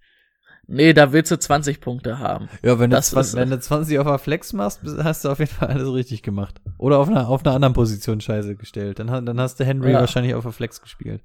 Nee, 0.67 0.93
da 0.95 1.13
willst 1.13 1.31
du 1.31 1.39
20 1.39 1.81
Punkte 1.81 2.19
haben. 2.19 2.49
Ja, 2.63 2.79
wenn 2.79 2.91
du, 2.91 2.97
Das 2.97 3.11
20, 3.11 3.33
ist- 3.35 3.37
wenn 3.41 3.51
du 3.51 3.61
20 3.61 3.99
auf 3.99 4.07
der 4.07 4.19
Flex 4.19 4.53
machst, 4.53 4.81
hast 5.03 5.25
du 5.25 5.29
auf 5.31 5.39
jeden 5.39 5.51
Fall 5.51 5.69
alles 5.69 5.93
richtig 5.93 6.23
gemacht. 6.23 6.61
Oder 6.79 6.99
auf 6.99 7.09
einer, 7.09 7.29
auf 7.29 7.45
einer 7.45 7.55
anderen 7.55 7.75
Position 7.75 8.21
scheiße 8.21 8.57
gestellt. 8.57 8.99
Dann, 8.99 9.27
dann 9.27 9.41
hast 9.41 9.61
du 9.61 9.65
Henry 9.65 9.93
Ja. 9.93 10.01
wahrscheinlich 10.01 10.35
auf 10.35 10.45
der 10.45 10.53
Flex 10.53 10.81
gespielt. 10.81 11.23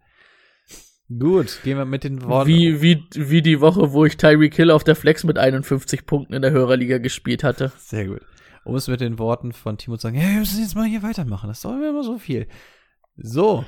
Gut, 1.18 1.60
gehen 1.64 1.78
wir 1.78 1.86
mit 1.86 2.04
den 2.04 2.22
Worten. 2.24 2.48
Wie, 2.50 2.82
wie, 2.84 3.04
wie 3.16 3.42
die 3.42 3.62
Woche, 3.62 3.94
wo 3.94 4.06
ich 4.06 4.18
Tyreek 4.18 4.54
Hill 4.56 4.70
auf 4.70 4.84
der 4.84 4.96
Flex 4.96 5.24
mit 5.24 5.40
51 5.40 6.06
Punkten 6.06 6.34
in 6.34 6.42
der 6.44 6.52
Hörerliga 6.52 7.00
gespielt 7.00 7.44
hatte. 7.44 7.72
Sehr 7.78 8.06
gut. 8.08 8.22
Um 8.64 8.76
es 8.76 8.88
mit 8.88 9.02
den 9.02 9.18
Worten 9.18 9.52
von 9.52 9.78
Timo 9.78 9.98
zu 9.98 10.04
sagen, 10.04 10.18
ja, 10.18 10.28
wir 10.30 10.40
müssen 10.40 10.62
jetzt 10.62 10.76
mal 10.76 10.86
hier 10.86 11.02
weitermachen. 11.02 11.48
Das 11.48 11.62
dauert 11.62 11.80
mir 11.80 11.90
immer 11.90 12.04
so 12.04 12.20
viel. 12.20 12.48
So, 13.18 13.66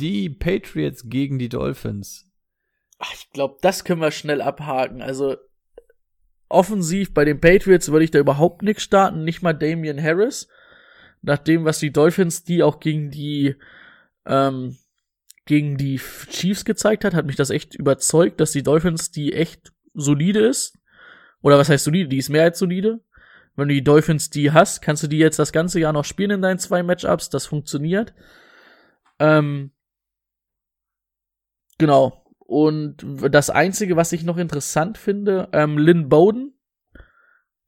die 0.00 0.28
Patriots 0.28 1.08
gegen 1.08 1.38
die 1.38 1.48
Dolphins. 1.48 2.28
Ich 3.12 3.30
glaube, 3.32 3.58
das 3.62 3.84
können 3.84 4.00
wir 4.00 4.10
schnell 4.10 4.40
abhaken. 4.40 5.02
Also, 5.02 5.36
offensiv 6.48 7.14
bei 7.14 7.24
den 7.24 7.40
Patriots 7.40 7.90
würde 7.90 8.04
ich 8.04 8.10
da 8.10 8.18
überhaupt 8.18 8.62
nichts 8.62 8.82
starten, 8.82 9.24
nicht 9.24 9.42
mal 9.42 9.52
Damian 9.52 10.02
Harris. 10.02 10.48
Nach 11.22 11.38
dem, 11.38 11.64
was 11.64 11.78
die 11.78 11.92
Dolphins, 11.92 12.44
die 12.44 12.62
auch 12.62 12.80
gegen 12.80 13.10
die, 13.10 13.56
ähm, 14.26 14.76
gegen 15.46 15.76
die 15.76 16.00
Chiefs 16.30 16.64
gezeigt 16.64 17.04
hat, 17.04 17.14
hat 17.14 17.26
mich 17.26 17.36
das 17.36 17.50
echt 17.50 17.74
überzeugt, 17.74 18.40
dass 18.40 18.52
die 18.52 18.62
Dolphins, 18.62 19.10
die 19.10 19.32
echt 19.32 19.72
solide 19.94 20.40
ist. 20.40 20.78
Oder 21.40 21.58
was 21.58 21.68
heißt 21.68 21.84
solide? 21.84 22.08
Die 22.08 22.18
ist 22.18 22.28
mehr 22.28 22.44
als 22.44 22.58
solide. 22.58 23.00
Wenn 23.56 23.68
du 23.68 23.74
die 23.74 23.84
Dolphins 23.84 24.30
die 24.30 24.52
hast, 24.52 24.82
kannst 24.82 25.02
du 25.02 25.08
die 25.08 25.18
jetzt 25.18 25.38
das 25.38 25.52
ganze 25.52 25.78
Jahr 25.78 25.92
noch 25.92 26.04
spielen 26.04 26.30
in 26.30 26.42
deinen 26.42 26.58
zwei 26.58 26.82
Matchups. 26.82 27.30
Das 27.30 27.46
funktioniert. 27.46 28.14
Ähm, 29.18 29.72
Genau. 31.82 32.21
Und 32.46 33.04
das 33.30 33.50
Einzige, 33.50 33.96
was 33.96 34.12
ich 34.12 34.24
noch 34.24 34.36
interessant 34.36 34.98
finde, 34.98 35.48
ähm, 35.52 35.78
Lynn 35.78 36.08
Bowden 36.08 36.52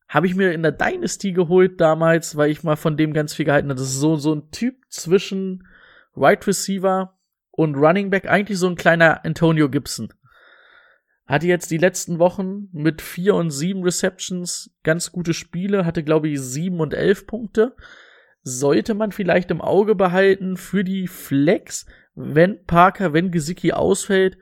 habe 0.09 0.27
ich 0.27 0.35
mir 0.35 0.53
in 0.53 0.63
der 0.63 0.73
Dynasty 0.73 1.33
geholt 1.33 1.81
damals, 1.81 2.37
weil 2.37 2.51
ich 2.51 2.63
mal 2.63 2.77
von 2.77 2.97
dem 2.97 3.13
ganz 3.13 3.35
viel 3.35 3.45
gehalten 3.45 3.69
habe. 3.69 3.81
Das 3.81 3.89
ist 3.89 4.01
so, 4.01 4.17
so 4.17 4.35
ein 4.35 4.51
Typ 4.51 4.77
zwischen 4.89 5.67
Wide 6.15 6.47
Receiver 6.47 7.19
und 7.51 7.77
Running 7.77 8.11
Back, 8.11 8.29
eigentlich 8.29 8.59
so 8.59 8.69
ein 8.69 8.77
kleiner 8.77 9.25
Antonio 9.25 9.69
Gibson. 9.69 10.13
Hatte 11.27 11.47
jetzt 11.47 11.71
die 11.71 11.79
letzten 11.79 12.19
Wochen 12.19 12.69
mit 12.73 13.01
vier 13.01 13.35
und 13.35 13.51
sieben 13.51 13.83
Receptions 13.83 14.71
ganz 14.83 15.11
gute 15.11 15.35
Spiele, 15.35 15.87
hatte 15.87 16.05
glaube 16.05 16.29
ich 16.29 16.41
sieben 16.41 16.81
und 16.81 16.95
elf 16.95 17.27
Punkte. 17.27 17.75
Sollte 18.43 18.93
man 18.93 19.11
vielleicht 19.11 19.51
im 19.51 19.63
Auge 19.63 19.95
behalten 19.95 20.59
für 20.59 20.85
die 20.85 21.09
Flex, 21.09 21.87
wenn 22.15 22.65
Parker, 22.67 23.15
wenn 23.15 23.31
Gesicki 23.31 23.73
ausfällt, 23.73 24.37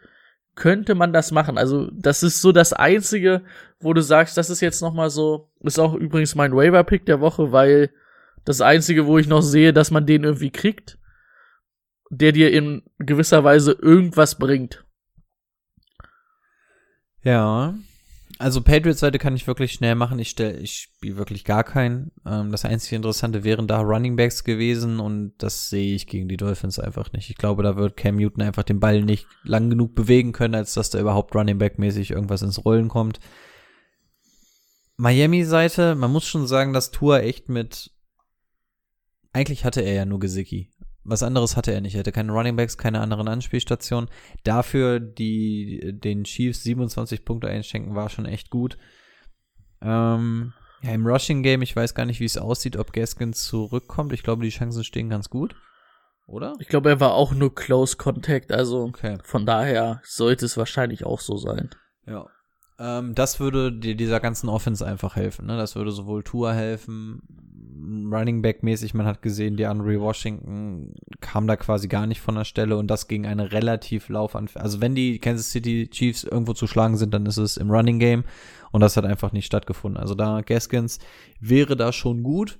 könnte 0.54 0.94
man 0.94 1.12
das 1.12 1.30
machen. 1.30 1.58
Also 1.58 1.90
das 1.92 2.22
ist 2.22 2.42
so 2.42 2.52
das 2.52 2.72
einzige, 2.72 3.42
wo 3.80 3.92
du 3.92 4.02
sagst, 4.02 4.36
das 4.36 4.50
ist 4.50 4.60
jetzt 4.60 4.82
noch 4.82 4.92
mal 4.92 5.10
so, 5.10 5.50
ist 5.60 5.78
auch 5.78 5.94
übrigens 5.94 6.34
mein 6.34 6.54
Waiver 6.54 6.84
Pick 6.84 7.06
der 7.06 7.20
Woche, 7.20 7.52
weil 7.52 7.90
das 8.44 8.60
einzige, 8.60 9.06
wo 9.06 9.18
ich 9.18 9.26
noch 9.26 9.42
sehe, 9.42 9.72
dass 9.72 9.90
man 9.90 10.06
den 10.06 10.24
irgendwie 10.24 10.50
kriegt, 10.50 10.98
der 12.10 12.32
dir 12.32 12.52
in 12.52 12.82
gewisser 12.98 13.44
Weise 13.44 13.72
irgendwas 13.72 14.38
bringt. 14.38 14.84
Ja. 17.22 17.74
Also 18.38 18.62
Patriots-Seite 18.62 19.18
kann 19.18 19.36
ich 19.36 19.46
wirklich 19.46 19.72
schnell 19.72 19.94
machen. 19.94 20.18
Ich 20.18 20.30
stelle, 20.30 20.56
ich 20.58 20.72
spiele 20.72 21.16
wirklich 21.16 21.44
gar 21.44 21.64
keinen. 21.64 22.10
Ähm, 22.26 22.50
das 22.50 22.64
einzige 22.64 22.96
Interessante 22.96 23.44
wären 23.44 23.68
da 23.68 23.80
Running 23.80 24.16
Backs 24.16 24.42
gewesen 24.42 25.00
und 25.00 25.34
das 25.38 25.68
sehe 25.70 25.94
ich 25.94 26.06
gegen 26.06 26.28
die 26.28 26.36
Dolphins 26.36 26.78
einfach 26.78 27.12
nicht. 27.12 27.30
Ich 27.30 27.36
glaube, 27.36 27.62
da 27.62 27.76
wird 27.76 27.96
Cam 27.96 28.16
Newton 28.16 28.42
einfach 28.42 28.62
den 28.62 28.80
Ball 28.80 29.02
nicht 29.02 29.26
lang 29.44 29.70
genug 29.70 29.94
bewegen 29.94 30.32
können, 30.32 30.54
als 30.54 30.74
dass 30.74 30.90
da 30.90 30.98
überhaupt 30.98 31.34
Running 31.34 31.58
Back-mäßig 31.58 32.10
irgendwas 32.10 32.42
ins 32.42 32.64
Rollen 32.64 32.88
kommt. 32.88 33.20
Miami-Seite, 34.96 35.94
man 35.94 36.10
muss 36.10 36.24
schon 36.24 36.46
sagen, 36.46 36.72
dass 36.72 36.90
Tour 36.90 37.20
echt 37.20 37.48
mit 37.48 37.90
eigentlich 39.32 39.64
hatte 39.64 39.80
er 39.80 39.94
ja 39.94 40.04
nur 40.04 40.20
Gesicki 40.20 40.71
was 41.04 41.22
anderes 41.22 41.56
hatte 41.56 41.72
er 41.72 41.80
nicht. 41.80 41.94
Er 41.94 42.00
hatte 42.00 42.12
keine 42.12 42.32
Running 42.32 42.56
Backs, 42.56 42.78
keine 42.78 43.00
anderen 43.00 43.28
Anspielstationen. 43.28 44.08
Dafür 44.44 45.00
die 45.00 45.92
den 45.92 46.24
Chiefs 46.24 46.62
27 46.62 47.24
Punkte 47.24 47.48
einschenken, 47.48 47.94
war 47.94 48.08
schon 48.08 48.26
echt 48.26 48.50
gut. 48.50 48.78
Ähm, 49.80 50.52
ja, 50.82 50.92
im 50.92 51.06
Rushing 51.06 51.42
Game, 51.42 51.62
ich 51.62 51.74
weiß 51.74 51.94
gar 51.94 52.06
nicht, 52.06 52.20
wie 52.20 52.24
es 52.24 52.38
aussieht, 52.38 52.76
ob 52.76 52.92
Gaskins 52.92 53.44
zurückkommt. 53.44 54.12
Ich 54.12 54.22
glaube, 54.22 54.44
die 54.44 54.50
Chancen 54.50 54.84
stehen 54.84 55.08
ganz 55.08 55.28
gut. 55.30 55.54
Oder? 56.26 56.54
Ich 56.60 56.68
glaube, 56.68 56.88
er 56.88 57.00
war 57.00 57.14
auch 57.14 57.32
nur 57.32 57.54
Close 57.54 57.96
Contact, 57.96 58.52
also 58.52 58.84
Okay. 58.84 59.18
von 59.24 59.44
daher 59.44 60.00
sollte 60.04 60.46
es 60.46 60.56
wahrscheinlich 60.56 61.04
auch 61.04 61.20
so 61.20 61.36
sein. 61.36 61.70
Ja. 62.06 62.26
Ähm, 62.82 63.14
das 63.14 63.38
würde 63.38 63.70
dir 63.72 63.94
dieser 63.94 64.18
ganzen 64.18 64.48
Offense 64.48 64.84
einfach 64.84 65.14
helfen. 65.14 65.46
Ne? 65.46 65.56
Das 65.56 65.76
würde 65.76 65.92
sowohl 65.92 66.24
Tour 66.24 66.52
helfen, 66.52 67.22
Running 68.12 68.42
Back 68.42 68.64
mäßig. 68.64 68.92
Man 68.92 69.06
hat 69.06 69.22
gesehen, 69.22 69.56
die 69.56 69.66
Andre 69.66 70.00
Washington 70.00 70.94
kam 71.20 71.46
da 71.46 71.56
quasi 71.56 71.86
gar 71.86 72.08
nicht 72.08 72.20
von 72.20 72.34
der 72.34 72.44
Stelle 72.44 72.76
und 72.76 72.88
das 72.88 73.06
gegen 73.06 73.24
eine 73.24 73.52
relativ 73.52 74.08
laufanfällige. 74.08 74.64
Also 74.64 74.80
wenn 74.80 74.96
die 74.96 75.20
Kansas 75.20 75.50
City 75.52 75.88
Chiefs 75.90 76.24
irgendwo 76.24 76.54
zu 76.54 76.66
schlagen 76.66 76.96
sind, 76.96 77.14
dann 77.14 77.24
ist 77.26 77.36
es 77.36 77.56
im 77.56 77.70
Running 77.70 78.00
Game 78.00 78.24
und 78.72 78.80
das 78.80 78.96
hat 78.96 79.04
einfach 79.04 79.30
nicht 79.30 79.46
stattgefunden. 79.46 80.00
Also 80.00 80.16
da 80.16 80.40
Gaskins 80.40 80.98
wäre 81.38 81.76
da 81.76 81.92
schon 81.92 82.24
gut. 82.24 82.58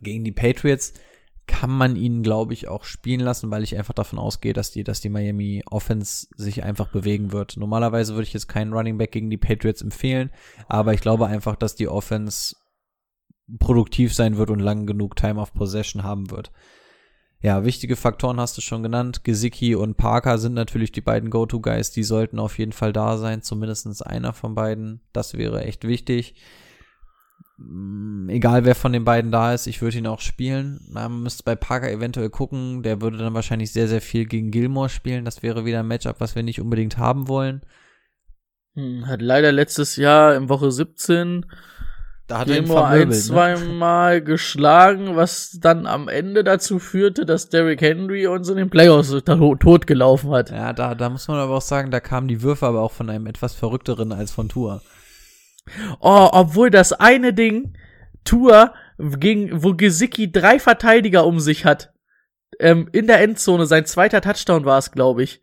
Gegen 0.00 0.24
die 0.24 0.32
Patriots 0.32 0.94
kann 1.46 1.70
man 1.70 1.96
ihn, 1.96 2.22
glaube 2.22 2.54
ich, 2.54 2.68
auch 2.68 2.84
spielen 2.84 3.20
lassen, 3.20 3.50
weil 3.50 3.62
ich 3.62 3.76
einfach 3.76 3.94
davon 3.94 4.18
ausgehe, 4.18 4.52
dass 4.52 4.70
die, 4.70 4.84
dass 4.84 5.00
die 5.00 5.08
Miami 5.08 5.62
Offense 5.66 6.26
sich 6.36 6.62
einfach 6.62 6.88
bewegen 6.88 7.32
wird. 7.32 7.56
Normalerweise 7.56 8.14
würde 8.14 8.24
ich 8.24 8.32
jetzt 8.32 8.48
keinen 8.48 8.72
Running 8.72 8.98
Back 8.98 9.12
gegen 9.12 9.30
die 9.30 9.38
Patriots 9.38 9.82
empfehlen, 9.82 10.30
aber 10.68 10.94
ich 10.94 11.00
glaube 11.00 11.26
einfach, 11.26 11.56
dass 11.56 11.74
die 11.74 11.88
Offense 11.88 12.56
produktiv 13.58 14.14
sein 14.14 14.36
wird 14.36 14.50
und 14.50 14.60
lang 14.60 14.86
genug 14.86 15.16
Time 15.16 15.40
of 15.40 15.52
Possession 15.52 16.02
haben 16.02 16.30
wird. 16.30 16.52
Ja, 17.40 17.64
wichtige 17.64 17.96
Faktoren 17.96 18.38
hast 18.38 18.56
du 18.56 18.60
schon 18.60 18.84
genannt. 18.84 19.24
Gesicki 19.24 19.74
und 19.74 19.96
Parker 19.96 20.38
sind 20.38 20.54
natürlich 20.54 20.92
die 20.92 21.00
beiden 21.00 21.28
Go-To-Guys, 21.28 21.90
die 21.90 22.04
sollten 22.04 22.38
auf 22.38 22.56
jeden 22.56 22.70
Fall 22.70 22.92
da 22.92 23.18
sein, 23.18 23.42
zumindest 23.42 24.06
einer 24.06 24.32
von 24.32 24.54
beiden. 24.54 25.00
Das 25.12 25.34
wäre 25.36 25.64
echt 25.64 25.86
wichtig. 25.86 26.36
Mm, 27.66 28.28
Egal 28.28 28.64
wer 28.64 28.74
von 28.74 28.92
den 28.92 29.04
beiden 29.04 29.30
da 29.30 29.52
ist, 29.52 29.66
ich 29.66 29.82
würde 29.82 29.98
ihn 29.98 30.06
auch 30.06 30.20
spielen. 30.20 30.80
Man 30.90 31.22
müsste 31.22 31.42
bei 31.42 31.54
Parker 31.54 31.90
eventuell 31.90 32.30
gucken. 32.30 32.82
Der 32.82 33.00
würde 33.00 33.18
dann 33.18 33.34
wahrscheinlich 33.34 33.72
sehr, 33.72 33.88
sehr 33.88 34.00
viel 34.00 34.26
gegen 34.26 34.50
Gilmore 34.50 34.88
spielen. 34.88 35.24
Das 35.24 35.42
wäre 35.42 35.64
wieder 35.64 35.80
ein 35.80 35.88
Matchup, 35.88 36.16
was 36.18 36.34
wir 36.34 36.42
nicht 36.42 36.60
unbedingt 36.60 36.98
haben 36.98 37.28
wollen. 37.28 37.62
Hm, 38.74 39.06
hat 39.06 39.20
leider 39.20 39.52
letztes 39.52 39.96
Jahr 39.96 40.34
in 40.34 40.48
Woche 40.48 40.72
17 40.72 41.44
Da 42.26 42.38
hat 42.38 42.46
Gilmore 42.46 42.84
ein, 42.86 42.90
vermöbelt, 42.90 43.08
ne? 43.10 43.22
zweimal 43.22 44.22
geschlagen, 44.22 45.16
was 45.16 45.58
dann 45.60 45.86
am 45.86 46.08
Ende 46.08 46.42
dazu 46.42 46.78
führte, 46.78 47.26
dass 47.26 47.50
Derrick 47.50 47.82
Henry 47.82 48.26
uns 48.26 48.48
in 48.48 48.56
den 48.56 48.70
Playoffs 48.70 49.10
to 49.24 49.54
tot 49.56 49.86
gelaufen 49.86 50.30
hat. 50.30 50.50
Ja, 50.50 50.72
da, 50.72 50.94
da 50.94 51.10
muss 51.10 51.28
man 51.28 51.38
aber 51.38 51.56
auch 51.56 51.62
sagen, 51.62 51.90
da 51.90 52.00
kamen 52.00 52.28
die 52.28 52.40
Würfe 52.40 52.66
aber 52.66 52.80
auch 52.80 52.92
von 52.92 53.10
einem 53.10 53.26
etwas 53.26 53.52
verrückteren 53.52 54.12
als 54.12 54.30
von 54.30 54.48
Tour. 54.48 54.80
Oh, 56.00 56.28
obwohl 56.32 56.70
das 56.70 56.92
eine 56.92 57.32
Ding, 57.32 57.76
Tour, 58.24 58.74
gegen, 58.98 59.62
wo 59.62 59.74
Gesicki 59.74 60.30
drei 60.30 60.58
Verteidiger 60.58 61.26
um 61.26 61.40
sich 61.40 61.64
hat, 61.64 61.92
ähm, 62.58 62.88
in 62.92 63.06
der 63.06 63.20
Endzone, 63.20 63.66
sein 63.66 63.86
zweiter 63.86 64.20
Touchdown 64.20 64.64
war 64.64 64.78
es, 64.78 64.92
glaube 64.92 65.22
ich. 65.22 65.42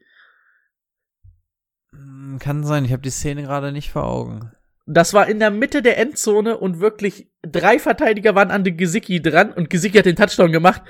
Hm, 1.92 2.38
Kann 2.40 2.64
sein, 2.64 2.86
ich 2.86 2.92
habe 2.92 3.02
die 3.02 3.10
Szene 3.10 3.44
gerade 3.44 3.72
nicht 3.72 3.92
vor 3.92 4.04
Augen. 4.04 4.52
Das 4.86 5.14
war 5.14 5.28
in 5.28 5.40
der 5.40 5.52
Mitte 5.52 5.82
der 5.82 5.98
Endzone 6.00 6.58
und 6.58 6.80
wirklich 6.80 7.30
drei 7.44 7.78
Verteidiger 7.78 8.34
waren 8.36 8.52
an 8.52 8.64
den 8.64 8.78
Gesicki 8.78 9.22
dran 9.22 9.54
und 9.54 9.70
Gesicki 9.70 9.98
hat 9.98 10.06
den 10.06 10.16
Touchdown 10.16 10.52
gemacht. 10.52 10.82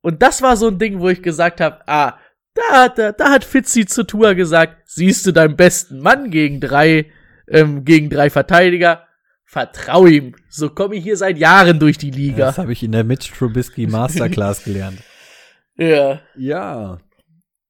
Und 0.00 0.22
das 0.22 0.42
war 0.42 0.56
so 0.56 0.68
ein 0.68 0.78
Ding, 0.78 1.00
wo 1.00 1.08
ich 1.08 1.22
gesagt 1.22 1.60
habe, 1.60 1.80
ah, 1.88 2.18
da 2.54 2.62
hat, 2.72 2.98
da, 2.98 3.12
da 3.12 3.30
hat 3.30 3.44
Fitzi 3.44 3.86
zu 3.86 4.04
Tour 4.04 4.34
gesagt, 4.34 4.82
siehst 4.84 5.26
du 5.26 5.32
deinen 5.32 5.56
besten 5.56 6.00
Mann 6.00 6.30
gegen 6.30 6.60
drei, 6.60 7.10
ähm, 7.52 7.84
gegen 7.84 8.10
drei 8.10 8.30
Verteidiger, 8.30 9.06
vertrau 9.44 10.06
ihm. 10.06 10.34
So 10.48 10.70
komme 10.70 10.96
ich 10.96 11.04
hier 11.04 11.16
seit 11.16 11.38
Jahren 11.38 11.78
durch 11.78 11.98
die 11.98 12.10
Liga. 12.10 12.46
Das 12.46 12.58
habe 12.58 12.72
ich 12.72 12.82
in 12.82 12.92
der 12.92 13.04
Mitch 13.04 13.32
Trubisky 13.36 13.86
Masterclass 13.86 14.64
gelernt. 14.64 14.98
Ja. 15.78 16.20
Ja. 16.36 16.98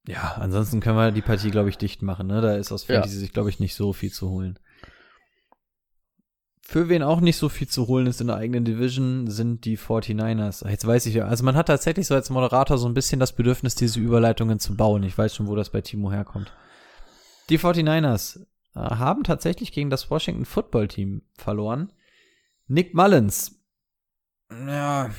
Ja, 0.09 0.37
ansonsten 0.41 0.81
können 0.81 0.97
wir 0.97 1.13
die 1.13 1.23
Partie, 1.23 1.53
glaube 1.53 1.69
ich, 1.69 1.79
dicht 1.79 2.03
machen. 2.03 2.27
Ne? 2.27 2.41
Da 2.41 2.57
ist 2.57 2.73
aus 2.73 2.89
Ja. 2.89 2.97
Fantasy 2.97 3.17
sich, 3.17 3.33
glaube 3.33 3.49
ich, 3.49 3.61
nicht 3.61 3.77
so 3.77 3.93
viel 3.93 4.11
zu 4.11 4.29
holen. 4.29 4.59
Für 6.65 6.89
wen 6.89 7.05
auch 7.05 7.21
nicht 7.21 7.37
so 7.37 7.49
viel 7.49 7.69
zu 7.69 7.87
holen 7.87 8.09
ist 8.09 8.21
in 8.21 8.27
der 8.27 8.37
eigenen 8.37 8.65
Division, 8.65 9.31
sind 9.31 9.65
die 9.65 9.79
49ers. 9.79 10.69
Jetzt 10.69 10.87
weiß 10.87 11.07
ich 11.07 11.15
ja, 11.15 11.27
also 11.27 11.45
man 11.45 11.55
hat 11.55 11.67
tatsächlich 11.67 12.09
so 12.09 12.15
als 12.15 12.29
Moderator 12.29 12.77
so 12.77 12.89
ein 12.89 12.95
bisschen 12.95 13.21
das 13.21 13.33
Bedürfnis, 13.33 13.77
diese 13.77 14.01
Überleitungen 14.01 14.59
zu 14.59 14.77
bauen. 14.77 15.05
Ich 15.05 15.17
weiß 15.17 15.37
schon, 15.37 15.47
wo 15.47 15.55
das 15.55 15.71
bei 15.71 15.81
Timo 15.81 16.11
herkommt. 16.11 16.53
Die 17.51 17.59
49ers 17.59 18.41
äh, 18.75 18.81
haben 18.81 19.25
tatsächlich 19.25 19.73
gegen 19.73 19.91
das 19.91 20.11
Washington 20.11 20.45
Football 20.45 20.89
Team 20.89 21.23
verloren. 21.35 21.93
Nick 22.67 22.95
Mullins. 22.95 23.61
Ja. 24.51 25.11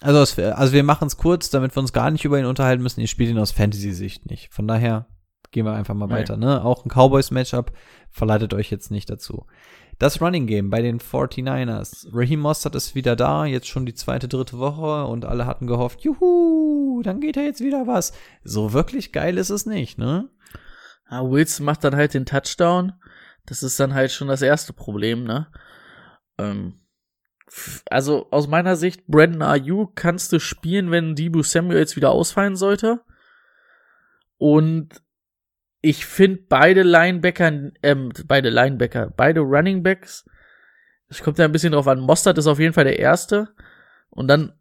Also, 0.00 0.42
also 0.42 0.72
wir 0.72 0.82
machen 0.82 1.08
es 1.08 1.16
kurz, 1.18 1.50
damit 1.50 1.76
wir 1.76 1.80
uns 1.80 1.92
gar 1.92 2.10
nicht 2.10 2.24
über 2.24 2.38
ihn 2.38 2.46
unterhalten 2.46 2.82
müssen. 2.82 3.00
Ihr 3.00 3.08
spielt 3.08 3.30
ihn 3.30 3.38
aus 3.38 3.52
Fantasy-Sicht 3.52 4.30
nicht. 4.30 4.52
Von 4.52 4.66
daher 4.66 5.06
gehen 5.50 5.66
wir 5.66 5.72
einfach 5.74 5.94
mal 5.94 6.06
Nee. 6.06 6.14
weiter. 6.14 6.36
Ne? 6.36 6.64
Auch 6.64 6.84
ein 6.84 6.88
Cowboys-Matchup 6.90 7.72
verleitet 8.10 8.54
euch 8.54 8.70
jetzt 8.70 8.90
nicht 8.90 9.10
dazu. 9.10 9.46
Das 9.98 10.22
Running 10.22 10.46
Game 10.46 10.70
bei 10.70 10.80
den 10.80 10.98
49ers. 11.00 12.08
Raheem 12.14 12.40
Mostert 12.40 12.74
ist 12.74 12.94
wieder 12.94 13.16
da, 13.16 13.44
jetzt 13.44 13.68
schon 13.68 13.84
die 13.84 13.92
zweite, 13.92 14.28
dritte 14.28 14.58
Woche 14.58 15.04
und 15.04 15.26
alle 15.26 15.44
hatten 15.44 15.66
gehofft, 15.66 16.00
juhu, 16.00 17.02
dann 17.02 17.20
geht 17.20 17.36
ja 17.36 17.42
jetzt 17.42 17.60
wieder 17.60 17.86
was. 17.86 18.14
So 18.42 18.72
wirklich 18.72 19.12
geil 19.12 19.36
ist 19.36 19.50
es 19.50 19.66
nicht, 19.66 19.98
ne? 19.98 20.30
Ja, 21.10 21.28
Wilson 21.28 21.66
macht 21.66 21.84
dann 21.84 21.96
halt 21.96 22.14
den 22.14 22.26
Touchdown. 22.26 22.92
Das 23.46 23.62
ist 23.62 23.80
dann 23.80 23.94
halt 23.94 24.12
schon 24.12 24.28
das 24.28 24.42
erste 24.42 24.72
Problem, 24.72 25.24
ne? 25.24 25.48
Ähm, 26.38 26.80
also 27.90 28.28
aus 28.30 28.46
meiner 28.46 28.76
Sicht, 28.76 29.06
Brandon 29.08 29.42
Ayuk 29.42 29.96
kannst 29.96 30.32
du 30.32 30.38
spielen, 30.38 30.90
wenn 30.90 31.16
Debo 31.16 31.42
Samuel 31.42 31.78
jetzt 31.78 31.96
wieder 31.96 32.10
ausfallen 32.10 32.54
sollte. 32.54 33.00
Und 34.38 35.02
ich 35.80 36.06
finde 36.06 36.44
beide 36.48 36.82
Linebacker, 36.82 37.72
ähm, 37.82 38.12
beide 38.26 38.50
Linebacker, 38.50 39.12
beide 39.16 39.40
Running 39.40 39.82
Backs, 39.82 40.24
es 41.08 41.22
kommt 41.22 41.38
ja 41.38 41.44
ein 41.44 41.52
bisschen 41.52 41.72
drauf 41.72 41.88
an, 41.88 42.00
Mostert 42.00 42.38
ist 42.38 42.46
auf 42.46 42.60
jeden 42.60 42.72
Fall 42.72 42.84
der 42.84 42.98
Erste. 42.98 43.48
Und 44.10 44.28
dann 44.28 44.52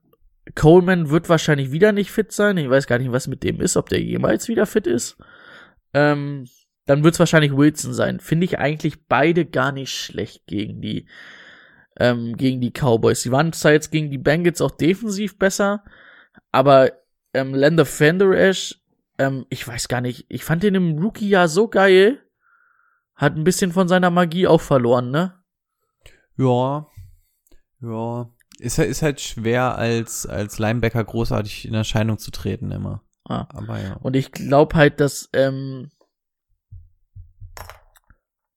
Coleman 0.55 1.09
wird 1.09 1.29
wahrscheinlich 1.29 1.71
wieder 1.71 1.91
nicht 1.91 2.11
fit 2.11 2.31
sein. 2.31 2.57
Ich 2.57 2.69
weiß 2.69 2.87
gar 2.87 2.97
nicht, 2.97 3.11
was 3.11 3.27
mit 3.27 3.43
dem 3.43 3.61
ist, 3.61 3.77
ob 3.77 3.89
der 3.89 4.01
jemals 4.01 4.47
wieder 4.47 4.65
fit 4.65 4.87
ist. 4.87 5.17
Ähm, 5.93 6.47
dann 6.85 7.03
wird 7.03 7.13
es 7.13 7.19
wahrscheinlich 7.19 7.55
Wilson 7.55 7.93
sein. 7.93 8.19
Finde 8.19 8.45
ich 8.45 8.59
eigentlich 8.59 9.05
beide 9.07 9.45
gar 9.45 9.71
nicht 9.71 9.93
schlecht 9.93 10.47
gegen 10.47 10.81
die, 10.81 11.07
ähm, 11.97 12.35
gegen 12.35 12.61
die 12.61 12.71
Cowboys. 12.71 13.21
Die 13.23 13.31
waren 13.31 13.53
zwar 13.53 13.73
jetzt 13.73 13.91
gegen 13.91 14.09
die 14.09 14.17
Bengals 14.17 14.61
auch 14.61 14.71
defensiv 14.71 15.37
besser, 15.37 15.83
aber 16.51 16.91
ähm, 17.33 17.53
Lander 17.53 17.85
Fenderash 17.85 18.79
ähm, 19.19 19.45
ich 19.49 19.67
weiß 19.67 19.87
gar 19.89 20.01
nicht, 20.01 20.25
ich 20.29 20.43
fand 20.43 20.63
den 20.63 20.75
im 20.75 20.97
Rookie-Jahr 20.97 21.47
so 21.49 21.67
geil. 21.67 22.23
Hat 23.15 23.35
ein 23.35 23.43
bisschen 23.43 23.73
von 23.73 23.89
seiner 23.89 24.09
Magie 24.09 24.47
auch 24.47 24.61
verloren, 24.61 25.11
ne? 25.11 25.37
Ja. 26.37 26.87
Ja. 27.81 28.29
Ist, 28.59 28.79
ist 28.79 29.01
halt 29.01 29.19
schwer, 29.19 29.77
als, 29.77 30.25
als 30.25 30.57
Linebacker 30.57 31.03
großartig 31.03 31.67
in 31.67 31.73
Erscheinung 31.73 32.17
zu 32.17 32.31
treten 32.31 32.71
immer. 32.71 33.03
Ah. 33.29 33.47
Aber 33.53 33.79
ja. 33.79 33.93
Und 34.01 34.15
ich 34.15 34.31
glaube 34.31 34.75
halt, 34.75 34.99
dass, 34.99 35.29
ähm, 35.33 35.91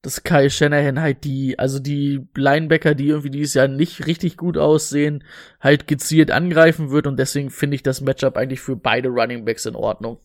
dass 0.00 0.24
Kai 0.24 0.48
Shanahan 0.48 0.98
halt 0.98 1.24
die, 1.24 1.58
also 1.58 1.78
die 1.78 2.26
Linebacker, 2.34 2.94
die 2.94 3.08
irgendwie 3.08 3.30
dieses 3.30 3.54
Jahr 3.54 3.68
nicht 3.68 4.06
richtig 4.06 4.36
gut 4.36 4.56
aussehen, 4.56 5.22
halt 5.60 5.86
gezielt 5.86 6.30
angreifen 6.30 6.90
wird 6.90 7.06
und 7.06 7.18
deswegen 7.18 7.50
finde 7.50 7.76
ich 7.76 7.82
das 7.82 8.00
Matchup 8.00 8.36
eigentlich 8.36 8.60
für 8.60 8.74
beide 8.74 9.10
Running 9.10 9.44
Backs 9.44 9.66
in 9.66 9.76
Ordnung. 9.76 10.18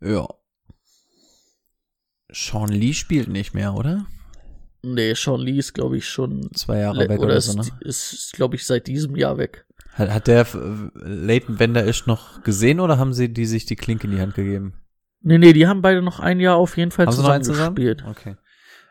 Ja. 0.00 0.28
Sean 2.30 2.70
Lee 2.70 2.94
spielt 2.94 3.28
nicht 3.28 3.54
mehr, 3.54 3.74
oder? 3.74 4.06
Nee, 4.82 5.14
Sean 5.14 5.40
Lee 5.40 5.58
ist, 5.58 5.72
glaube 5.72 5.96
ich, 5.96 6.08
schon 6.08 6.50
Zwei 6.54 6.80
Jahre 6.80 7.08
weg 7.08 7.18
oder 7.18 7.26
oder 7.26 7.36
ist, 7.36 7.46
so, 7.46 7.58
ne? 7.58 7.66
ist 7.80 8.32
glaube 8.34 8.54
ich, 8.54 8.64
seit 8.64 8.86
diesem 8.86 9.16
Jahr 9.16 9.36
weg. 9.36 9.66
Hat, 9.94 10.10
hat 10.10 10.26
der 10.26 10.40
äh, 10.42 10.88
Leighton 10.94 11.56
Bender 11.56 11.86
Ish 11.86 12.06
noch 12.06 12.42
gesehen 12.42 12.80
oder 12.80 12.98
haben 12.98 13.12
sie 13.12 13.32
die 13.32 13.46
sich 13.46 13.64
die 13.66 13.76
Klinke 13.76 14.06
in 14.06 14.12
die 14.12 14.20
Hand 14.20 14.34
gegeben? 14.34 14.74
Nee, 15.20 15.38
nee, 15.38 15.52
die 15.52 15.66
haben 15.66 15.80
beide 15.82 16.02
noch 16.02 16.20
ein 16.20 16.38
Jahr 16.40 16.56
auf 16.56 16.76
jeden 16.76 16.90
Fall 16.90 17.06
Haben 17.06 17.14
zusammen, 17.14 17.42
zusammen? 17.44 17.74
gespielt. 17.76 18.04
Okay. 18.06 18.36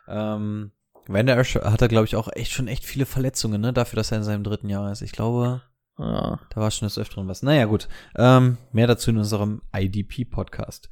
Ähm, 0.07 0.71
Vander 1.07 1.37
Esch 1.37 1.55
hat 1.55 1.81
er, 1.81 1.87
glaube 1.89 2.05
ich, 2.05 2.15
auch 2.15 2.29
echt 2.33 2.51
schon 2.51 2.67
echt 2.67 2.85
viele 2.85 3.05
Verletzungen, 3.05 3.61
ne? 3.61 3.73
Dafür, 3.73 3.97
dass 3.97 4.11
er 4.11 4.17
in 4.17 4.23
seinem 4.23 4.43
dritten 4.43 4.69
Jahr 4.69 4.91
ist. 4.91 5.01
Ich 5.01 5.11
glaube, 5.11 5.61
Ja. 5.99 6.39
da 6.49 6.61
war 6.61 6.71
schon 6.71 6.87
des 6.87 6.97
Öfteren 6.97 7.27
was. 7.27 7.43
Naja, 7.43 7.65
gut. 7.65 7.87
Ähm, 8.15 8.57
mehr 8.71 8.87
dazu 8.87 9.11
in 9.11 9.17
unserem 9.17 9.61
IDP-Podcast. 9.75 10.89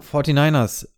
49ers. 0.00 0.88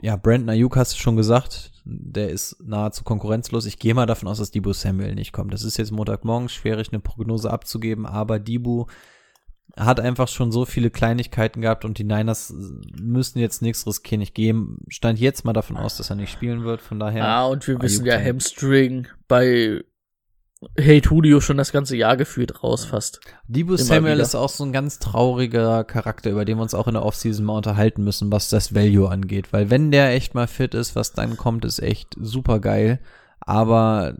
Ja, 0.00 0.16
Brandon 0.16 0.50
Ayuk 0.50 0.76
hast 0.76 0.94
du 0.94 0.98
schon 0.98 1.16
gesagt. 1.16 1.69
Der 1.84 2.30
ist 2.30 2.56
nahezu 2.62 3.04
konkurrenzlos. 3.04 3.66
Ich 3.66 3.78
gehe 3.78 3.94
mal 3.94 4.06
davon 4.06 4.28
aus, 4.28 4.38
dass 4.38 4.50
Debo 4.50 4.72
Samuel 4.72 5.14
nicht 5.14 5.32
kommt. 5.32 5.52
Das 5.52 5.64
ist 5.64 5.76
jetzt 5.76 5.92
Montagmorgen, 5.92 6.48
schwierig 6.48 6.88
eine 6.92 7.00
Prognose 7.00 7.50
abzugeben, 7.50 8.06
aber 8.06 8.38
Debo 8.38 8.88
hat 9.76 10.00
einfach 10.00 10.28
schon 10.28 10.52
so 10.52 10.64
viele 10.64 10.90
Kleinigkeiten 10.90 11.60
gehabt 11.60 11.84
und 11.84 11.98
die 11.98 12.04
Niners 12.04 12.52
müssen 13.00 13.38
jetzt 13.38 13.62
nichts 13.62 13.86
riskieren. 13.86 14.20
Ich 14.20 14.34
gehe, 14.34 14.54
stand 14.88 15.18
jetzt 15.20 15.44
mal 15.44 15.52
davon 15.52 15.76
aus, 15.76 15.96
dass 15.96 16.10
er 16.10 16.16
nicht 16.16 16.32
spielen 16.32 16.64
wird. 16.64 16.80
Von 16.80 16.98
daher. 16.98 17.24
Ja, 17.24 17.44
und 17.46 17.66
wir 17.66 17.80
wissen 17.80 18.04
ja. 18.04 18.18
Hamstring 18.18 19.06
bei 19.28 19.84
Hate 20.78 21.08
Julio 21.08 21.40
schon 21.40 21.56
das 21.56 21.72
ganze 21.72 21.96
Jahr 21.96 22.18
gefühlt 22.18 22.62
raus 22.62 22.84
fast. 22.84 23.20
Debo 23.48 23.76
Samuel 23.76 24.14
wieder. 24.14 24.22
ist 24.22 24.34
auch 24.34 24.50
so 24.50 24.62
ein 24.64 24.72
ganz 24.72 24.98
trauriger 24.98 25.84
Charakter, 25.84 26.30
über 26.30 26.44
den 26.44 26.58
wir 26.58 26.62
uns 26.62 26.74
auch 26.74 26.86
in 26.86 26.94
der 26.94 27.04
Offseason 27.04 27.46
mal 27.46 27.56
unterhalten 27.56 28.04
müssen, 28.04 28.30
was 28.30 28.50
das 28.50 28.74
Value 28.74 29.08
angeht. 29.08 29.54
Weil 29.54 29.70
wenn 29.70 29.90
der 29.90 30.10
echt 30.12 30.34
mal 30.34 30.46
fit 30.46 30.74
ist, 30.74 30.94
was 30.94 31.12
dann 31.12 31.38
kommt, 31.38 31.64
ist 31.64 31.78
echt 31.78 32.14
super 32.20 32.60
geil. 32.60 33.00
Aber 33.40 34.16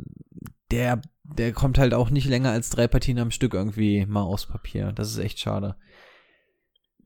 der, 0.70 1.02
der 1.24 1.52
kommt 1.52 1.78
halt 1.78 1.92
auch 1.92 2.08
nicht 2.08 2.26
länger 2.26 2.52
als 2.52 2.70
drei 2.70 2.88
Partien 2.88 3.18
am 3.18 3.30
Stück 3.30 3.52
irgendwie 3.52 4.06
mal 4.06 4.22
aufs 4.22 4.46
Papier. 4.46 4.92
Das 4.92 5.10
ist 5.10 5.18
echt 5.18 5.40
schade. 5.40 5.76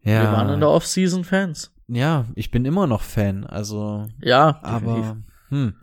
Ja. 0.04 0.22
Wir 0.22 0.32
waren 0.32 0.50
in 0.50 0.60
der 0.60 0.68
Offseason 0.70 1.24
Fans. 1.24 1.72
ja, 1.88 2.26
ich 2.36 2.52
bin 2.52 2.64
immer 2.64 2.86
noch 2.86 3.02
Fan. 3.02 3.44
Also, 3.44 4.06
Ja, 4.20 4.52
definitiv. 4.52 5.04
aber, 5.04 5.16
hm. 5.48 5.74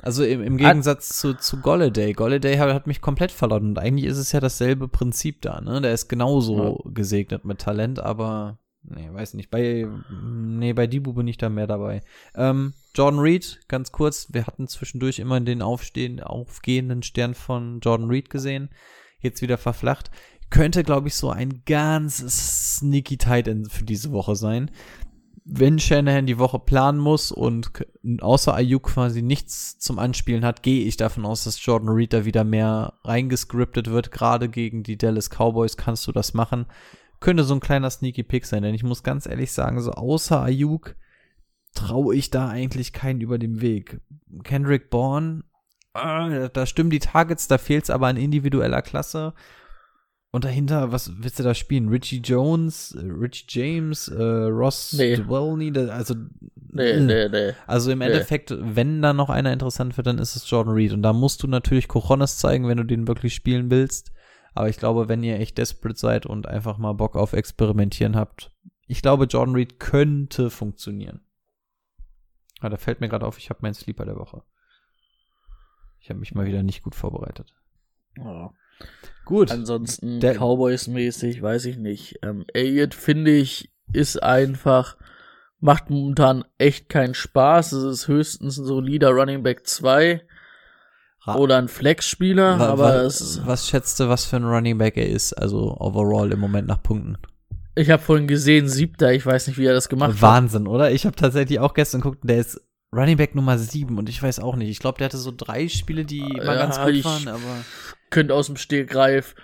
Ja. 0.00 0.04
Also 0.04 0.24
im, 0.24 0.42
im 0.42 0.56
Gegensatz 0.56 1.10
zu, 1.10 1.34
zu 1.34 1.60
Golladay. 1.60 2.12
Golladay 2.12 2.56
hat, 2.56 2.72
hat 2.72 2.86
mich 2.86 3.00
komplett 3.00 3.32
verloren 3.32 3.70
und 3.70 3.78
eigentlich 3.78 4.06
ist 4.06 4.18
es 4.18 4.32
ja 4.32 4.40
dasselbe 4.40 4.88
Prinzip 4.88 5.42
da, 5.42 5.60
ne? 5.60 5.80
Der 5.80 5.92
ist 5.92 6.08
genauso 6.08 6.82
gesegnet 6.86 7.44
mit 7.44 7.58
Talent, 7.60 7.98
aber 8.00 8.58
nee, 8.82 9.08
weiß 9.12 9.34
nicht. 9.34 9.50
Bei 9.50 9.86
nee, 10.10 10.72
bei 10.72 10.86
Dibu 10.86 11.12
bin 11.12 11.28
ich 11.28 11.38
da 11.38 11.48
mehr 11.48 11.66
dabei. 11.66 12.02
Ähm, 12.34 12.74
Jordan 12.94 13.20
Reed, 13.20 13.60
ganz 13.68 13.92
kurz, 13.92 14.28
wir 14.32 14.46
hatten 14.46 14.66
zwischendurch 14.68 15.18
immer 15.18 15.40
den 15.40 15.62
aufstehenden, 15.62 16.24
aufgehenden 16.24 17.02
Stern 17.02 17.34
von 17.34 17.80
Jordan 17.80 18.08
Reed 18.08 18.30
gesehen. 18.30 18.70
Jetzt 19.20 19.42
wieder 19.42 19.58
verflacht. 19.58 20.10
Könnte, 20.48 20.82
glaube 20.82 21.06
ich, 21.06 21.14
so 21.14 21.30
ein 21.30 21.62
ganz 21.64 22.16
sneaky 22.78 23.16
Tight 23.18 23.46
End 23.46 23.70
für 23.70 23.84
diese 23.84 24.10
Woche 24.10 24.34
sein 24.34 24.70
wenn 25.44 25.78
Shanahan 25.78 26.26
die 26.26 26.38
Woche 26.38 26.58
planen 26.58 26.98
muss 26.98 27.32
und 27.32 27.70
außer 28.20 28.54
Ayuk 28.54 28.84
quasi 28.84 29.22
nichts 29.22 29.78
zum 29.78 29.98
Anspielen 29.98 30.44
hat, 30.44 30.62
gehe 30.62 30.84
ich 30.84 30.96
davon 30.96 31.26
aus, 31.26 31.44
dass 31.44 31.64
Jordan 31.64 31.88
Reed 31.88 32.12
da 32.12 32.24
wieder 32.24 32.44
mehr 32.44 32.94
reingescriptet 33.04 33.90
wird. 33.90 34.12
Gerade 34.12 34.48
gegen 34.48 34.82
die 34.82 34.96
Dallas 34.96 35.28
Cowboys 35.28 35.76
kannst 35.76 36.06
du 36.06 36.12
das 36.12 36.34
machen. 36.34 36.66
Könnte 37.18 37.44
so 37.44 37.54
ein 37.54 37.60
kleiner 37.60 37.90
Sneaky 37.90 38.22
Pick 38.22 38.46
sein, 38.46 38.62
denn 38.62 38.74
ich 38.74 38.84
muss 38.84 39.02
ganz 39.02 39.26
ehrlich 39.26 39.52
sagen, 39.52 39.80
so 39.80 39.92
außer 39.92 40.40
Ayuk 40.40 40.94
traue 41.74 42.14
ich 42.14 42.30
da 42.30 42.48
eigentlich 42.48 42.92
keinen 42.92 43.20
über 43.20 43.38
dem 43.38 43.60
Weg. 43.60 44.00
Kendrick 44.44 44.90
Bourne, 44.90 45.44
äh, 45.94 46.48
da 46.52 46.66
stimmen 46.66 46.90
die 46.90 46.98
Targets, 47.00 47.48
da 47.48 47.58
fehlt 47.58 47.84
es 47.84 47.90
aber 47.90 48.06
an 48.06 48.16
individueller 48.16 48.82
Klasse. 48.82 49.34
Und 50.32 50.44
dahinter, 50.44 50.92
was 50.92 51.10
willst 51.22 51.40
du 51.40 51.42
da 51.42 51.54
spielen? 51.54 51.88
Richie 51.88 52.20
Jones, 52.20 52.92
äh, 52.94 53.00
Richie 53.04 53.46
James, 53.48 54.06
äh, 54.06 54.22
Ross 54.22 54.92
Nee. 54.92 55.16
Dwellney, 55.16 55.72
da- 55.72 55.88
also 55.88 56.14
Nee, 56.72 56.90
äh. 56.90 57.00
nee, 57.00 57.28
nee. 57.28 57.52
also 57.66 57.90
im 57.90 57.98
Nee. 57.98 58.06
Endeffekt, 58.06 58.54
wenn 58.56 59.02
da 59.02 59.12
noch 59.12 59.28
einer 59.28 59.52
interessant 59.52 59.96
wird, 59.96 60.06
dann 60.06 60.18
ist 60.18 60.36
es 60.36 60.48
Jordan 60.48 60.74
Reed. 60.74 60.92
Und 60.92 61.02
da 61.02 61.12
musst 61.12 61.42
du 61.42 61.48
natürlich 61.48 61.88
Cojones 61.88 62.38
zeigen, 62.38 62.68
wenn 62.68 62.76
du 62.76 62.84
den 62.84 63.08
wirklich 63.08 63.34
spielen 63.34 63.70
willst. 63.72 64.12
Aber 64.54 64.68
ich 64.68 64.76
glaube, 64.76 65.08
wenn 65.08 65.22
ihr 65.24 65.38
echt 65.40 65.58
desperate 65.58 65.98
seid 65.98 66.26
und 66.26 66.46
einfach 66.46 66.78
mal 66.78 66.92
Bock 66.92 67.16
auf 67.16 67.32
Experimentieren 67.32 68.14
habt, 68.14 68.52
ich 68.86 69.02
glaube, 69.02 69.24
Jordan 69.24 69.54
Reed 69.56 69.80
könnte 69.80 70.50
funktionieren. 70.50 71.20
Ah, 72.60 72.68
da 72.68 72.76
fällt 72.76 73.00
mir 73.00 73.08
gerade 73.08 73.26
auf, 73.26 73.38
ich 73.38 73.50
habe 73.50 73.60
meinen 73.62 73.74
Sleeper 73.74 74.04
der 74.04 74.16
Woche. 74.16 74.42
Ich 76.00 76.08
habe 76.08 76.20
mich 76.20 76.34
mal 76.34 76.46
wieder 76.46 76.62
nicht 76.62 76.82
gut 76.82 76.94
vorbereitet. 76.94 77.52
Ja. 78.16 78.52
Gut. 79.30 79.50
Ansonsten 79.52 80.18
Der- 80.18 80.34
Cowboys-mäßig, 80.34 81.40
weiß 81.40 81.64
ich 81.66 81.76
nicht. 81.78 82.18
Ähm, 82.22 82.44
Elliott, 82.52 82.94
finde 82.94 83.30
ich, 83.30 83.70
ist 83.92 84.20
einfach, 84.22 84.96
macht 85.60 85.88
momentan 85.88 86.44
echt 86.58 86.88
keinen 86.88 87.14
Spaß. 87.14 87.70
Es 87.72 87.84
ist 88.00 88.08
höchstens 88.08 88.58
ein 88.58 88.64
solider 88.64 89.10
Running 89.10 89.44
Back 89.44 89.66
2 89.68 90.20
Ra- 91.22 91.36
oder 91.36 91.58
ein 91.58 91.68
Flex-Spieler, 91.68 92.58
aber 92.60 93.02
es 93.04 93.40
was 93.46 93.68
schätzt 93.68 94.00
du, 94.00 94.08
was 94.08 94.24
für 94.24 94.36
ein 94.36 94.44
Running 94.44 94.78
Back 94.78 94.96
er 94.96 95.08
ist? 95.08 95.32
Also 95.34 95.76
overall 95.78 96.32
im 96.32 96.40
Moment 96.40 96.66
nach 96.66 96.82
Punkten. 96.82 97.16
ich 97.76 97.88
habe 97.90 98.02
vorhin 98.02 98.26
gesehen, 98.26 98.68
siebter, 98.68 99.12
ich 99.12 99.24
weiß 99.24 99.46
nicht, 99.46 99.58
wie 99.58 99.66
er 99.66 99.74
das 99.74 99.88
gemacht 99.88 100.10
hat. 100.14 100.22
Wahnsinn, 100.22 100.66
oder? 100.66 100.90
Ich 100.90 101.06
habe 101.06 101.14
tatsächlich 101.14 101.60
auch 101.60 101.74
gestern 101.74 102.00
geguckt, 102.00 102.20
der 102.24 102.38
ist 102.38 102.60
Running 102.92 103.16
Back 103.16 103.34
Nummer 103.36 103.56
7 103.56 103.98
und 103.98 104.08
ich 104.08 104.20
weiß 104.22 104.40
auch 104.40 104.56
nicht. 104.56 104.68
Ich 104.68 104.80
glaube, 104.80 104.98
der 104.98 105.06
hatte 105.06 105.18
so 105.18 105.32
drei 105.36 105.68
Spiele, 105.68 106.04
die 106.04 106.20
mal 106.22 106.44
Ja, 106.44 106.54
ganz 106.56 106.78
gut 106.80 106.88
ich- 106.94 107.04
waren, 107.04 107.28
aber 107.28 107.64
Könnte 108.10 108.34
aus 108.34 108.46
dem 108.46 108.56
Stegreif 108.56 109.36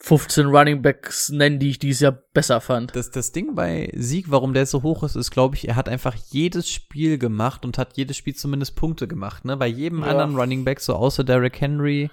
15 0.00 0.46
Running 0.46 0.82
Backs 0.82 1.30
nennen, 1.30 1.58
die 1.58 1.70
ich 1.70 1.78
dieses 1.78 2.00
Jahr 2.00 2.12
besser 2.12 2.60
fand. 2.60 2.94
das, 2.94 3.10
das 3.10 3.32
Ding 3.32 3.54
bei 3.54 3.90
Sieg, 3.96 4.30
warum 4.30 4.52
der 4.52 4.66
so 4.66 4.82
hoch 4.82 5.02
ist, 5.02 5.16
ist, 5.16 5.30
glaube 5.30 5.56
ich, 5.56 5.66
er 5.66 5.74
hat 5.76 5.88
einfach 5.88 6.14
jedes 6.30 6.70
Spiel 6.70 7.18
gemacht 7.18 7.64
und 7.64 7.78
hat 7.78 7.96
jedes 7.96 8.16
Spiel 8.18 8.34
zumindest 8.34 8.76
Punkte 8.76 9.08
gemacht, 9.08 9.44
ne? 9.44 9.56
Bei 9.56 9.66
jedem 9.66 10.00
Ja. 10.02 10.08
anderen 10.08 10.36
Running 10.36 10.64
Back, 10.64 10.80
so 10.80 10.94
außer 10.94 11.24
Derrick 11.24 11.60
Henry, 11.60 12.10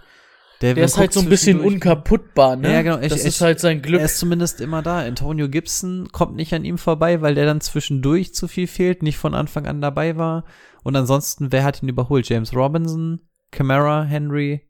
der, 0.62 0.74
Der 0.74 0.86
ist 0.86 0.98
halt 0.98 1.12
so 1.14 1.20
ein 1.20 1.30
bisschen 1.30 1.60
unkaputtbar, 1.60 2.56
ne? 2.56 2.72
Ja, 2.74 2.82
genau. 2.82 3.00
Ich- 3.00 3.10
das 3.10 3.22
ich- 3.22 3.28
ist 3.28 3.42
halt 3.42 3.60
sein 3.60 3.82
Glück. 3.82 4.00
Er 4.00 4.06
ist 4.06 4.18
zumindest 4.18 4.62
immer 4.62 4.82
da. 4.82 5.00
Antonio 5.00 5.50
Gibson 5.50 6.08
kommt 6.12 6.36
nicht 6.36 6.54
an 6.54 6.64
ihm 6.66 6.78
vorbei, 6.78 7.22
weil 7.22 7.36
der 7.36 7.46
dann 7.46 7.62
zwischendurch 7.62 8.34
zu 8.34 8.48
viel 8.48 8.68
fehlt, 8.68 9.04
nicht 9.04 9.18
von 9.18 9.34
Anfang 9.34 9.68
an 9.68 9.82
dabei 9.82 10.18
war. 10.18 10.46
Und 10.84 10.96
ansonsten, 10.96 11.52
wer 11.52 11.64
hat 11.64 11.84
ihn 11.84 11.90
überholt? 11.90 12.30
James 12.30 12.56
Robinson, 12.56 13.20
Camara, 13.52 14.04
Henry, 14.04 14.62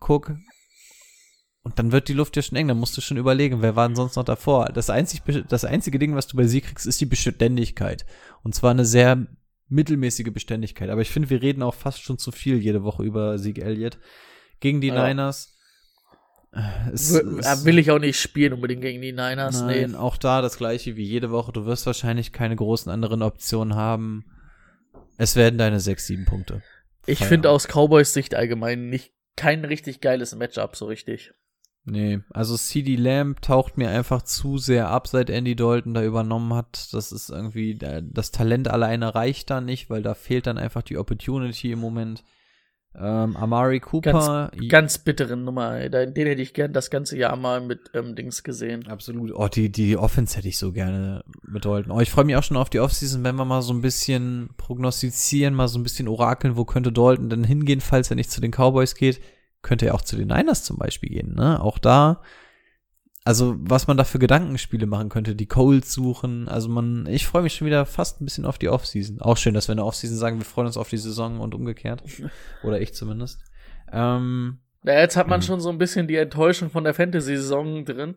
Cook. 0.00 0.34
Und 1.64 1.78
dann 1.78 1.92
wird 1.92 2.08
die 2.08 2.12
Luft 2.14 2.34
ja 2.34 2.42
schon 2.42 2.56
eng, 2.58 2.66
dann 2.66 2.78
musst 2.78 2.96
du 2.96 3.00
schon 3.00 3.16
überlegen, 3.18 3.62
wer 3.62 3.76
war 3.76 3.86
denn 3.88 3.94
sonst 3.94 4.16
noch 4.16 4.24
davor. 4.24 4.66
Das, 4.66 4.90
einzig, 4.90 5.22
das 5.48 5.64
einzige 5.64 6.00
Ding, 6.00 6.16
was 6.16 6.26
du 6.26 6.36
bei 6.36 6.44
Sieg 6.44 6.64
kriegst, 6.66 6.86
ist 6.86 7.00
die 7.00 7.06
Beständigkeit. 7.06 8.04
Und 8.42 8.54
zwar 8.56 8.72
eine 8.72 8.84
sehr 8.84 9.26
mittelmäßige 9.68 10.32
Beständigkeit. 10.32 10.90
Aber 10.90 11.02
ich 11.02 11.10
finde, 11.10 11.30
wir 11.30 11.40
reden 11.40 11.62
auch 11.62 11.74
fast 11.74 12.02
schon 12.02 12.18
zu 12.18 12.32
viel 12.32 12.58
jede 12.58 12.82
Woche 12.82 13.04
über 13.04 13.38
Sieg 13.38 13.58
Elliott. 13.58 13.98
Gegen 14.62 14.80
die 14.80 14.88
Ja. 14.88 15.06
Niners. 15.06 15.54
äh, 16.54 16.60
Es, 16.92 17.10
es, 17.10 17.62
äh, 17.62 17.64
will 17.66 17.78
ich 17.78 17.90
auch 17.90 17.98
nicht 17.98 18.18
spielen 18.18 18.52
unbedingt 18.54 18.80
gegen 18.82 19.02
die 19.02 19.12
Niners. 19.12 19.60
Nein, 19.62 19.90
Nee. 19.90 19.96
auch 19.96 20.16
da 20.16 20.40
das 20.40 20.56
gleiche 20.56 20.96
wie 20.96 21.04
jede 21.04 21.30
Woche. 21.30 21.52
Du 21.52 21.66
wirst 21.66 21.84
wahrscheinlich 21.86 22.32
keine 22.32 22.56
großen 22.56 22.90
anderen 22.90 23.22
Optionen 23.22 23.74
haben. 23.74 24.24
Es 25.18 25.36
werden 25.36 25.58
deine 25.58 25.80
sechs, 25.80 26.06
sieben 26.06 26.24
Punkte. 26.24 26.62
Ich 27.06 27.18
finde 27.24 27.50
aus 27.50 27.66
Cowboys 27.68 28.14
Sicht 28.14 28.34
allgemein 28.34 28.88
nicht 28.88 29.12
kein 29.36 29.64
richtig 29.64 30.00
geiles 30.00 30.34
Matchup 30.34 30.76
so 30.76 30.86
richtig. 30.86 31.32
Nee, 31.84 32.20
also 32.30 32.56
CD 32.56 32.94
Lamb 32.94 33.42
taucht 33.42 33.76
mir 33.76 33.88
einfach 33.90 34.22
zu 34.22 34.56
sehr 34.58 34.88
ab, 34.88 35.08
seit 35.08 35.30
Andy 35.30 35.56
Dalton 35.56 35.94
da 35.94 36.04
übernommen 36.04 36.54
hat. 36.54 36.92
Das 36.92 37.10
ist 37.10 37.28
irgendwie, 37.28 37.74
da- 37.76 38.00
das 38.02 38.30
Talent 38.30 38.68
alleine 38.68 39.16
reicht 39.16 39.50
da 39.50 39.60
nicht, 39.60 39.90
weil 39.90 40.02
da 40.02 40.14
fehlt 40.14 40.46
dann 40.46 40.58
einfach 40.58 40.82
die 40.82 40.96
Opportunity 40.96 41.72
im 41.72 41.80
Moment. 41.80 42.22
Ähm, 42.94 43.36
Amari 43.36 43.80
Cooper. 43.80 44.50
Ganz, 44.52 44.68
ganz 44.68 44.98
bitteren 44.98 45.44
Nummer. 45.44 45.88
Den, 45.88 46.12
den 46.12 46.26
hätte 46.26 46.42
ich 46.42 46.52
gern 46.52 46.72
das 46.72 46.90
ganze 46.90 47.16
Jahr 47.16 47.36
mal 47.36 47.60
mit 47.60 47.90
ähm, 47.94 48.14
Dings 48.14 48.42
gesehen. 48.42 48.86
Absolut. 48.86 49.32
Oh, 49.34 49.48
die, 49.48 49.72
die 49.72 49.96
Offense 49.96 50.36
hätte 50.36 50.48
ich 50.48 50.58
so 50.58 50.72
gerne 50.72 51.24
bedeuten. 51.42 51.90
Oh, 51.90 52.00
ich 52.00 52.10
freue 52.10 52.24
mich 52.24 52.36
auch 52.36 52.42
schon 52.42 52.56
auf 52.56 52.68
die 52.68 52.80
Offseason, 52.80 53.24
wenn 53.24 53.36
wir 53.36 53.46
mal 53.46 53.62
so 53.62 53.72
ein 53.72 53.80
bisschen 53.80 54.50
prognostizieren, 54.58 55.54
mal 55.54 55.68
so 55.68 55.78
ein 55.78 55.82
bisschen 55.84 56.08
orakeln, 56.08 56.56
wo 56.56 56.64
könnte 56.64 56.92
Dalton 56.92 57.30
denn 57.30 57.44
hingehen, 57.44 57.80
falls 57.80 58.10
er 58.10 58.16
nicht 58.16 58.30
zu 58.30 58.40
den 58.40 58.50
Cowboys 58.52 58.94
geht. 58.94 59.20
Könnte 59.62 59.86
er 59.86 59.94
auch 59.94 60.02
zu 60.02 60.16
den 60.16 60.28
Niners 60.28 60.64
zum 60.64 60.76
Beispiel 60.76 61.10
gehen, 61.10 61.34
ne? 61.34 61.62
Auch 61.62 61.78
da 61.78 62.20
also 63.24 63.54
was 63.58 63.86
man 63.86 63.96
da 63.96 64.04
für 64.04 64.18
Gedankenspiele 64.18 64.86
machen 64.86 65.08
könnte, 65.08 65.36
die 65.36 65.46
Coles 65.46 65.92
suchen. 65.92 66.48
Also 66.48 66.68
man, 66.68 67.06
ich 67.06 67.26
freue 67.26 67.42
mich 67.42 67.54
schon 67.54 67.66
wieder 67.66 67.86
fast 67.86 68.20
ein 68.20 68.24
bisschen 68.24 68.44
auf 68.44 68.58
die 68.58 68.68
Offseason. 68.68 69.20
Auch 69.20 69.36
schön, 69.36 69.54
dass 69.54 69.68
wir 69.68 69.74
in 69.74 69.76
der 69.76 69.86
Offseason 69.86 70.16
sagen, 70.16 70.38
wir 70.38 70.44
freuen 70.44 70.66
uns 70.66 70.76
auf 70.76 70.88
die 70.88 70.96
Saison 70.96 71.40
und 71.40 71.54
umgekehrt. 71.54 72.02
Oder 72.64 72.80
ich 72.80 72.94
zumindest. 72.94 73.38
Ähm, 73.92 74.58
ja, 74.82 74.98
jetzt 74.98 75.16
hat 75.16 75.28
man 75.28 75.40
mh. 75.40 75.46
schon 75.46 75.60
so 75.60 75.68
ein 75.68 75.78
bisschen 75.78 76.08
die 76.08 76.16
Enttäuschung 76.16 76.70
von 76.70 76.82
der 76.82 76.94
Fantasy-Saison 76.94 77.84
drin. 77.84 78.16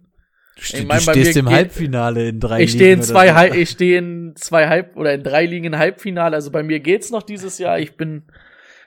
Du, 0.56 0.62
ich 0.62 0.88
mein, 0.88 0.98
du 0.98 1.12
stehst 1.12 1.38
im 1.38 1.50
Halbfinale 1.50 2.30
in 2.30 2.40
drei 2.40 2.62
ich 2.62 2.74
Ligen. 2.74 2.94
in 2.94 3.02
zwei, 3.04 3.50
so. 3.50 3.56
ich 3.56 3.70
stehe 3.70 4.00
in 4.00 4.36
zwei 4.38 4.68
Halb 4.68 4.96
oder 4.96 5.14
in 5.14 5.22
drei 5.22 5.46
Ligen 5.46 5.66
im 5.66 5.78
Halbfinale. 5.78 6.36
Also 6.36 6.50
bei 6.50 6.64
mir 6.64 6.80
geht's 6.80 7.12
noch 7.12 7.24
dieses 7.24 7.60
Jahr. 7.60 7.78
Ich 7.78 7.98
bin 7.98 8.24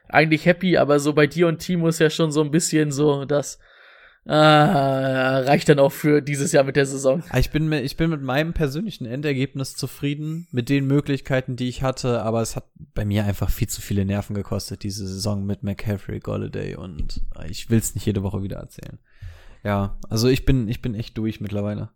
eigentlich 0.08 0.46
happy, 0.46 0.78
aber 0.78 0.98
so 0.98 1.12
bei 1.12 1.26
dir 1.26 1.46
und 1.46 1.58
Timo 1.58 1.88
ist 1.88 2.00
ja 2.00 2.10
schon 2.10 2.32
so 2.32 2.40
ein 2.42 2.50
bisschen 2.50 2.90
so, 2.90 3.26
dass 3.26 3.58
Ah, 4.30 5.38
reicht 5.38 5.70
dann 5.70 5.78
auch 5.78 5.90
für 5.90 6.20
dieses 6.20 6.52
Jahr 6.52 6.62
mit 6.62 6.76
der 6.76 6.84
Saison. 6.84 7.22
Ah, 7.30 7.38
ich 7.38 7.50
bin, 7.50 7.66
mit, 7.66 7.82
ich 7.82 7.96
bin 7.96 8.10
mit 8.10 8.20
meinem 8.20 8.52
persönlichen 8.52 9.06
Endergebnis 9.06 9.74
zufrieden, 9.74 10.46
mit 10.50 10.68
den 10.68 10.86
Möglichkeiten, 10.86 11.56
die 11.56 11.68
ich 11.68 11.82
hatte, 11.82 12.22
aber 12.22 12.42
es 12.42 12.54
hat 12.54 12.70
bei 12.76 13.06
mir 13.06 13.24
einfach 13.24 13.48
viel 13.48 13.70
zu 13.70 13.80
viele 13.80 14.04
Nerven 14.04 14.34
gekostet, 14.34 14.82
diese 14.82 15.08
Saison 15.08 15.46
mit 15.46 15.62
McCaffrey, 15.62 16.20
Golladay 16.20 16.76
und 16.76 17.22
ich 17.48 17.70
will 17.70 17.78
es 17.78 17.94
nicht 17.94 18.04
jede 18.04 18.22
Woche 18.22 18.42
wieder 18.42 18.58
erzählen. 18.58 18.98
Ja, 19.64 19.98
also 20.10 20.28
ich 20.28 20.44
bin, 20.44 20.68
ich 20.68 20.82
bin 20.82 20.94
echt 20.94 21.16
durch 21.16 21.40
mittlerweile. 21.40 21.88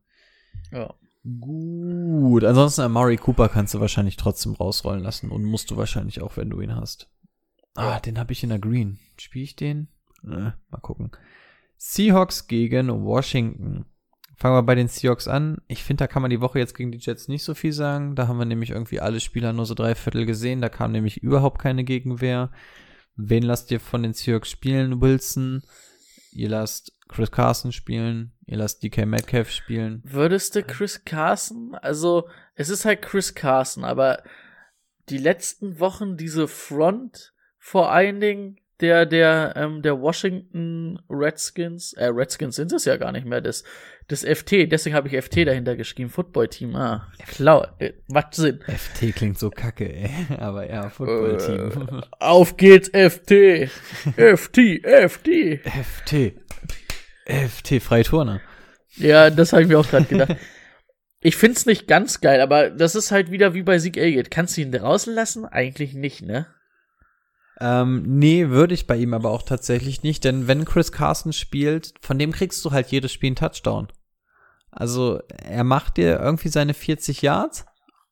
Ja. 0.70 0.94
Gut, 1.38 2.44
ansonsten 2.44 2.80
Amari 2.80 3.18
Cooper 3.18 3.50
kannst 3.50 3.74
du 3.74 3.80
wahrscheinlich 3.80 4.16
trotzdem 4.16 4.54
rausrollen 4.54 5.02
lassen 5.02 5.30
und 5.30 5.44
musst 5.44 5.70
du 5.70 5.76
wahrscheinlich 5.76 6.22
auch, 6.22 6.38
wenn 6.38 6.48
du 6.48 6.62
ihn 6.62 6.74
hast. 6.74 7.10
Ah, 7.74 8.00
den 8.00 8.18
habe 8.18 8.32
ich 8.32 8.42
in 8.42 8.48
der 8.48 8.59
Green. 8.59 8.98
Spiele 9.18 9.44
ich 9.44 9.54
den? 9.54 9.88
Äh, 10.24 10.52
mal 10.70 10.80
gucken. 10.80 11.10
Seahawks 11.84 12.46
gegen 12.46 13.04
Washington. 13.04 13.86
Fangen 14.36 14.54
wir 14.54 14.62
bei 14.62 14.76
den 14.76 14.86
Seahawks 14.86 15.26
an. 15.26 15.60
Ich 15.66 15.82
finde, 15.82 16.04
da 16.04 16.06
kann 16.06 16.22
man 16.22 16.30
die 16.30 16.40
Woche 16.40 16.60
jetzt 16.60 16.76
gegen 16.76 16.92
die 16.92 16.98
Jets 16.98 17.26
nicht 17.26 17.42
so 17.42 17.54
viel 17.54 17.72
sagen. 17.72 18.14
Da 18.14 18.28
haben 18.28 18.38
wir 18.38 18.44
nämlich 18.44 18.70
irgendwie 18.70 19.00
alle 19.00 19.18
Spieler 19.18 19.52
nur 19.52 19.66
so 19.66 19.74
drei 19.74 19.96
Viertel 19.96 20.24
gesehen. 20.24 20.60
Da 20.60 20.68
kam 20.68 20.92
nämlich 20.92 21.24
überhaupt 21.24 21.60
keine 21.60 21.82
Gegenwehr. 21.82 22.52
Wen 23.16 23.42
lasst 23.42 23.72
ihr 23.72 23.80
von 23.80 24.04
den 24.04 24.12
Seahawks 24.12 24.48
spielen? 24.48 25.00
Wilson. 25.00 25.64
Ihr 26.30 26.50
lasst 26.50 26.92
Chris 27.09 27.32
Carson 27.32 27.72
spielen. 27.72 28.32
Ihr 28.46 28.59
lasst 28.59 28.84
DK 28.84 29.04
Metcalf 29.04 29.50
spielen. 29.50 30.02
Würdest 30.04 30.54
du 30.54 30.62
Chris 30.62 31.04
Carson? 31.04 31.74
Also, 31.74 32.28
es 32.54 32.68
ist 32.68 32.84
halt 32.84 33.02
Chris 33.02 33.34
Carson, 33.34 33.82
aber 33.82 34.22
die 35.09 35.18
letzten 35.18 35.80
Wochen 35.80 36.16
diese 36.16 36.46
Front 36.46 37.34
vor 37.59 37.90
allen 37.90 38.20
Dingen 38.20 38.56
der, 38.82 39.06
der, 39.06 39.54
ähm, 39.56 39.80
der 39.80 40.00
Washington 40.00 40.98
Redskins, 41.09 41.92
äh, 41.94 42.06
Redskins 42.06 42.56
sind 42.56 42.72
es 42.72 42.84
ja 42.84 42.96
gar 42.96 43.12
nicht 43.12 43.26
mehr, 43.26 43.40
das, 43.40 43.62
das 44.09 44.24
FT, 44.24 44.70
deswegen 44.70 44.96
habe 44.96 45.09
ich 45.09 45.24
FT 45.24 45.46
dahinter 45.46 45.76
geschrieben, 45.76 46.10
Football 46.10 46.48
Team, 46.48 46.74
ah, 46.74 47.09
klar, 47.28 47.76
äh, 47.78 47.92
macht 48.09 48.34
Sinn. 48.34 48.60
FT 48.66 49.14
klingt 49.14 49.38
so 49.38 49.50
kacke, 49.50 49.90
ey, 49.90 50.10
aber 50.38 50.68
ja, 50.68 50.90
Football 50.90 51.38
Team. 51.38 51.98
Äh, 52.00 52.02
auf 52.18 52.56
geht's, 52.56 52.88
FT, 52.88 53.70
FT, 54.16 54.84
FT. 54.84 55.60
FT, 55.64 56.34
FT, 57.24 57.82
Freiturner. 57.82 58.40
Ja, 58.96 59.30
das 59.30 59.52
habe 59.52 59.62
ich 59.62 59.68
mir 59.68 59.78
auch 59.78 59.88
gerade 59.88 60.06
gedacht. 60.06 60.36
Ich 61.24 61.36
find's 61.36 61.66
nicht 61.66 61.86
ganz 61.86 62.20
geil, 62.20 62.40
aber 62.40 62.68
das 62.68 62.96
ist 62.96 63.12
halt 63.12 63.30
wieder 63.30 63.54
wie 63.54 63.62
bei 63.62 63.78
Sieg 63.78 63.96
Elliott. 63.96 64.28
Kannst 64.32 64.56
du 64.56 64.60
ihn 64.60 64.72
draußen 64.72 65.14
lassen? 65.14 65.44
Eigentlich 65.44 65.94
nicht, 65.94 66.22
ne? 66.22 66.48
Ähm, 67.60 68.02
nee, 68.06 68.48
würde 68.48 68.74
ich 68.74 68.86
bei 68.86 68.96
ihm 68.96 69.14
aber 69.14 69.30
auch 69.30 69.42
tatsächlich 69.42 70.02
nicht, 70.02 70.24
denn 70.24 70.48
wenn 70.48 70.64
Chris 70.64 70.90
Carson 70.90 71.32
spielt, 71.32 71.94
von 72.00 72.18
dem 72.18 72.32
kriegst 72.32 72.64
du 72.64 72.70
halt 72.70 72.88
jedes 72.88 73.12
Spiel 73.12 73.28
einen 73.28 73.36
Touchdown. 73.36 73.88
Also 74.70 75.20
er 75.28 75.64
macht 75.64 75.98
dir 75.98 76.18
irgendwie 76.18 76.48
seine 76.48 76.74
40 76.74 77.20
Yards 77.22 77.66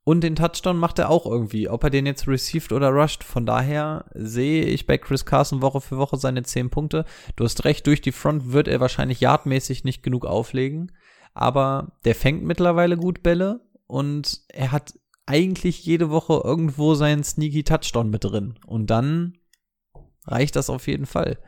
und 0.05 0.23
den 0.23 0.37
Touchdown 0.37 0.77
macht 0.77 0.99
er 0.99 1.09
auch 1.09 1.25
irgendwie, 1.25 1.69
ob 1.69 1.85
er 1.85 1.91
den 1.91 2.07
jetzt 2.07 2.29
received 2.29 2.73
oder 2.73 2.91
rushed. 2.91 3.25
Von 3.25 3.47
daher 3.47 4.05
sehe 4.15 4.65
ich 4.65 4.87
bei 4.87 4.99
Chris 4.99 5.25
Carson 5.25 5.63
Woche 5.63 5.81
für 5.81 5.97
Woche 5.97 6.19
seine 6.19 6.43
10 6.43 6.71
Punkte. 6.71 7.05
Du 7.37 7.45
hast 7.45 7.65
recht, 7.65 7.87
durch 7.87 8.01
die 8.03 8.13
Front 8.13 8.53
wird 8.53 8.69
er 8.69 8.81
wahrscheinlich 8.81 9.21
yardmäßig 9.21 9.85
nicht 9.85 10.03
genug 10.03 10.27
auflegen, 10.27 10.93
aber 11.33 11.93
der 12.05 12.15
fängt 12.15 12.43
mittlerweile 12.43 12.97
gut 12.97 13.23
Bälle 13.23 13.61
und 13.87 14.41
er 14.49 14.73
hat 14.73 14.95
eigentlich 15.31 15.85
jede 15.85 16.11
Woche 16.11 16.41
irgendwo 16.45 16.95
seinen 16.95 17.23
sneaky 17.23 17.63
Touchdown 17.63 18.11
mit 18.11 18.25
drin. 18.25 18.59
Und 18.67 18.89
dann 18.89 19.39
reicht 20.27 20.57
das 20.57 20.69
auf 20.69 20.89
jeden 20.89 21.07
Fall. 21.07 21.39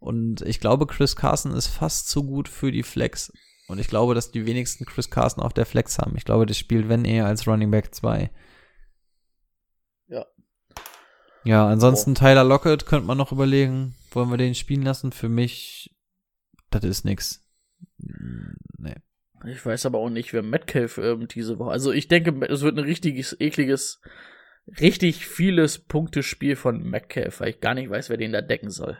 Und 0.00 0.42
ich 0.42 0.58
glaube, 0.58 0.86
Chris 0.86 1.14
Carson 1.14 1.52
ist 1.52 1.68
fast 1.68 2.08
zu 2.08 2.24
gut 2.24 2.48
für 2.48 2.72
die 2.72 2.82
Flex. 2.82 3.32
Und 3.68 3.78
ich 3.78 3.86
glaube, 3.86 4.16
dass 4.16 4.32
die 4.32 4.46
wenigsten 4.46 4.84
Chris 4.84 5.10
Carson 5.10 5.44
auf 5.44 5.52
der 5.52 5.64
Flex 5.64 5.98
haben. 5.98 6.16
Ich 6.16 6.24
glaube, 6.24 6.44
das 6.44 6.58
spielt, 6.58 6.88
wenn 6.88 7.04
eher 7.04 7.26
als 7.26 7.46
Running 7.46 7.70
Back 7.70 7.94
2. 7.94 8.30
Ja. 10.08 10.26
Ja, 11.44 11.68
ansonsten 11.68 12.12
oh. 12.12 12.14
Tyler 12.14 12.42
Lockett 12.42 12.84
könnte 12.86 13.06
man 13.06 13.16
noch 13.16 13.30
überlegen. 13.30 13.94
Wollen 14.10 14.30
wir 14.30 14.38
den 14.38 14.56
spielen 14.56 14.82
lassen? 14.82 15.12
Für 15.12 15.28
mich, 15.28 15.96
das 16.70 16.82
ist 16.82 17.04
nix. 17.04 17.46
Nee. 17.96 18.96
Ich 19.46 19.64
weiß 19.64 19.86
aber 19.86 19.98
auch 19.98 20.10
nicht, 20.10 20.32
wer 20.32 20.42
Metcalf 20.42 20.98
ähm, 20.98 21.26
diese 21.28 21.58
Woche. 21.58 21.70
Also 21.70 21.92
ich 21.92 22.08
denke, 22.08 22.46
es 22.46 22.62
wird 22.62 22.76
ein 22.76 22.84
richtiges, 22.84 23.36
ekliges 23.40 24.00
richtig 24.80 25.26
vieles 25.26 25.78
Punktespiel 25.78 26.56
von 26.56 26.82
Metcalf, 26.82 27.40
weil 27.40 27.50
ich 27.50 27.60
gar 27.60 27.74
nicht 27.74 27.90
weiß, 27.90 28.10
wer 28.10 28.16
den 28.16 28.32
da 28.32 28.42
decken 28.42 28.70
soll. 28.70 28.98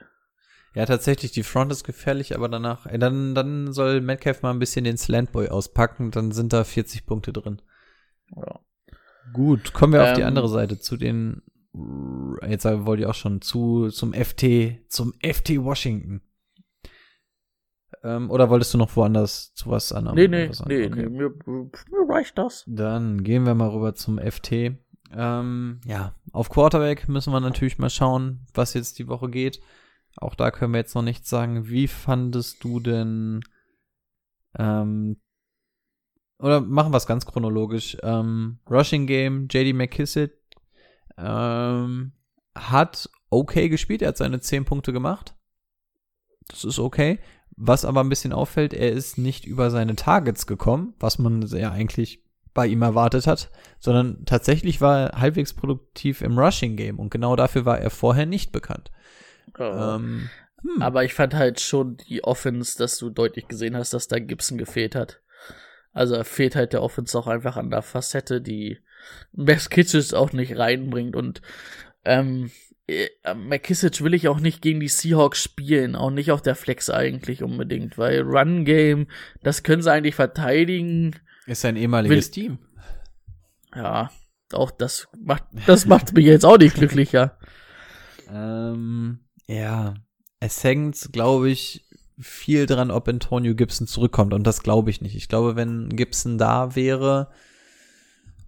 Ja, 0.75 0.87
tatsächlich, 0.87 1.33
die 1.33 1.43
Front 1.43 1.73
ist 1.73 1.85
gefährlich, 1.85 2.35
aber 2.35 2.49
danach, 2.49 2.87
äh, 2.87 2.99
dann, 2.99 3.35
dann 3.35 3.73
soll 3.73 4.01
Metcalf 4.01 4.43
mal 4.43 4.51
ein 4.51 4.61
bisschen 4.61 4.85
den 4.85 4.97
Slantboy 4.97 5.49
auspacken, 5.49 6.11
dann 6.11 6.31
sind 6.33 6.53
da 6.53 6.65
40 6.65 7.07
Punkte 7.07 7.33
drin. 7.33 7.61
Ja. 8.37 8.61
Gut, 9.33 9.73
kommen 9.73 9.93
wir 9.93 10.01
ähm, 10.01 10.07
auf 10.07 10.13
die 10.15 10.23
ähm, 10.23 10.29
andere 10.29 10.49
Seite, 10.49 10.79
zu 10.79 10.97
den, 10.97 11.43
jetzt 12.49 12.65
wollte 12.65 13.03
ich 13.03 13.09
auch 13.09 13.15
schon, 13.15 13.43
zu, 13.43 13.89
zum 13.89 14.13
FT, 14.13 14.89
zum 14.89 15.13
FT 15.21 15.63
Washington. 15.63 16.23
Ähm, 18.03 18.31
oder 18.31 18.49
wolltest 18.49 18.73
du 18.73 18.79
noch 18.79 18.97
woanders 18.97 19.53
zu 19.55 19.71
was 19.71 19.93
anderem? 19.93 20.17
Nee, 20.17 20.29
nee, 20.29 20.51
nee, 20.67 20.87
okay. 20.87 20.89
nee 20.89 21.09
mir, 21.09 21.31
mir 21.47 22.09
reicht 22.09 22.39
das. 22.39 22.65
Dann 22.67 23.23
gehen 23.23 23.45
wir 23.45 23.55
mal 23.55 23.69
rüber 23.69 23.95
zum 23.95 24.19
FT. 24.19 24.73
Ähm, 25.13 25.81
ja, 25.85 26.15
auf 26.33 26.49
Quarterback 26.49 27.09
müssen 27.09 27.33
wir 27.33 27.41
natürlich 27.41 27.79
mal 27.79 27.91
schauen, 27.91 28.47
was 28.55 28.75
jetzt 28.75 28.99
die 28.99 29.09
Woche 29.09 29.29
geht. 29.29 29.61
Auch 30.17 30.35
da 30.35 30.51
können 30.51 30.73
wir 30.73 30.79
jetzt 30.79 30.95
noch 30.95 31.03
nichts 31.03 31.29
sagen. 31.29 31.69
Wie 31.69 31.89
fandest 31.89 32.65
du 32.65 32.81
denn, 32.81 33.41
ähm, 34.57 35.21
oder 36.39 36.61
machen 36.61 36.93
wir 36.93 36.97
es 36.97 37.07
ganz 37.07 37.27
chronologisch. 37.27 37.99
Ähm, 38.03 38.61
Rushing 38.69 39.07
Game, 39.07 39.49
JD 39.51 39.75
McKissick 39.75 40.33
ähm, 41.19 42.13
hat 42.55 43.11
okay 43.29 43.69
gespielt. 43.69 44.03
Er 44.03 44.09
hat 44.09 44.17
seine 44.17 44.41
10 44.41 44.65
Punkte 44.65 44.93
gemacht. 44.93 45.35
Das 46.49 46.65
ist 46.65 46.79
okay. 46.79 47.19
Was 47.57 47.85
aber 47.85 48.01
ein 48.01 48.09
bisschen 48.09 48.33
auffällt, 48.33 48.73
er 48.73 48.93
ist 48.93 49.19
nicht 49.19 49.45
über 49.45 49.71
seine 49.71 49.97
Targets 49.97 50.47
gekommen, 50.47 50.95
was 50.99 51.19
man 51.19 51.43
ja 51.43 51.71
eigentlich 51.73 52.23
bei 52.55 52.67
ihm 52.67 52.83
erwartet 52.83 53.27
hat, 53.27 53.51
sondern 53.79 54.25
tatsächlich 54.25 54.81
war 54.81 54.99
er 54.99 55.21
halbwegs 55.21 55.55
produktiv 55.55 56.21
im 56.21 56.39
Rushing 56.39 56.77
Game 56.77 56.99
und 56.99 57.11
genau 57.11 57.37
dafür 57.37 57.65
war 57.65 57.79
er 57.79 57.91
vorher 57.91 58.27
nicht 58.27 58.51
bekannt. 58.53 58.91
Oh. 59.59 59.63
Ähm, 59.63 60.31
hm. 60.63 60.83
Aber 60.83 61.05
ich 61.05 61.15
fand 61.15 61.35
halt 61.35 61.61
schon 61.61 61.97
die 62.09 62.25
Offense, 62.25 62.77
dass 62.77 62.99
du 62.99 63.11
deutlich 63.11 63.49
gesehen 63.49 63.77
hast, 63.77 63.93
dass 63.93 64.09
da 64.09 64.19
Gibson 64.19 64.59
gefehlt 64.59 64.95
hat. 64.95 65.21
Also 65.93 66.15
er 66.15 66.25
fehlt 66.25 66.55
halt 66.55 66.73
der 66.73 66.83
Offense 66.83 67.19
auch 67.19 67.27
einfach 67.27 67.57
an 67.57 67.71
der 67.71 67.83
Facette, 67.83 68.41
die 68.41 68.79
Best 69.33 69.71
Kitchens 69.71 70.15
auch 70.15 70.33
nicht 70.33 70.57
reinbringt 70.57 71.17
und 71.17 71.43
ähm, 72.05 72.47
äh, 72.47 72.70
McKissick 73.35 74.03
will 74.03 74.15
ich 74.15 74.29
auch 74.29 74.41
nicht 74.41 74.63
gegen 74.63 74.81
die 74.81 74.89
Seahawks 74.89 75.43
spielen, 75.43 75.97
auch 75.97 76.11
nicht 76.11 76.31
auf 76.31 76.43
der 76.43 76.55
Flex 76.55 76.91
eigentlich 76.91 77.43
unbedingt, 77.43 77.99
weil 77.99 78.23
Run 78.23 78.65
Game, 78.65 79.07
das 79.43 79.63
können 79.63 79.83
sie 79.83 79.93
eigentlich 79.93 80.15
verteidigen 80.15 81.15
ist 81.51 81.65
ein 81.65 81.77
ehemaliges 81.77 82.27
Will, 82.27 82.31
Team. 82.31 82.59
Ja, 83.75 84.11
auch 84.53 84.71
das 84.71 85.09
macht, 85.19 85.45
das 85.67 85.85
macht 85.85 86.13
mich 86.13 86.25
jetzt 86.27 86.45
auch 86.45 86.59
nicht 86.59 86.77
glücklicher. 86.77 87.37
Ähm, 88.33 89.25
ja, 89.49 89.95
es 90.39 90.63
hängt, 90.63 91.13
glaube 91.13 91.51
ich, 91.51 91.85
viel 92.21 92.67
dran, 92.67 92.93
ob 92.93 93.09
Antonio 93.09 93.57
Gibson 93.57 93.89
zurückkommt. 93.89 94.33
Und 94.35 94.47
das 94.47 94.63
glaube 94.63 94.91
ich 94.91 95.01
nicht. 95.01 95.17
Ich 95.17 95.27
glaube, 95.27 95.57
wenn 95.57 95.89
Gibson 95.89 96.39
da 96.39 96.77
wäre, 96.77 97.33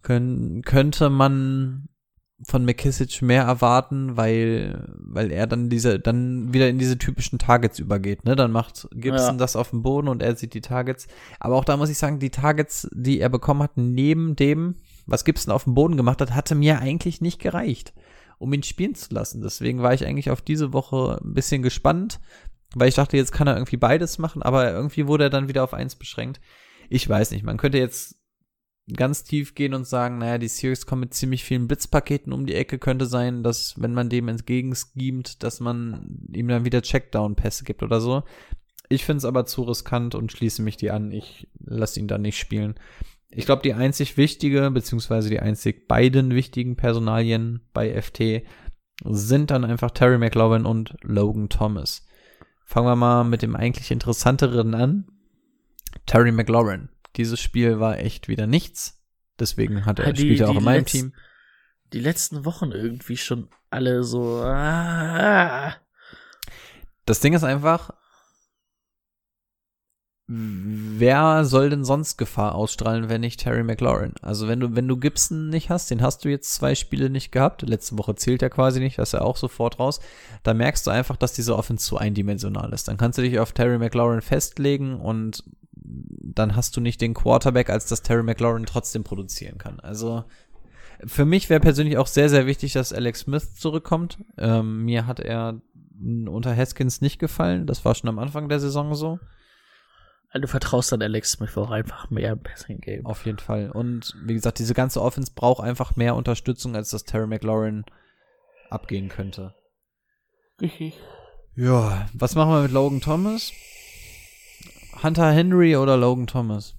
können, 0.02 0.62
könnte 0.62 1.10
man 1.10 1.88
von 2.46 2.64
McKissick 2.64 3.22
mehr 3.22 3.44
erwarten, 3.44 4.16
weil, 4.16 4.88
weil 4.98 5.30
er 5.30 5.46
dann 5.46 5.68
diese, 5.68 6.00
dann 6.00 6.52
wieder 6.52 6.68
in 6.68 6.78
diese 6.78 6.98
typischen 6.98 7.38
Targets 7.38 7.78
übergeht, 7.78 8.24
ne? 8.24 8.34
Dann 8.34 8.50
macht 8.50 8.88
Gibson 8.92 9.34
Ja. 9.34 9.38
das 9.38 9.54
auf 9.56 9.70
dem 9.70 9.82
Boden 9.82 10.08
und 10.08 10.22
er 10.22 10.34
sieht 10.34 10.54
die 10.54 10.60
Targets. 10.60 11.06
Aber 11.38 11.56
auch 11.56 11.64
da 11.64 11.76
muss 11.76 11.90
ich 11.90 11.98
sagen, 11.98 12.18
die 12.18 12.30
Targets, 12.30 12.88
die 12.92 13.20
er 13.20 13.28
bekommen 13.28 13.62
hat, 13.62 13.76
neben 13.76 14.34
dem, 14.34 14.76
was 15.06 15.24
Gibson 15.24 15.52
auf 15.52 15.64
dem 15.64 15.74
Boden 15.74 15.96
gemacht 15.96 16.20
hat, 16.20 16.34
hatte 16.34 16.54
mir 16.54 16.80
eigentlich 16.80 17.20
nicht 17.20 17.40
gereicht, 17.40 17.92
um 18.38 18.52
ihn 18.52 18.62
spielen 18.62 18.94
zu 18.94 19.14
lassen. 19.14 19.40
Deswegen 19.42 19.82
war 19.82 19.94
ich 19.94 20.04
eigentlich 20.06 20.30
auf 20.30 20.42
diese 20.42 20.72
Woche 20.72 21.20
ein 21.22 21.34
bisschen 21.34 21.62
gespannt, 21.62 22.18
weil 22.74 22.88
ich 22.88 22.94
dachte, 22.96 23.16
jetzt 23.16 23.32
kann 23.32 23.46
er 23.46 23.54
irgendwie 23.56 23.76
beides 23.76 24.18
machen, 24.18 24.42
aber 24.42 24.72
irgendwie 24.72 25.06
wurde 25.06 25.24
er 25.24 25.30
dann 25.30 25.48
wieder 25.48 25.62
auf 25.62 25.74
eins 25.74 25.94
beschränkt. 25.94 26.40
Ich 26.88 27.08
weiß 27.08 27.30
nicht, 27.30 27.44
man 27.44 27.56
könnte 27.56 27.78
jetzt 27.78 28.16
ganz 28.92 29.24
tief 29.24 29.54
gehen 29.54 29.74
und 29.74 29.86
sagen, 29.86 30.18
naja, 30.18 30.38
die 30.38 30.48
Series 30.48 30.86
kommen 30.86 31.00
mit 31.00 31.14
ziemlich 31.14 31.44
vielen 31.44 31.68
Blitzpaketen 31.68 32.32
um 32.32 32.46
die 32.46 32.54
Ecke, 32.54 32.78
könnte 32.78 33.06
sein, 33.06 33.42
dass, 33.42 33.80
wenn 33.80 33.94
man 33.94 34.08
dem 34.08 34.28
entgegenschemt, 34.28 35.42
dass 35.42 35.60
man 35.60 36.18
ihm 36.32 36.48
dann 36.48 36.64
wieder 36.64 36.82
Checkdown-Pässe 36.82 37.64
gibt 37.64 37.82
oder 37.82 38.00
so. 38.00 38.24
Ich 38.88 39.04
finde 39.04 39.18
es 39.18 39.24
aber 39.24 39.46
zu 39.46 39.62
riskant 39.62 40.14
und 40.14 40.32
schließe 40.32 40.62
mich 40.62 40.76
die 40.76 40.90
an. 40.90 41.12
Ich 41.12 41.48
lasse 41.64 42.00
ihn 42.00 42.08
dann 42.08 42.22
nicht 42.22 42.38
spielen. 42.38 42.74
Ich 43.30 43.46
glaube, 43.46 43.62
die 43.62 43.72
einzig 43.72 44.18
wichtige, 44.18 44.70
beziehungsweise 44.70 45.30
die 45.30 45.40
einzig 45.40 45.88
beiden 45.88 46.34
wichtigen 46.34 46.76
Personalien 46.76 47.62
bei 47.72 48.00
FT 48.00 48.42
sind 49.04 49.50
dann 49.50 49.64
einfach 49.64 49.90
Terry 49.92 50.18
McLaurin 50.18 50.66
und 50.66 50.96
Logan 51.02 51.48
Thomas. 51.48 52.04
Fangen 52.64 52.86
wir 52.86 52.96
mal 52.96 53.24
mit 53.24 53.42
dem 53.42 53.56
eigentlich 53.56 53.90
interessanteren 53.90 54.74
an. 54.74 55.06
Terry 56.06 56.32
McLaurin. 56.32 56.90
Dieses 57.16 57.40
Spiel 57.40 57.78
war 57.80 57.98
echt 57.98 58.28
wieder 58.28 58.46
nichts. 58.46 59.02
Deswegen 59.38 59.84
hat 59.86 59.98
er, 59.98 60.12
die- 60.12 60.20
spielt 60.22 60.40
er 60.40 60.50
auch 60.50 60.56
in 60.56 60.64
meinem 60.64 60.86
Team. 60.86 61.14
Die 61.92 62.00
letzten 62.00 62.44
Wochen 62.44 62.72
irgendwie 62.72 63.16
schon 63.16 63.48
alle 63.70 64.02
so. 64.04 64.40
Ah, 64.42 65.74
Das 67.04 67.20
Ding 67.20 67.34
ist 67.34 67.44
einfach, 67.44 67.90
wer 70.26 71.44
soll 71.44 71.68
denn 71.68 71.84
sonst 71.84 72.16
Gefahr 72.16 72.54
ausstrahlen, 72.54 73.08
wenn 73.08 73.20
nicht 73.20 73.40
Terry 73.40 73.62
McLaurin? 73.62 74.14
Also 74.22 74.48
wenn 74.48 74.60
du, 74.60 74.74
wenn 74.76 74.88
du 74.88 74.96
Gibson 74.96 75.48
nicht 75.50 75.68
hast, 75.68 75.90
den 75.90 76.00
hast 76.00 76.24
du 76.24 76.28
jetzt 76.30 76.54
zwei 76.54 76.74
Spiele 76.74 77.10
nicht 77.10 77.32
gehabt. 77.32 77.62
Letzte 77.62 77.98
Woche 77.98 78.14
zählt 78.14 78.40
er 78.42 78.48
quasi 78.50 78.80
nicht, 78.80 78.98
da 78.98 79.02
ist 79.02 79.12
er 79.12 79.24
auch 79.24 79.36
sofort 79.36 79.78
raus. 79.78 80.00
Da 80.42 80.54
merkst 80.54 80.86
du 80.86 80.90
einfach, 80.90 81.16
dass 81.16 81.32
diese 81.34 81.56
Offense 81.56 81.84
zu 81.84 81.98
eindimensional 81.98 82.72
ist. 82.72 82.88
Dann 82.88 82.96
kannst 82.96 83.18
du 83.18 83.22
dich 83.22 83.38
auf 83.38 83.52
Terry 83.52 83.78
McLaurin 83.78 84.22
festlegen 84.22 84.98
und 85.00 85.44
dann 85.84 86.56
hast 86.56 86.76
du 86.76 86.80
nicht 86.80 87.00
den 87.00 87.14
Quarterback, 87.14 87.70
als 87.70 87.86
dass 87.86 88.02
Terry 88.02 88.22
McLaurin 88.22 88.66
trotzdem 88.66 89.04
produzieren 89.04 89.58
kann. 89.58 89.80
Also 89.80 90.24
für 91.04 91.24
mich 91.24 91.50
wäre 91.50 91.60
persönlich 91.60 91.98
auch 91.98 92.06
sehr, 92.06 92.28
sehr 92.28 92.46
wichtig, 92.46 92.72
dass 92.72 92.92
Alex 92.92 93.20
Smith 93.20 93.54
zurückkommt. 93.56 94.18
Ähm, 94.38 94.84
mir 94.84 95.06
hat 95.06 95.20
er 95.20 95.60
unter 96.00 96.56
Haskins 96.56 97.00
nicht 97.00 97.18
gefallen. 97.18 97.66
Das 97.66 97.84
war 97.84 97.94
schon 97.94 98.08
am 98.08 98.18
Anfang 98.18 98.48
der 98.48 98.60
Saison 98.60 98.94
so. 98.94 99.18
du 100.32 100.46
vertraust 100.46 100.92
dann 100.92 101.02
Alex 101.02 101.32
Smith 101.32 101.56
auch 101.56 101.70
einfach 101.70 102.10
mehr 102.10 102.32
im 102.32 102.42
Passing 102.42 102.80
Game. 102.80 103.06
Auf 103.06 103.26
jeden 103.26 103.38
Fall. 103.38 103.70
Und 103.70 104.14
wie 104.24 104.34
gesagt, 104.34 104.58
diese 104.58 104.74
ganze 104.74 105.02
Offense 105.02 105.32
braucht 105.34 105.62
einfach 105.62 105.96
mehr 105.96 106.14
Unterstützung, 106.14 106.76
als 106.76 106.90
dass 106.90 107.04
Terry 107.04 107.26
McLaurin 107.26 107.84
abgehen 108.70 109.08
könnte. 109.08 109.54
Richtig. 110.60 110.98
Ja, 111.54 112.08
was 112.14 112.34
machen 112.34 112.52
wir 112.52 112.62
mit 112.62 112.72
Logan 112.72 113.00
Thomas? 113.00 113.52
Hunter 115.00 115.32
Henry 115.32 115.76
oder 115.76 115.96
Logan 115.96 116.26
Thomas? 116.26 116.76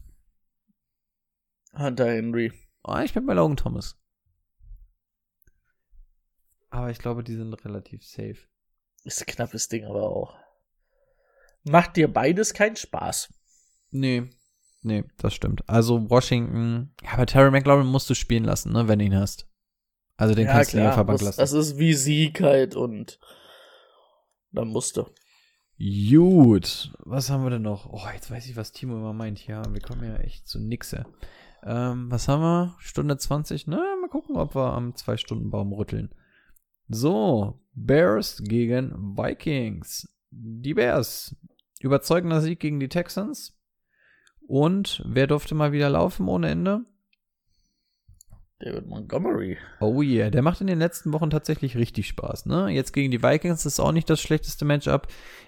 Hunter 1.75 2.07
Henry. 2.11 2.51
Oh, 2.83 2.97
ich 3.03 3.13
bin 3.13 3.25
bei 3.25 3.33
Logan 3.33 3.57
Thomas. 3.57 3.97
Aber 6.69 6.89
ich 6.89 6.99
glaube, 6.99 7.23
die 7.23 7.35
sind 7.35 7.53
relativ 7.65 8.03
safe. 8.05 8.37
Ist 9.03 9.21
ein 9.21 9.25
knappes 9.27 9.67
Ding 9.67 9.85
aber 9.85 10.03
auch. 10.03 10.35
Macht 11.63 11.95
dir 11.97 12.11
beides 12.11 12.53
keinen 12.53 12.75
Spaß. 12.75 13.33
Nee. 13.91 14.29
Nee, 14.81 15.05
das 15.17 15.33
stimmt. 15.33 15.67
Also 15.69 16.09
Washington, 16.09 16.93
ja, 17.03 17.11
aber 17.13 17.25
Terry 17.25 17.51
McLaurin 17.51 17.87
musst 17.87 18.09
du 18.09 18.15
spielen 18.15 18.43
lassen, 18.43 18.73
ne, 18.73 18.87
wenn 18.87 18.99
du 18.99 19.05
ihn 19.05 19.15
hast. 19.15 19.47
Also 20.17 20.35
den 20.35 20.45
kannst 20.47 20.73
du 20.73 20.77
nicht 20.77 20.87
auf 20.87 20.95
der 20.95 21.03
Bank 21.05 21.19
muss- 21.19 21.25
lassen. 21.25 21.39
das 21.39 21.53
ist 21.53 21.77
wie 21.77 21.93
Sieg 21.93 22.41
halt 22.41 22.75
und 22.75 23.19
dann 24.51 24.67
musste. 24.67 25.09
Gut, 25.83 26.93
was 26.99 27.29
haben 27.29 27.43
wir 27.43 27.49
denn 27.49 27.63
noch? 27.63 27.91
Oh, 27.91 28.07
jetzt 28.13 28.31
weiß 28.31 28.47
ich, 28.47 28.55
was 28.55 28.71
Timo 28.71 28.95
immer 28.95 29.11
meint. 29.11 29.45
Ja, 29.47 29.63
wir 29.73 29.81
kommen 29.81 30.05
ja 30.05 30.15
echt 30.15 30.47
zu 30.47 30.59
nixe. 30.61 31.03
Ähm, 31.61 32.09
was 32.09 32.29
haben 32.29 32.41
wir? 32.41 32.75
Stunde 32.79 33.17
20? 33.17 33.67
Na, 33.67 33.83
mal 33.99 34.07
gucken, 34.09 34.37
ob 34.37 34.55
wir 34.55 34.73
am 34.73 34.95
Zwei-Stunden-Baum 34.95 35.73
rütteln. 35.73 36.15
So, 36.87 37.59
Bears 37.73 38.41
gegen 38.45 39.17
Vikings. 39.17 40.07
Die 40.31 40.73
Bears. 40.73 41.35
Überzeugender 41.81 42.39
Sieg 42.39 42.61
gegen 42.61 42.79
die 42.79 42.89
Texans. 42.89 43.59
Und 44.47 45.03
wer 45.05 45.27
durfte 45.27 45.53
mal 45.53 45.73
wieder 45.73 45.89
laufen 45.89 46.29
ohne 46.29 46.49
Ende? 46.49 46.85
David 48.59 48.87
Montgomery. 48.87 49.57
Oh 49.81 50.01
yeah, 50.01 50.29
der 50.29 50.41
macht 50.41 50.61
in 50.61 50.67
den 50.67 50.79
letzten 50.79 51.11
Wochen 51.11 51.29
tatsächlich 51.29 51.75
richtig 51.75 52.07
Spaß, 52.07 52.45
ne? 52.45 52.69
Jetzt 52.69 52.93
gegen 52.93 53.11
die 53.11 53.21
Vikings 53.21 53.65
ist 53.65 53.79
auch 53.79 53.91
nicht 53.91 54.09
das 54.09 54.21
schlechteste 54.21 54.63
Matchup. 54.63 55.07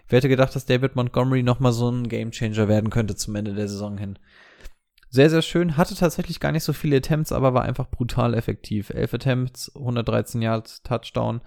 Wer 0.10 0.18
hätte 0.18 0.30
gedacht, 0.30 0.56
dass 0.56 0.65
David 0.65 0.95
Montgomery 0.95 1.44
nochmal 1.44 1.72
so 1.72 1.90
ein 1.90 2.10
Gamechanger 2.10 2.68
werden 2.68 2.90
könnte 2.90 3.15
zum 3.15 3.36
Ende 3.36 3.53
der 3.53 3.69
Saison 3.69 3.98
hin. 3.98 4.19
Sehr, 5.15 5.30
sehr 5.30 5.44
schön. 5.44 5.77
Hatte 5.77 5.95
tatsächlich 5.95 6.41
gar 6.41 6.52
nicht 6.52 6.65
so 6.65 6.73
viele 6.73 6.98
Attempts, 6.98 7.32
aber 7.32 7.53
war 7.53 7.64
einfach 7.64 7.90
brutal 7.90 8.34
effektiv. 8.34 8.90
11 8.90 9.14
Attempts, 9.14 9.73
113 9.73 10.41
Yards, 10.41 10.84
Touchdown. 10.84 11.40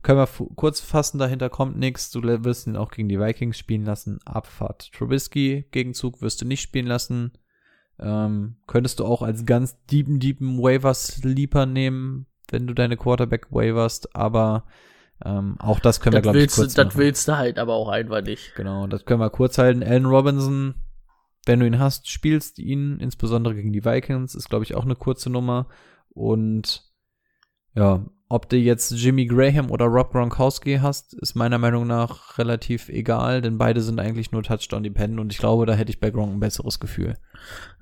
Können 0.00 0.20
wir 0.20 0.28
kurz 0.56 0.80
fassen, 0.80 1.18
dahinter 1.18 1.50
kommt 1.50 1.76
nichts. 1.76 2.10
Du 2.10 2.22
wirst 2.22 2.66
ihn 2.66 2.76
auch 2.76 2.90
gegen 2.90 3.10
die 3.10 3.20
Vikings 3.20 3.58
spielen 3.58 3.84
lassen. 3.84 4.20
Abfahrt. 4.24 4.90
Trubisky, 4.92 5.66
Gegenzug, 5.70 6.22
wirst 6.22 6.40
du 6.40 6.46
nicht 6.46 6.62
spielen 6.62 6.86
lassen. 6.86 7.32
Ähm, 8.00 8.56
könntest 8.66 9.00
du 9.00 9.04
auch 9.04 9.22
als 9.22 9.44
ganz 9.44 9.76
deepen, 9.86 10.20
deepen 10.20 10.58
Waiver-Sleeper 10.62 11.66
nehmen, 11.66 12.26
wenn 12.50 12.66
du 12.66 12.74
deine 12.74 12.96
Quarterback 12.96 13.48
waverst, 13.50 14.16
aber 14.16 14.64
ähm, 15.24 15.56
auch 15.58 15.80
das 15.80 16.00
können 16.00 16.14
wir, 16.14 16.22
Das 16.22 16.32
glaube 16.32 16.38
ich, 16.38 16.50
kurz 16.50 16.74
das 16.74 16.86
machen. 16.86 16.98
willst 16.98 17.28
du 17.28 17.36
halt 17.36 17.58
aber 17.58 17.74
auch 17.74 17.88
einfach 17.88 18.22
nicht. 18.22 18.54
Genau, 18.54 18.86
das 18.86 19.04
können 19.04 19.20
wir 19.20 19.28
kurz 19.30 19.58
halten. 19.58 19.82
Allen 19.82 20.06
Robinson, 20.06 20.74
wenn 21.44 21.60
du 21.60 21.66
ihn 21.66 21.78
hast, 21.78 22.08
spielst 22.08 22.58
ihn, 22.58 22.98
insbesondere 23.00 23.54
gegen 23.54 23.72
die 23.72 23.84
Vikings, 23.84 24.34
ist, 24.34 24.48
glaube 24.48 24.64
ich, 24.64 24.74
auch 24.74 24.84
eine 24.84 24.96
kurze 24.96 25.28
Nummer. 25.28 25.68
Und 26.08 26.90
ja, 27.74 28.06
ob 28.30 28.48
du 28.48 28.56
jetzt 28.56 28.92
Jimmy 28.92 29.26
Graham 29.26 29.72
oder 29.72 29.86
Rob 29.86 30.12
Gronkowski 30.12 30.78
hast, 30.80 31.14
ist 31.14 31.34
meiner 31.34 31.58
Meinung 31.58 31.88
nach 31.88 32.38
relativ 32.38 32.88
egal, 32.88 33.40
denn 33.40 33.58
beide 33.58 33.80
sind 33.80 33.98
eigentlich 33.98 34.30
nur 34.30 34.44
Touchdown-dependent 34.44 35.18
und 35.18 35.32
ich 35.32 35.38
glaube, 35.38 35.66
da 35.66 35.72
hätte 35.74 35.90
ich 35.90 35.98
bei 35.98 36.10
Gronk 36.10 36.32
ein 36.34 36.38
besseres 36.40 36.78
Gefühl. 36.78 37.16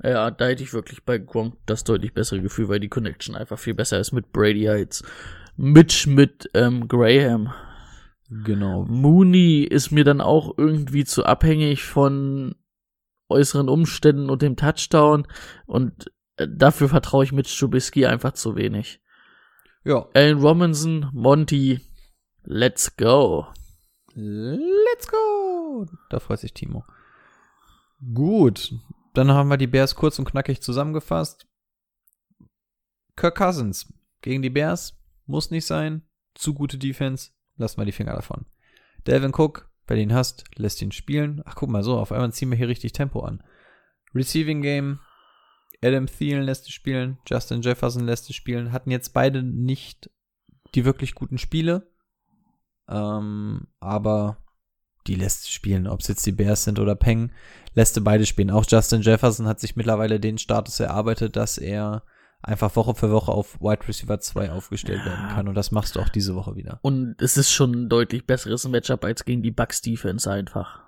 Ja, 0.03 0.31
da 0.31 0.47
hätte 0.47 0.62
ich 0.62 0.73
wirklich 0.73 1.05
bei 1.05 1.19
Gronk 1.19 1.59
das 1.66 1.85
deutlich 1.85 2.15
bessere 2.15 2.41
Gefühl, 2.41 2.70
weil 2.70 2.81
die 2.81 2.89
Connection 2.89 3.37
einfach 3.37 3.59
viel 3.59 3.75
besser 3.75 4.01
ist 4.01 4.12
mit 4.12 4.33
Brady 4.33 4.70
als 4.70 5.05
Mitch 5.59 6.09
mit 6.09 6.49
ähm, 6.55 6.89
Graham. 6.89 7.53
Genau. 8.31 8.87
Mooney 8.87 9.65
ist 9.65 9.91
mir 9.91 10.05
dann 10.05 10.23
auch 10.23 10.57
irgendwie 10.57 11.05
zu 11.05 11.27
abhängig 11.27 11.83
von 11.83 12.55
äußeren 13.29 13.69
Umständen 13.69 14.31
und 14.31 14.41
dem 14.41 14.57
Touchdown 14.57 15.27
und 15.66 16.11
äh, 16.39 16.49
dafür 16.51 16.89
vertraue 16.89 17.25
ich 17.25 17.33
mit 17.33 17.55
Trubisky 17.55 18.07
einfach 18.07 18.33
zu 18.33 18.57
wenig. 18.57 19.03
Ja. 19.89 20.06
Allen 20.12 20.39
Robinson, 20.39 21.09
Monty, 21.15 21.81
let's 22.43 22.94
go. 22.94 23.47
Let's 24.12 25.09
go! 25.10 25.86
Da 26.10 26.20
freut 26.20 26.40
sich 26.40 26.52
Timo. 26.52 26.85
Gut, 28.12 28.74
dann 29.15 29.31
haben 29.32 29.48
wir 29.48 29.56
die 29.56 29.66
Bears 29.66 29.94
kurz 29.94 30.19
und 30.19 30.27
knackig 30.27 30.60
zusammengefasst. 30.60 31.48
Kirk 33.16 33.39
Cousins 33.39 33.90
gegen 34.20 34.43
die 34.43 34.51
Bears 34.51 34.94
muss 35.24 35.51
nicht 35.51 35.65
sein. 35.65 36.02
Zu 36.35 36.52
gute 36.52 36.77
Defense, 36.77 37.31
lass 37.56 37.78
mal 37.78 37.86
die 37.86 37.93
Finger 37.93 38.12
davon. 38.12 38.44
Delvin 39.06 39.32
Cook, 39.35 39.70
wer 39.86 39.97
den 39.97 40.12
hast, 40.12 40.44
lässt 40.56 40.82
ihn 40.82 40.93
spielen. 40.93 41.40
Ach, 41.47 41.55
guck 41.55 41.70
mal 41.70 41.82
so, 41.82 41.98
auf 41.98 42.12
einmal 42.12 42.31
ziehen 42.35 42.51
wir 42.51 42.59
hier 42.59 42.69
richtig 42.69 42.93
Tempo 42.93 43.20
an. 43.20 43.43
Receiving 44.15 44.60
Game, 44.60 45.01
Adam 45.83 46.07
Thielen 46.07 46.43
lässt 46.43 46.67
es 46.67 46.73
spielen, 46.73 47.19
Justin 47.27 47.63
Jefferson 47.63 48.05
lässt 48.05 48.29
es 48.29 48.37
spielen. 48.37 48.73
Hatten 48.73 48.91
jetzt 48.91 49.13
beide 49.13 49.43
nicht 49.43 50.11
die 50.75 50.85
wirklich 50.85 51.15
guten 51.15 51.39
Spiele. 51.39 51.91
Ähm, 52.89 53.69
aber 53.81 54.39
die 55.07 55.15
lässt 55.15 55.45
es 55.45 55.51
spielen, 55.51 55.87
ob 55.87 56.01
es 56.01 56.09
jetzt 56.09 56.27
die 56.27 56.33
Bears 56.33 56.65
sind 56.65 56.79
oder 56.79 56.95
Peng, 56.95 57.33
lässt 57.75 57.97
du 57.97 58.03
beide 58.03 58.27
spielen. 58.27 58.51
Auch 58.51 58.65
Justin 58.69 59.03
Jefferson 59.03 59.47
hat 59.47 59.61
sich 59.61 59.77
mittlerweile 59.77 60.21
den 60.21 60.39
Status 60.39 60.81
erarbeitet, 60.81 61.37
dass 61.37 61.59
er 61.59 62.03
einfach 62.43 62.77
Woche 62.77 62.95
für 62.95 63.11
Woche 63.11 63.33
auf 63.33 63.61
Wide 63.61 63.87
Receiver 63.89 64.21
2 64.21 64.53
aufgestellt 64.53 65.05
werden 65.05 65.29
kann. 65.29 65.49
Und 65.49 65.55
das 65.55 65.73
machst 65.73 65.97
du 65.97 66.01
auch 66.01 66.09
diese 66.09 66.35
Woche 66.35 66.57
wieder. 66.57 66.79
Und 66.83 67.21
es 67.21 67.37
ist 67.37 67.51
schon 67.51 67.73
ein 67.73 67.89
deutlich 67.89 68.27
besseres 68.27 68.67
Matchup 68.69 69.05
als 69.05 69.25
gegen 69.25 69.43
die 69.43 69.51
Bucks 69.51 69.83
Defense 69.83 70.31
einfach. 70.31 70.83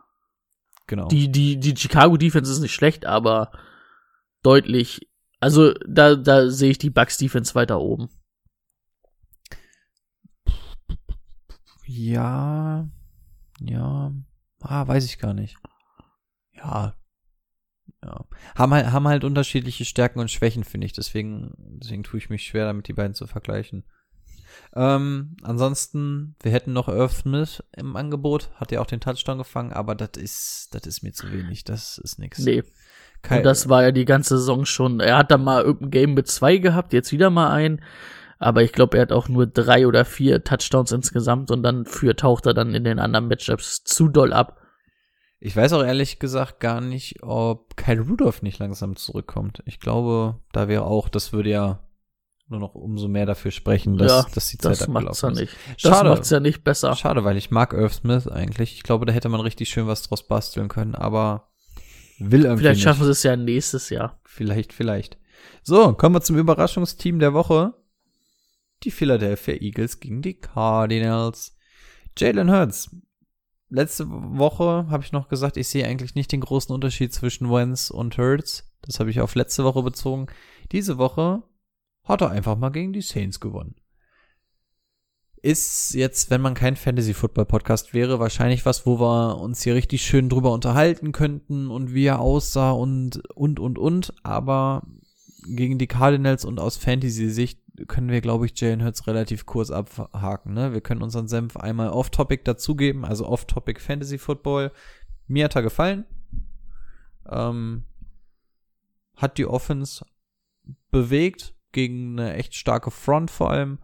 Genau. 0.86 1.08
Die, 1.08 1.30
die, 1.30 1.58
die 1.58 1.76
Chicago 1.76 2.16
Defense 2.16 2.50
ist 2.50 2.60
nicht 2.60 2.74
schlecht, 2.74 3.06
aber 3.06 3.52
deutlich, 4.42 5.08
also 5.40 5.74
da, 5.86 6.16
da 6.16 6.50
sehe 6.50 6.70
ich 6.70 6.78
die 6.78 6.90
Bucks 6.90 7.16
Defense 7.18 7.54
weiter 7.54 7.80
oben. 7.80 8.08
Ja, 11.86 12.88
ja, 13.60 14.12
ah, 14.60 14.86
weiß 14.86 15.04
ich 15.04 15.18
gar 15.18 15.34
nicht. 15.34 15.56
Ja, 16.54 16.94
ja. 18.02 18.24
Haben 18.56 18.74
halt, 18.74 18.92
haben 18.92 19.08
halt 19.08 19.24
unterschiedliche 19.24 19.84
Stärken 19.84 20.20
und 20.20 20.30
Schwächen, 20.30 20.64
finde 20.64 20.86
ich. 20.86 20.92
Deswegen, 20.92 21.52
deswegen 21.58 22.02
tue 22.02 22.18
ich 22.18 22.30
mich 22.30 22.44
schwer, 22.44 22.66
damit 22.66 22.88
die 22.88 22.92
beiden 22.92 23.14
zu 23.14 23.26
vergleichen. 23.26 23.84
Ähm, 24.74 25.36
ansonsten, 25.42 26.36
wir 26.42 26.52
hätten 26.52 26.72
noch 26.72 26.88
Irv 26.88 27.12
Smith 27.12 27.62
im 27.76 27.96
Angebot, 27.96 28.50
hat 28.54 28.72
ja 28.72 28.80
auch 28.80 28.86
den 28.86 29.00
Touchdown 29.00 29.38
gefangen, 29.38 29.72
aber 29.72 29.94
das 29.94 30.10
ist, 30.16 30.68
das 30.72 30.86
ist 30.86 31.02
mir 31.02 31.12
zu 31.12 31.30
wenig, 31.30 31.64
das 31.64 31.98
ist 31.98 32.18
nix. 32.18 32.38
Nee. 32.38 32.62
Und 33.28 33.44
das 33.44 33.68
war 33.68 33.82
ja 33.82 33.92
die 33.92 34.04
ganze 34.04 34.38
Saison 34.38 34.64
schon. 34.64 35.00
Er 35.00 35.18
hat 35.18 35.30
da 35.30 35.38
mal 35.38 35.62
irgendein 35.62 35.90
Game 35.90 36.14
mit 36.14 36.28
zwei 36.28 36.56
gehabt, 36.56 36.92
jetzt 36.92 37.12
wieder 37.12 37.30
mal 37.30 37.50
ein. 37.50 37.80
Aber 38.38 38.62
ich 38.62 38.72
glaube, 38.72 38.96
er 38.96 39.02
hat 39.02 39.12
auch 39.12 39.28
nur 39.28 39.46
drei 39.46 39.86
oder 39.86 40.04
vier 40.06 40.42
Touchdowns 40.42 40.92
insgesamt 40.92 41.50
und 41.50 41.62
dann 41.62 41.84
für 41.84 42.16
taucht 42.16 42.46
er 42.46 42.54
dann 42.54 42.74
in 42.74 42.84
den 42.84 42.98
anderen 42.98 43.28
Matchups 43.28 43.84
zu 43.84 44.08
doll 44.08 44.32
ab. 44.32 44.56
Ich 45.40 45.56
weiß 45.56 45.74
auch 45.74 45.84
ehrlich 45.84 46.18
gesagt 46.18 46.60
gar 46.60 46.80
nicht, 46.80 47.22
ob 47.22 47.76
Kyle 47.76 48.00
Rudolph 48.00 48.42
nicht 48.42 48.58
langsam 48.58 48.96
zurückkommt. 48.96 49.62
Ich 49.66 49.78
glaube, 49.78 50.40
da 50.52 50.68
wäre 50.68 50.84
auch, 50.84 51.08
das 51.08 51.32
würde 51.32 51.50
ja 51.50 51.80
nur 52.48 52.60
noch 52.60 52.74
umso 52.74 53.08
mehr 53.08 53.26
dafür 53.26 53.50
sprechen, 53.50 53.96
dass, 53.96 54.10
ja, 54.10 54.26
dass 54.34 54.48
die 54.48 54.58
Zeit 54.58 54.80
das 54.80 54.88
macht's 54.88 55.22
ja 55.22 55.30
ist. 55.30 55.38
nicht. 55.38 55.56
Schade. 55.76 56.08
Das 56.08 56.16
macht's 56.16 56.30
ja 56.30 56.40
nicht 56.40 56.64
besser. 56.64 56.94
Schade, 56.96 57.24
weil 57.24 57.36
ich 57.36 57.50
mag 57.50 57.72
Irv 57.72 57.94
Smith 57.94 58.26
eigentlich. 58.26 58.74
Ich 58.74 58.82
glaube, 58.82 59.06
da 59.06 59.12
hätte 59.12 59.28
man 59.28 59.40
richtig 59.40 59.68
schön 59.68 59.86
was 59.86 60.02
draus 60.02 60.26
basteln 60.26 60.68
können, 60.68 60.94
aber 60.94 61.49
will 62.20 62.44
irgendwie 62.44 62.64
Vielleicht 62.64 62.82
schaffen 62.82 63.04
sie 63.04 63.10
es 63.10 63.22
ja 63.22 63.36
nächstes 63.36 63.90
Jahr. 63.90 64.20
Vielleicht, 64.24 64.72
vielleicht. 64.72 65.18
So, 65.62 65.92
kommen 65.94 66.14
wir 66.14 66.20
zum 66.20 66.38
Überraschungsteam 66.38 67.18
der 67.18 67.34
Woche. 67.34 67.74
Die 68.82 68.90
Philadelphia 68.90 69.54
Eagles 69.54 70.00
gegen 70.00 70.22
die 70.22 70.34
Cardinals. 70.34 71.56
Jalen 72.16 72.50
Hurts. 72.50 72.94
Letzte 73.68 74.06
Woche 74.08 74.86
habe 74.90 75.04
ich 75.04 75.12
noch 75.12 75.28
gesagt, 75.28 75.56
ich 75.56 75.68
sehe 75.68 75.86
eigentlich 75.86 76.14
nicht 76.14 76.32
den 76.32 76.40
großen 76.40 76.74
Unterschied 76.74 77.12
zwischen 77.12 77.50
Wentz 77.50 77.90
und 77.90 78.18
Hurts. 78.18 78.70
Das 78.82 78.98
habe 78.98 79.10
ich 79.10 79.20
auf 79.20 79.34
letzte 79.34 79.64
Woche 79.64 79.82
bezogen. 79.82 80.26
Diese 80.72 80.98
Woche 80.98 81.42
hat 82.04 82.20
er 82.20 82.30
einfach 82.30 82.56
mal 82.56 82.70
gegen 82.70 82.92
die 82.92 83.02
Saints 83.02 83.38
gewonnen. 83.40 83.76
Ist 85.42 85.94
jetzt, 85.94 86.30
wenn 86.30 86.42
man 86.42 86.54
kein 86.54 86.76
Fantasy-Football-Podcast 86.76 87.94
wäre, 87.94 88.20
wahrscheinlich 88.20 88.66
was, 88.66 88.84
wo 88.84 89.00
wir 89.00 89.38
uns 89.38 89.62
hier 89.62 89.74
richtig 89.74 90.02
schön 90.02 90.28
drüber 90.28 90.52
unterhalten 90.52 91.12
könnten 91.12 91.70
und 91.70 91.94
wie 91.94 92.04
er 92.04 92.20
aussah 92.20 92.72
und, 92.72 93.26
und, 93.34 93.58
und, 93.58 93.78
und. 93.78 94.12
Aber 94.22 94.82
gegen 95.46 95.78
die 95.78 95.86
Cardinals 95.86 96.44
und 96.44 96.60
aus 96.60 96.76
Fantasy-Sicht 96.76 97.58
können 97.88 98.10
wir, 98.10 98.20
glaube 98.20 98.44
ich, 98.44 98.60
Jalen 98.60 98.84
Hurts 98.84 99.06
relativ 99.06 99.46
kurz 99.46 99.70
abhaken. 99.70 100.52
Ne? 100.52 100.74
Wir 100.74 100.82
können 100.82 101.02
unseren 101.02 101.28
Senf 101.28 101.56
einmal 101.56 101.88
off-topic 101.88 102.44
dazugeben, 102.44 103.06
also 103.06 103.26
off-topic 103.26 103.80
Fantasy-Football. 103.80 104.72
Mir 105.26 105.44
hat 105.44 105.56
er 105.56 105.62
gefallen. 105.62 106.04
Ähm, 107.28 107.84
hat 109.16 109.38
die 109.38 109.46
Offense 109.46 110.04
bewegt, 110.90 111.54
gegen 111.72 112.18
eine 112.18 112.34
echt 112.34 112.54
starke 112.54 112.90
Front 112.90 113.30
vor 113.30 113.50
allem. 113.50 113.78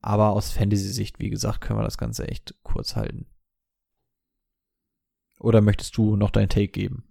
Aber 0.00 0.30
aus 0.30 0.52
Fantasy-Sicht, 0.52 1.18
wie 1.18 1.30
gesagt, 1.30 1.60
können 1.60 1.78
wir 1.78 1.84
das 1.84 1.98
Ganze 1.98 2.26
echt 2.26 2.54
kurz 2.62 2.96
halten. 2.96 3.26
Oder 5.38 5.60
möchtest 5.60 5.96
du 5.96 6.16
noch 6.16 6.30
dein 6.30 6.48
Take 6.48 6.68
geben? 6.68 7.04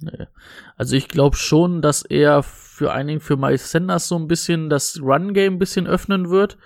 Nee. 0.00 0.26
Also 0.76 0.96
ich 0.96 1.08
glaube 1.08 1.36
schon, 1.36 1.80
dass 1.80 2.02
er 2.02 2.42
für 2.42 2.92
einigen, 2.92 3.20
für 3.20 3.36
Miles 3.36 3.70
Sanders 3.70 4.08
so 4.08 4.16
ein 4.16 4.26
bisschen 4.26 4.68
das 4.68 5.00
Run-Game 5.00 5.54
ein 5.54 5.58
bisschen 5.58 5.86
öffnen 5.86 6.30
wird, 6.30 6.58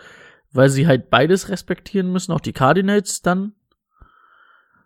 weil 0.53 0.71
sie 0.71 0.87
halt 0.87 1.11
beides 1.11 1.49
respektieren 1.51 2.11
müssen, 2.13 2.33
auch 2.33 2.41
die 2.41 2.55
Cardinals 2.55 3.21
dann. 3.21 3.53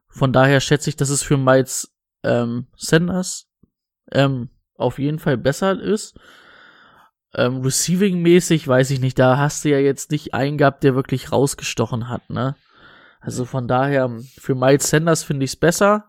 Von 0.09 0.32
daher 0.32 0.60
schätze 0.60 0.90
ich, 0.90 0.97
dass 0.97 1.10
es 1.10 1.22
für 1.22 1.36
Miles 1.36 1.97
ähm, 2.24 2.66
Sanders 2.77 3.48
ähm, 4.10 4.51
auf 4.74 4.98
jeden 4.98 5.20
Fall 5.20 5.36
besser 5.36 5.81
ist. 5.81 6.18
Ähm, 7.35 7.62
Receiving-mäßig 7.62 8.66
weiß 8.66 8.90
ich 8.90 9.01
nicht, 9.01 9.19
da 9.19 9.36
hast 9.36 9.65
du 9.65 9.70
ja 9.70 9.78
jetzt 9.78 10.11
nicht 10.11 10.35
einen 10.35 10.59
gehabt, 10.59 10.82
der 10.82 10.94
wirklich 10.94 11.31
rausgestochen 11.31 12.09
hat, 12.09 12.28
ne? 12.28 12.57
Also 13.20 13.44
von 13.44 13.69
daher, 13.69 14.11
für 14.39 14.55
Miles 14.55 14.89
Sanders 14.89 15.23
finde 15.23 15.44
ich 15.44 15.51
es 15.51 15.57
besser. 15.57 16.07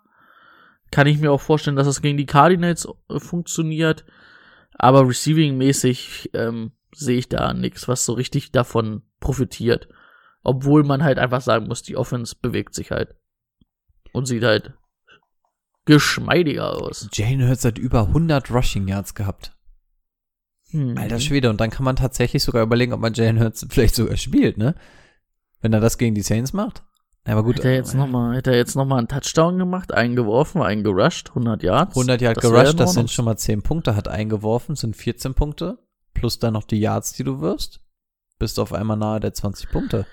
Kann 0.91 1.07
ich 1.07 1.19
mir 1.19 1.31
auch 1.31 1.41
vorstellen, 1.41 1.76
dass 1.76 1.88
es 1.88 2.02
gegen 2.02 2.18
die 2.18 2.26
Cardinals 2.26 2.88
äh, 3.10 3.19
funktioniert. 3.19 4.06
Aber 4.73 5.02
Receiving-mäßig 5.02 6.31
ähm, 6.34 6.72
sehe 6.93 7.18
ich 7.18 7.30
da 7.30 7.53
nichts, 7.53 7.88
was 7.88 8.06
so 8.06 8.14
richtig 8.14 8.52
davon 8.52 9.03
profitiert. 9.19 9.89
Obwohl 10.43 10.84
man 10.84 11.03
halt 11.03 11.19
einfach 11.19 11.41
sagen 11.41 11.68
muss, 11.68 11.84
die 11.84 11.98
Offense 11.98 12.35
bewegt 12.41 12.73
sich 12.73 12.91
halt. 12.91 13.15
Und 14.14 14.26
sieht 14.26 14.43
halt 14.43 14.73
geschmeidiger 15.85 16.73
aus. 16.81 17.07
Jane 17.14 17.48
Hurts 17.48 17.65
hat 17.65 17.77
über 17.77 18.07
100 18.07 18.52
Rushing 18.52 18.88
Yards 18.88 19.14
gehabt. 19.14 19.56
Hm. 20.72 20.98
Alter 20.98 21.19
Schwede, 21.19 21.49
und 21.49 21.61
dann 21.61 21.69
kann 21.69 21.85
man 21.85 21.95
tatsächlich 21.95 22.43
sogar 22.43 22.64
überlegen, 22.64 22.93
ob 22.93 22.99
man 22.99 23.14
Jalen 23.14 23.39
Hurts 23.39 23.65
vielleicht 23.69 23.95
sogar 23.95 24.18
spielt, 24.18 24.57
ne? 24.57 24.76
Wenn 25.61 25.73
er 25.73 25.80
das 25.80 25.98
gegen 25.98 26.15
die 26.15 26.22
Saints 26.22 26.53
macht. 26.53 26.84
Aber 27.26 27.43
gut. 27.43 27.57
Hätte 27.57 27.69
er 27.69 27.76
jetzt 27.76 27.93
nochmal, 27.93 28.35
hätte 28.35 28.52
er 28.52 28.57
jetzt 28.57 28.76
noch 28.76 28.85
mal 28.85 28.98
einen 28.98 29.07
Touchdown 29.07 29.60
gemacht, 29.60 29.93
einen 29.93 30.15
geworfen, 30.15 30.61
einen 30.61 30.84
gerusht, 30.84 31.30
100 31.30 31.61
Yards. 31.61 31.95
100 31.95 32.22
Yard 32.22 32.38
Das 32.38 32.43
wär 32.43 32.64
gerusht, 32.64 32.80
das 32.80 32.93
sind 32.93 33.11
schon 33.11 33.26
mal 33.26 33.38
10 33.38 33.61
Punkte, 33.61 33.95
hat 33.95 34.07
eingeworfen, 34.07 34.76
sind 34.76 34.95
14 34.95 35.35
Punkte. 35.35 35.77
Plus 36.14 36.39
dann 36.39 36.53
noch 36.53 36.64
die 36.64 36.80
Yards, 36.80 37.14
die 37.14 37.23
du 37.23 37.39
wirst. 37.41 37.80
Bist 38.39 38.57
du 38.57 38.64
auf 38.64 38.73
einmal 38.73 38.98
nahe 38.98 39.19
der 39.19 39.34
20 39.34 39.69
Punkte. 39.69 40.07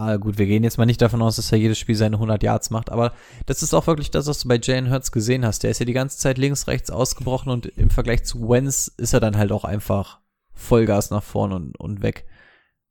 Ah, 0.00 0.16
gut, 0.16 0.38
wir 0.38 0.46
gehen 0.46 0.64
jetzt 0.64 0.78
mal 0.78 0.86
nicht 0.86 1.02
davon 1.02 1.20
aus, 1.20 1.36
dass 1.36 1.52
er 1.52 1.58
jedes 1.58 1.78
Spiel 1.78 1.94
seine 1.94 2.16
100 2.16 2.42
Yards 2.42 2.70
macht, 2.70 2.88
aber 2.88 3.12
das 3.44 3.62
ist 3.62 3.74
auch 3.74 3.86
wirklich 3.86 4.10
das, 4.10 4.26
was 4.26 4.40
du 4.40 4.48
bei 4.48 4.58
Jalen 4.58 4.90
Hurts 4.90 5.12
gesehen 5.12 5.44
hast. 5.44 5.62
Der 5.62 5.70
ist 5.70 5.78
ja 5.78 5.84
die 5.84 5.92
ganze 5.92 6.16
Zeit 6.16 6.38
links, 6.38 6.68
rechts 6.68 6.90
ausgebrochen 6.90 7.52
und 7.52 7.66
im 7.66 7.90
Vergleich 7.90 8.24
zu 8.24 8.48
Wentz 8.48 8.88
ist 8.96 9.12
er 9.12 9.20
dann 9.20 9.36
halt 9.36 9.52
auch 9.52 9.64
einfach 9.64 10.20
Vollgas 10.54 11.10
nach 11.10 11.22
vorn 11.22 11.52
und, 11.52 11.78
und 11.78 12.00
weg. 12.00 12.24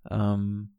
Ähm, 0.07 0.75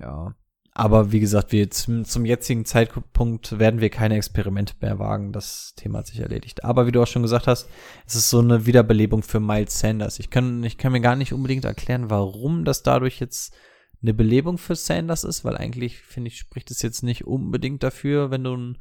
ja. 0.00 0.34
Aber 0.72 1.12
wie 1.12 1.20
gesagt, 1.20 1.52
wir 1.52 1.70
zum, 1.70 2.04
zum 2.04 2.24
jetzigen 2.24 2.64
Zeitpunkt 2.64 3.56
werden 3.56 3.80
wir 3.80 3.90
keine 3.90 4.16
Experimente 4.16 4.74
mehr 4.80 4.98
wagen. 4.98 5.32
Das 5.32 5.74
Thema 5.76 5.98
hat 5.98 6.08
sich 6.08 6.18
erledigt. 6.18 6.64
Aber 6.64 6.88
wie 6.88 6.92
du 6.92 7.00
auch 7.00 7.06
schon 7.06 7.22
gesagt 7.22 7.46
hast, 7.46 7.68
es 8.04 8.16
ist 8.16 8.30
so 8.30 8.40
eine 8.40 8.66
Wiederbelebung 8.66 9.22
für 9.22 9.38
Miles 9.38 9.78
Sanders. 9.78 10.18
Ich 10.18 10.30
kann, 10.30 10.64
ich 10.64 10.76
kann 10.76 10.90
mir 10.90 11.00
gar 11.00 11.14
nicht 11.14 11.32
unbedingt 11.32 11.64
erklären, 11.64 12.10
warum 12.10 12.64
das 12.64 12.82
dadurch 12.82 13.20
jetzt 13.20 13.54
eine 14.02 14.14
Belebung 14.14 14.58
für 14.58 14.76
Sanders 14.76 15.24
ist, 15.24 15.44
weil 15.44 15.56
eigentlich, 15.56 15.98
finde 15.98 16.28
ich, 16.28 16.38
spricht 16.38 16.70
es 16.70 16.82
jetzt 16.82 17.02
nicht 17.02 17.26
unbedingt 17.26 17.82
dafür, 17.82 18.30
wenn 18.30 18.44
du 18.44 18.54
einen 18.54 18.78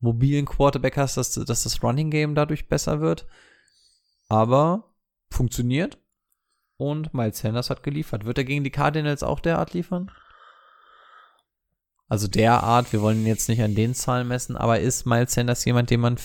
mobilen 0.00 0.46
Quarterback 0.46 0.96
hast, 0.96 1.16
dass, 1.16 1.34
dass 1.34 1.62
das 1.62 1.82
Running 1.82 2.10
Game 2.10 2.34
dadurch 2.34 2.68
besser 2.68 3.00
wird. 3.00 3.26
Aber 4.28 4.94
funktioniert. 5.30 5.98
Und 6.76 7.14
Miles 7.14 7.38
Sanders 7.38 7.70
hat 7.70 7.82
geliefert. 7.82 8.24
Wird 8.24 8.38
er 8.38 8.44
gegen 8.44 8.64
die 8.64 8.70
Cardinals 8.70 9.22
auch 9.22 9.40
derart 9.40 9.72
liefern? 9.72 10.10
Also 12.08 12.26
derart, 12.28 12.92
wir 12.92 13.00
wollen 13.02 13.20
ihn 13.20 13.26
jetzt 13.26 13.48
nicht 13.48 13.62
an 13.62 13.74
den 13.74 13.94
Zahlen 13.94 14.28
messen, 14.28 14.56
aber 14.56 14.80
ist 14.80 15.06
Miles 15.06 15.32
Sanders 15.32 15.64
jemand, 15.64 15.90
den 15.90 16.00
man 16.00 16.18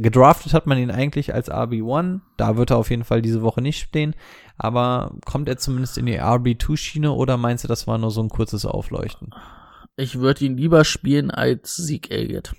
gedraftet 0.00 0.54
hat 0.54 0.66
man 0.66 0.78
ihn 0.78 0.90
eigentlich 0.90 1.34
als 1.34 1.50
RB1. 1.50 2.20
Da 2.36 2.56
wird 2.56 2.70
er 2.70 2.78
auf 2.78 2.90
jeden 2.90 3.04
Fall 3.04 3.22
diese 3.22 3.42
Woche 3.42 3.60
nicht 3.62 3.80
stehen. 3.80 4.14
Aber 4.56 5.14
kommt 5.24 5.48
er 5.48 5.56
zumindest 5.58 5.98
in 5.98 6.06
die 6.06 6.20
RB2-Schiene 6.20 7.12
oder 7.12 7.36
meinst 7.36 7.64
du, 7.64 7.68
das 7.68 7.86
war 7.86 7.98
nur 7.98 8.10
so 8.10 8.22
ein 8.22 8.28
kurzes 8.28 8.64
Aufleuchten? 8.66 9.30
Ich 9.96 10.18
würde 10.20 10.44
ihn 10.44 10.56
lieber 10.56 10.84
spielen 10.84 11.30
als 11.30 11.76
Sieg 11.76 12.10
Elliott. 12.10 12.54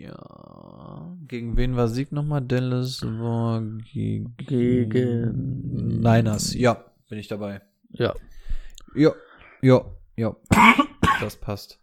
Ja. 0.00 1.16
Gegen 1.26 1.56
wen 1.56 1.76
war 1.76 1.88
Sieg 1.88 2.12
nochmal? 2.12 2.40
Dallas 2.42 3.02
war 3.02 3.60
gegen, 3.92 4.34
Gegen- 4.38 6.00
Niners. 6.00 6.54
Ja, 6.54 6.84
bin 7.08 7.18
ich 7.18 7.28
dabei. 7.28 7.60
Ja. 7.90 8.14
Ja, 8.94 9.12
ja, 9.62 9.82
ja. 10.16 10.36
das 11.20 11.36
passt. 11.36 11.78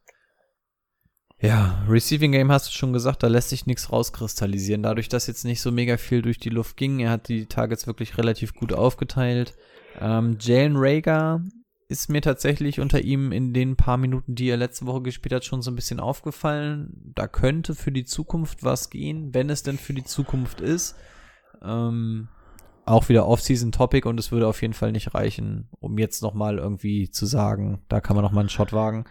Ja, 1.41 1.84
Receiving 1.88 2.32
Game 2.32 2.52
hast 2.52 2.68
du 2.68 2.72
schon 2.72 2.94
gesagt, 2.94 3.22
da 3.22 3.28
lässt 3.28 3.49
sich 3.49 3.66
nichts 3.66 3.91
rauskristallisieren. 3.91 4.84
Dadurch, 4.84 5.10
dass 5.10 5.28
jetzt 5.28 5.44
nicht 5.44 5.62
so 5.62 5.72
mega 5.72 5.98
viel 5.98 6.22
durch 6.22 6.40
die 6.40 6.49
Luft 6.49 6.78
ging, 6.78 6.99
er 6.99 7.12
hat 7.12 7.28
die 7.28 7.45
Targets 7.45 7.88
wirklich 7.88 8.18
relativ 8.18 8.53
gut 8.53 8.74
aufgeteilt. 8.74 9.53
Ähm, 9.99 10.38
Jalen 10.40 10.76
Rager 10.78 11.41
ist 11.88 12.10
mir 12.10 12.22
tatsächlich 12.22 12.80
unter 12.80 13.02
ihm 13.02 13.32
in 13.32 13.53
den 13.53 13.76
paar 13.76 13.98
Minuten, 13.98 14.34
die 14.34 14.49
er 14.49 14.57
letzte 14.57 14.86
Woche 14.86 15.03
gespielt 15.03 15.34
hat, 15.34 15.45
schon 15.45 15.62
so 15.62 15.70
ein 15.70 15.76
bisschen 15.76 15.99
aufgefallen. 15.99 17.12
Da 17.16 17.28
könnte 17.28 17.76
für 17.76 17.91
die 17.91 18.06
Zukunft 18.06 18.64
was 18.64 18.90
gehen, 18.90 19.34
wenn 19.34 19.49
es 19.49 19.62
denn 19.62 19.78
für 19.78 19.94
die 19.94 20.03
Zukunft 20.03 20.62
ist. 20.62 20.95
Ähm, 21.62 22.30
auch 22.86 23.10
wieder 23.10 23.28
Off-Season-Topic 23.28 24.07
und 24.07 24.20
es 24.20 24.32
würde 24.32 24.48
auf 24.48 24.62
jeden 24.62 24.74
Fall 24.74 24.91
nicht 24.91 25.14
reichen, 25.14 25.70
um 25.80 25.98
jetzt 25.98 26.22
nochmal 26.22 26.57
irgendwie 26.57 27.10
zu 27.10 27.26
sagen, 27.26 27.84
da 27.88 27.99
kann 27.99 28.16
man 28.16 28.24
nochmal 28.24 28.41
einen 28.41 28.49
Shot 28.49 28.74
wagen. 28.74 29.06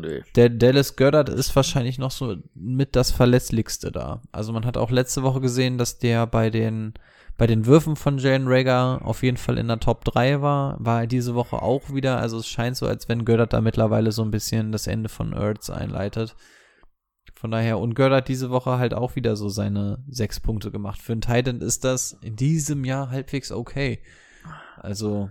Nee. 0.00 0.22
Der 0.34 0.48
Dallas 0.48 0.96
Goddard 0.96 1.28
ist 1.28 1.54
wahrscheinlich 1.54 1.98
noch 1.98 2.10
so 2.10 2.36
mit 2.54 2.96
das 2.96 3.10
verlässlichste 3.10 3.92
da. 3.92 4.22
Also 4.32 4.52
man 4.52 4.66
hat 4.66 4.76
auch 4.76 4.90
letzte 4.90 5.22
Woche 5.22 5.40
gesehen, 5.40 5.78
dass 5.78 5.98
der 5.98 6.26
bei 6.26 6.50
den 6.50 6.94
bei 7.36 7.46
den 7.48 7.66
Würfen 7.66 7.96
von 7.96 8.18
Jalen 8.18 8.46
Rager 8.46 9.00
auf 9.02 9.24
jeden 9.24 9.36
Fall 9.36 9.58
in 9.58 9.66
der 9.66 9.80
Top 9.80 10.04
3 10.04 10.40
war, 10.40 10.76
war 10.78 11.00
er 11.00 11.06
diese 11.08 11.34
Woche 11.34 11.62
auch 11.62 11.92
wieder. 11.92 12.18
Also 12.18 12.38
es 12.38 12.46
scheint 12.46 12.76
so, 12.76 12.86
als 12.86 13.08
wenn 13.08 13.24
Gördert 13.24 13.52
da 13.52 13.60
mittlerweile 13.60 14.12
so 14.12 14.22
ein 14.22 14.30
bisschen 14.30 14.70
das 14.70 14.86
Ende 14.86 15.08
von 15.08 15.32
Ertz 15.32 15.68
einleitet. 15.68 16.36
Von 17.34 17.50
daher, 17.50 17.78
und 17.78 17.94
Gördert 17.94 18.28
diese 18.28 18.50
Woche 18.50 18.78
halt 18.78 18.94
auch 18.94 19.16
wieder 19.16 19.34
so 19.34 19.48
seine 19.48 20.04
sechs 20.08 20.38
Punkte 20.38 20.70
gemacht. 20.70 21.02
Für 21.02 21.12
einen 21.12 21.20
Titan 21.20 21.60
ist 21.60 21.84
das 21.84 22.16
in 22.22 22.36
diesem 22.36 22.84
Jahr 22.84 23.10
halbwegs 23.10 23.50
okay. 23.50 23.98
Also, 24.76 25.30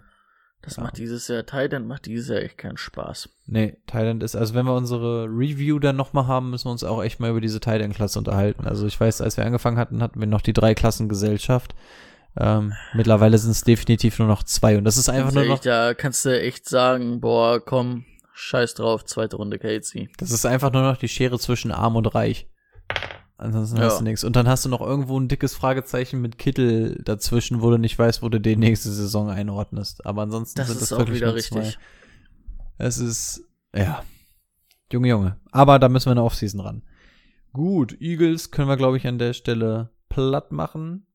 Das 0.63 0.77
Ja. 0.77 0.83
macht 0.83 0.97
dieses 0.97 1.27
Jahr, 1.27 1.45
Titan 1.45 1.85
macht 1.87 2.05
dieses 2.05 2.29
Jahr 2.29 2.41
echt 2.41 2.57
keinen 2.57 2.77
Spaß. 2.77 3.29
Nee, 3.47 3.75
Thailand 3.85 4.23
ist, 4.23 4.35
also 4.35 4.53
wenn 4.53 4.65
wir 4.65 4.73
unsere 4.73 5.25
Review 5.25 5.77
dann 5.79 5.97
nochmal 5.97 6.25
haben, 6.27 6.49
müssen 6.51 6.65
wir 6.67 6.71
uns 6.71 6.83
auch 6.85 7.03
echt 7.03 7.19
mal 7.19 7.29
über 7.31 7.41
diese 7.41 7.59
Thailand-Klasse 7.59 8.17
unterhalten. 8.17 8.65
Also 8.65 8.87
ich 8.87 8.99
weiß, 8.99 9.21
als 9.21 9.35
wir 9.37 9.45
angefangen 9.45 9.77
hatten, 9.77 10.01
hatten 10.01 10.19
wir 10.19 10.27
noch 10.27 10.41
die 10.41 10.53
drei 10.53 10.73
Klassengesellschaft. 10.73 11.75
Ähm, 12.39 12.73
mittlerweile 12.93 13.37
sind 13.37 13.51
es 13.51 13.61
definitiv 13.61 14.17
nur 14.19 14.27
noch 14.27 14.41
zwei 14.43 14.77
und 14.77 14.85
das 14.85 14.97
ist 14.97 15.09
einfach 15.09 15.25
Ganz 15.25 15.35
nur 15.35 15.43
ehrlich, 15.43 15.57
noch, 15.57 15.63
Da 15.63 15.93
kannst 15.93 16.25
du 16.25 16.39
echt 16.41 16.67
sagen, 16.67 17.19
boah, 17.19 17.59
komm, 17.63 18.05
scheiß 18.33 18.73
drauf, 18.75 19.05
zweite 19.05 19.35
Runde 19.35 19.59
Casey. 19.59 20.09
das 20.17 20.31
ist 20.31 20.45
einfach 20.45 20.71
nur 20.71 20.81
noch 20.81 20.97
die 20.97 21.09
Schere 21.09 21.37
zwischen 21.37 21.71
arm 21.71 21.95
und 21.95 22.07
reich. 22.15 22.47
Ansonsten 23.37 23.77
Ja. 23.77 23.83
hast 23.85 23.99
du 23.99 24.03
nichts. 24.03 24.23
Und 24.23 24.35
dann 24.35 24.47
hast 24.47 24.63
du 24.65 24.69
noch 24.69 24.81
irgendwo 24.81 25.19
ein 25.19 25.27
dickes 25.27 25.55
Fragezeichen 25.55 26.21
mit 26.21 26.37
Kittel 26.37 27.01
dazwischen, 27.03 27.61
wo 27.61 27.69
du 27.71 27.77
nicht 27.77 27.97
weißt, 27.97 28.21
wo 28.21 28.29
du 28.29 28.39
die 28.39 28.55
nächste 28.55 28.89
Saison 28.91 29.29
einordnest. 29.29 30.05
Aber 30.05 30.21
ansonsten 30.21 30.57
Das 30.59 30.67
sind 30.67 30.75
ist 30.77 30.83
das 30.83 30.93
auch 30.93 30.99
wirklich 30.99 31.17
wieder 31.17 31.31
nur 31.33 31.41
zwei. 31.41 31.59
richtig. 31.61 31.79
Es 32.77 32.97
ist, 32.99 33.43
ja. 33.75 34.03
Junge, 34.91 35.07
Junge. 35.09 35.39
Aber 35.51 35.79
da 35.79 35.89
müssen 35.89 36.07
wir 36.07 36.11
eine 36.11 36.23
Offseason 36.23 36.59
ran. 36.61 36.83
Gut, 37.51 37.99
Eagles 38.01 38.51
können 38.51 38.67
wir, 38.67 38.77
glaube 38.77 38.97
ich, 38.97 39.07
an 39.07 39.17
der 39.19 39.33
Stelle 39.33 39.89
platt 40.09 40.51
machen. 40.51 41.05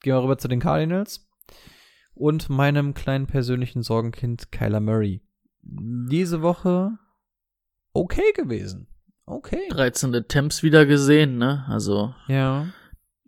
Gehen 0.00 0.14
wir 0.14 0.22
rüber 0.22 0.38
zu 0.38 0.48
den 0.48 0.60
Cardinals. 0.60 1.28
Und 2.14 2.48
meinem 2.48 2.94
kleinen 2.94 3.26
persönlichen 3.26 3.82
Sorgenkind 3.82 4.52
Kyler 4.52 4.80
Murray. 4.80 5.20
Diese 5.62 6.42
Woche 6.42 6.92
okay 7.92 8.32
gewesen. 8.36 8.86
Okay. 9.26 9.68
13 9.70 10.14
Attempts 10.14 10.62
wieder 10.62 10.84
gesehen, 10.86 11.38
ne? 11.38 11.64
Also, 11.68 12.14
Ja. 12.28 12.66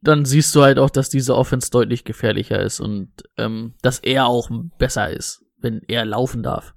dann 0.03 0.25
siehst 0.25 0.55
du 0.55 0.63
halt 0.63 0.79
auch, 0.79 0.91
dass 0.91 1.09
diese 1.09 1.35
Offense 1.37 1.71
deutlich 1.71 2.05
gefährlicher 2.05 2.61
ist 2.61 2.81
und 2.81 3.11
ähm, 3.39 3.75
dass 3.83 3.99
er 4.01 4.27
auch 4.27 4.51
besser 4.79 5.11
ist, 5.11 5.45
wenn 5.59 5.81
er 5.89 6.05
laufen 6.05 6.43
darf. 6.43 6.75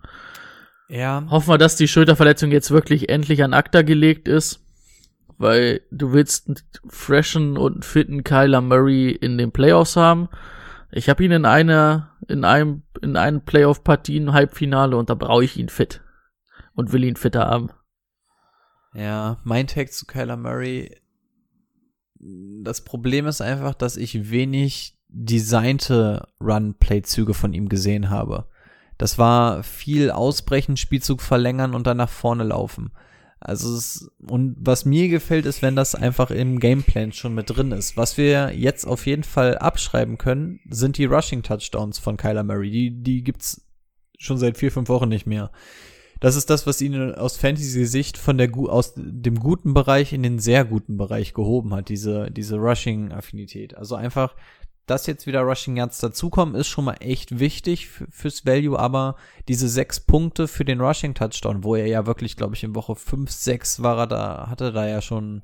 Ja. 0.88 1.26
Hoffen 1.30 1.50
wir, 1.50 1.58
dass 1.58 1.76
die 1.76 1.88
Schulterverletzung 1.88 2.52
jetzt 2.52 2.72
wirklich 2.72 3.10
endlich 3.10 3.44
an 3.44 3.54
Akta 3.54 3.82
gelegt 3.84 4.28
ist, 4.28 4.62
weil 5.38 5.82
du 5.91 6.14
willst 6.14 6.48
einen 6.48 6.58
freshen 6.90 7.58
und 7.58 7.86
fitten 7.86 8.24
Kyler 8.24 8.62
Murray 8.62 9.12
in 9.12 9.38
den 9.38 9.52
Playoffs 9.52 9.96
haben. 9.96 10.30
Ich 10.91 11.08
habe 11.10 11.24
ihn 11.24 11.32
in 11.32 11.46
einer, 11.46 12.14
in 12.28 12.44
einem, 12.44 12.82
in 13.02 13.16
einem 13.18 13.41
Playoff-Partie 13.41 14.18
im 14.18 14.34
Halbfinale 14.34 14.98
und 14.98 15.10
da 15.12 15.14
brauche 15.14 15.44
ich 15.44 15.58
ihn 15.58 15.70
fit 15.70 16.02
und 16.74 16.91
will 16.94 17.04
ihn 17.04 17.16
fitter 17.18 17.46
haben. 17.46 17.70
Ja, 18.94 19.40
mein 19.44 19.68
Tag 19.68 19.91
zu 19.91 20.06
Kyler 20.06 20.38
Murray. 20.38 20.95
Das 22.20 22.84
Problem 22.84 23.28
ist 23.28 23.41
einfach, 23.41 23.74
dass 23.76 23.98
ich 23.98 24.32
wenig 24.32 24.98
designte 25.07 26.28
Run-Play-Züge 26.41 27.34
von 27.34 27.53
ihm 27.53 27.70
gesehen 27.70 28.10
habe. 28.10 28.48
Das 28.98 29.18
war 29.18 29.64
viel 29.64 30.11
ausbrechen, 30.11 30.76
Spielzug 30.76 31.22
verlängern 31.22 31.74
und 31.74 31.88
dann 31.88 31.98
nach 31.98 32.10
vorne 32.10 32.44
laufen. 32.44 32.91
Also 33.40 33.74
es, 33.76 34.11
und 34.28 34.57
was 34.60 34.84
mir 34.84 35.07
gefällt, 35.07 35.45
ist, 35.45 35.61
wenn 35.61 35.76
das 35.76 35.95
einfach 35.95 36.30
im 36.30 36.60
Gameplan 36.60 37.14
schon 37.14 37.34
mit 37.34 37.49
drin 37.49 37.72
ist. 37.72 37.95
Was 37.95 38.18
wir 38.18 38.53
jetzt 38.53 38.86
auf 38.86 39.06
jeden 39.06 39.24
Fall 39.24 39.57
abschreiben 39.57 40.18
können, 40.18 40.60
sind 40.70 40.98
die 40.98 41.06
Rushing 41.06 41.41
Touchdowns 41.41 41.99
von 41.99 42.18
Kyler 42.18 42.44
Murray. 42.44 42.70
Die, 42.70 43.02
die 43.02 43.24
gibt's 43.24 43.66
schon 44.18 44.38
seit 44.38 44.57
vier, 44.57 44.72
fünf 44.72 44.90
Wochen 44.90 45.07
nicht 45.07 45.26
mehr. 45.26 45.52
Das 46.20 46.36
ist 46.36 46.50
das, 46.50 46.68
was 46.68 46.82
ihn 46.82 47.14
aus 47.14 47.38
Fantasy-Sicht 47.38 48.18
von 48.18 48.38
der 48.38 48.54
aus 48.54 48.94
dem 48.96 49.40
guten 49.40 49.74
Bereich 49.74 50.12
in 50.12 50.24
den 50.24 50.40
sehr 50.40 50.66
guten 50.66 50.98
Bereich 50.98 51.34
gehoben 51.34 51.74
hat, 51.74 51.90
diese, 51.90 52.30
diese 52.30 52.58
Rushing-Affinität. 52.58 53.78
Also 53.78 53.96
einfach, 53.96 54.36
dass 54.86 55.08
jetzt 55.08 55.28
wieder 55.28 55.41
Rushing 55.41 55.78
Yards 55.78 56.00
dazukommen, 56.00 56.56
ist 56.56 56.68
schon 56.68 56.86
mal 56.86 56.98
echt 57.00 57.40
wichtig 57.40 57.88
fürs 57.88 58.46
Value, 58.46 58.78
aber 58.78 59.16
diese 59.48 59.70
sechs 59.70 60.00
Punkte 60.00 60.48
für 60.48 60.66
den 60.66 60.82
Rushing 60.82 61.14
Touchdown, 61.14 61.64
wo 61.64 61.76
er 61.76 61.88
ja 61.88 62.06
wirklich, 62.06 62.36
glaube 62.36 62.56
ich, 62.56 62.64
in 62.64 62.76
Woche 62.76 62.96
5, 62.96 63.32
6 63.32 63.82
war 63.82 64.00
er 64.00 64.08
da, 64.08 64.48
hatte 64.50 64.74
da 64.74 64.88
ja 64.88 65.02
schon 65.02 65.44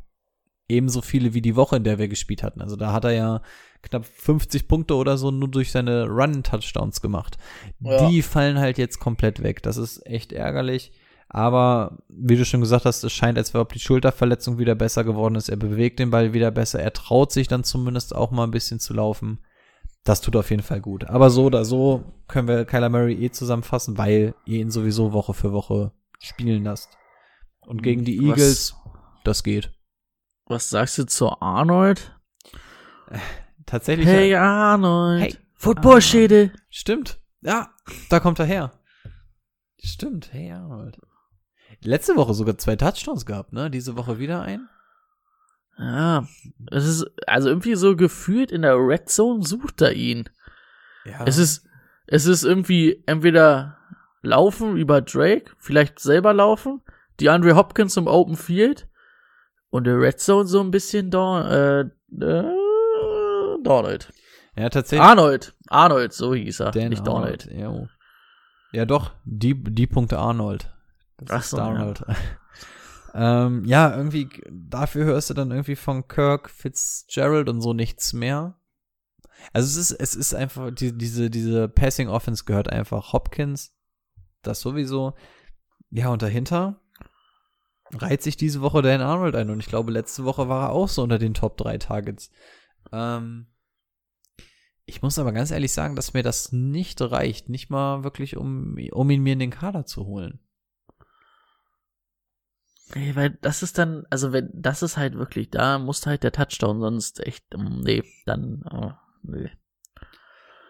ebenso 0.67 1.01
viele 1.01 1.33
wie 1.33 1.41
die 1.41 1.55
Woche, 1.55 1.77
in 1.77 1.83
der 1.83 1.99
wir 1.99 2.07
gespielt 2.07 2.43
hatten. 2.43 2.61
Also 2.61 2.75
da 2.75 2.91
hat 2.91 3.05
er 3.05 3.11
ja 3.11 3.41
knapp 3.85 4.05
50 4.05 4.67
Punkte 4.67 4.95
oder 4.95 5.17
so 5.17 5.31
nur 5.31 5.49
durch 5.49 5.71
seine 5.71 6.05
Run-Touchdowns 6.07 7.01
gemacht. 7.01 7.37
Ja. 7.79 8.09
Die 8.09 8.21
fallen 8.21 8.59
halt 8.59 8.77
jetzt 8.77 8.99
komplett 8.99 9.41
weg. 9.43 9.63
Das 9.63 9.77
ist 9.77 10.05
echt 10.05 10.31
ärgerlich. 10.33 10.91
Aber 11.27 11.97
wie 12.07 12.35
du 12.37 12.45
schon 12.45 12.61
gesagt 12.61 12.85
hast, 12.85 13.03
es 13.03 13.11
scheint, 13.11 13.37
als 13.37 13.53
wäre 13.53 13.61
ob 13.63 13.73
die 13.73 13.79
Schulterverletzung 13.79 14.57
wieder 14.59 14.75
besser 14.75 15.03
geworden 15.03 15.35
ist. 15.35 15.49
Er 15.49 15.57
bewegt 15.57 15.99
den 15.99 16.11
Ball 16.11 16.33
wieder 16.33 16.51
besser. 16.51 16.79
Er 16.79 16.93
traut 16.93 17.31
sich 17.31 17.47
dann 17.47 17.63
zumindest 17.63 18.15
auch 18.15 18.31
mal 18.31 18.43
ein 18.43 18.51
bisschen 18.51 18.79
zu 18.79 18.93
laufen. 18.93 19.39
Das 20.03 20.21
tut 20.21 20.35
auf 20.35 20.51
jeden 20.51 20.61
Fall 20.61 20.81
gut. 20.81 21.05
Aber 21.09 21.31
so 21.31 21.45
oder 21.45 21.65
so 21.65 22.03
können 22.27 22.47
wir 22.47 22.65
Kyler 22.65 22.89
Murray 22.89 23.15
eh 23.25 23.31
zusammenfassen, 23.31 23.97
weil 23.97 24.35
ihr 24.45 24.59
ihn 24.59 24.69
sowieso 24.69 25.13
Woche 25.13 25.33
für 25.33 25.51
Woche 25.51 25.91
spielen 26.19 26.63
lasst. 26.63 26.89
Und 27.65 27.81
gegen 27.81 28.05
die 28.05 28.19
Was- 28.19 28.25
Eagles, 28.27 28.75
das 29.23 29.43
geht. 29.43 29.71
Was 30.45 30.69
sagst 30.69 30.99
du 30.99 31.07
zu 31.07 31.41
Arnold? 31.41 32.15
Tatsächlich. 33.65 34.07
Hey 34.07 34.35
Arnold. 34.35 35.21
Hey. 35.21 35.35
Footballschädel. 35.55 36.51
Stimmt. 36.69 37.19
Ja, 37.41 37.69
da 38.09 38.19
kommt 38.19 38.39
er 38.39 38.45
her. 38.45 38.71
Stimmt. 39.83 40.33
Hey, 40.33 40.51
Arnold. 40.51 40.97
Letzte 41.81 42.15
Woche 42.15 42.33
sogar 42.33 42.57
zwei 42.57 42.75
Touchdowns 42.75 43.25
gehabt, 43.25 43.53
ne? 43.53 43.69
Diese 43.69 43.95
Woche 43.95 44.19
wieder 44.19 44.41
ein. 44.41 44.67
Ja, 45.77 46.25
es 46.71 46.85
ist 46.85 47.05
also 47.27 47.49
irgendwie 47.49 47.75
so 47.75 47.95
gefühlt 47.95 48.51
in 48.51 48.61
der 48.61 48.77
Red 48.77 49.09
Zone 49.09 49.43
sucht 49.43 49.81
er 49.81 49.93
ihn. 49.93 50.29
Ja. 51.03 51.23
Es 51.25 51.37
ist 51.37 51.67
es 52.07 52.25
ist 52.25 52.43
irgendwie 52.43 53.03
entweder 53.05 53.77
laufen 54.21 54.77
über 54.77 55.01
Drake, 55.01 55.51
vielleicht 55.57 55.99
selber 55.99 56.33
laufen, 56.33 56.81
die 57.19 57.29
Andre 57.29 57.55
Hopkins 57.55 57.97
im 57.97 58.07
Open 58.07 58.35
Field 58.35 58.87
und 59.69 59.85
der 59.85 59.99
Red 59.99 60.19
Zone 60.19 60.47
so 60.47 60.61
ein 60.61 60.71
bisschen 60.71 61.11
Don 61.11 61.45
äh, 61.45 61.81
äh, 62.21 62.54
Donald. 63.65 64.13
ja, 64.55 64.69
tatsächlich. 64.69 65.05
Arnold, 65.05 65.55
Arnold, 65.67 66.13
so 66.13 66.33
hieß 66.33 66.61
er, 66.61 66.71
Dan 66.71 66.89
nicht 66.89 67.05
Donald. 67.05 67.47
Arnold. 67.49 67.89
Ja, 68.71 68.79
ja, 68.79 68.85
doch. 68.85 69.11
Die, 69.23 69.63
die 69.63 69.87
Punkte 69.87 70.17
Arnold. 70.17 70.69
Das 71.17 71.29
Ach 71.31 71.39
ist 71.39 71.49
so, 71.51 71.57
ja. 71.57 71.63
Arnold. 71.63 72.03
ähm, 73.13 73.63
ja, 73.65 73.95
irgendwie, 73.95 74.29
dafür 74.51 75.05
hörst 75.05 75.29
du 75.29 75.33
dann 75.33 75.51
irgendwie 75.51 75.77
von 75.77 76.07
Kirk, 76.07 76.49
Fitzgerald 76.49 77.47
und 77.49 77.61
so 77.61 77.73
nichts 77.73 78.11
mehr. 78.13 78.59
Also 79.53 79.67
es 79.67 79.91
ist, 79.91 79.99
es 79.99 80.15
ist 80.15 80.33
einfach, 80.33 80.71
die, 80.71 80.97
diese, 80.97 81.29
diese 81.29 81.69
Passing 81.69 82.09
Offense 82.09 82.43
gehört 82.45 82.69
einfach 82.69 83.13
Hopkins, 83.13 83.75
das 84.41 84.59
sowieso. 84.59 85.13
Ja, 85.89 86.09
und 86.09 86.21
dahinter 86.21 86.81
reiht 87.93 88.23
sich 88.23 88.35
diese 88.35 88.61
Woche 88.61 88.81
Dan 88.81 89.01
Arnold 89.01 89.35
ein 89.35 89.49
und 89.49 89.59
ich 89.59 89.67
glaube, 89.67 89.91
letzte 89.91 90.25
Woche 90.25 90.49
war 90.49 90.69
er 90.69 90.71
auch 90.71 90.89
so 90.89 91.03
unter 91.03 91.19
den 91.19 91.33
Top 91.33 91.57
3 91.57 91.77
Targets. 91.77 92.31
Ähm, 92.91 93.47
ich 94.85 95.01
muss 95.01 95.17
aber 95.17 95.31
ganz 95.31 95.51
ehrlich 95.51 95.73
sagen, 95.73 95.95
dass 95.95 96.13
mir 96.13 96.23
das 96.23 96.51
nicht 96.51 97.01
reicht, 97.01 97.49
nicht 97.49 97.69
mal 97.69 98.03
wirklich, 98.03 98.37
um, 98.37 98.77
um 98.91 99.09
ihn 99.09 99.23
mir 99.23 99.33
in 99.33 99.39
den 99.39 99.49
Kader 99.49 99.85
zu 99.85 100.05
holen. 100.05 100.39
Nee, 102.93 103.15
weil 103.15 103.31
das 103.41 103.63
ist 103.63 103.79
dann, 103.79 104.05
also 104.11 104.31
wenn, 104.31 104.49
das 104.53 104.83
ist 104.83 104.95
halt 104.95 105.15
wirklich, 105.15 105.49
da 105.49 105.79
muss 105.79 106.05
halt 106.05 106.23
der 106.23 106.31
Touchdown, 106.31 106.79
sonst 106.79 107.19
echt, 107.25 107.43
ähm, 107.55 107.81
nee, 107.83 108.03
dann, 108.25 108.61
äh, 108.71 108.91
nee. 109.23 109.49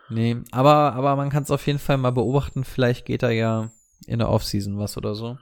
Nee, 0.10 0.38
aber, 0.52 0.94
aber 0.94 1.16
man 1.18 1.30
kann 1.30 1.44
es 1.44 1.52
auf 1.52 1.66
jeden 1.68 1.80
Fall 1.80 1.98
mal 1.98 2.12
beobachten, 2.12 2.64
vielleicht 2.64 3.06
geht 3.06 3.24
da 3.24 3.32
ja 3.32 3.70
in 4.08 4.20
der 4.20 4.30
Offseason 4.30 4.78
was 4.78 4.98
oder 4.98 5.14
so. 5.16 5.38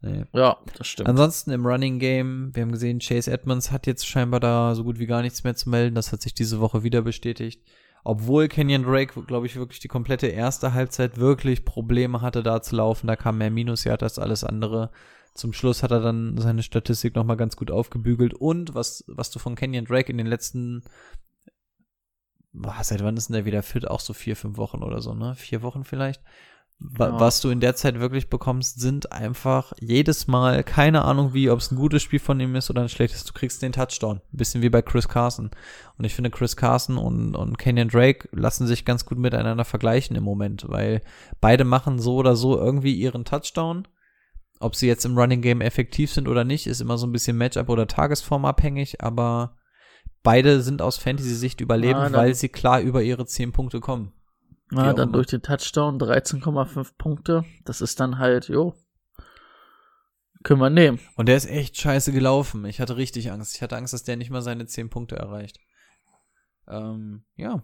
Nee. 0.00 0.24
Ja, 0.32 0.56
das 0.78 0.86
stimmt. 0.86 1.08
Ansonsten 1.08 1.50
im 1.50 1.66
Running 1.66 1.98
Game, 1.98 2.54
wir 2.54 2.62
haben 2.62 2.72
gesehen, 2.72 3.00
Chase 3.00 3.30
Edmonds 3.30 3.70
hat 3.70 3.86
jetzt 3.86 4.06
scheinbar 4.06 4.40
da 4.40 4.74
so 4.74 4.84
gut 4.84 4.98
wie 4.98 5.06
gar 5.06 5.20
nichts 5.20 5.44
mehr 5.44 5.54
zu 5.54 5.68
melden. 5.68 5.94
Das 5.94 6.12
hat 6.12 6.22
sich 6.22 6.32
diese 6.32 6.60
Woche 6.60 6.82
wieder 6.82 7.02
bestätigt. 7.02 7.62
Obwohl 8.04 8.48
Kenyon 8.48 8.84
Drake, 8.84 9.22
glaube 9.22 9.46
ich, 9.46 9.56
wirklich 9.56 9.80
die 9.80 9.88
komplette 9.88 10.26
erste 10.26 10.72
Halbzeit 10.72 11.18
wirklich 11.18 11.64
Probleme 11.64 12.20
hatte, 12.22 12.42
da 12.42 12.62
zu 12.62 12.76
laufen. 12.76 13.06
Da 13.06 13.16
kam 13.16 13.38
mehr 13.38 13.50
Minusjahrt 13.50 14.02
als 14.02 14.18
alles 14.18 14.44
andere. 14.44 14.90
Zum 15.34 15.52
Schluss 15.52 15.82
hat 15.82 15.90
er 15.90 16.00
dann 16.00 16.36
seine 16.38 16.62
Statistik 16.62 17.14
nochmal 17.14 17.36
ganz 17.36 17.56
gut 17.56 17.70
aufgebügelt. 17.70 18.34
Und 18.34 18.74
was, 18.74 19.04
was 19.06 19.30
du 19.30 19.38
von 19.38 19.54
Kenyon 19.54 19.84
Drake 19.84 20.10
in 20.10 20.18
den 20.18 20.26
letzten, 20.26 20.82
boah, 22.52 22.78
seit 22.82 23.04
wann 23.04 23.16
ist 23.16 23.28
denn 23.28 23.34
der 23.34 23.44
wieder 23.44 23.62
fit? 23.62 23.88
Auch 23.88 24.00
so 24.00 24.12
vier, 24.12 24.34
fünf 24.34 24.56
Wochen 24.56 24.82
oder 24.82 25.00
so, 25.00 25.14
ne? 25.14 25.34
Vier 25.34 25.62
Wochen 25.62 25.84
vielleicht. 25.84 26.22
Ja. 26.98 27.20
Was 27.20 27.40
du 27.42 27.50
in 27.50 27.60
der 27.60 27.76
Zeit 27.76 28.00
wirklich 28.00 28.30
bekommst, 28.30 28.80
sind 28.80 29.12
einfach 29.12 29.72
jedes 29.80 30.26
Mal, 30.26 30.64
keine 30.64 31.02
Ahnung 31.04 31.34
wie, 31.34 31.50
ob 31.50 31.58
es 31.58 31.70
ein 31.70 31.76
gutes 31.76 32.02
Spiel 32.02 32.18
von 32.18 32.40
ihm 32.40 32.54
ist 32.56 32.70
oder 32.70 32.80
ein 32.80 32.88
schlechtes, 32.88 33.24
du 33.24 33.34
kriegst 33.34 33.60
den 33.60 33.72
Touchdown. 33.72 34.16
Ein 34.16 34.36
bisschen 34.36 34.62
wie 34.62 34.70
bei 34.70 34.80
Chris 34.80 35.06
Carson. 35.06 35.50
Und 35.98 36.04
ich 36.04 36.14
finde, 36.14 36.30
Chris 36.30 36.56
Carson 36.56 36.96
und, 36.96 37.36
und 37.36 37.58
Kenyon 37.58 37.88
Drake 37.88 38.28
lassen 38.32 38.66
sich 38.66 38.86
ganz 38.86 39.04
gut 39.04 39.18
miteinander 39.18 39.64
vergleichen 39.64 40.16
im 40.16 40.24
Moment, 40.24 40.64
weil 40.68 41.02
beide 41.40 41.64
machen 41.64 41.98
so 41.98 42.14
oder 42.16 42.34
so 42.34 42.56
irgendwie 42.58 42.94
ihren 42.94 43.26
Touchdown. 43.26 43.86
Ob 44.58 44.74
sie 44.74 44.86
jetzt 44.86 45.04
im 45.04 45.16
Running 45.18 45.42
Game 45.42 45.60
effektiv 45.60 46.12
sind 46.12 46.28
oder 46.28 46.44
nicht, 46.44 46.66
ist 46.66 46.80
immer 46.80 46.96
so 46.96 47.06
ein 47.06 47.12
bisschen 47.12 47.36
Matchup 47.36 47.68
oder 47.68 47.86
Tagesform 47.86 48.44
abhängig, 48.46 49.02
aber 49.02 49.56
beide 50.22 50.60
sind 50.62 50.82
aus 50.82 50.96
Fantasy-Sicht 50.96 51.60
überleben, 51.60 51.98
Ah, 51.98 52.12
weil 52.12 52.34
sie 52.34 52.48
klar 52.48 52.80
über 52.80 53.02
ihre 53.02 53.26
10 53.26 53.52
Punkte 53.52 53.80
kommen. 53.80 54.12
Auch 54.72 54.94
dann 54.94 55.08
immer. 55.08 55.12
durch 55.12 55.26
den 55.26 55.42
Touchdown 55.42 55.98
13,5 55.98 56.92
Punkte. 56.96 57.44
Das 57.64 57.80
ist 57.80 58.00
dann 58.00 58.18
halt, 58.18 58.48
jo. 58.48 58.74
Können 60.42 60.60
wir 60.60 60.70
nehmen. 60.70 61.00
Und 61.16 61.26
der 61.26 61.36
ist 61.36 61.50
echt 61.50 61.76
scheiße 61.76 62.12
gelaufen. 62.12 62.64
Ich 62.64 62.80
hatte 62.80 62.96
richtig 62.96 63.30
Angst. 63.30 63.56
Ich 63.56 63.62
hatte 63.62 63.76
Angst, 63.76 63.92
dass 63.92 64.04
der 64.04 64.16
nicht 64.16 64.30
mal 64.30 64.42
seine 64.42 64.66
10 64.66 64.88
Punkte 64.88 65.16
erreicht. 65.16 65.58
Ähm, 66.66 67.24
ja. 67.36 67.62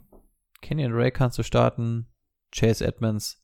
Kenyon 0.60 0.92
Ray 0.92 1.10
kannst 1.10 1.38
du 1.38 1.42
starten. 1.42 2.06
Chase 2.52 2.84
Edmonds. 2.84 3.42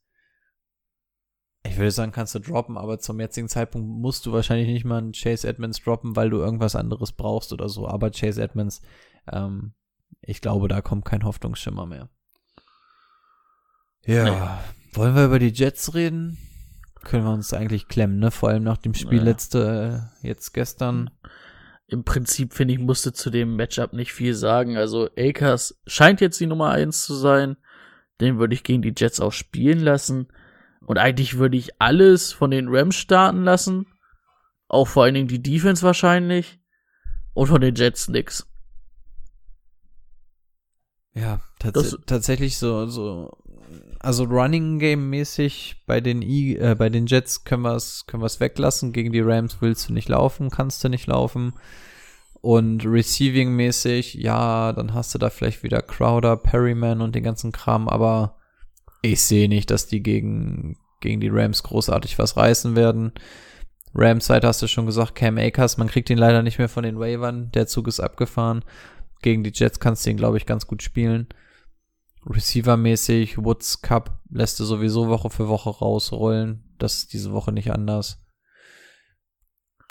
Ich 1.64 1.76
würde 1.76 1.92
sagen, 1.92 2.12
kannst 2.12 2.34
du 2.34 2.40
droppen, 2.40 2.76
aber 2.76 2.98
zum 2.98 3.20
jetzigen 3.20 3.48
Zeitpunkt 3.48 3.88
musst 3.88 4.26
du 4.26 4.32
wahrscheinlich 4.32 4.66
nicht 4.66 4.84
mal 4.84 4.98
einen 4.98 5.12
Chase 5.12 5.46
Edmonds 5.46 5.80
droppen, 5.80 6.16
weil 6.16 6.28
du 6.28 6.38
irgendwas 6.38 6.74
anderes 6.74 7.12
brauchst 7.12 7.52
oder 7.52 7.68
so. 7.68 7.86
Aber 7.86 8.10
Chase 8.10 8.42
Edmonds, 8.42 8.82
ähm, 9.30 9.74
ich 10.20 10.40
glaube, 10.40 10.66
da 10.66 10.80
kommt 10.80 11.04
kein 11.04 11.24
Hoffnungsschimmer 11.24 11.86
mehr. 11.86 12.08
Ja. 14.04 14.62
Wollen 14.94 15.14
wir 15.14 15.24
über 15.24 15.38
die 15.38 15.48
Jets 15.52 15.94
reden? 15.94 16.38
Können 17.02 17.24
wir 17.24 17.32
uns 17.32 17.52
eigentlich 17.52 17.88
klemmen, 17.88 18.18
ne? 18.18 18.30
Vor 18.30 18.50
allem 18.50 18.62
nach 18.62 18.76
dem 18.78 18.94
Spiel 18.94 19.18
Ja. 19.18 19.24
letzte, 19.24 20.10
äh, 20.22 20.26
jetzt 20.26 20.52
gestern. 20.52 21.10
Im 21.86 22.04
Prinzip, 22.04 22.54
finde 22.54 22.74
ich, 22.74 22.80
musste 22.80 23.12
zu 23.12 23.28
dem 23.30 23.56
Matchup 23.56 23.92
nicht 23.92 24.12
viel 24.12 24.34
sagen. 24.34 24.76
Also, 24.76 25.08
Akers 25.18 25.80
scheint 25.86 26.20
jetzt 26.20 26.40
die 26.40 26.46
Nummer 26.46 26.70
eins 26.70 27.02
zu 27.04 27.14
sein. 27.14 27.56
Den 28.20 28.38
würde 28.38 28.54
ich 28.54 28.62
gegen 28.62 28.82
die 28.82 28.94
Jets 28.96 29.20
auch 29.20 29.32
spielen 29.32 29.80
lassen. 29.80 30.28
Und 30.80 30.98
eigentlich 30.98 31.38
würde 31.38 31.56
ich 31.56 31.80
alles 31.80 32.32
von 32.32 32.50
den 32.50 32.68
Rams 32.68 32.94
starten 32.96 33.42
lassen. 33.44 33.86
Auch 34.68 34.88
vor 34.88 35.04
allen 35.04 35.14
Dingen 35.14 35.28
die 35.28 35.42
Defense 35.42 35.82
wahrscheinlich. 35.82 36.60
Und 37.34 37.48
von 37.48 37.60
den 37.60 37.74
Jets 37.74 38.08
nix. 38.08 38.46
Ja, 41.14 41.40
tats 41.58 41.72
Das- 41.74 41.98
tatsächlich 42.06 42.56
so, 42.58 42.86
so, 42.86 43.36
also 44.02 44.24
Running 44.24 44.78
Game 44.78 45.10
mäßig 45.10 45.82
bei 45.86 46.00
den 46.00 46.22
I, 46.22 46.56
äh, 46.56 46.74
bei 46.76 46.88
den 46.88 47.06
Jets 47.06 47.44
können 47.44 47.62
wir 47.62 47.74
es, 47.74 48.06
können 48.06 48.22
wir 48.22 48.26
es 48.26 48.40
weglassen. 48.40 48.92
Gegen 48.92 49.12
die 49.12 49.20
Rams 49.20 49.58
willst 49.60 49.88
du 49.88 49.92
nicht 49.92 50.08
laufen, 50.08 50.50
kannst 50.50 50.82
du 50.82 50.88
nicht 50.88 51.06
laufen. 51.06 51.54
Und 52.40 52.84
Receiving 52.84 53.54
mäßig, 53.54 54.14
ja, 54.14 54.72
dann 54.72 54.94
hast 54.94 55.14
du 55.14 55.18
da 55.18 55.30
vielleicht 55.30 55.62
wieder 55.62 55.80
Crowder, 55.80 56.36
Perryman 56.36 57.00
und 57.00 57.14
den 57.14 57.22
ganzen 57.22 57.52
Kram, 57.52 57.88
aber 57.88 58.36
ich 59.00 59.22
sehe 59.22 59.48
nicht, 59.48 59.70
dass 59.70 59.86
die 59.86 60.02
gegen, 60.02 60.76
gegen 61.00 61.20
die 61.20 61.30
Rams 61.30 61.62
großartig 61.62 62.18
was 62.18 62.36
reißen 62.36 62.74
werden. 62.74 63.12
Rams 63.94 64.26
Seite 64.26 64.48
hast 64.48 64.60
du 64.60 64.66
schon 64.66 64.86
gesagt, 64.86 65.14
Cam 65.14 65.38
Akers, 65.38 65.76
man 65.76 65.88
kriegt 65.88 66.10
ihn 66.10 66.18
leider 66.18 66.42
nicht 66.42 66.58
mehr 66.58 66.68
von 66.68 66.82
den 66.82 66.98
Waivern, 66.98 67.52
der 67.52 67.68
Zug 67.68 67.86
ist 67.86 68.00
abgefahren. 68.00 68.64
Gegen 69.22 69.44
die 69.44 69.52
Jets 69.54 69.78
kannst 69.78 70.04
du 70.04 70.10
ihn, 70.10 70.16
glaube 70.16 70.36
ich, 70.36 70.46
ganz 70.46 70.66
gut 70.66 70.82
spielen. 70.82 71.28
Receiver-mäßig, 72.26 73.38
Woods 73.44 73.82
Cup 73.82 74.20
lässt 74.30 74.60
du 74.60 74.64
sowieso 74.64 75.08
Woche 75.08 75.30
für 75.30 75.48
Woche 75.48 75.70
rausrollen. 75.70 76.74
Das 76.78 76.94
ist 76.94 77.12
diese 77.12 77.32
Woche 77.32 77.52
nicht 77.52 77.72
anders. 77.72 78.18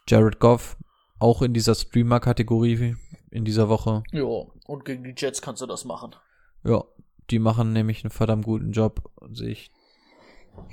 Jared 0.08 0.40
Goff, 0.40 0.78
auch 1.20 1.42
in 1.42 1.54
dieser 1.54 1.76
Streamer-Kategorie 1.76 2.96
in 3.30 3.46
dieser 3.46 3.70
Woche. 3.70 4.04
Jo, 4.12 4.54
und 4.66 4.86
gegen 4.86 5.04
die 5.04 5.14
Jets 5.16 5.42
kannst 5.42 5.62
du 5.62 5.66
das 5.66 5.86
machen. 5.86 6.16
Ja, 6.64 6.84
die 7.30 7.40
machen 7.40 7.74
nämlich 7.74 8.04
einen 8.04 8.12
verdammt 8.12 8.46
guten 8.46 8.72
Job, 8.72 9.10
sich 9.32 9.72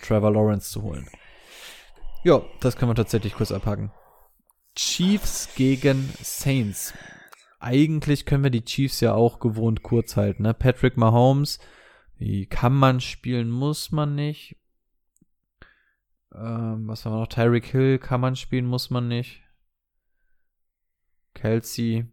Trevor 0.02 0.32
Lawrence 0.32 0.70
zu 0.70 0.82
holen. 0.82 1.08
Ja, 2.24 2.42
das 2.60 2.76
können 2.76 2.90
wir 2.90 2.96
tatsächlich 2.96 3.34
kurz 3.34 3.52
abhaken. 3.52 3.92
Chiefs 4.74 5.48
gegen 5.54 6.12
Saints. 6.20 6.94
Eigentlich 7.58 8.24
können 8.24 8.44
wir 8.44 8.50
die 8.50 8.64
Chiefs 8.64 9.00
ja 9.00 9.14
auch 9.14 9.40
gewohnt 9.40 9.82
kurz 9.82 10.16
halten. 10.16 10.44
Ne? 10.44 10.54
Patrick 10.54 10.96
Mahomes, 10.96 11.58
wie 12.16 12.46
kann 12.46 12.74
man 12.74 13.00
spielen, 13.00 13.50
muss 13.50 13.90
man 13.90 14.14
nicht. 14.14 14.56
Ähm, 16.34 16.86
was 16.86 17.04
haben 17.04 17.12
wir 17.12 17.20
noch? 17.20 17.26
Tyreek 17.26 17.66
Hill 17.66 17.98
kann 17.98 18.20
man 18.20 18.36
spielen, 18.36 18.66
muss 18.66 18.90
man 18.90 19.08
nicht. 19.08 19.42
Kelsey 21.34 22.06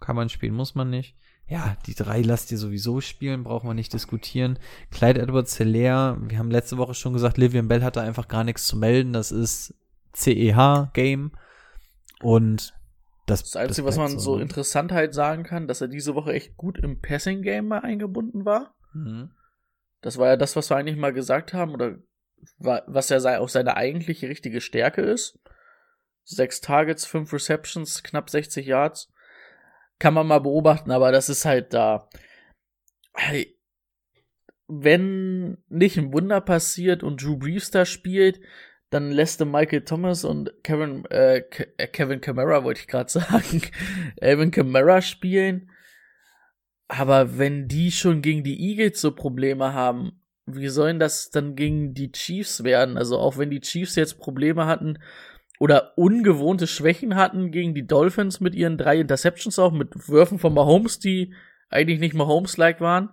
kann 0.00 0.16
man 0.16 0.28
spielen, 0.28 0.54
muss 0.54 0.74
man 0.74 0.90
nicht. 0.90 1.16
Ja, 1.46 1.76
die 1.86 1.94
drei 1.94 2.22
lasst 2.22 2.50
ihr 2.52 2.58
sowieso 2.58 3.02
spielen, 3.02 3.44
braucht 3.44 3.64
man 3.64 3.76
nicht 3.76 3.92
diskutieren. 3.92 4.58
Clyde 4.90 5.20
Edwards 5.20 5.56
Hilaire, 5.58 6.16
wir 6.20 6.38
haben 6.38 6.50
letzte 6.50 6.78
Woche 6.78 6.94
schon 6.94 7.12
gesagt, 7.12 7.36
Livian 7.36 7.68
Bell 7.68 7.82
hatte 7.82 8.00
einfach 8.00 8.28
gar 8.28 8.44
nichts 8.44 8.66
zu 8.66 8.78
melden. 8.78 9.12
Das 9.12 9.30
ist 9.30 9.74
CEH-Game. 10.14 11.32
Und 12.22 12.74
das, 13.26 13.42
Das 13.44 13.56
Einzige, 13.56 13.86
was 13.86 13.96
bleibt 13.96 14.10
man 14.10 14.18
so 14.18 14.38
interessant 14.38 14.92
halt 14.92 15.14
sagen 15.14 15.44
kann, 15.44 15.66
dass 15.68 15.80
er 15.80 15.88
diese 15.88 16.14
Woche 16.14 16.32
echt 16.32 16.56
gut 16.56 16.78
im 16.78 17.00
Passing-Game 17.00 17.66
mal 17.66 17.80
eingebunden 17.80 18.44
war. 18.44 18.74
Mhm. 18.92 19.30
Das 20.02 20.18
war 20.18 20.28
ja 20.28 20.36
das, 20.36 20.56
was 20.56 20.70
wir 20.70 20.76
eigentlich 20.76 20.96
mal 20.98 21.12
gesagt 21.12 21.54
haben, 21.54 21.72
oder 21.72 21.96
wa- 22.58 22.82
was 22.86 23.08
ja 23.08 23.38
auch 23.40 23.48
seine 23.48 23.76
eigentliche 23.76 24.28
richtige 24.28 24.60
Stärke 24.60 25.00
ist. 25.02 25.38
Sechs 26.24 26.60
Targets, 26.60 27.04
fünf 27.06 27.32
Receptions, 27.32 28.02
knapp 28.02 28.28
60 28.30 28.66
Yards. 28.66 29.10
Kann 29.98 30.14
man 30.14 30.26
mal 30.26 30.40
beobachten, 30.40 30.90
aber 30.90 31.12
das 31.12 31.28
ist 31.28 31.44
halt 31.44 31.72
da. 31.72 32.08
Hey, 33.14 33.56
Wenn 34.66 35.58
nicht 35.68 35.98
ein 35.98 36.12
Wunder 36.12 36.40
passiert 36.40 37.02
und 37.02 37.22
Drew 37.22 37.36
Brees 37.36 37.70
da 37.70 37.84
spielt, 37.84 38.40
dann 38.94 39.10
lässt 39.10 39.40
er 39.40 39.46
Michael 39.46 39.80
Thomas 39.80 40.24
und 40.24 40.52
Kevin, 40.62 41.04
äh, 41.06 41.38
äh, 41.76 41.86
Kevin 41.88 42.20
Kamara, 42.20 42.62
wollte 42.62 42.80
ich 42.80 42.86
gerade 42.86 43.10
sagen, 43.10 43.62
Alvin 44.20 44.52
Kamara 44.52 45.02
spielen. 45.02 45.70
Aber 46.86 47.38
wenn 47.38 47.66
die 47.66 47.90
schon 47.90 48.22
gegen 48.22 48.44
die 48.44 48.70
Eagles 48.70 49.00
so 49.00 49.10
Probleme 49.10 49.72
haben, 49.72 50.20
wie 50.46 50.68
sollen 50.68 51.00
das 51.00 51.30
dann 51.30 51.56
gegen 51.56 51.94
die 51.94 52.12
Chiefs 52.12 52.62
werden? 52.62 52.96
Also 52.96 53.18
auch 53.18 53.36
wenn 53.36 53.50
die 53.50 53.60
Chiefs 53.60 53.96
jetzt 53.96 54.18
Probleme 54.18 54.66
hatten 54.66 54.98
oder 55.58 55.96
ungewohnte 55.96 56.66
Schwächen 56.66 57.16
hatten 57.16 57.50
gegen 57.50 57.74
die 57.74 57.86
Dolphins 57.86 58.40
mit 58.40 58.54
ihren 58.54 58.78
drei 58.78 59.00
Interceptions 59.00 59.58
auch, 59.58 59.72
mit 59.72 60.08
Würfen 60.08 60.38
von 60.38 60.54
Mahomes, 60.54 61.00
die 61.00 61.34
eigentlich 61.68 61.98
nicht 61.98 62.14
Mahomes-like 62.14 62.80
waren. 62.80 63.08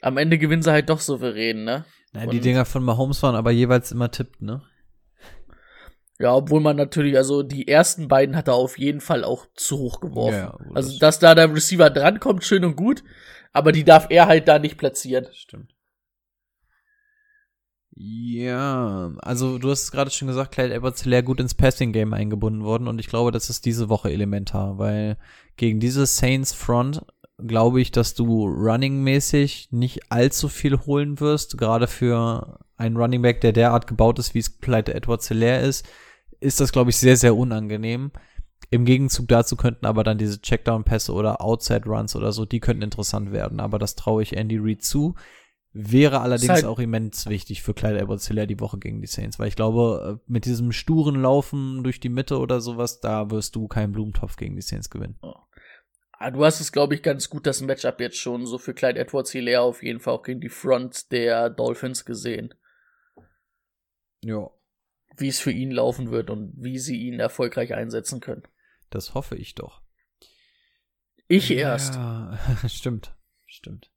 Am 0.00 0.16
Ende 0.16 0.38
gewinnen 0.38 0.62
sie 0.62 0.72
halt 0.72 0.88
doch 0.88 1.00
souverän, 1.00 1.62
ne? 1.62 1.84
Nein, 2.14 2.30
die 2.30 2.40
Dinger 2.40 2.64
von 2.64 2.82
Mahomes 2.82 3.22
waren 3.22 3.36
aber 3.36 3.52
jeweils 3.52 3.92
immer 3.92 4.10
tippt, 4.10 4.42
ne? 4.42 4.62
Ja, 6.22 6.34
obwohl 6.36 6.60
man 6.60 6.76
natürlich, 6.76 7.16
also 7.16 7.42
die 7.42 7.66
ersten 7.66 8.06
beiden 8.08 8.36
hat 8.36 8.46
er 8.48 8.54
auf 8.54 8.78
jeden 8.78 9.00
Fall 9.00 9.24
auch 9.24 9.46
zu 9.56 9.76
hoch 9.78 10.00
geworfen. 10.00 10.38
Ja, 10.38 10.56
also, 10.74 10.90
das- 10.90 10.98
dass 11.00 11.18
da 11.18 11.34
der 11.34 11.52
Receiver 11.52 11.90
drankommt, 11.90 12.44
schön 12.44 12.64
und 12.64 12.76
gut, 12.76 13.02
aber 13.52 13.72
die 13.72 13.82
darf 13.84 14.06
er 14.08 14.26
halt 14.28 14.46
da 14.46 14.58
nicht 14.60 14.78
platzieren. 14.78 15.26
Stimmt. 15.32 15.74
Ja, 17.94 19.12
also 19.18 19.58
du 19.58 19.70
hast 19.70 19.82
es 19.82 19.92
gerade 19.92 20.10
schon 20.10 20.28
gesagt, 20.28 20.52
Clyde 20.52 20.72
Edwards 20.74 21.02
Hilaire 21.02 21.22
gut 21.24 21.40
ins 21.40 21.54
Passing 21.54 21.92
Game 21.92 22.14
eingebunden 22.14 22.64
worden 22.64 22.88
und 22.88 22.98
ich 22.98 23.06
glaube, 23.08 23.32
das 23.32 23.50
ist 23.50 23.66
diese 23.66 23.88
Woche 23.90 24.10
elementar, 24.10 24.78
weil 24.78 25.18
gegen 25.56 25.78
diese 25.78 26.06
Saints 26.06 26.54
Front 26.54 27.04
glaube 27.44 27.80
ich, 27.82 27.90
dass 27.90 28.14
du 28.14 28.46
running-mäßig 28.46 29.68
nicht 29.72 30.10
allzu 30.10 30.48
viel 30.48 30.78
holen 30.80 31.20
wirst, 31.20 31.58
gerade 31.58 31.86
für 31.86 32.60
einen 32.76 32.96
Running 32.96 33.20
Back, 33.22 33.40
der 33.42 33.52
derart 33.52 33.86
gebaut 33.86 34.18
ist, 34.18 34.32
wie 34.34 34.38
es 34.38 34.60
Clyde 34.60 34.94
Edwards 34.94 35.28
Hilaire 35.28 35.60
ist, 35.66 35.86
ist 36.42 36.60
das 36.60 36.72
glaube 36.72 36.90
ich 36.90 36.96
sehr 36.96 37.16
sehr 37.16 37.36
unangenehm. 37.36 38.10
Im 38.70 38.84
Gegenzug 38.84 39.28
dazu 39.28 39.56
könnten 39.56 39.86
aber 39.86 40.04
dann 40.04 40.18
diese 40.18 40.40
Checkdown-Pässe 40.40 41.12
oder 41.12 41.40
Outside-Runs 41.42 42.16
oder 42.16 42.32
so, 42.32 42.44
die 42.46 42.60
könnten 42.60 42.82
interessant 42.82 43.32
werden, 43.32 43.60
aber 43.60 43.78
das 43.78 43.96
traue 43.96 44.22
ich 44.22 44.36
Andy 44.36 44.56
Reid 44.58 44.82
zu. 44.82 45.14
Wäre 45.74 46.20
allerdings 46.20 46.50
halt- 46.52 46.64
auch 46.66 46.78
immens 46.78 47.26
wichtig 47.26 47.62
für 47.62 47.74
Clyde 47.74 47.98
edwards 47.98 48.28
hilaire 48.28 48.46
die 48.46 48.60
Woche 48.60 48.78
gegen 48.78 49.00
die 49.00 49.06
Saints, 49.06 49.38
weil 49.38 49.48
ich 49.48 49.56
glaube, 49.56 50.20
äh, 50.20 50.24
mit 50.30 50.44
diesem 50.44 50.70
sturen 50.72 51.20
Laufen 51.20 51.82
durch 51.82 51.98
die 51.98 52.08
Mitte 52.10 52.38
oder 52.38 52.60
sowas, 52.60 53.00
da 53.00 53.30
wirst 53.30 53.56
du 53.56 53.68
keinen 53.68 53.92
Blumentopf 53.92 54.36
gegen 54.36 54.54
die 54.54 54.62
Saints 54.62 54.90
gewinnen. 54.90 55.18
Ah, 56.12 56.30
du 56.30 56.44
hast 56.44 56.60
es, 56.60 56.72
glaube 56.72 56.94
ich, 56.94 57.02
ganz 57.02 57.28
gut, 57.30 57.46
das 57.46 57.62
Matchup 57.62 58.00
jetzt 58.00 58.18
schon 58.18 58.46
so 58.46 58.58
für 58.58 58.74
Clyde 58.74 59.00
Edwards 59.00 59.32
Hilaire 59.32 59.62
auf 59.62 59.82
jeden 59.82 59.98
Fall 59.98 60.14
auch 60.14 60.22
gegen 60.22 60.40
die 60.40 60.50
Front 60.50 61.10
der 61.10 61.50
Dolphins 61.50 62.04
gesehen. 62.04 62.54
Ja. 64.22 64.50
Wie 65.16 65.28
es 65.28 65.40
für 65.40 65.52
ihn 65.52 65.70
laufen 65.70 66.10
wird 66.10 66.30
und 66.30 66.52
wie 66.56 66.78
sie 66.78 66.96
ihn 66.96 67.20
erfolgreich 67.20 67.74
einsetzen 67.74 68.20
können. 68.20 68.42
Das 68.90 69.14
hoffe 69.14 69.36
ich 69.36 69.54
doch. 69.54 69.82
Ich 71.28 71.50
erst. 71.50 71.94
Ja, 71.94 72.38
stimmt, 72.68 73.14
stimmt. 73.46 73.90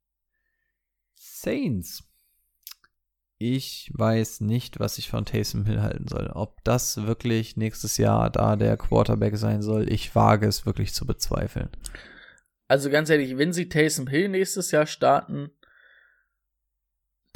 Saints. 1.14 2.02
ich 3.38 3.90
weiß 3.94 4.40
nicht, 4.40 4.80
was 4.80 4.96
ich 4.98 5.10
von 5.10 5.26
Taysom 5.26 5.66
Hill 5.66 5.82
halten 5.82 6.08
soll. 6.08 6.30
Ob 6.32 6.64
das 6.64 7.06
wirklich 7.06 7.56
nächstes 7.56 7.98
Jahr 7.98 8.30
da 8.30 8.56
der 8.56 8.76
Quarterback 8.76 9.36
sein 9.36 9.60
soll, 9.60 9.92
ich 9.92 10.14
wage 10.14 10.46
es 10.46 10.64
wirklich 10.64 10.94
zu 10.94 11.06
bezweifeln. 11.06 11.68
Also 12.68 12.90
ganz 12.90 13.10
ehrlich, 13.10 13.36
wenn 13.36 13.52
sie 13.52 13.68
Taysom 13.68 14.06
Hill 14.06 14.28
nächstes 14.28 14.70
Jahr 14.70 14.86
starten, 14.86 15.50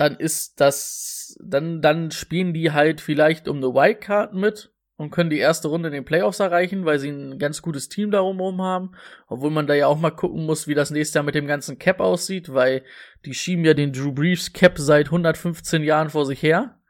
dann 0.01 0.16
ist 0.16 0.62
das, 0.62 1.36
dann, 1.44 1.82
dann 1.82 2.10
spielen 2.10 2.55
die 2.55 2.72
halt 2.72 3.02
vielleicht 3.02 3.48
um 3.48 3.59
eine 3.59 3.74
Wildcard 3.74 4.32
mit 4.32 4.72
und 4.97 5.10
können 5.10 5.28
die 5.28 5.36
erste 5.36 5.68
Runde 5.68 5.90
in 5.90 5.93
den 5.93 6.06
Playoffs 6.06 6.40
erreichen, 6.40 6.86
weil 6.86 6.98
sie 6.98 7.10
ein 7.10 7.39
ganz 7.39 7.60
gutes 7.60 7.90
Team 7.90 8.10
da 8.10 8.20
rum 8.20 8.62
haben. 8.62 8.93
Obwohl 9.28 9.51
man 9.51 9.66
da 9.66 9.74
ja 9.74 9.89
auch 9.89 9.98
mal 9.98 10.10
gucken 10.10 10.47
muss, 10.47 10.66
wie 10.66 10.74
das 10.74 10.90
nächste 10.90 11.18
Jahr 11.18 11.24
mit 11.27 11.35
dem 11.35 11.47
ganzen 11.47 11.78
Cap 11.78 12.01
aussieht, 12.01 12.55
weil 12.55 12.82
die 13.27 13.35
schieben 13.35 13.62
ja 13.62 13.74
den 13.74 13.93
Drew 13.93 14.10
Brees 14.10 14.55
Cap 14.55 14.78
seit 14.78 15.09
115 15.09 15.85
Jahren 15.85 16.09
vor 16.09 16.24
sich 16.24 16.43
her. 16.43 16.81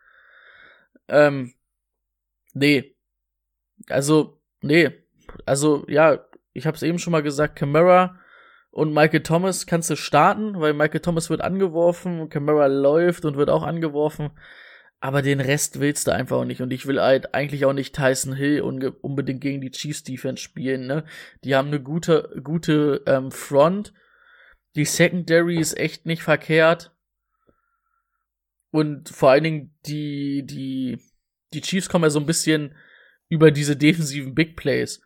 Ähm, 1.09 1.53
nee. 2.53 2.95
Also, 3.89 4.41
nee. 4.61 4.93
Also, 5.47 5.85
ja, 5.89 6.24
ich 6.53 6.65
hab's 6.65 6.85
eben 6.85 7.01
schon 7.01 7.11
mal 7.11 7.24
gesagt, 7.24 7.57
Camara 7.57 8.20
und 8.71 8.95
Michael 8.95 9.23
Thomas 9.23 9.67
kannst 9.67 9.91
du 9.91 9.97
starten, 9.97 10.61
weil 10.61 10.75
Michael 10.75 11.01
Thomas 11.01 11.29
wird 11.29 11.41
angeworfen, 11.41 12.29
Camara 12.29 12.67
läuft 12.67 13.25
und 13.25 13.37
wird 13.37 13.51
auch 13.51 13.65
angeworfen. 13.65 14.31
Aber 15.01 15.23
den 15.23 15.41
Rest 15.41 15.81
willst 15.81 16.07
du 16.07 16.13
einfach 16.13 16.37
auch 16.37 16.45
nicht. 16.45 16.61
Und 16.61 16.73
ich 16.73 16.87
will 16.87 17.01
halt 17.01 17.35
eigentlich 17.35 17.65
auch 17.65 17.73
nicht 17.73 17.95
Tyson 17.95 18.35
Hill 18.35 18.61
unbedingt 18.61 19.41
gegen 19.41 19.63
die 19.63 19.71
Chiefs 19.71 20.05
Defense 20.05 20.43
spielen, 20.43 20.87
ne? 20.87 21.05
Die 21.43 21.57
haben 21.57 21.69
eine 21.69 21.81
gute, 21.81 22.39
gute 22.45 23.03
ähm, 23.07 23.31
Front. 23.33 23.95
Die 24.77 24.85
Secondary 24.85 25.59
ist 25.59 25.77
echt 25.79 26.05
nicht 26.05 26.23
verkehrt. 26.23 26.95
Und 28.71 29.09
vor 29.09 29.31
allen 29.31 29.45
Dingen 29.45 29.75
die, 29.87 30.45
die, 30.45 30.99
die 31.55 31.63
Chiefs 31.63 31.89
kommen 31.89 32.05
ja 32.05 32.11
so 32.11 32.21
ein 32.21 32.27
bisschen 32.27 32.75
über 33.29 33.51
diese 33.51 33.77
defensiven 33.77 34.35
Big 34.35 34.55
Plays. 34.55 35.01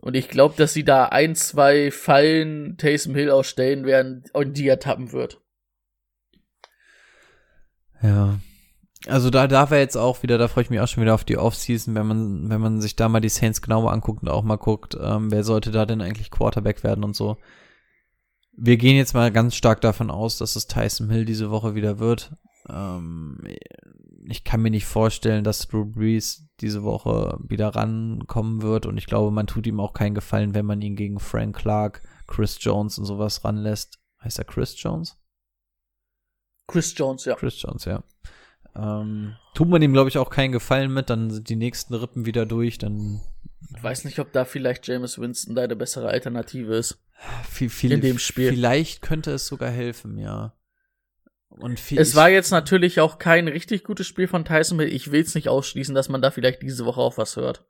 Und 0.00 0.16
ich 0.16 0.28
glaube, 0.28 0.54
dass 0.56 0.72
sie 0.72 0.84
da 0.84 1.06
ein, 1.06 1.34
zwei 1.34 1.90
Fallen 1.90 2.76
Taysom 2.78 3.14
Hill 3.14 3.30
ausstellen 3.30 3.84
werden 3.84 4.24
und 4.32 4.56
die 4.56 4.66
er 4.66 4.78
tappen 4.78 5.12
wird. 5.12 5.40
Ja. 8.02 8.40
Also 9.06 9.30
da 9.30 9.46
darf 9.46 9.70
er 9.70 9.78
jetzt 9.78 9.96
auch 9.96 10.22
wieder, 10.22 10.36
da 10.36 10.48
freue 10.48 10.64
ich 10.64 10.70
mich 10.70 10.80
auch 10.80 10.88
schon 10.88 11.02
wieder 11.02 11.14
auf 11.14 11.24
die 11.24 11.38
Offseason, 11.38 11.94
wenn 11.94 12.06
man, 12.06 12.50
wenn 12.50 12.60
man 12.60 12.80
sich 12.80 12.96
da 12.96 13.08
mal 13.08 13.20
die 13.20 13.30
Saints 13.30 13.62
genauer 13.62 13.92
anguckt 13.92 14.22
und 14.22 14.28
auch 14.28 14.42
mal 14.42 14.56
guckt, 14.56 14.96
ähm, 15.00 15.30
wer 15.30 15.42
sollte 15.42 15.70
da 15.70 15.86
denn 15.86 16.02
eigentlich 16.02 16.30
Quarterback 16.30 16.82
werden 16.84 17.04
und 17.04 17.16
so. 17.16 17.38
Wir 18.52 18.76
gehen 18.76 18.96
jetzt 18.96 19.14
mal 19.14 19.30
ganz 19.30 19.54
stark 19.54 19.80
davon 19.80 20.10
aus, 20.10 20.36
dass 20.36 20.54
es 20.56 20.66
Tyson 20.66 21.08
Hill 21.08 21.24
diese 21.24 21.50
Woche 21.50 21.74
wieder 21.74 21.98
wird. 21.98 22.34
Ähm, 22.68 23.42
ich 24.26 24.44
kann 24.44 24.60
mir 24.60 24.70
nicht 24.70 24.84
vorstellen, 24.86 25.44
dass 25.44 25.66
Drew 25.66 25.86
Brees 25.86 26.49
diese 26.60 26.82
Woche 26.82 27.38
wieder 27.42 27.68
rankommen 27.68 28.62
wird 28.62 28.86
und 28.86 28.98
ich 28.98 29.06
glaube, 29.06 29.30
man 29.30 29.46
tut 29.46 29.66
ihm 29.66 29.80
auch 29.80 29.92
keinen 29.92 30.14
Gefallen, 30.14 30.54
wenn 30.54 30.66
man 30.66 30.80
ihn 30.82 30.96
gegen 30.96 31.18
Frank 31.18 31.56
Clark, 31.56 32.02
Chris 32.26 32.58
Jones 32.60 32.98
und 32.98 33.04
sowas 33.04 33.44
ranlässt. 33.44 33.98
Heißt 34.22 34.38
er 34.38 34.44
Chris 34.44 34.80
Jones? 34.80 35.16
Chris 36.68 36.94
Jones, 36.96 37.24
ja. 37.24 37.34
Chris 37.34 37.60
Jones, 37.60 37.84
ja. 37.84 38.02
Ähm, 38.76 39.36
tut 39.54 39.68
man 39.68 39.82
ihm, 39.82 39.92
glaube 39.92 40.08
ich, 40.08 40.18
auch 40.18 40.30
keinen 40.30 40.52
Gefallen 40.52 40.92
mit, 40.92 41.10
dann 41.10 41.30
sind 41.30 41.48
die 41.48 41.56
nächsten 41.56 41.94
Rippen 41.94 42.26
wieder 42.26 42.46
durch, 42.46 42.78
dann. 42.78 43.20
Ich 43.74 43.82
weiß 43.82 44.04
nicht, 44.04 44.18
ob 44.18 44.32
da 44.32 44.44
vielleicht 44.44 44.86
James 44.86 45.18
Winston 45.18 45.54
da 45.54 45.62
eine 45.62 45.76
bessere 45.76 46.08
Alternative 46.08 46.74
ist. 46.74 47.02
Viel, 47.48 47.68
viel, 47.68 47.92
in 47.92 48.00
dem 48.00 48.18
Spiel. 48.18 48.50
Vielleicht 48.50 49.02
könnte 49.02 49.32
es 49.32 49.46
sogar 49.46 49.70
helfen, 49.70 50.16
ja. 50.18 50.54
Und 51.50 51.80
viel, 51.80 51.98
es 51.98 52.14
war 52.14 52.30
jetzt 52.30 52.52
natürlich 52.52 53.00
auch 53.00 53.18
kein 53.18 53.48
richtig 53.48 53.84
gutes 53.84 54.06
Spiel 54.06 54.28
von 54.28 54.44
Tyson 54.44 54.78
Hill. 54.78 54.92
Ich 54.92 55.10
will 55.10 55.20
es 55.20 55.34
nicht 55.34 55.48
ausschließen, 55.48 55.94
dass 55.94 56.08
man 56.08 56.22
da 56.22 56.30
vielleicht 56.30 56.62
diese 56.62 56.86
Woche 56.86 57.00
auch 57.00 57.18
was 57.18 57.36
hört. 57.36 57.64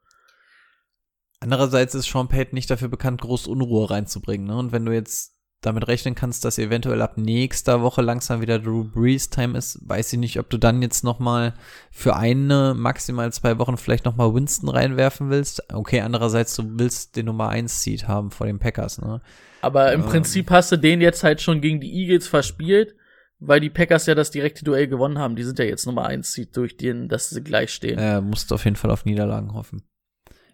Andererseits 1.41 1.95
ist 1.95 2.11
Sean 2.11 2.29
Payton 2.29 2.55
nicht 2.55 2.71
dafür 2.71 2.89
bekannt, 2.89 3.23
groß 3.23 3.47
Unruhe 3.47 3.91
reinzubringen. 3.91 4.47
Ne? 4.47 4.57
Und 4.57 4.73
wenn 4.73 4.85
du 4.85 4.93
jetzt 4.93 5.35
damit 5.63 5.89
rechnen 5.89 6.15
kannst, 6.15 6.45
dass 6.45 6.59
eventuell 6.59 7.03
ab 7.03 7.17
nächster 7.17 7.83
Woche 7.83 8.03
langsam 8.03 8.41
wieder 8.41 8.59
Drew 8.59 8.85
Brees 8.85 9.29
Time 9.29 9.57
ist, 9.57 9.79
weiß 9.83 10.13
ich 10.13 10.19
nicht, 10.19 10.39
ob 10.39 10.49
du 10.51 10.59
dann 10.59 10.81
jetzt 10.83 11.05
noch 11.05 11.19
mal 11.19 11.55
für 11.91 12.17
eine, 12.17 12.75
maximal 12.75 13.33
zwei 13.33 13.59
Wochen 13.59 13.77
vielleicht 13.77 14.05
noch 14.05 14.17
mal 14.17 14.35
Winston 14.35 14.69
reinwerfen 14.69 15.31
willst. 15.31 15.63
Okay, 15.73 16.01
andererseits, 16.01 16.57
du 16.57 16.79
willst 16.79 17.17
den 17.17 17.27
Nummer 17.27 17.49
1 17.49 17.83
Seed 17.83 18.09
haben 18.09 18.31
vor 18.31 18.47
den 18.47 18.59
Packers, 18.59 19.01
ne? 19.01 19.21
Aber 19.63 19.93
im 19.93 20.03
ähm, 20.03 20.07
Prinzip 20.07 20.51
hast 20.51 20.73
du 20.73 20.77
den 20.77 21.03
jetzt 21.03 21.23
halt 21.23 21.43
schon 21.43 21.61
gegen 21.61 21.81
die 21.81 21.93
Eagles 21.93 22.27
verspielt 22.27 22.95
weil 23.41 23.61
die 23.61 23.71
Packers 23.71 24.07
ja 24.07 24.15
das 24.15 24.31
direkte 24.31 24.65
Duell 24.65 24.87
gewonnen 24.87 25.19
haben. 25.19 25.35
Die 25.35 25.43
sind 25.43 25.59
ja 25.59 25.65
jetzt 25.65 25.87
Nummer 25.87 26.07
eins 26.07 26.33
Seed 26.33 26.57
durch 26.57 26.77
den, 26.77 27.09
dass 27.09 27.31
sie 27.31 27.43
gleich 27.43 27.73
stehen. 27.73 27.99
Er 27.99 28.21
musst 28.21 28.53
auf 28.53 28.65
jeden 28.65 28.77
Fall 28.77 28.91
auf 28.91 29.07
Niederlagen 29.07 29.55
hoffen. 29.55 29.83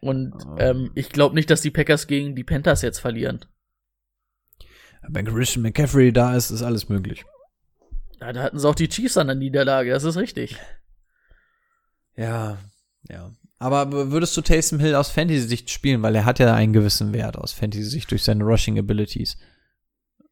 Und 0.01 0.35
ähm, 0.59 0.93
ich 0.95 1.09
glaube 1.09 1.35
nicht, 1.35 1.51
dass 1.51 1.63
die 1.63 1.71
Packers 1.71 2.07
gegen 2.07 2.37
die 2.37 2.45
Panthers 2.45 2.83
jetzt 2.83 3.01
verlieren. 3.01 3.45
Wenn 5.09 5.27
Christian 5.27 5.63
McCaffrey 5.63 6.13
da 6.13 6.37
ist, 6.37 6.51
ist 6.51 6.63
alles 6.63 6.89
möglich. 6.89 7.25
Ja, 8.21 8.33
da 8.33 8.43
hatten 8.43 8.59
sie 8.59 8.69
auch 8.69 8.75
die 8.75 8.89
Chiefs 8.89 9.17
an 9.17 9.27
der 9.27 9.37
Niederlage, 9.37 9.91
das 9.91 10.05
ist 10.05 10.17
richtig. 10.17 10.57
Ja, 12.17 12.59
ja. 13.09 13.31
Aber 13.59 14.11
würdest 14.11 14.37
du 14.37 14.43
Taysom 14.43 14.81
Hill 14.81 14.95
aus 14.95 15.11
Fantasy-Sicht 15.11 15.71
spielen, 15.71 16.03
weil 16.03 16.15
er 16.15 16.25
hat 16.25 16.39
ja 16.39 16.55
einen 16.55 16.73
gewissen 16.73 17.13
Wert 17.13 17.37
aus 17.37 17.53
Fantasy-Sicht 17.53 18.11
durch 18.11 18.23
seine 18.23 18.45
Rushing 18.45 18.79
Abilities? 18.79 19.39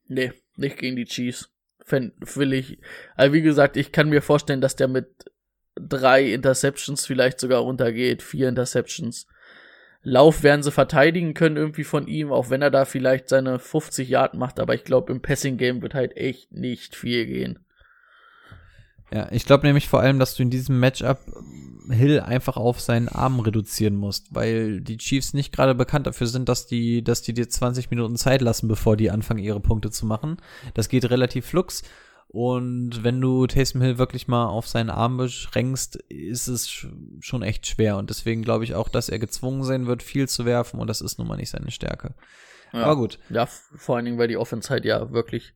Nee, 0.06 0.32
nicht 0.56 0.78
gegen 0.78 0.96
die 0.96 1.06
Chiefs 1.06 1.53
will 1.90 2.52
ich. 2.52 2.78
Also 3.16 3.32
wie 3.32 3.42
gesagt, 3.42 3.76
ich 3.76 3.92
kann 3.92 4.08
mir 4.08 4.22
vorstellen, 4.22 4.60
dass 4.60 4.76
der 4.76 4.88
mit 4.88 5.08
drei 5.76 6.32
Interceptions 6.32 7.06
vielleicht 7.06 7.40
sogar 7.40 7.60
runtergeht, 7.60 8.22
vier 8.22 8.48
Interceptions. 8.48 9.26
Lauf 10.02 10.42
werden 10.42 10.62
sie 10.62 10.70
verteidigen 10.70 11.34
können 11.34 11.56
irgendwie 11.56 11.84
von 11.84 12.06
ihm, 12.06 12.30
auch 12.30 12.50
wenn 12.50 12.62
er 12.62 12.70
da 12.70 12.84
vielleicht 12.84 13.28
seine 13.28 13.58
50 13.58 14.08
Yard 14.08 14.34
macht, 14.34 14.60
aber 14.60 14.74
ich 14.74 14.84
glaube, 14.84 15.12
im 15.12 15.22
Passing 15.22 15.56
Game 15.56 15.80
wird 15.80 15.94
halt 15.94 16.16
echt 16.16 16.52
nicht 16.52 16.94
viel 16.94 17.24
gehen. 17.26 17.58
Ja, 19.12 19.28
ich 19.30 19.44
glaube 19.44 19.66
nämlich 19.66 19.88
vor 19.88 20.00
allem, 20.00 20.18
dass 20.18 20.34
du 20.34 20.42
in 20.42 20.50
diesem 20.50 20.80
Matchup 20.80 21.18
Hill 21.90 22.20
einfach 22.20 22.56
auf 22.56 22.80
seinen 22.80 23.08
Arm 23.08 23.40
reduzieren 23.40 23.94
musst, 23.96 24.34
weil 24.34 24.80
die 24.80 24.96
Chiefs 24.96 25.34
nicht 25.34 25.52
gerade 25.52 25.74
bekannt 25.74 26.06
dafür 26.06 26.26
sind, 26.26 26.48
dass 26.48 26.66
die, 26.66 27.04
dass 27.04 27.22
die 27.22 27.34
dir 27.34 27.48
20 27.48 27.90
Minuten 27.90 28.16
Zeit 28.16 28.40
lassen, 28.40 28.68
bevor 28.68 28.96
die 28.96 29.10
anfangen, 29.10 29.42
ihre 29.42 29.60
Punkte 29.60 29.90
zu 29.90 30.06
machen. 30.06 30.38
Das 30.72 30.88
geht 30.88 31.08
relativ 31.10 31.46
flux. 31.46 31.82
Und 32.28 33.04
wenn 33.04 33.20
du 33.20 33.46
Taysom 33.46 33.80
Hill 33.80 33.98
wirklich 33.98 34.26
mal 34.26 34.46
auf 34.46 34.66
seinen 34.66 34.90
Arm 34.90 35.18
beschränkst, 35.18 35.96
ist 36.08 36.48
es 36.48 36.86
schon 37.20 37.42
echt 37.42 37.66
schwer. 37.66 37.96
Und 37.96 38.10
deswegen 38.10 38.42
glaube 38.42 38.64
ich 38.64 38.74
auch, 38.74 38.88
dass 38.88 39.08
er 39.08 39.18
gezwungen 39.18 39.62
sein 39.62 39.86
wird, 39.86 40.02
viel 40.02 40.28
zu 40.28 40.44
werfen. 40.44 40.80
Und 40.80 40.88
das 40.88 41.00
ist 41.00 41.18
nun 41.18 41.28
mal 41.28 41.36
nicht 41.36 41.50
seine 41.50 41.70
Stärke. 41.70 42.14
Ja. 42.72 42.84
Aber 42.84 42.96
gut. 42.96 43.20
Ja, 43.28 43.46
vor 43.46 43.96
allen 43.96 44.06
Dingen, 44.06 44.18
weil 44.18 44.28
die 44.28 44.36
Offense 44.36 44.70
halt 44.70 44.84
ja 44.84 45.12
wirklich 45.12 45.54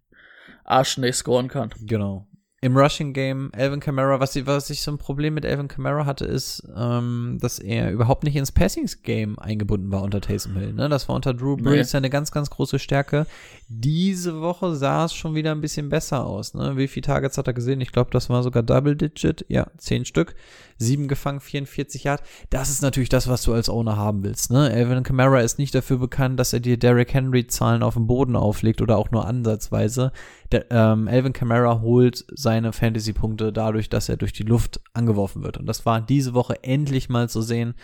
arschschnell 0.64 1.12
scoren 1.12 1.48
kann. 1.48 1.70
Genau 1.80 2.28
im 2.60 2.76
Rushing 2.76 3.12
Game 3.12 3.52
Alvin 3.54 3.78
Kamara, 3.78 4.18
was, 4.18 4.34
was 4.46 4.68
ich 4.70 4.82
so 4.82 4.90
ein 4.90 4.98
Problem 4.98 5.34
mit 5.34 5.46
Alvin 5.46 5.68
Kamara 5.68 6.06
hatte, 6.06 6.24
ist, 6.24 6.66
ähm, 6.76 7.38
dass 7.40 7.60
er 7.60 7.92
überhaupt 7.92 8.24
nicht 8.24 8.34
ins 8.34 8.50
Passing 8.50 8.88
Game 9.04 9.38
eingebunden 9.38 9.92
war 9.92 10.02
unter 10.02 10.20
Taysom 10.20 10.56
Hill. 10.56 10.72
Ne? 10.72 10.88
Das 10.88 11.08
war 11.08 11.14
unter 11.14 11.34
Drew 11.34 11.56
Brees 11.56 11.92
nee. 11.92 11.98
eine 11.98 12.10
ganz, 12.10 12.32
ganz 12.32 12.50
große 12.50 12.80
Stärke. 12.80 13.26
Diese 13.68 14.40
Woche 14.40 14.74
sah 14.74 15.04
es 15.04 15.14
schon 15.14 15.36
wieder 15.36 15.52
ein 15.52 15.60
bisschen 15.60 15.88
besser 15.88 16.26
aus. 16.26 16.54
Ne? 16.54 16.76
Wie 16.76 16.88
viele 16.88 17.06
Targets 17.06 17.38
hat 17.38 17.46
er 17.46 17.52
gesehen? 17.52 17.80
Ich 17.80 17.92
glaube, 17.92 18.10
das 18.10 18.28
war 18.28 18.42
sogar 18.42 18.64
Double 18.64 18.96
Digit. 18.96 19.44
Ja, 19.48 19.68
zehn 19.76 20.04
Stück. 20.04 20.34
Sieben 20.78 21.06
gefangen, 21.06 21.40
44 21.40 22.04
Yard. 22.04 22.22
Das 22.50 22.70
ist 22.70 22.82
natürlich 22.82 23.08
das, 23.08 23.28
was 23.28 23.42
du 23.42 23.52
als 23.52 23.68
Owner 23.68 23.96
haben 23.96 24.24
willst. 24.24 24.50
Ne? 24.50 24.68
Alvin 24.68 25.04
Kamara 25.04 25.40
ist 25.40 25.58
nicht 25.60 25.76
dafür 25.76 25.98
bekannt, 25.98 26.40
dass 26.40 26.52
er 26.52 26.60
dir 26.60 26.76
Derrick 26.76 27.14
Henry 27.14 27.46
Zahlen 27.46 27.84
auf 27.84 27.94
dem 27.94 28.08
Boden 28.08 28.34
auflegt 28.34 28.82
oder 28.82 28.96
auch 28.96 29.12
nur 29.12 29.26
ansatzweise. 29.26 30.10
Der, 30.50 30.66
ähm, 30.70 31.08
Alvin 31.08 31.34
Kamara 31.34 31.80
holt 31.82 32.24
seine 32.34 32.72
Fantasy-Punkte 32.72 33.52
dadurch, 33.52 33.90
dass 33.90 34.08
er 34.08 34.16
durch 34.16 34.32
die 34.32 34.44
Luft 34.44 34.80
angeworfen 34.94 35.42
wird. 35.42 35.58
Und 35.58 35.66
das 35.66 35.84
war 35.84 36.00
diese 36.00 36.32
Woche 36.32 36.62
endlich 36.62 37.08
mal 37.10 37.28
zu 37.28 37.42
sehen. 37.42 37.74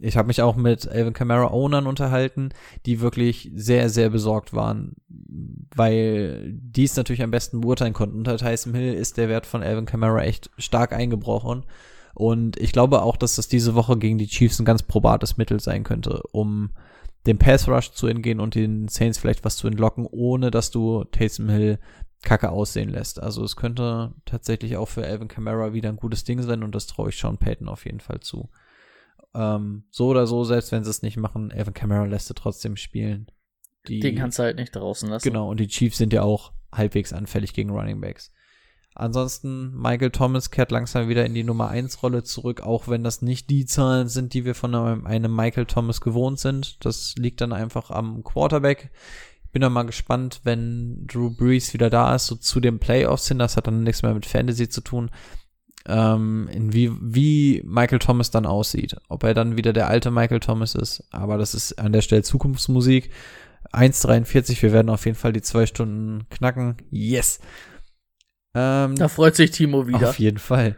Ich 0.00 0.16
habe 0.16 0.28
mich 0.28 0.40
auch 0.40 0.56
mit 0.56 0.88
Alvin 0.88 1.12
Kamara 1.12 1.52
Ownern 1.52 1.86
unterhalten, 1.86 2.50
die 2.86 3.00
wirklich 3.00 3.50
sehr, 3.54 3.90
sehr 3.90 4.10
besorgt 4.10 4.54
waren, 4.54 4.96
weil 5.08 6.52
die 6.52 6.84
es 6.84 6.96
natürlich 6.96 7.22
am 7.22 7.30
besten 7.30 7.60
beurteilen 7.60 7.92
konnten. 7.92 8.18
Unter 8.18 8.38
Tyson 8.38 8.74
Hill 8.74 8.94
ist 8.94 9.18
der 9.18 9.28
Wert 9.28 9.46
von 9.46 9.62
Alvin 9.62 9.86
Kamara 9.86 10.22
echt 10.22 10.50
stark 10.56 10.92
eingebrochen. 10.92 11.64
Und 12.14 12.58
ich 12.58 12.72
glaube 12.72 13.02
auch, 13.02 13.18
dass 13.18 13.36
das 13.36 13.48
diese 13.48 13.74
Woche 13.74 13.98
gegen 13.98 14.16
die 14.16 14.26
Chiefs 14.26 14.58
ein 14.58 14.64
ganz 14.64 14.82
probates 14.82 15.36
Mittel 15.36 15.60
sein 15.60 15.84
könnte, 15.84 16.22
um 16.32 16.70
dem 17.26 17.38
Pass 17.38 17.68
Rush 17.68 17.92
zu 17.92 18.06
entgehen 18.06 18.40
und 18.40 18.54
den 18.54 18.88
Saints 18.88 19.18
vielleicht 19.18 19.44
was 19.44 19.56
zu 19.56 19.66
entlocken, 19.66 20.06
ohne 20.10 20.50
dass 20.50 20.70
du 20.70 21.04
Taysom 21.04 21.48
Hill 21.48 21.78
kacke 22.22 22.50
aussehen 22.50 22.88
lässt. 22.88 23.22
Also 23.22 23.44
es 23.44 23.56
könnte 23.56 24.14
tatsächlich 24.24 24.76
auch 24.76 24.88
für 24.88 25.06
Alvin 25.06 25.28
Kamara 25.28 25.72
wieder 25.72 25.88
ein 25.88 25.96
gutes 25.96 26.24
Ding 26.24 26.42
sein 26.42 26.62
und 26.62 26.74
das 26.74 26.86
traue 26.86 27.10
ich 27.10 27.18
Sean 27.18 27.38
Payton 27.38 27.68
auf 27.68 27.84
jeden 27.84 28.00
Fall 28.00 28.20
zu. 28.20 28.50
Ähm, 29.34 29.84
so 29.90 30.08
oder 30.08 30.26
so, 30.26 30.44
selbst 30.44 30.72
wenn 30.72 30.84
sie 30.84 30.90
es 30.90 31.02
nicht 31.02 31.16
machen, 31.16 31.52
Alvin 31.52 31.74
Kamara 31.74 32.04
lässt 32.04 32.30
er 32.30 32.34
trotzdem 32.34 32.76
spielen. 32.76 33.30
Die, 33.88 34.00
Den 34.00 34.16
kannst 34.16 34.38
du 34.38 34.42
halt 34.42 34.56
nicht 34.56 34.74
draußen 34.74 35.08
lassen. 35.08 35.28
Genau, 35.28 35.50
und 35.50 35.60
die 35.60 35.68
Chiefs 35.68 35.98
sind 35.98 36.12
ja 36.12 36.22
auch 36.22 36.52
halbwegs 36.72 37.12
anfällig 37.12 37.52
gegen 37.52 37.70
Running 37.70 38.00
Backs. 38.00 38.32
Ansonsten, 38.98 39.74
Michael 39.74 40.10
Thomas 40.10 40.50
kehrt 40.50 40.70
langsam 40.70 41.08
wieder 41.08 41.26
in 41.26 41.34
die 41.34 41.44
Nummer 41.44 41.68
1 41.68 42.02
Rolle 42.02 42.22
zurück, 42.22 42.62
auch 42.62 42.88
wenn 42.88 43.04
das 43.04 43.20
nicht 43.20 43.50
die 43.50 43.66
Zahlen 43.66 44.08
sind, 44.08 44.32
die 44.32 44.46
wir 44.46 44.54
von 44.54 44.74
einem, 44.74 45.06
einem 45.06 45.36
Michael 45.36 45.66
Thomas 45.66 46.00
gewohnt 46.00 46.40
sind. 46.40 46.82
Das 46.82 47.14
liegt 47.16 47.42
dann 47.42 47.52
einfach 47.52 47.90
am 47.90 48.24
Quarterback. 48.24 48.90
Bin 49.56 49.62
dann 49.62 49.72
mal 49.72 49.84
gespannt, 49.86 50.42
wenn 50.44 51.06
Drew 51.06 51.30
Brees 51.30 51.72
wieder 51.72 51.88
da 51.88 52.14
ist, 52.14 52.26
so 52.26 52.34
zu 52.34 52.60
den 52.60 52.78
Playoffs 52.78 53.28
hin. 53.28 53.38
Das 53.38 53.56
hat 53.56 53.66
dann 53.66 53.84
nichts 53.84 54.02
mehr 54.02 54.12
mit 54.12 54.26
Fantasy 54.26 54.68
zu 54.68 54.82
tun. 54.82 55.10
Ähm, 55.86 56.46
in 56.52 56.74
wie, 56.74 56.92
wie 57.00 57.62
Michael 57.64 58.00
Thomas 58.00 58.30
dann 58.30 58.44
aussieht. 58.44 58.96
Ob 59.08 59.24
er 59.24 59.32
dann 59.32 59.56
wieder 59.56 59.72
der 59.72 59.88
alte 59.88 60.10
Michael 60.10 60.40
Thomas 60.40 60.74
ist. 60.74 61.04
Aber 61.10 61.38
das 61.38 61.54
ist 61.54 61.78
an 61.78 61.94
der 61.94 62.02
Stelle 62.02 62.22
Zukunftsmusik. 62.22 63.08
1,43. 63.72 64.60
Wir 64.60 64.72
werden 64.72 64.90
auf 64.90 65.06
jeden 65.06 65.16
Fall 65.16 65.32
die 65.32 65.40
zwei 65.40 65.64
Stunden 65.64 66.28
knacken. 66.28 66.76
Yes! 66.90 67.38
Ähm, 68.54 68.94
Da 68.96 69.08
freut 69.08 69.36
sich 69.36 69.52
Timo 69.52 69.88
wieder. 69.88 70.10
auf 70.10 70.18
jeden 70.18 70.36
Fall. 70.36 70.76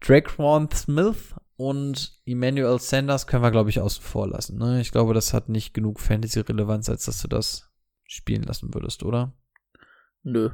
Draquan 0.00 0.68
Smith 0.74 1.36
und 1.56 2.18
Emmanuel 2.26 2.80
Sanders 2.80 3.28
können 3.28 3.44
wir, 3.44 3.52
glaube 3.52 3.70
ich, 3.70 3.78
außen 3.78 4.02
vor 4.02 4.26
lassen. 4.26 4.58
Ne? 4.58 4.80
Ich 4.80 4.90
glaube, 4.90 5.14
das 5.14 5.32
hat 5.32 5.48
nicht 5.48 5.72
genug 5.72 6.00
Fantasy-Relevanz, 6.00 6.88
als 6.88 7.04
dass 7.04 7.22
du 7.22 7.28
das 7.28 7.67
spielen 8.08 8.42
lassen 8.42 8.74
würdest, 8.74 9.04
oder? 9.04 9.32
Nö. 10.24 10.50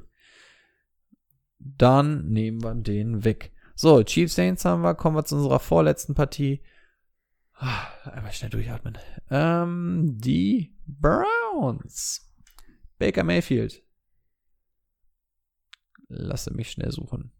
Dann 1.59 2.28
nehmen 2.28 2.62
wir 2.62 2.74
den 2.74 3.24
weg. 3.24 3.52
So, 3.74 4.02
Chiefs 4.02 4.35
Saints 4.35 4.64
haben 4.66 4.82
wir. 4.82 4.94
Kommen 4.94 5.16
wir 5.16 5.24
zu 5.24 5.36
unserer 5.36 5.60
vorletzten 5.60 6.14
Partie. 6.14 6.62
Ah, 7.55 7.86
Einmal 8.05 8.32
schnell 8.32 8.51
durchatmen. 8.51 8.98
Ähm, 9.31 10.18
die 10.18 10.76
Browns. 10.86 12.31
Baker 12.98 13.24
Mayfield. 13.24 13.82
Lasse 16.09 16.52
mich 16.52 16.70
schnell 16.70 16.90
suchen. 16.93 17.32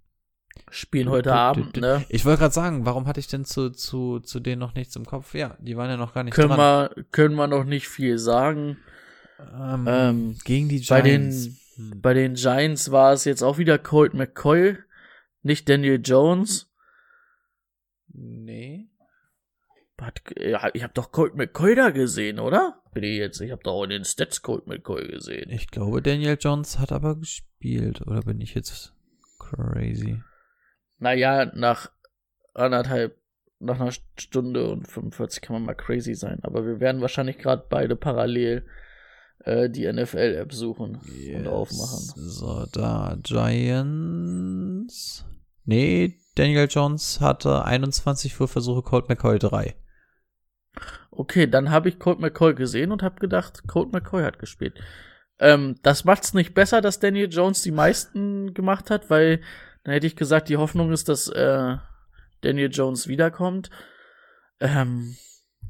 Spielen 0.71 1.09
heute 1.11 1.35
Abend, 1.35 1.77
ne? 1.77 2.07
Ich 2.09 2.25
wollte 2.25 2.39
gerade 2.39 2.55
sagen, 2.55 2.87
warum 2.87 3.07
hatte 3.07 3.19
ich 3.21 3.27
denn 3.27 3.45
zu, 3.45 3.71
zu, 3.71 4.21
zu 4.21 4.39
denen 4.41 4.61
noch 4.61 4.75
nichts 4.75 4.95
im 4.97 5.05
Kopf? 5.05 5.35
Ja, 5.35 5.57
die 5.61 5.77
waren 5.77 5.91
ja 5.91 5.97
noch 5.97 6.15
gar 6.15 6.23
nicht 6.23 6.35
Können 6.35 6.51
dran. 6.51 6.91
wir, 6.95 7.05
können 7.11 7.35
wir 7.35 7.49
noch 7.49 7.65
nicht 7.65 7.89
viel 7.89 8.19
sagen. 8.19 8.79
Ähm, 9.39 9.87
ähm, 9.89 10.39
gegen 10.45 10.69
die 10.69 10.81
Giants. 10.81 10.89
bei 10.89 11.03
den- 11.03 11.57
Hm. 11.77 12.01
Bei 12.01 12.15
den 12.15 12.35
Giants 12.35 12.93
war 12.93 13.13
es 13.13 13.25
jetzt 13.25 13.43
auch 13.43 13.59
wieder 13.59 13.79
Colt 13.79 14.15
McCoy, 14.15 14.77
nicht 15.43 15.69
Daniel 15.69 16.01
Jones. 16.03 16.71
Nee. 18.09 18.89
Hat, 20.01 20.21
ja, 20.39 20.71
ich 20.75 20.83
habe 20.83 20.93
doch 20.93 21.13
Colt 21.13 21.35
McCoy 21.35 21.75
da 21.75 21.91
gesehen, 21.91 22.39
oder? 22.39 22.81
Bin 22.93 23.05
ich 23.05 23.17
jetzt? 23.19 23.41
Ich 23.41 23.51
habe 23.51 23.63
doch 23.63 23.73
auch 23.73 23.85
in 23.85 23.91
den 23.91 24.05
Stats 24.05 24.43
Colt 24.43 24.67
McCoy 24.67 25.07
gesehen. 25.09 25.51
Ich 25.51 25.69
glaube, 25.69 26.03
Daniel 26.03 26.37
Jones 26.39 26.79
hat 26.79 26.93
aber 26.93 27.17
gespielt. 27.17 28.03
Oder 28.07 28.21
bin 28.23 28.41
ich 28.41 28.55
jetzt 28.55 28.93
crazy? 29.39 30.21
Naja, 30.99 31.47
nach 31.55 31.91
anderthalb, 32.55 33.17
nach 33.59 33.81
einer 33.81 33.93
Stunde 34.19 34.71
und 34.71 34.87
45 34.87 35.43
kann 35.43 35.55
man 35.55 35.65
mal 35.65 35.75
crazy 35.75 36.15
sein. 36.15 36.39
Aber 36.43 36.67
wir 36.67 36.81
werden 36.81 37.01
wahrscheinlich 37.01 37.39
gerade 37.39 37.65
beide 37.69 37.97
parallel 37.97 38.67
äh, 39.45 39.71
die 39.71 39.91
NFL-App 39.91 40.53
suchen 40.53 41.01
und 41.35 41.47
aufmachen. 41.47 42.13
So, 42.17 42.67
da, 42.73 43.17
Giants. 43.23 45.25
Nee, 45.65 46.19
Daniel 46.35 46.67
Jones 46.69 47.21
hatte 47.21 47.65
21 47.65 48.35
für 48.35 48.49
Versuche, 48.49 48.83
Colt 48.83 49.09
McCoy 49.09 49.39
3. 49.39 49.75
Okay, 51.11 51.47
dann 51.47 51.71
habe 51.71 51.89
ich 51.89 51.99
Colt 51.99 52.19
McCoy 52.19 52.55
gesehen 52.55 52.91
und 52.91 53.03
habe 53.03 53.21
gedacht, 53.21 53.69
Colt 53.69 53.93
McCoy 53.93 54.25
hat 54.25 54.39
gespielt. 54.39 54.81
Ähm, 55.39 55.77
das 55.83 56.05
macht's 56.05 56.35
nicht 56.35 56.55
besser, 56.55 56.81
dass 56.81 57.01
Daniel 57.01 57.29
Jones 57.31 57.63
die 57.63 57.71
meisten 57.71 58.55
gemacht 58.55 58.91
hat, 58.91 59.11
weil 59.11 59.41
dann 59.85 59.95
hätte 59.95 60.07
ich 60.07 60.17
gesagt, 60.17 60.49
die 60.49 60.57
Hoffnung 60.57 60.93
ist, 60.93 61.09
dass 61.09 61.29
äh, 61.29 61.77
Daniel 62.41 62.71
Jones 62.73 63.09
wiederkommt. 63.09 63.71
Ähm, 64.61 65.17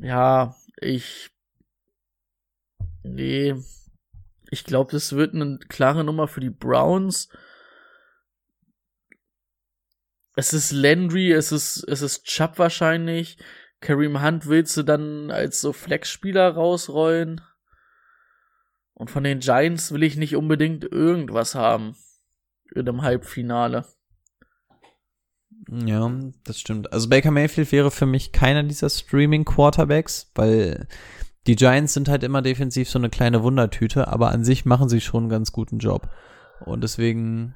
ja, 0.01 0.57
ich. 0.81 1.31
Nee. 3.05 3.55
Ich 4.51 4.65
glaube, 4.65 4.93
das 4.93 5.15
wird 5.15 5.35
eine 5.35 5.59
klare 5.69 6.05
Nummer 6.05 6.27
für 6.27 6.41
die 6.41 6.51
Browns. 6.51 7.29
Es 10.37 10.53
ist 10.53 10.73
Landry, 10.73 11.33
es 11.33 11.53
ist, 11.53 11.85
es 11.85 12.03
ist 12.03 12.25
Chubb 12.25 12.59
wahrscheinlich. 12.59 13.39
Kareem 13.81 14.23
Hunt 14.23 14.47
willst 14.47 14.77
du 14.77 14.83
dann 14.83 15.31
als 15.31 15.61
so 15.61 15.73
Flex-Spieler 15.73 16.55
rausrollen. 16.55 17.41
Und 18.95 19.11
von 19.11 19.25
den 19.25 19.41
Giants 19.41 19.93
will 19.93 20.03
ich 20.03 20.17
nicht 20.17 20.37
unbedingt 20.37 20.85
irgendwas 20.85 21.55
haben. 21.55 21.97
In 22.75 22.89
einem 22.89 23.03
Halbfinale. 23.03 23.87
Ja, 25.69 26.13
das 26.45 26.59
stimmt. 26.59 26.93
Also 26.93 27.09
Baker 27.09 27.31
Mayfield 27.31 27.71
wäre 27.73 27.91
für 27.91 28.07
mich 28.07 28.33
keiner 28.33 28.63
dieser 28.63 28.91
Streaming-Quarterbacks, 28.91 30.31
weil 30.35 30.89
die 31.47 31.57
Giants 31.57 31.93
sind 31.93 32.09
halt 32.09 32.23
immer 32.23 32.43
defensiv 32.43 32.89
so 32.89 32.99
eine 32.99 33.11
kleine 33.11 33.43
Wundertüte, 33.43 34.09
aber 34.09 34.31
an 34.31 34.45
sich 34.45 34.65
machen 34.65 34.89
sie 34.89 35.01
schon 35.01 35.25
einen 35.25 35.31
ganz 35.31 35.53
guten 35.53 35.79
Job. 35.79 36.09
Und 36.65 36.83
deswegen 36.83 37.55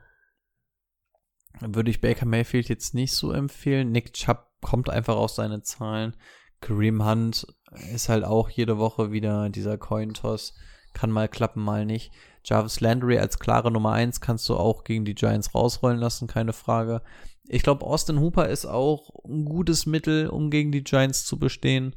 würde 1.60 1.90
ich 1.90 2.00
Baker 2.00 2.26
Mayfield 2.26 2.68
jetzt 2.68 2.94
nicht 2.94 3.12
so 3.12 3.32
empfehlen. 3.32 3.90
Nick 3.90 4.12
Chubb 4.12 4.46
kommt 4.60 4.90
einfach 4.90 5.16
auf 5.16 5.30
seine 5.30 5.62
Zahlen. 5.62 6.14
Kareem 6.60 7.04
Hunt 7.04 7.46
ist 7.94 8.08
halt 8.08 8.24
auch 8.24 8.50
jede 8.50 8.78
Woche 8.78 9.12
wieder 9.12 9.48
dieser 9.48 9.78
Cointoss. 9.78 10.54
Kann 10.92 11.10
mal 11.10 11.28
klappen, 11.28 11.62
mal 11.62 11.86
nicht. 11.86 12.12
Jarvis 12.44 12.80
Landry 12.80 13.18
als 13.18 13.38
klare 13.38 13.70
Nummer 13.70 13.92
1 13.92 14.20
kannst 14.20 14.48
du 14.48 14.56
auch 14.56 14.84
gegen 14.84 15.04
die 15.04 15.14
Giants 15.14 15.54
rausrollen 15.54 15.98
lassen, 15.98 16.26
keine 16.26 16.52
Frage. 16.52 17.02
Ich 17.46 17.62
glaube, 17.62 17.86
Austin 17.86 18.20
Hooper 18.20 18.48
ist 18.48 18.66
auch 18.66 19.24
ein 19.24 19.44
gutes 19.44 19.86
Mittel, 19.86 20.28
um 20.28 20.50
gegen 20.50 20.72
die 20.72 20.84
Giants 20.84 21.24
zu 21.24 21.38
bestehen. 21.38 21.94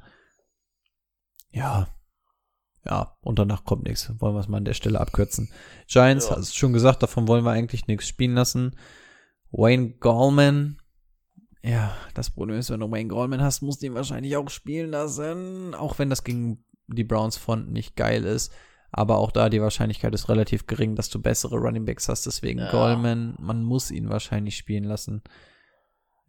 Ja. 1.51 1.87
Ja, 2.85 3.15
und 3.21 3.37
danach 3.37 3.63
kommt 3.63 3.83
nichts. 3.83 4.11
Wollen 4.19 4.33
wir 4.35 4.39
es 4.39 4.47
mal 4.47 4.57
an 4.57 4.65
der 4.65 4.73
Stelle 4.73 4.99
abkürzen. 4.99 5.51
Giants, 5.87 6.29
Ja. 6.29 6.37
hast 6.37 6.51
du 6.51 6.57
schon 6.57 6.73
gesagt, 6.73 7.03
davon 7.03 7.27
wollen 7.27 7.45
wir 7.45 7.51
eigentlich 7.51 7.85
nichts 7.87 8.07
spielen 8.07 8.33
lassen. 8.33 8.75
Wayne 9.51 9.91
Gallman. 9.99 10.77
Ja, 11.61 11.95
das 12.15 12.31
Problem 12.31 12.57
ist, 12.57 12.71
wenn 12.71 12.79
du 12.79 12.89
Wayne 12.89 13.09
Gallman 13.09 13.41
hast, 13.41 13.61
musst 13.61 13.81
du 13.83 13.85
ihn 13.87 13.93
wahrscheinlich 13.93 14.35
auch 14.35 14.49
spielen 14.49 14.89
lassen. 14.89 15.75
Auch 15.75 15.99
wenn 15.99 16.09
das 16.09 16.23
gegen 16.23 16.65
die 16.87 17.03
Browns 17.03 17.37
Front 17.37 17.71
nicht 17.71 17.95
geil 17.95 18.25
ist. 18.25 18.51
Aber 18.91 19.19
auch 19.19 19.31
da 19.31 19.49
die 19.49 19.61
Wahrscheinlichkeit 19.61 20.13
ist 20.15 20.27
relativ 20.27 20.65
gering, 20.65 20.95
dass 20.95 21.09
du 21.09 21.21
bessere 21.21 21.57
Running 21.57 21.85
Backs 21.85 22.09
hast. 22.09 22.25
Deswegen 22.25 22.59
Ja. 22.59 22.71
Gallman, 22.71 23.35
man 23.39 23.63
muss 23.63 23.91
ihn 23.91 24.09
wahrscheinlich 24.09 24.57
spielen 24.57 24.85
lassen. 24.85 25.21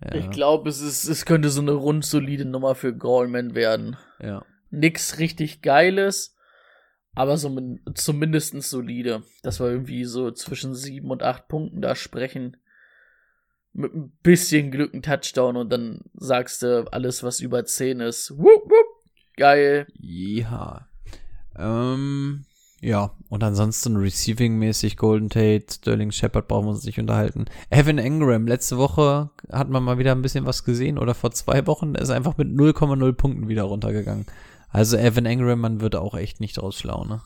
Ja, 0.04 0.14
Ich 0.16 0.30
glaube, 0.30 0.68
es 0.68 0.80
ist, 0.82 1.08
es 1.08 1.24
könnte 1.24 1.48
so 1.48 1.60
eine 1.62 1.72
rund 1.72 2.04
solide 2.04 2.44
Nummer 2.44 2.74
für 2.74 2.94
Gallman 2.94 3.54
werden. 3.54 3.96
ja. 4.20 4.44
Nix 4.72 5.18
richtig 5.18 5.62
Geiles, 5.62 6.34
aber 7.14 7.36
so 7.36 7.48
min- 7.50 7.80
zumindest 7.94 8.60
solide. 8.62 9.22
Dass 9.42 9.60
wir 9.60 9.68
irgendwie 9.70 10.04
so 10.04 10.30
zwischen 10.32 10.74
sieben 10.74 11.10
und 11.10 11.22
acht 11.22 11.46
Punkten 11.46 11.80
da 11.82 11.94
sprechen. 11.94 12.56
Mit 13.74 13.94
ein 13.94 14.10
bisschen 14.22 14.70
Glück 14.70 14.92
ein 14.92 15.02
Touchdown 15.02 15.56
und 15.56 15.70
dann 15.70 16.00
sagst 16.14 16.62
du 16.62 16.92
alles, 16.92 17.22
was 17.22 17.40
über 17.40 17.64
10 17.64 18.00
ist. 18.00 18.30
Wupp, 18.36 18.64
wupp. 18.64 18.86
Geil. 19.36 19.86
Ja. 19.98 20.88
Ähm, 21.56 22.44
ja, 22.82 23.14
und 23.28 23.42
ansonsten 23.44 23.96
Receiving-mäßig 23.96 24.96
Golden 24.96 25.30
Tate, 25.30 25.66
Sterling 25.70 26.10
Shepard 26.10 26.48
brauchen 26.48 26.66
wir 26.66 26.70
uns 26.72 26.84
nicht 26.84 26.98
unterhalten. 26.98 27.44
Evan 27.70 27.98
Engram, 27.98 28.46
letzte 28.46 28.76
Woche 28.76 29.30
hat 29.50 29.70
man 29.70 29.82
mal 29.84 29.98
wieder 29.98 30.12
ein 30.12 30.22
bisschen 30.22 30.44
was 30.46 30.64
gesehen 30.64 30.98
oder 30.98 31.14
vor 31.14 31.30
zwei 31.30 31.66
Wochen 31.66 31.94
ist 31.94 32.10
einfach 32.10 32.36
mit 32.36 32.48
0,0 32.48 33.12
Punkten 33.12 33.48
wieder 33.48 33.62
runtergegangen. 33.62 34.26
Also 34.72 34.96
Evan 34.96 35.26
Engram, 35.26 35.60
man 35.60 35.80
wird 35.80 35.94
auch 35.96 36.14
echt 36.14 36.40
nicht 36.40 36.56
draus 36.56 36.78
schlau, 36.78 37.04
ne? 37.04 37.20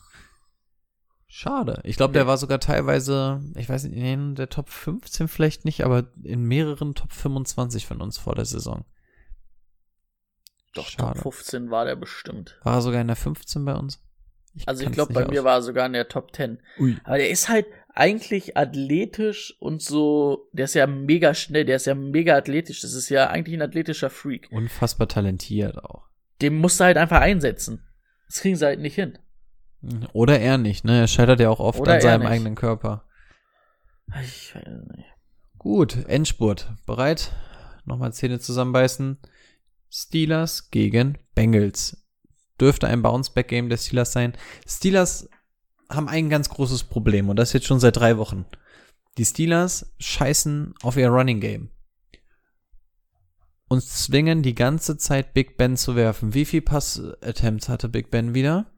Schade. 1.29 1.81
Ich 1.83 1.97
glaube, 1.97 2.13
der 2.13 2.25
war 2.27 2.37
sogar 2.37 2.59
teilweise, 2.59 3.41
ich 3.55 3.67
weiß 3.69 3.83
nicht, 3.85 3.95
in 3.97 4.35
der 4.35 4.49
Top 4.49 4.69
15 4.69 5.27
vielleicht 5.27 5.65
nicht, 5.65 5.83
aber 5.83 6.07
in 6.23 6.43
mehreren 6.43 6.93
Top 6.95 7.11
25 7.11 7.85
von 7.85 8.01
uns 8.01 8.17
vor 8.17 8.33
der 8.35 8.45
Saison. 8.45 8.85
Doch, 10.73 10.87
Schade. 10.87 11.19
Top 11.21 11.33
15 11.33 11.69
war 11.71 11.85
der 11.85 11.95
bestimmt. 11.95 12.59
War 12.63 12.75
er 12.75 12.81
sogar 12.81 13.01
in 13.01 13.07
der 13.07 13.15
15 13.15 13.65
bei 13.65 13.75
uns? 13.75 14.01
Also 14.65 14.83
ich 14.85 14.91
glaube, 14.91 15.13
bei 15.13 15.25
mir 15.27 15.39
aus- 15.41 15.45
war 15.45 15.53
er 15.55 15.61
sogar 15.61 15.85
in 15.85 15.93
der 15.93 16.07
Top 16.07 16.35
10. 16.35 16.59
Ui. 16.79 16.97
Aber 17.03 17.17
der 17.17 17.29
ist 17.29 17.47
halt 17.49 17.67
eigentlich 17.93 18.57
athletisch 18.57 19.55
und 19.59 19.81
so, 19.81 20.49
der 20.53 20.65
ist 20.65 20.73
ja 20.75 20.87
mega 20.87 21.33
schnell, 21.33 21.65
der 21.65 21.75
ist 21.75 21.85
ja 21.85 21.95
mega 21.95 22.35
athletisch. 22.35 22.81
Das 22.81 22.93
ist 22.93 23.09
ja 23.09 23.27
eigentlich 23.29 23.55
ein 23.55 23.61
athletischer 23.61 24.09
Freak. 24.09 24.47
Unfassbar 24.51 25.07
talentiert 25.07 25.77
auch. 25.83 26.06
Den 26.41 26.55
musst 26.55 26.79
du 26.79 26.85
halt 26.85 26.97
einfach 26.97 27.21
einsetzen. 27.21 27.83
Das 28.27 28.41
kriegen 28.41 28.55
sie 28.55 28.65
halt 28.65 28.79
nicht 28.79 28.95
hin. 28.95 29.17
Oder 30.13 30.39
er 30.39 30.57
nicht, 30.57 30.85
ne? 30.85 31.01
Er 31.01 31.07
scheitert 31.07 31.39
ja 31.39 31.49
auch 31.49 31.59
oft 31.59 31.79
Oder 31.79 31.95
an 31.95 32.01
seinem 32.01 32.21
nicht. 32.21 32.29
eigenen 32.29 32.55
Körper. 32.55 33.05
Ich 34.23 34.53
weiß 34.55 34.63
nicht. 34.95 35.07
Gut, 35.57 36.05
Endspurt. 36.07 36.71
Bereit? 36.85 37.31
Nochmal 37.85 38.13
Zähne 38.13 38.39
zusammenbeißen. 38.39 39.17
Steelers 39.89 40.69
gegen 40.71 41.17
Bengals. 41.35 42.05
Dürfte 42.59 42.87
ein 42.87 43.01
Bounce-Back-Game 43.01 43.69
der 43.69 43.77
Steelers 43.77 44.11
sein. 44.11 44.33
Steelers 44.67 45.29
haben 45.89 46.09
ein 46.09 46.29
ganz 46.29 46.49
großes 46.49 46.85
Problem 46.85 47.29
und 47.29 47.37
das 47.37 47.53
jetzt 47.53 47.67
schon 47.67 47.79
seit 47.79 47.97
drei 47.97 48.17
Wochen. 48.17 48.45
Die 49.17 49.25
Steelers 49.25 49.93
scheißen 49.99 50.73
auf 50.81 50.97
ihr 50.97 51.09
Running 51.09 51.39
Game. 51.39 51.69
Und 53.69 53.83
zwingen 53.83 54.43
die 54.43 54.55
ganze 54.55 54.97
Zeit 54.97 55.33
Big 55.33 55.57
Ben 55.57 55.75
zu 55.75 55.95
werfen. 55.95 56.33
Wie 56.33 56.45
viel 56.45 56.61
Pass-Attempts 56.61 57.67
hatte 57.67 57.89
Big 57.89 58.09
Ben 58.09 58.33
wieder? 58.33 58.71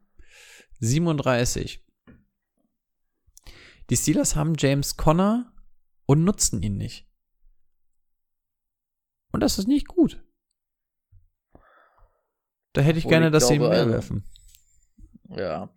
37. 0.80 1.86
Die 3.88 3.96
Steelers 3.96 4.34
haben 4.36 4.54
James 4.58 4.96
Conner 4.96 5.52
und 6.06 6.24
nutzen 6.24 6.62
ihn 6.62 6.76
nicht. 6.76 7.08
Und 9.32 9.40
das 9.40 9.58
ist 9.58 9.68
nicht 9.68 9.86
gut. 9.86 10.24
Da 12.72 12.80
hätte 12.82 12.98
ich 12.98 13.04
Obwohl 13.04 13.14
gerne, 13.18 13.26
ich 13.26 13.32
dass 13.32 13.48
sie 13.48 13.54
ihn 13.54 13.60
glaube, 13.60 13.74
mehr 13.74 13.82
also- 13.82 13.92
werfen. 13.92 14.24
Ja. 15.36 15.76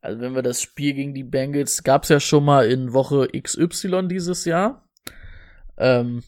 Also 0.00 0.20
wenn 0.20 0.34
wir 0.34 0.42
das 0.42 0.62
Spiel 0.62 0.94
gegen 0.94 1.12
die 1.12 1.24
Bengals, 1.24 1.82
gab's 1.82 2.08
ja 2.08 2.20
schon 2.20 2.44
mal 2.44 2.70
in 2.70 2.92
Woche 2.92 3.28
XY 3.28 4.08
dieses 4.08 4.44
Jahr. 4.44 4.88
Ähm, 5.76 6.22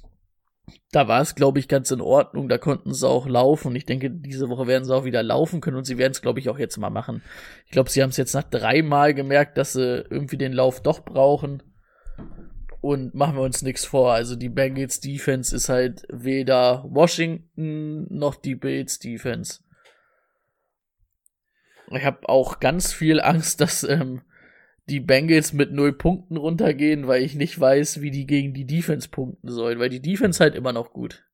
da 0.93 1.09
war 1.09 1.21
es, 1.21 1.35
glaube 1.35 1.59
ich, 1.59 1.69
ganz 1.69 1.91
in 1.91 2.01
Ordnung. 2.01 2.49
Da 2.49 2.59
konnten 2.59 2.93
sie 2.93 3.09
auch 3.09 3.27
laufen. 3.27 3.75
Ich 3.77 3.87
denke, 3.87 4.11
diese 4.11 4.49
Woche 4.49 4.67
werden 4.67 4.85
sie 4.85 4.95
auch 4.95 5.05
wieder 5.05 5.23
laufen 5.23 5.61
können 5.61 5.77
und 5.77 5.85
sie 5.85 5.99
werden 5.99 6.13
es, 6.13 6.23
glaube 6.23 6.41
ich, 6.41 6.49
auch 6.49 6.59
jetzt 6.59 6.77
mal 6.79 6.91
machen. 6.91 7.23
Ich 7.67 7.73
glaube, 7.73 7.91
sie 7.91 8.03
haben 8.03 8.11
es 8.11 8.17
jetzt 8.17 8.35
nach 8.35 8.43
dreimal 8.43 9.15
gemerkt, 9.15 9.57
dass 9.57 9.75
sie 9.75 10.05
irgendwie 10.11 10.37
den 10.37 10.53
Lauf 10.53 10.83
doch 10.83 11.05
brauchen. 11.05 11.63
Und 12.81 13.15
machen 13.15 13.37
wir 13.37 13.43
uns 13.43 13.63
nichts 13.63 13.85
vor. 13.85 14.13
Also 14.13 14.37
die 14.37 14.49
Bengals 14.49 15.01
Defense 15.01 15.55
ist 15.55 15.69
halt 15.69 16.07
weder 16.09 16.85
Washington 16.89 18.07
noch 18.09 18.37
die 18.37 18.55
Bills 18.55 18.99
Defense. 18.99 19.61
Ich 21.91 22.05
habe 22.05 22.29
auch 22.29 22.61
ganz 22.61 22.93
viel 22.93 23.21
Angst, 23.21 23.61
dass 23.61 23.85
ähm, 23.85 24.23
die 24.91 25.01
Bengals 25.01 25.53
mit 25.53 25.73
null 25.73 25.93
Punkten 25.93 26.37
runtergehen, 26.37 27.07
weil 27.07 27.23
ich 27.23 27.35
nicht 27.35 27.59
weiß, 27.59 28.01
wie 28.01 28.11
die 28.11 28.27
gegen 28.27 28.53
die 28.53 28.67
Defense 28.67 29.09
punkten 29.09 29.49
sollen, 29.49 29.79
weil 29.79 29.89
die 29.89 30.03
Defense 30.03 30.43
halt 30.43 30.55
immer 30.55 30.73
noch 30.73 30.93
gut. 30.93 31.25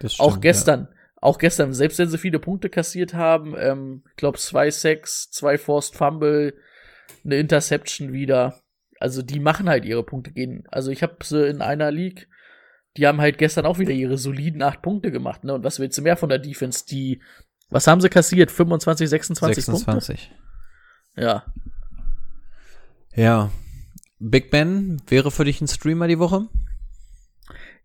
Das 0.00 0.18
auch 0.18 0.32
stimmt, 0.32 0.42
gestern, 0.42 0.88
auch 1.16 1.38
gestern, 1.38 1.72
selbst 1.72 1.98
wenn 1.98 2.08
sie 2.08 2.18
viele 2.18 2.38
Punkte 2.38 2.68
kassiert 2.70 3.14
haben, 3.14 3.54
ähm, 3.58 4.02
ich 4.10 4.16
glaube 4.16 4.38
zwei 4.38 4.70
Sacks, 4.70 5.30
zwei 5.30 5.58
Forced 5.58 5.94
Fumble, 5.94 6.54
eine 7.24 7.36
Interception 7.36 8.12
wieder. 8.12 8.62
Also 9.00 9.22
die 9.22 9.40
machen 9.40 9.68
halt 9.68 9.84
ihre 9.84 10.02
Punkte 10.02 10.32
gehen. 10.32 10.64
Also 10.70 10.90
ich 10.90 11.02
habe 11.02 11.16
sie 11.22 11.46
in 11.46 11.60
einer 11.60 11.90
League, 11.90 12.28
die 12.96 13.06
haben 13.06 13.20
halt 13.20 13.38
gestern 13.38 13.66
auch 13.66 13.78
wieder 13.78 13.92
ihre 13.92 14.18
soliden 14.18 14.62
acht 14.62 14.82
Punkte 14.82 15.10
gemacht, 15.10 15.44
ne? 15.44 15.54
Und 15.54 15.64
was 15.64 15.78
willst 15.78 15.98
du 15.98 16.02
mehr 16.02 16.16
von 16.16 16.28
der 16.28 16.38
Defense? 16.38 16.86
Die, 16.86 17.20
was 17.70 17.86
haben 17.86 18.00
sie 18.00 18.08
kassiert? 18.08 18.50
25, 18.50 19.08
26, 19.08 19.64
26. 19.64 20.16
Punkte? 20.16 21.22
Ja. 21.22 21.44
Ja. 23.14 23.50
Big 24.18 24.50
Ben 24.50 25.02
wäre 25.06 25.30
für 25.30 25.44
dich 25.44 25.60
ein 25.60 25.68
Streamer 25.68 26.08
die 26.08 26.18
Woche? 26.18 26.48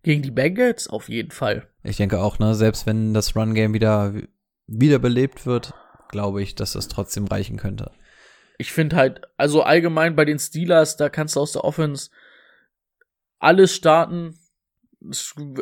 Gegen 0.02 0.22
die 0.22 0.30
Bengals 0.30 0.88
auf 0.88 1.08
jeden 1.08 1.30
Fall. 1.30 1.68
Ich 1.82 1.98
denke 1.98 2.20
auch, 2.20 2.38
ne, 2.38 2.54
selbst 2.54 2.86
wenn 2.86 3.12
das 3.12 3.36
Run 3.36 3.54
Game 3.54 3.74
wieder 3.74 4.14
wiederbelebt 4.66 5.46
wird, 5.46 5.74
glaube 6.08 6.42
ich, 6.42 6.54
dass 6.54 6.72
das 6.72 6.88
trotzdem 6.88 7.26
reichen 7.26 7.56
könnte. 7.56 7.90
Ich 8.58 8.72
finde 8.72 8.96
halt, 8.96 9.22
also 9.36 9.62
allgemein 9.62 10.16
bei 10.16 10.24
den 10.24 10.38
Steelers, 10.38 10.96
da 10.96 11.08
kannst 11.08 11.36
du 11.36 11.40
aus 11.40 11.52
der 11.52 11.64
Offense 11.64 12.10
alles 13.38 13.74
starten. 13.74 14.38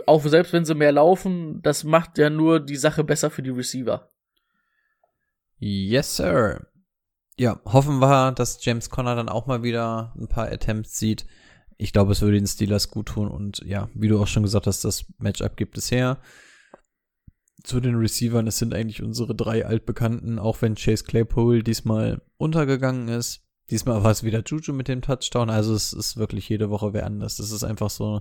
Auch 0.07 0.25
selbst 0.27 0.53
wenn 0.53 0.65
sie 0.65 0.75
mehr 0.75 0.93
laufen, 0.93 1.63
das 1.63 1.85
macht 1.85 2.19
ja 2.19 2.29
nur 2.29 2.61
die 2.61 2.77
Sache 2.77 3.05
besser 3.05 3.31
für 3.31 3.43
die 3.43 3.51
Receiver. 3.51 4.11
Yes, 5.59 6.17
sir. 6.17 6.68
Ja, 7.39 7.61
hoffen 7.65 8.01
wir, 8.01 8.33
dass 8.33 8.65
James 8.65 8.91
Conner 8.91 9.15
dann 9.15 9.29
auch 9.29 9.47
mal 9.47 9.63
wieder 9.63 10.13
ein 10.19 10.27
paar 10.27 10.51
Attempts 10.51 10.99
sieht. 10.99 11.25
Ich 11.77 11.93
glaube, 11.93 12.11
es 12.11 12.21
würde 12.21 12.37
den 12.37 12.49
Steelers 12.49 12.91
gut 12.91 13.07
tun 13.07 13.29
und 13.29 13.63
ja, 13.65 13.89
wie 13.95 14.09
du 14.09 14.21
auch 14.21 14.27
schon 14.27 14.43
gesagt 14.43 14.67
hast, 14.67 14.85
das 14.85 15.05
Matchup 15.19 15.57
gibt 15.57 15.79
es 15.79 15.93
her. 15.93 16.19
Zu 17.63 17.79
den 17.79 17.95
Receivern, 17.95 18.49
es 18.49 18.59
sind 18.59 18.75
eigentlich 18.75 19.05
unsere 19.05 19.37
drei 19.37 19.65
Altbekannten, 19.65 20.41
auch 20.41 20.63
wenn 20.63 20.75
Chase 20.75 21.05
Claypool 21.05 21.63
diesmal 21.63 22.21
untergegangen 22.39 23.07
ist. 23.07 23.45
Diesmal 23.71 24.03
war 24.03 24.11
es 24.11 24.25
wieder 24.25 24.43
Juju 24.45 24.73
mit 24.73 24.89
dem 24.89 25.03
Touchdown, 25.03 25.49
also 25.49 25.75
es 25.75 25.93
ist 25.93 26.17
wirklich 26.17 26.49
jede 26.49 26.71
Woche 26.71 26.93
wer 26.93 27.07
anders. 27.07 27.37
Das 27.37 27.53
ist 27.53 27.63
einfach 27.63 27.91
so, 27.91 28.21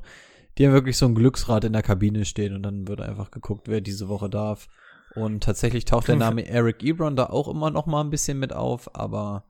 die 0.57 0.67
haben 0.67 0.73
wirklich 0.73 0.97
so 0.97 1.07
ein 1.07 1.15
Glücksrad 1.15 1.63
in 1.63 1.73
der 1.73 1.83
Kabine 1.83 2.23
stehen 2.25 2.53
und 2.53 2.61
dann 2.61 2.87
wird 2.87 3.01
einfach 3.01 3.31
geguckt, 3.31 3.67
wer 3.67 3.81
diese 3.81 4.09
Woche 4.09 4.29
darf. 4.29 4.67
Und 5.15 5.43
tatsächlich 5.43 5.85
taucht 5.85 6.07
der 6.07 6.15
Name 6.15 6.47
Eric 6.47 6.83
Ebron 6.83 7.15
da 7.15 7.27
auch 7.27 7.47
immer 7.47 7.71
noch 7.71 7.85
mal 7.85 8.01
ein 8.01 8.09
bisschen 8.09 8.39
mit 8.39 8.53
auf, 8.53 8.95
aber 8.95 9.45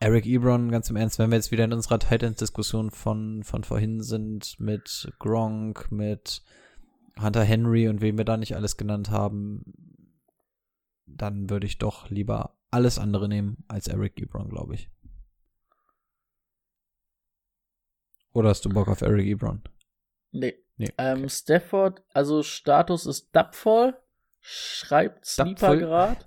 Eric 0.00 0.26
Ebron, 0.26 0.70
ganz 0.70 0.90
im 0.90 0.96
Ernst, 0.96 1.18
wenn 1.18 1.30
wir 1.30 1.36
jetzt 1.36 1.50
wieder 1.50 1.64
in 1.64 1.72
unserer 1.72 1.98
Titans-Diskussion 1.98 2.90
von, 2.90 3.42
von 3.44 3.64
vorhin 3.64 4.02
sind, 4.02 4.58
mit 4.60 5.12
Gronk, 5.18 5.90
mit 5.90 6.42
Hunter 7.20 7.44
Henry 7.44 7.88
und 7.88 8.02
wem 8.02 8.18
wir 8.18 8.24
da 8.24 8.36
nicht 8.36 8.56
alles 8.56 8.76
genannt 8.76 9.10
haben, 9.10 9.64
dann 11.06 11.48
würde 11.48 11.66
ich 11.66 11.78
doch 11.78 12.10
lieber 12.10 12.56
alles 12.70 12.98
andere 12.98 13.28
nehmen 13.28 13.64
als 13.68 13.88
Eric 13.88 14.20
Ebron, 14.20 14.48
glaube 14.48 14.74
ich. 14.74 14.90
Oder 18.32 18.50
hast 18.50 18.66
du 18.66 18.68
Bock 18.68 18.88
auf 18.88 19.00
Eric 19.00 19.26
Ebron? 19.26 19.62
Nee. 20.30 20.62
Nee. 20.76 20.92
Ähm, 20.98 21.26
Stafford, 21.30 22.02
also 22.12 22.42
Status 22.42 23.06
ist 23.06 23.34
Dubfall. 23.34 23.98
Schreibt 24.48 25.26
Sleeper 25.26 25.76
gerade. 25.76 26.20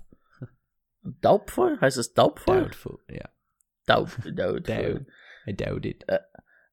Daubvoll? 1.02 1.80
Heißt 1.80 1.96
es 1.96 2.12
Daubvoll? 2.12 2.64
Doubtful, 2.64 2.98
ja. 3.10 3.30
Daub, 3.86 4.10
Daubvoll. 4.24 4.62
Doubt. 4.62 5.06
I 5.46 5.56
doubt 5.56 5.86
it. 5.86 6.04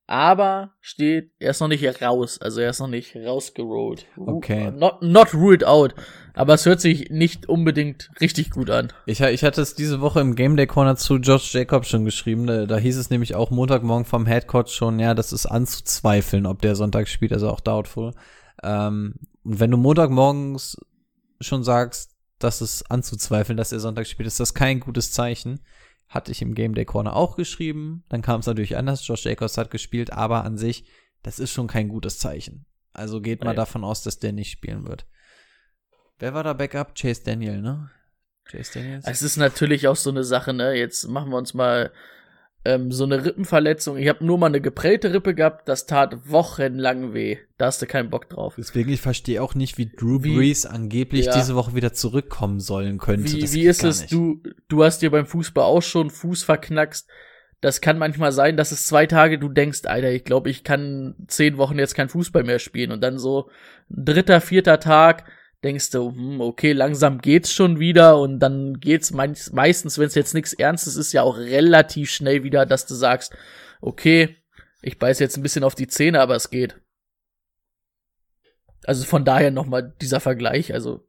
Aber 0.07 0.73
steht, 0.81 1.31
er 1.39 1.51
ist 1.51 1.61
noch 1.61 1.69
nicht 1.69 2.01
raus, 2.01 2.39
also 2.41 2.59
er 2.59 2.71
ist 2.71 2.79
noch 2.79 2.89
nicht 2.89 3.15
rausgerollt. 3.15 4.07
Okay. 4.17 4.71
Not, 4.71 5.01
not 5.01 5.33
ruled 5.33 5.63
out. 5.65 5.95
Aber 6.33 6.53
es 6.53 6.65
hört 6.65 6.81
sich 6.81 7.09
nicht 7.09 7.47
unbedingt 7.47 8.09
richtig 8.19 8.51
gut 8.51 8.69
an. 8.69 8.91
Ich, 9.05 9.21
ich 9.21 9.43
hatte 9.45 9.61
es 9.61 9.73
diese 9.73 10.01
Woche 10.01 10.19
im 10.19 10.35
Game 10.35 10.57
Day 10.57 10.67
Corner 10.67 10.97
zu 10.97 11.15
Josh 11.15 11.53
Jacobs 11.53 11.87
schon 11.87 12.03
geschrieben. 12.03 12.45
Da, 12.45 12.65
da 12.65 12.77
hieß 12.77 12.97
es 12.97 13.09
nämlich 13.09 13.35
auch 13.35 13.51
Montagmorgen 13.51 14.05
vom 14.05 14.25
Headcoach 14.25 14.67
schon, 14.67 14.99
ja, 14.99 15.13
das 15.13 15.31
ist 15.31 15.45
anzuzweifeln, 15.45 16.45
ob 16.45 16.61
der 16.61 16.75
Sonntag 16.75 17.07
spielt, 17.07 17.31
also 17.31 17.49
auch 17.49 17.61
doubtful. 17.61 18.13
Ähm, 18.63 19.15
und 19.43 19.59
wenn 19.61 19.71
du 19.71 19.77
Montagmorgens 19.77 20.77
schon 21.41 21.63
sagst, 21.63 22.11
dass 22.39 22.61
es 22.61 22.89
anzuzweifeln, 22.89 23.57
dass 23.57 23.71
er 23.71 23.79
Sonntag 23.79 24.07
spielt, 24.07 24.27
ist 24.27 24.39
das 24.39 24.53
kein 24.53 24.79
gutes 24.79 25.11
Zeichen. 25.11 25.59
Hatte 26.07 26.31
ich 26.31 26.41
im 26.41 26.53
Game 26.55 26.73
Day 26.75 26.85
Corner 26.85 27.15
auch 27.15 27.35
geschrieben. 27.35 28.03
Dann 28.09 28.21
kam 28.21 28.39
es 28.39 28.45
natürlich 28.45 28.77
anders. 28.77 29.05
Josh 29.05 29.25
Jacobs 29.25 29.57
hat 29.57 29.71
gespielt, 29.71 30.13
aber 30.13 30.43
an 30.45 30.57
sich, 30.57 30.85
das 31.23 31.39
ist 31.39 31.51
schon 31.51 31.67
kein 31.67 31.89
gutes 31.89 32.19
Zeichen. 32.19 32.65
Also 32.93 33.21
geht 33.21 33.43
mal 33.43 33.51
Nee. 33.51 33.57
davon 33.57 33.83
aus, 33.83 34.03
dass 34.03 34.19
der 34.19 34.31
nicht 34.31 34.51
spielen 34.51 34.87
wird. 34.87 35.05
Wer 36.19 36.33
war 36.33 36.43
da 36.43 36.53
Backup? 36.53 36.95
Chase 36.95 37.23
Daniel, 37.25 37.61
ne? 37.61 37.91
Chase 38.45 38.71
Daniels? 38.75 39.05
Es 39.05 39.21
ist 39.21 39.37
natürlich 39.37 39.87
auch 39.87 39.95
so 39.95 40.09
eine 40.09 40.23
Sache, 40.23 40.53
ne? 40.53 40.73
Jetzt 40.73 41.07
machen 41.07 41.29
wir 41.29 41.37
uns 41.37 41.53
mal 41.53 41.91
ähm, 42.65 42.91
so 42.91 43.03
eine 43.05 43.23
Rippenverletzung. 43.23 43.97
Ich 43.97 44.07
habe 44.09 44.25
nur 44.25 44.37
mal 44.37 44.47
eine 44.47 44.59
geprellte 44.61 45.13
Rippe 45.13 45.33
gehabt, 45.35 45.67
das 45.69 45.85
tat 45.85 46.29
wochenlang 46.29 47.13
weh. 47.13 47.37
Da 47.57 47.67
hast 47.67 47.81
du 47.81 47.85
keinen 47.85 48.09
Bock 48.09 48.29
drauf. 48.29 48.55
Deswegen, 48.57 48.89
ich 48.91 49.01
verstehe 49.01 49.41
auch 49.41 49.55
nicht, 49.55 49.77
wie 49.77 49.85
Drew 49.89 50.21
Wie- 50.23 50.35
Brees 50.35 50.65
angeblich 50.65 51.25
Ja. 51.27 51.33
diese 51.35 51.55
Woche 51.55 51.75
wieder 51.75 51.93
zurückkommen 51.93 52.59
sollen 52.59 52.97
könnte. 52.97 53.31
Wie, 53.31 53.41
Das 53.41 53.53
wie 53.53 53.65
ist 53.67 53.83
es? 53.83 54.01
nicht. 54.01 54.11
Du, 54.13 54.41
du 54.67 54.83
hast 54.83 55.01
dir 55.01 55.11
beim 55.11 55.25
Fußball 55.25 55.63
auch 55.63 55.81
schon 55.81 56.09
Fuß 56.09 56.43
verknackst. 56.43 57.07
Das 57.61 57.81
kann 57.81 57.97
manchmal 57.97 58.31
sein, 58.31 58.55
dass 58.57 58.71
es 58.71 58.85
zwei 58.85 59.07
Tage, 59.07 59.39
du 59.39 59.49
denkst, 59.49 59.85
Alter, 59.85 60.11
ich 60.11 60.23
glaube, 60.25 60.49
ich 60.51 60.63
kann 60.63 61.15
zehn 61.27 61.57
Wochen 61.57 61.79
jetzt 61.79 61.95
kein 61.95 62.09
Fußball 62.09 62.43
mehr 62.43 62.59
spielen. 62.59 62.91
Und 62.91 63.01
dann 63.01 63.17
so 63.17 63.49
dritter, 63.89 64.41
vierter 64.41 64.79
Tag 64.79 65.23
denkst 65.63 65.91
du, 65.91 66.11
hm, 66.11 66.41
okay, 66.41 66.71
langsam 66.73 67.19
geht's 67.19 67.51
schon 67.51 67.79
wieder. 67.79 68.19
Und 68.19 68.39
dann 68.39 68.79
geht's 68.79 69.11
meist, 69.11 69.53
meistens, 69.53 69.97
wenn 69.97 70.07
es 70.07 70.15
jetzt 70.15 70.33
nichts 70.33 70.53
Ernstes 70.53 70.95
ist, 70.95 71.13
ja 71.13 71.23
auch 71.23 71.37
relativ 71.37 72.11
schnell 72.11 72.43
wieder, 72.43 72.65
dass 72.65 72.85
du 72.85 72.95
sagst, 72.95 73.35
okay, 73.81 74.37
ich 74.81 74.99
beiß 74.99 75.19
jetzt 75.19 75.37
ein 75.37 75.43
bisschen 75.43 75.63
auf 75.63 75.75
die 75.75 75.87
Zähne, 75.87 76.21
aber 76.21 76.35
es 76.35 76.49
geht. 76.49 76.79
Also 78.85 79.05
von 79.05 79.25
daher 79.25 79.51
nochmal 79.51 79.93
dieser 80.01 80.19
Vergleich. 80.19 80.73
Also 80.73 81.06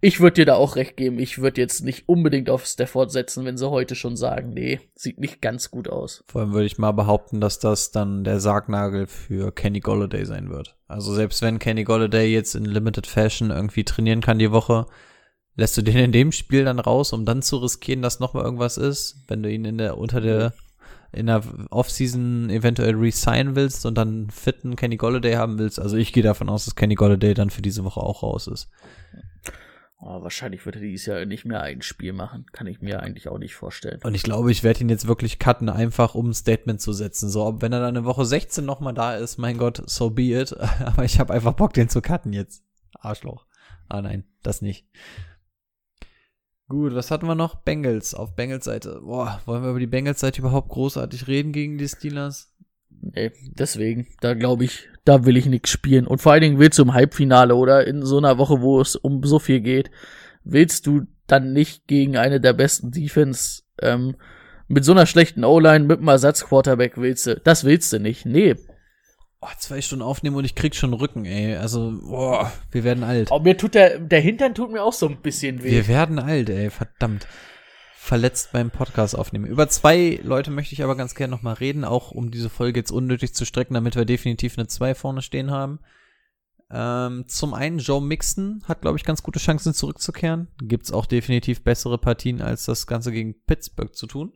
ich 0.00 0.20
würde 0.20 0.34
dir 0.34 0.46
da 0.46 0.54
auch 0.54 0.76
recht 0.76 0.96
geben. 0.96 1.18
Ich 1.18 1.38
würde 1.38 1.60
jetzt 1.60 1.82
nicht 1.82 2.08
unbedingt 2.08 2.50
auf 2.50 2.66
Stafford 2.66 3.10
setzen, 3.10 3.44
wenn 3.44 3.56
sie 3.56 3.70
heute 3.70 3.94
schon 3.94 4.16
sagen, 4.16 4.50
nee, 4.50 4.80
sieht 4.94 5.18
nicht 5.18 5.40
ganz 5.40 5.70
gut 5.70 5.88
aus. 5.88 6.22
Vor 6.28 6.42
allem 6.42 6.52
würde 6.52 6.66
ich 6.66 6.78
mal 6.78 6.92
behaupten, 6.92 7.40
dass 7.40 7.58
das 7.58 7.90
dann 7.90 8.22
der 8.22 8.40
Sargnagel 8.40 9.06
für 9.06 9.52
Kenny 9.52 9.80
Golladay 9.80 10.24
sein 10.24 10.50
wird. 10.50 10.76
Also 10.86 11.14
selbst 11.14 11.42
wenn 11.42 11.58
Kenny 11.58 11.84
Golladay 11.84 12.26
jetzt 12.32 12.54
in 12.54 12.64
Limited 12.64 13.06
Fashion 13.06 13.50
irgendwie 13.50 13.84
trainieren 13.84 14.20
kann 14.20 14.38
die 14.38 14.52
Woche, 14.52 14.86
lässt 15.56 15.76
du 15.76 15.82
den 15.82 15.96
in 15.96 16.12
dem 16.12 16.32
Spiel 16.32 16.64
dann 16.64 16.78
raus, 16.78 17.12
um 17.12 17.24
dann 17.24 17.42
zu 17.42 17.56
riskieren, 17.56 18.02
dass 18.02 18.20
nochmal 18.20 18.44
irgendwas 18.44 18.76
ist, 18.76 19.24
wenn 19.28 19.42
du 19.42 19.50
ihn 19.50 19.64
in 19.64 19.78
der 19.78 19.96
unter 19.98 20.20
der 20.20 20.52
in 21.12 21.26
der 21.26 21.42
Offseason 21.70 22.50
eventuell 22.50 22.94
resign 22.94 23.56
willst 23.56 23.86
und 23.86 23.96
dann 23.96 24.28
fitten 24.28 24.76
Kenny 24.76 24.96
Golladay 24.96 25.34
haben 25.34 25.58
willst. 25.58 25.80
Also 25.80 25.96
ich 25.96 26.12
gehe 26.12 26.22
davon 26.22 26.50
aus, 26.50 26.66
dass 26.66 26.74
Kenny 26.74 26.94
Golladay 26.94 27.32
dann 27.32 27.48
für 27.48 27.62
diese 27.62 27.84
Woche 27.84 28.00
auch 28.00 28.22
raus 28.22 28.48
ist. 28.48 28.68
Oh, 29.98 30.22
wahrscheinlich 30.22 30.66
wird 30.66 30.76
er 30.76 30.82
dieses 30.82 31.06
Jahr 31.06 31.24
nicht 31.24 31.46
mehr 31.46 31.62
ein 31.62 31.80
Spiel 31.80 32.12
machen. 32.12 32.44
Kann 32.52 32.66
ich 32.66 32.82
mir 32.82 33.00
eigentlich 33.00 33.28
auch 33.28 33.38
nicht 33.38 33.54
vorstellen. 33.54 34.00
Und 34.04 34.14
ich 34.14 34.22
glaube, 34.22 34.52
ich 34.52 34.62
werde 34.62 34.80
ihn 34.80 34.90
jetzt 34.90 35.06
wirklich 35.06 35.38
cutten, 35.38 35.70
einfach 35.70 36.14
um 36.14 36.28
ein 36.30 36.34
Statement 36.34 36.82
zu 36.82 36.92
setzen. 36.92 37.30
So, 37.30 37.46
ob 37.46 37.62
wenn 37.62 37.72
er 37.72 37.80
dann 37.80 37.96
eine 37.96 38.04
Woche 38.04 38.26
16 38.26 38.64
nochmal 38.64 38.92
da 38.92 39.16
ist, 39.16 39.38
mein 39.38 39.56
Gott, 39.56 39.82
so 39.86 40.10
be 40.10 40.38
it. 40.38 40.54
Aber 40.84 41.04
ich 41.04 41.18
habe 41.18 41.32
einfach 41.32 41.54
Bock, 41.54 41.72
den 41.72 41.88
zu 41.88 42.02
cutten 42.02 42.34
jetzt. 42.34 42.62
Arschloch. 42.94 43.46
Ah 43.88 44.02
nein, 44.02 44.24
das 44.42 44.60
nicht. 44.60 44.86
Gut, 46.68 46.94
was 46.94 47.10
hatten 47.10 47.26
wir 47.26 47.36
noch? 47.36 47.54
Bengals 47.54 48.12
auf 48.12 48.34
Bengals 48.34 48.64
Seite. 48.64 49.00
Boah, 49.02 49.40
wollen 49.46 49.62
wir 49.62 49.70
über 49.70 49.80
die 49.80 49.86
Bengals 49.86 50.20
Seite 50.20 50.40
überhaupt 50.40 50.68
großartig 50.68 51.26
reden 51.28 51.52
gegen 51.52 51.78
die 51.78 51.88
Steelers? 51.88 52.52
Nee, 53.00 53.32
deswegen, 53.58 54.06
da 54.20 54.34
glaube 54.34 54.64
ich, 54.64 54.88
da 55.04 55.24
will 55.24 55.36
ich 55.36 55.46
nichts 55.46 55.70
spielen. 55.70 56.06
Und 56.06 56.20
vor 56.20 56.32
allen 56.32 56.42
Dingen 56.42 56.58
willst 56.58 56.78
du 56.78 56.82
im 56.82 56.94
Halbfinale 56.94 57.54
oder 57.54 57.86
in 57.86 58.04
so 58.04 58.18
einer 58.18 58.38
Woche, 58.38 58.60
wo 58.60 58.80
es 58.80 58.96
um 58.96 59.22
so 59.22 59.38
viel 59.38 59.60
geht, 59.60 59.90
willst 60.44 60.86
du 60.86 61.06
dann 61.26 61.52
nicht 61.52 61.86
gegen 61.86 62.16
eine 62.16 62.40
der 62.40 62.52
besten 62.52 62.90
Defense 62.90 63.62
ähm, 63.82 64.16
mit 64.68 64.84
so 64.84 64.92
einer 64.92 65.06
schlechten 65.06 65.44
O-Line 65.44 65.84
mit 65.84 65.98
einem 65.98 66.08
Ersatzquarterback 66.08 66.96
willst 66.96 67.26
du. 67.26 67.36
Das 67.36 67.64
willst 67.64 67.92
du 67.92 68.00
nicht. 68.00 68.26
Nee. 68.26 68.56
Oh, 69.40 69.48
zwei 69.58 69.80
Stunden 69.80 70.02
aufnehmen 70.02 70.36
und 70.36 70.44
ich 70.44 70.54
krieg 70.54 70.74
schon 70.74 70.92
Rücken, 70.92 71.24
ey. 71.24 71.56
Also, 71.56 71.92
boah, 72.02 72.52
wir 72.70 72.84
werden 72.84 73.04
alt. 73.04 73.28
Oh, 73.30 73.38
mir 73.38 73.56
tut 73.56 73.74
der, 73.74 73.98
der 73.98 74.20
Hintern 74.20 74.54
tut 74.54 74.72
mir 74.72 74.82
auch 74.82 74.92
so 74.92 75.08
ein 75.08 75.20
bisschen 75.20 75.62
weh. 75.62 75.70
Wir 75.70 75.88
werden 75.88 76.18
alt, 76.18 76.48
ey, 76.48 76.70
verdammt. 76.70 77.28
Verletzt 78.06 78.52
beim 78.52 78.70
Podcast 78.70 79.18
aufnehmen. 79.18 79.46
Über 79.46 79.68
zwei 79.68 80.20
Leute 80.22 80.52
möchte 80.52 80.74
ich 80.74 80.84
aber 80.84 80.94
ganz 80.94 81.16
gerne 81.16 81.32
nochmal 81.32 81.54
reden, 81.54 81.84
auch 81.84 82.12
um 82.12 82.30
diese 82.30 82.48
Folge 82.48 82.78
jetzt 82.78 82.92
unnötig 82.92 83.34
zu 83.34 83.44
strecken, 83.44 83.74
damit 83.74 83.96
wir 83.96 84.04
definitiv 84.04 84.56
eine 84.56 84.68
2 84.68 84.94
vorne 84.94 85.22
stehen 85.22 85.50
haben. 85.50 85.80
Ähm, 86.70 87.24
zum 87.26 87.52
einen, 87.52 87.80
Joe 87.80 88.00
Mixon 88.00 88.62
hat, 88.68 88.80
glaube 88.80 88.96
ich, 88.96 89.02
ganz 89.02 89.24
gute 89.24 89.40
Chancen 89.40 89.74
zurückzukehren. 89.74 90.46
Gibt's 90.58 90.92
auch 90.92 91.06
definitiv 91.06 91.64
bessere 91.64 91.98
Partien, 91.98 92.40
als 92.40 92.66
das 92.66 92.86
Ganze 92.86 93.10
gegen 93.10 93.42
Pittsburgh 93.44 93.92
zu 93.92 94.06
tun. 94.06 94.34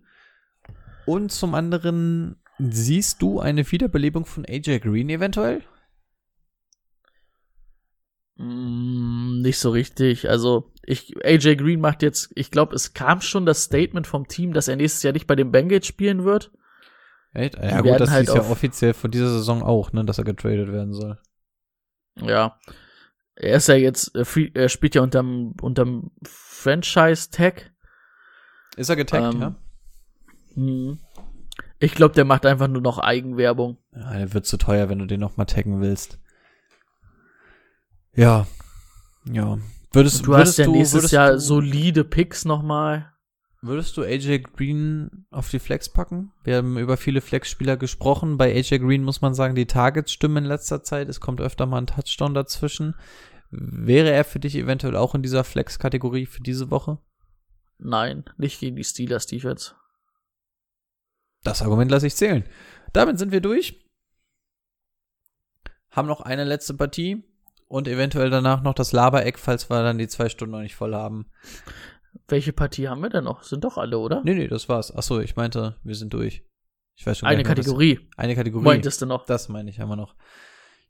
Und 1.06 1.30
zum 1.30 1.54
anderen, 1.54 2.42
siehst 2.58 3.22
du 3.22 3.38
eine 3.38 3.70
Wiederbelebung 3.70 4.24
von 4.24 4.44
AJ 4.44 4.80
Green 4.80 5.10
eventuell? 5.10 5.62
Mm, 8.34 9.42
nicht 9.42 9.58
so 9.58 9.70
richtig. 9.70 10.28
Also, 10.28 10.69
ich, 10.82 11.14
AJ 11.24 11.56
Green 11.56 11.80
macht 11.80 12.02
jetzt, 12.02 12.30
ich 12.34 12.50
glaube, 12.50 12.74
es 12.74 12.94
kam 12.94 13.20
schon 13.20 13.46
das 13.46 13.64
Statement 13.64 14.06
vom 14.06 14.26
Team, 14.26 14.52
dass 14.52 14.68
er 14.68 14.76
nächstes 14.76 15.02
Jahr 15.02 15.12
nicht 15.12 15.26
bei 15.26 15.36
den 15.36 15.52
Bengals 15.52 15.86
spielen 15.86 16.24
wird. 16.24 16.52
Echt? 17.32 17.56
Ja, 17.56 17.80
gut, 17.80 18.00
das 18.00 18.10
halt 18.10 18.28
ist 18.28 18.34
ja 18.34 18.40
offiziell 18.40 18.92
vor 18.92 19.10
dieser 19.10 19.28
Saison 19.28 19.62
auch, 19.62 19.92
ne, 19.92 20.04
dass 20.04 20.18
er 20.18 20.24
getradet 20.24 20.72
werden 20.72 20.92
soll. 20.94 21.18
Ja. 22.16 22.58
Er 23.36 23.56
ist 23.56 23.68
ja 23.68 23.74
jetzt, 23.74 24.14
er 24.14 24.68
spielt 24.68 24.94
ja 24.94 25.02
unterm, 25.02 25.54
unterm 25.62 26.10
Franchise-Tag. 26.24 27.72
Ist 28.76 28.90
er 28.90 28.96
getaggt, 28.96 29.34
ähm, 29.34 29.40
ja? 29.40 29.54
Mh. 30.56 30.98
Ich 31.78 31.94
glaube, 31.94 32.14
der 32.14 32.26
macht 32.26 32.44
einfach 32.44 32.68
nur 32.68 32.82
noch 32.82 32.98
Eigenwerbung. 32.98 33.78
Ja, 33.94 34.18
der 34.18 34.34
wird 34.34 34.44
zu 34.44 34.58
teuer, 34.58 34.88
wenn 34.88 34.98
du 34.98 35.06
den 35.06 35.20
noch 35.20 35.36
mal 35.36 35.46
taggen 35.46 35.80
willst. 35.80 36.18
Ja. 38.14 38.46
Ja. 39.24 39.58
Würdest, 39.92 40.26
du 40.26 40.32
würdest 40.32 40.58
hast 40.58 40.58
ja 40.58 40.66
nächstes 40.68 41.10
Jahr 41.10 41.32
du, 41.32 41.40
solide 41.40 42.04
Picks 42.04 42.44
noch 42.44 42.62
mal. 42.62 43.12
Würdest 43.62 43.96
du 43.96 44.02
AJ 44.02 44.38
Green 44.56 45.26
auf 45.30 45.50
die 45.50 45.58
Flex 45.58 45.88
packen? 45.88 46.32
Wir 46.44 46.58
haben 46.58 46.78
über 46.78 46.96
viele 46.96 47.20
Flex-Spieler 47.20 47.76
gesprochen. 47.76 48.38
Bei 48.38 48.54
AJ 48.54 48.78
Green 48.78 49.02
muss 49.02 49.20
man 49.20 49.34
sagen, 49.34 49.54
die 49.54 49.66
Targets 49.66 50.12
stimmen 50.12 50.44
in 50.44 50.44
letzter 50.44 50.82
Zeit. 50.82 51.08
Es 51.08 51.20
kommt 51.20 51.40
öfter 51.40 51.66
mal 51.66 51.78
ein 51.78 51.86
Touchdown 51.86 52.32
dazwischen. 52.32 52.94
Wäre 53.50 54.10
er 54.10 54.24
für 54.24 54.38
dich 54.38 54.54
eventuell 54.56 54.96
auch 54.96 55.14
in 55.14 55.22
dieser 55.22 55.44
Flex-Kategorie 55.44 56.26
für 56.26 56.40
diese 56.40 56.70
Woche? 56.70 56.98
Nein, 57.78 58.24
nicht 58.38 58.60
gegen 58.60 58.76
die 58.76 58.84
Steelers 58.84 59.26
Defense. 59.26 59.74
Das 61.42 61.62
Argument 61.62 61.90
lasse 61.90 62.06
ich 62.06 62.14
zählen. 62.14 62.44
Damit 62.92 63.18
sind 63.18 63.32
wir 63.32 63.40
durch. 63.40 63.84
Haben 65.90 66.08
noch 66.08 66.20
eine 66.20 66.44
letzte 66.44 66.74
Partie 66.74 67.24
und 67.70 67.86
eventuell 67.86 68.30
danach 68.30 68.62
noch 68.62 68.74
das 68.74 68.90
Labereck, 68.90 69.38
falls 69.38 69.70
wir 69.70 69.82
dann 69.84 69.96
die 69.96 70.08
zwei 70.08 70.28
Stunden 70.28 70.50
noch 70.52 70.60
nicht 70.60 70.74
voll 70.74 70.92
haben. 70.92 71.30
Welche 72.26 72.52
Partie 72.52 72.88
haben 72.88 73.00
wir 73.00 73.10
denn 73.10 73.24
noch? 73.24 73.44
Sind 73.44 73.62
doch 73.62 73.78
alle, 73.78 73.98
oder? 73.98 74.22
Nee, 74.24 74.34
nee, 74.34 74.48
das 74.48 74.68
war's. 74.68 74.94
Achso, 74.94 75.20
ich 75.20 75.36
meinte, 75.36 75.76
wir 75.84 75.94
sind 75.94 76.12
durch. 76.12 76.44
Ich 76.96 77.06
weiß 77.06 77.18
schon 77.18 77.28
Eine 77.28 77.44
Kategorie. 77.44 77.94
Das, 77.94 78.18
eine 78.18 78.34
Kategorie. 78.34 78.64
Meintest 78.64 79.00
du 79.02 79.06
noch? 79.06 79.24
Das 79.24 79.48
meine 79.48 79.70
ich, 79.70 79.78
haben 79.78 79.88
wir 79.88 79.94
noch. 79.94 80.16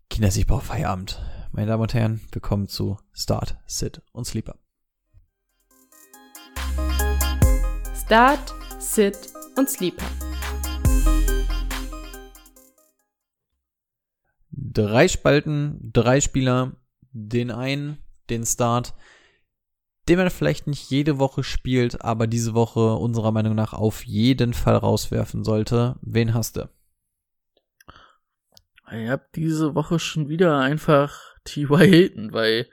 Kinder, 0.09 0.29
ich 0.29 0.47
brauche 0.47 0.65
Feierabend. 0.65 1.21
Meine 1.53 1.67
Damen 1.67 1.83
und 1.83 1.93
Herren, 1.93 2.23
willkommen 2.33 2.67
zu 2.67 2.97
Start, 3.13 3.59
Sit 3.67 4.01
und 4.13 4.25
Sleeper. 4.25 4.57
Start, 7.95 8.55
Sit 8.79 9.19
und 9.57 9.69
Sleeper. 9.69 10.07
Drei 14.61 15.09
Spalten, 15.09 15.91
drei 15.93 16.21
Spieler, 16.21 16.73
den 17.13 17.51
einen, 17.51 17.99
den 18.29 18.45
Start, 18.45 18.95
den 20.09 20.19
man 20.19 20.31
vielleicht 20.31 20.67
nicht 20.67 20.91
jede 20.91 21.19
Woche 21.19 21.43
spielt, 21.43 22.03
aber 22.03 22.27
diese 22.27 22.55
Woche 22.55 22.95
unserer 22.95 23.33
Meinung 23.33 23.55
nach 23.55 23.73
auf 23.73 24.05
jeden 24.05 24.55
Fall 24.55 24.77
rauswerfen 24.77 25.45
sollte. 25.45 25.97
Wen 26.03 26.35
hast 26.35 26.57
du? 26.57 26.69
Ich 28.93 29.09
habe 29.09 29.27
diese 29.37 29.75
Woche 29.75 29.99
schon 29.99 30.29
wieder 30.29 30.59
einfach 30.59 31.17
T.Y. 31.45 31.79
Hilton, 31.79 32.33
weil 32.33 32.67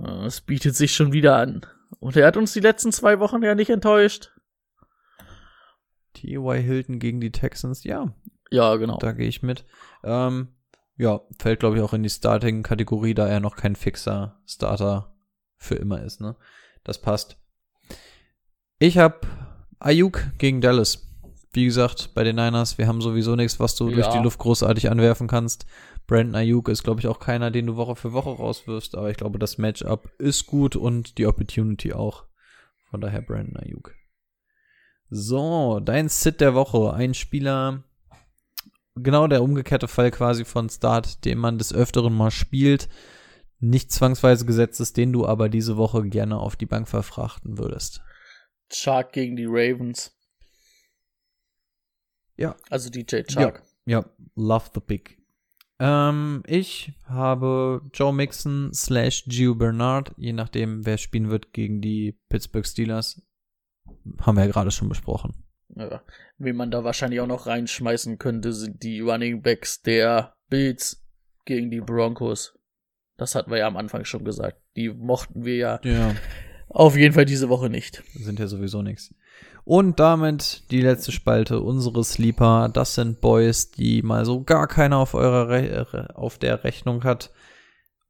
äh, 0.00 0.24
es 0.24 0.40
bietet 0.40 0.74
sich 0.74 0.94
schon 0.94 1.12
wieder 1.12 1.36
an. 1.36 1.66
Und 2.00 2.16
er 2.16 2.26
hat 2.26 2.38
uns 2.38 2.54
die 2.54 2.60
letzten 2.60 2.92
zwei 2.92 3.20
Wochen 3.20 3.42
ja 3.42 3.54
nicht 3.54 3.68
enttäuscht. 3.68 4.30
T.Y. 6.14 6.62
Hilton 6.62 6.98
gegen 6.98 7.20
die 7.20 7.30
Texans, 7.30 7.84
ja. 7.84 8.14
Ja, 8.50 8.76
genau. 8.76 8.96
Da 8.98 9.12
gehe 9.12 9.28
ich 9.28 9.42
mit. 9.42 9.66
Ähm, 10.02 10.48
ja, 11.02 11.20
fällt 11.38 11.60
glaube 11.60 11.76
ich 11.76 11.82
auch 11.82 11.92
in 11.92 12.02
die 12.02 12.10
Starting-Kategorie, 12.10 13.14
da 13.14 13.26
er 13.26 13.40
noch 13.40 13.56
kein 13.56 13.76
fixer 13.76 14.40
Starter 14.46 15.14
für 15.58 15.74
immer 15.74 16.02
ist, 16.02 16.20
ne? 16.20 16.36
Das 16.84 17.00
passt. 17.00 17.36
Ich 18.78 18.98
habe 18.98 19.20
Ayuk 19.78 20.24
gegen 20.38 20.60
Dallas. 20.60 21.08
Wie 21.52 21.64
gesagt, 21.64 22.14
bei 22.14 22.24
den 22.24 22.36
Niners, 22.36 22.78
wir 22.78 22.86
haben 22.86 23.02
sowieso 23.02 23.36
nichts, 23.36 23.60
was 23.60 23.74
du 23.76 23.88
ja. 23.88 23.96
durch 23.96 24.08
die 24.08 24.22
Luft 24.22 24.38
großartig 24.38 24.90
anwerfen 24.90 25.28
kannst. 25.28 25.66
Brandon 26.06 26.36
Ayuk 26.36 26.68
ist, 26.68 26.82
glaube 26.82 27.00
ich, 27.00 27.08
auch 27.08 27.18
keiner, 27.18 27.50
den 27.50 27.66
du 27.66 27.76
Woche 27.76 27.94
für 27.94 28.12
Woche 28.12 28.30
rauswirfst, 28.30 28.96
aber 28.96 29.10
ich 29.10 29.16
glaube, 29.16 29.38
das 29.38 29.58
Matchup 29.58 30.10
ist 30.18 30.46
gut 30.46 30.76
und 30.76 31.18
die 31.18 31.26
Opportunity 31.26 31.92
auch. 31.92 32.24
Von 32.90 33.00
daher 33.00 33.22
Brandon 33.22 33.56
Ayuk. 33.56 33.94
So, 35.10 35.80
dein 35.80 36.08
Sit 36.08 36.40
der 36.40 36.54
Woche. 36.54 36.94
Ein 36.94 37.14
Spieler, 37.14 37.84
genau 38.94 39.26
der 39.26 39.42
umgekehrte 39.42 39.88
Fall 39.88 40.10
quasi 40.10 40.44
von 40.44 40.68
Start, 40.68 41.24
den 41.24 41.38
man 41.38 41.58
des 41.58 41.72
Öfteren 41.72 42.14
mal 42.14 42.30
spielt, 42.30 42.88
nicht 43.60 43.92
zwangsweise 43.92 44.44
gesetzt 44.44 44.80
ist, 44.80 44.96
den 44.96 45.12
du 45.12 45.26
aber 45.26 45.48
diese 45.48 45.76
Woche 45.76 46.08
gerne 46.08 46.38
auf 46.38 46.56
die 46.56 46.66
Bank 46.66 46.88
verfrachten 46.88 47.58
würdest. 47.58 48.02
Chark 48.70 49.12
gegen 49.12 49.36
die 49.36 49.46
Ravens. 49.46 50.16
Ja. 52.36 52.56
Also 52.70 52.90
DJ 52.90 53.22
Chark. 53.22 53.62
Ja, 53.86 54.00
ja. 54.00 54.04
love 54.34 54.70
the 54.74 54.80
pick. 54.80 55.22
Ähm, 55.78 56.42
ich 56.46 56.92
habe 57.06 57.82
Joe 57.92 58.12
Mixon 58.12 58.72
slash 58.72 59.24
Gio 59.26 59.54
Bernard, 59.54 60.12
je 60.16 60.32
nachdem, 60.32 60.86
wer 60.86 60.98
spielen 60.98 61.30
wird 61.30 61.52
gegen 61.52 61.80
die 61.80 62.18
Pittsburgh 62.28 62.66
Steelers. 62.66 63.22
Haben 64.20 64.36
wir 64.36 64.44
ja 64.44 64.50
gerade 64.50 64.70
schon 64.70 64.88
besprochen. 64.88 65.34
Ja. 65.76 66.02
Wen 66.38 66.56
man 66.56 66.70
da 66.70 66.84
wahrscheinlich 66.84 67.20
auch 67.20 67.26
noch 67.26 67.46
reinschmeißen 67.46 68.18
könnte, 68.18 68.52
sind 68.52 68.82
die 68.82 69.00
Running 69.00 69.42
Backs 69.42 69.82
der 69.82 70.34
Bills 70.48 71.02
gegen 71.44 71.70
die 71.70 71.80
Broncos. 71.80 72.58
Das 73.16 73.34
hatten 73.34 73.50
wir 73.50 73.58
ja 73.58 73.66
am 73.66 73.76
Anfang 73.76 74.04
schon 74.04 74.24
gesagt. 74.24 74.58
Die 74.76 74.90
mochten 74.90 75.44
wir 75.44 75.56
ja, 75.56 75.80
ja. 75.84 76.14
auf 76.68 76.96
jeden 76.96 77.14
Fall 77.14 77.24
diese 77.24 77.48
Woche 77.48 77.70
nicht. 77.70 78.02
Sind 78.14 78.38
ja 78.38 78.46
sowieso 78.46 78.82
nichts. 78.82 79.14
Und 79.64 80.00
damit 80.00 80.64
die 80.70 80.80
letzte 80.80 81.12
Spalte, 81.12 81.60
unsere 81.60 82.02
Sleeper. 82.02 82.68
Das 82.72 82.94
sind 82.94 83.20
Boys, 83.20 83.70
die 83.70 84.02
mal 84.02 84.24
so 84.24 84.42
gar 84.42 84.66
keiner 84.66 84.98
auf 84.98 85.14
eurer 85.14 85.48
Re 85.48 86.08
auf 86.14 86.38
der 86.38 86.64
Rechnung 86.64 87.04
hat. 87.04 87.30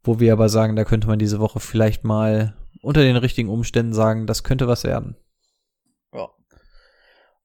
Wo 0.03 0.19
wir 0.19 0.33
aber 0.33 0.49
sagen, 0.49 0.75
da 0.75 0.85
könnte 0.85 1.07
man 1.07 1.19
diese 1.19 1.39
Woche 1.39 1.61
vielleicht 1.61 2.05
mal 2.05 2.57
unter 2.81 3.03
den 3.03 3.17
richtigen 3.17 3.49
Umständen 3.49 3.93
sagen, 3.93 4.27
das 4.27 4.43
könnte 4.43 4.67
was 4.67 4.85
werden. 4.85 5.15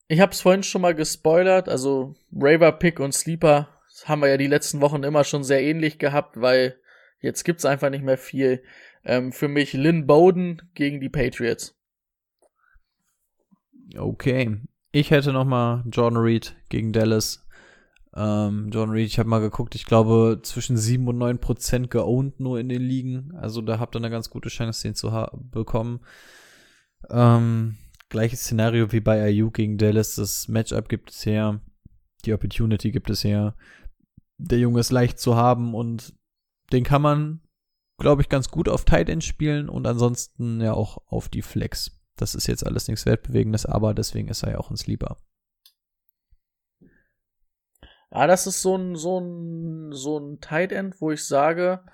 Ich 0.08 0.20
habe 0.20 0.32
es 0.32 0.40
vorhin 0.40 0.62
schon 0.62 0.80
mal 0.80 0.94
gespoilert, 0.94 1.68
also 1.68 2.14
Raver 2.32 2.72
Pick 2.72 2.98
und 2.98 3.12
Sleeper 3.12 3.68
haben 4.06 4.22
wir 4.22 4.28
ja 4.28 4.36
die 4.36 4.46
letzten 4.46 4.80
Wochen 4.80 5.02
immer 5.02 5.24
schon 5.24 5.44
sehr 5.44 5.62
ähnlich 5.62 5.98
gehabt, 5.98 6.40
weil 6.40 6.76
jetzt 7.20 7.44
gibt's 7.44 7.64
einfach 7.64 7.90
nicht 7.90 8.04
mehr 8.04 8.16
viel. 8.18 8.62
Ähm, 9.04 9.32
für 9.32 9.48
mich 9.48 9.72
Lynn 9.74 10.06
Bowden 10.06 10.62
gegen 10.74 11.00
die 11.00 11.08
Patriots. 11.08 11.76
Okay. 13.96 14.60
Ich 14.92 15.10
hätte 15.10 15.32
noch 15.32 15.44
mal 15.44 15.84
Jordan 15.90 16.18
Reed 16.18 16.56
gegen 16.68 16.92
Dallas. 16.92 17.46
Ähm, 18.16 18.70
John 18.72 18.90
Reed, 18.90 19.06
ich 19.06 19.18
habe 19.18 19.28
mal 19.28 19.40
geguckt, 19.40 19.74
ich 19.74 19.84
glaube 19.84 20.40
zwischen 20.42 20.76
7 20.76 21.06
und 21.06 21.18
9 21.18 21.38
Prozent 21.38 21.90
geowned 21.90 22.40
nur 22.40 22.58
in 22.58 22.68
den 22.68 22.82
Ligen. 22.82 23.34
Also 23.36 23.60
da 23.60 23.78
habt 23.78 23.94
ihr 23.94 24.00
eine 24.00 24.10
ganz 24.10 24.30
gute 24.30 24.48
Chance, 24.48 24.82
den 24.82 24.94
zu 24.94 25.12
bekommen. 25.52 26.00
Ähm, 27.10 27.76
gleiches 28.08 28.40
Szenario 28.40 28.92
wie 28.92 29.00
bei 29.00 29.30
IU 29.30 29.50
gegen 29.50 29.78
Dallas. 29.78 30.14
Das 30.14 30.48
Matchup 30.48 30.88
gibt 30.88 31.10
es 31.10 31.26
her. 31.26 31.60
Die 32.24 32.32
Opportunity 32.32 32.90
gibt 32.90 33.10
es 33.10 33.24
her. 33.24 33.54
Der 34.38 34.58
Junge 34.58 34.80
ist 34.80 34.92
leicht 34.92 35.18
zu 35.18 35.36
haben 35.36 35.74
und 35.74 36.14
den 36.72 36.84
kann 36.84 37.02
man, 37.02 37.40
glaube 37.98 38.22
ich, 38.22 38.28
ganz 38.28 38.50
gut 38.50 38.68
auf 38.68 38.84
Tight 38.84 39.08
End 39.08 39.24
spielen 39.24 39.68
und 39.68 39.86
ansonsten 39.86 40.60
ja 40.60 40.74
auch 40.74 40.98
auf 41.06 41.28
die 41.28 41.42
Flex. 41.42 41.98
Das 42.16 42.34
ist 42.34 42.46
jetzt 42.46 42.66
alles 42.66 42.88
nichts 42.88 43.06
Weltbewegendes, 43.06 43.66
aber 43.66 43.94
deswegen 43.94 44.28
ist 44.28 44.42
er 44.42 44.52
ja 44.52 44.58
auch 44.58 44.70
ein 44.70 44.76
Sleeper. 44.76 45.16
Ja, 48.10 48.26
das 48.26 48.46
ist 48.46 48.62
so 48.62 48.76
ein, 48.76 48.96
so 48.96 49.20
ein, 49.20 49.92
so 49.92 50.18
ein 50.18 50.40
Tight 50.40 50.72
End, 50.72 51.00
wo 51.00 51.10
ich 51.10 51.24
sage, 51.24 51.84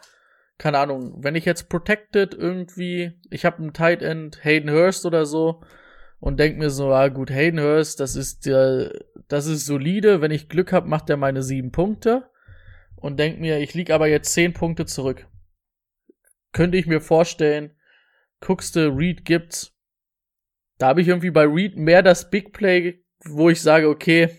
keine 0.58 0.78
Ahnung, 0.78 1.22
wenn 1.22 1.34
ich 1.34 1.44
jetzt 1.44 1.68
Protected 1.68 2.34
irgendwie, 2.34 3.20
ich 3.30 3.44
habe 3.44 3.58
einen 3.58 3.72
Tight 3.72 4.02
End, 4.02 4.44
Hayden 4.44 4.70
Hurst 4.70 5.04
oder 5.06 5.26
so, 5.26 5.62
und 6.20 6.38
denk 6.38 6.58
mir 6.58 6.70
so, 6.70 6.92
ah 6.92 7.08
gut, 7.08 7.30
Hayden 7.30 7.60
Hurst, 7.60 8.00
das 8.00 8.16
ist 8.16 8.46
der, 8.46 8.92
das 9.28 9.46
ist 9.46 9.66
solide, 9.66 10.20
wenn 10.20 10.30
ich 10.30 10.48
Glück 10.48 10.72
habe, 10.72 10.88
macht 10.88 11.10
er 11.10 11.16
meine 11.16 11.42
sieben 11.42 11.70
Punkte. 11.70 12.30
Und 12.96 13.18
denk 13.18 13.38
mir, 13.38 13.58
ich 13.58 13.74
lieg 13.74 13.90
aber 13.90 14.06
jetzt 14.06 14.32
zehn 14.32 14.54
Punkte 14.54 14.86
zurück. 14.86 15.26
Könnte 16.52 16.78
ich 16.78 16.86
mir 16.86 17.02
vorstellen, 17.02 17.76
guckst 18.40 18.76
du, 18.76 18.88
Reed 18.88 19.24
gibt's. 19.24 19.76
Da 20.78 20.88
habe 20.88 21.02
ich 21.02 21.08
irgendwie 21.08 21.30
bei 21.30 21.44
Reed 21.44 21.76
mehr 21.76 22.02
das 22.02 22.30
Big 22.30 22.52
Play, 22.52 23.04
wo 23.26 23.50
ich 23.50 23.60
sage, 23.60 23.88
okay, 23.88 24.30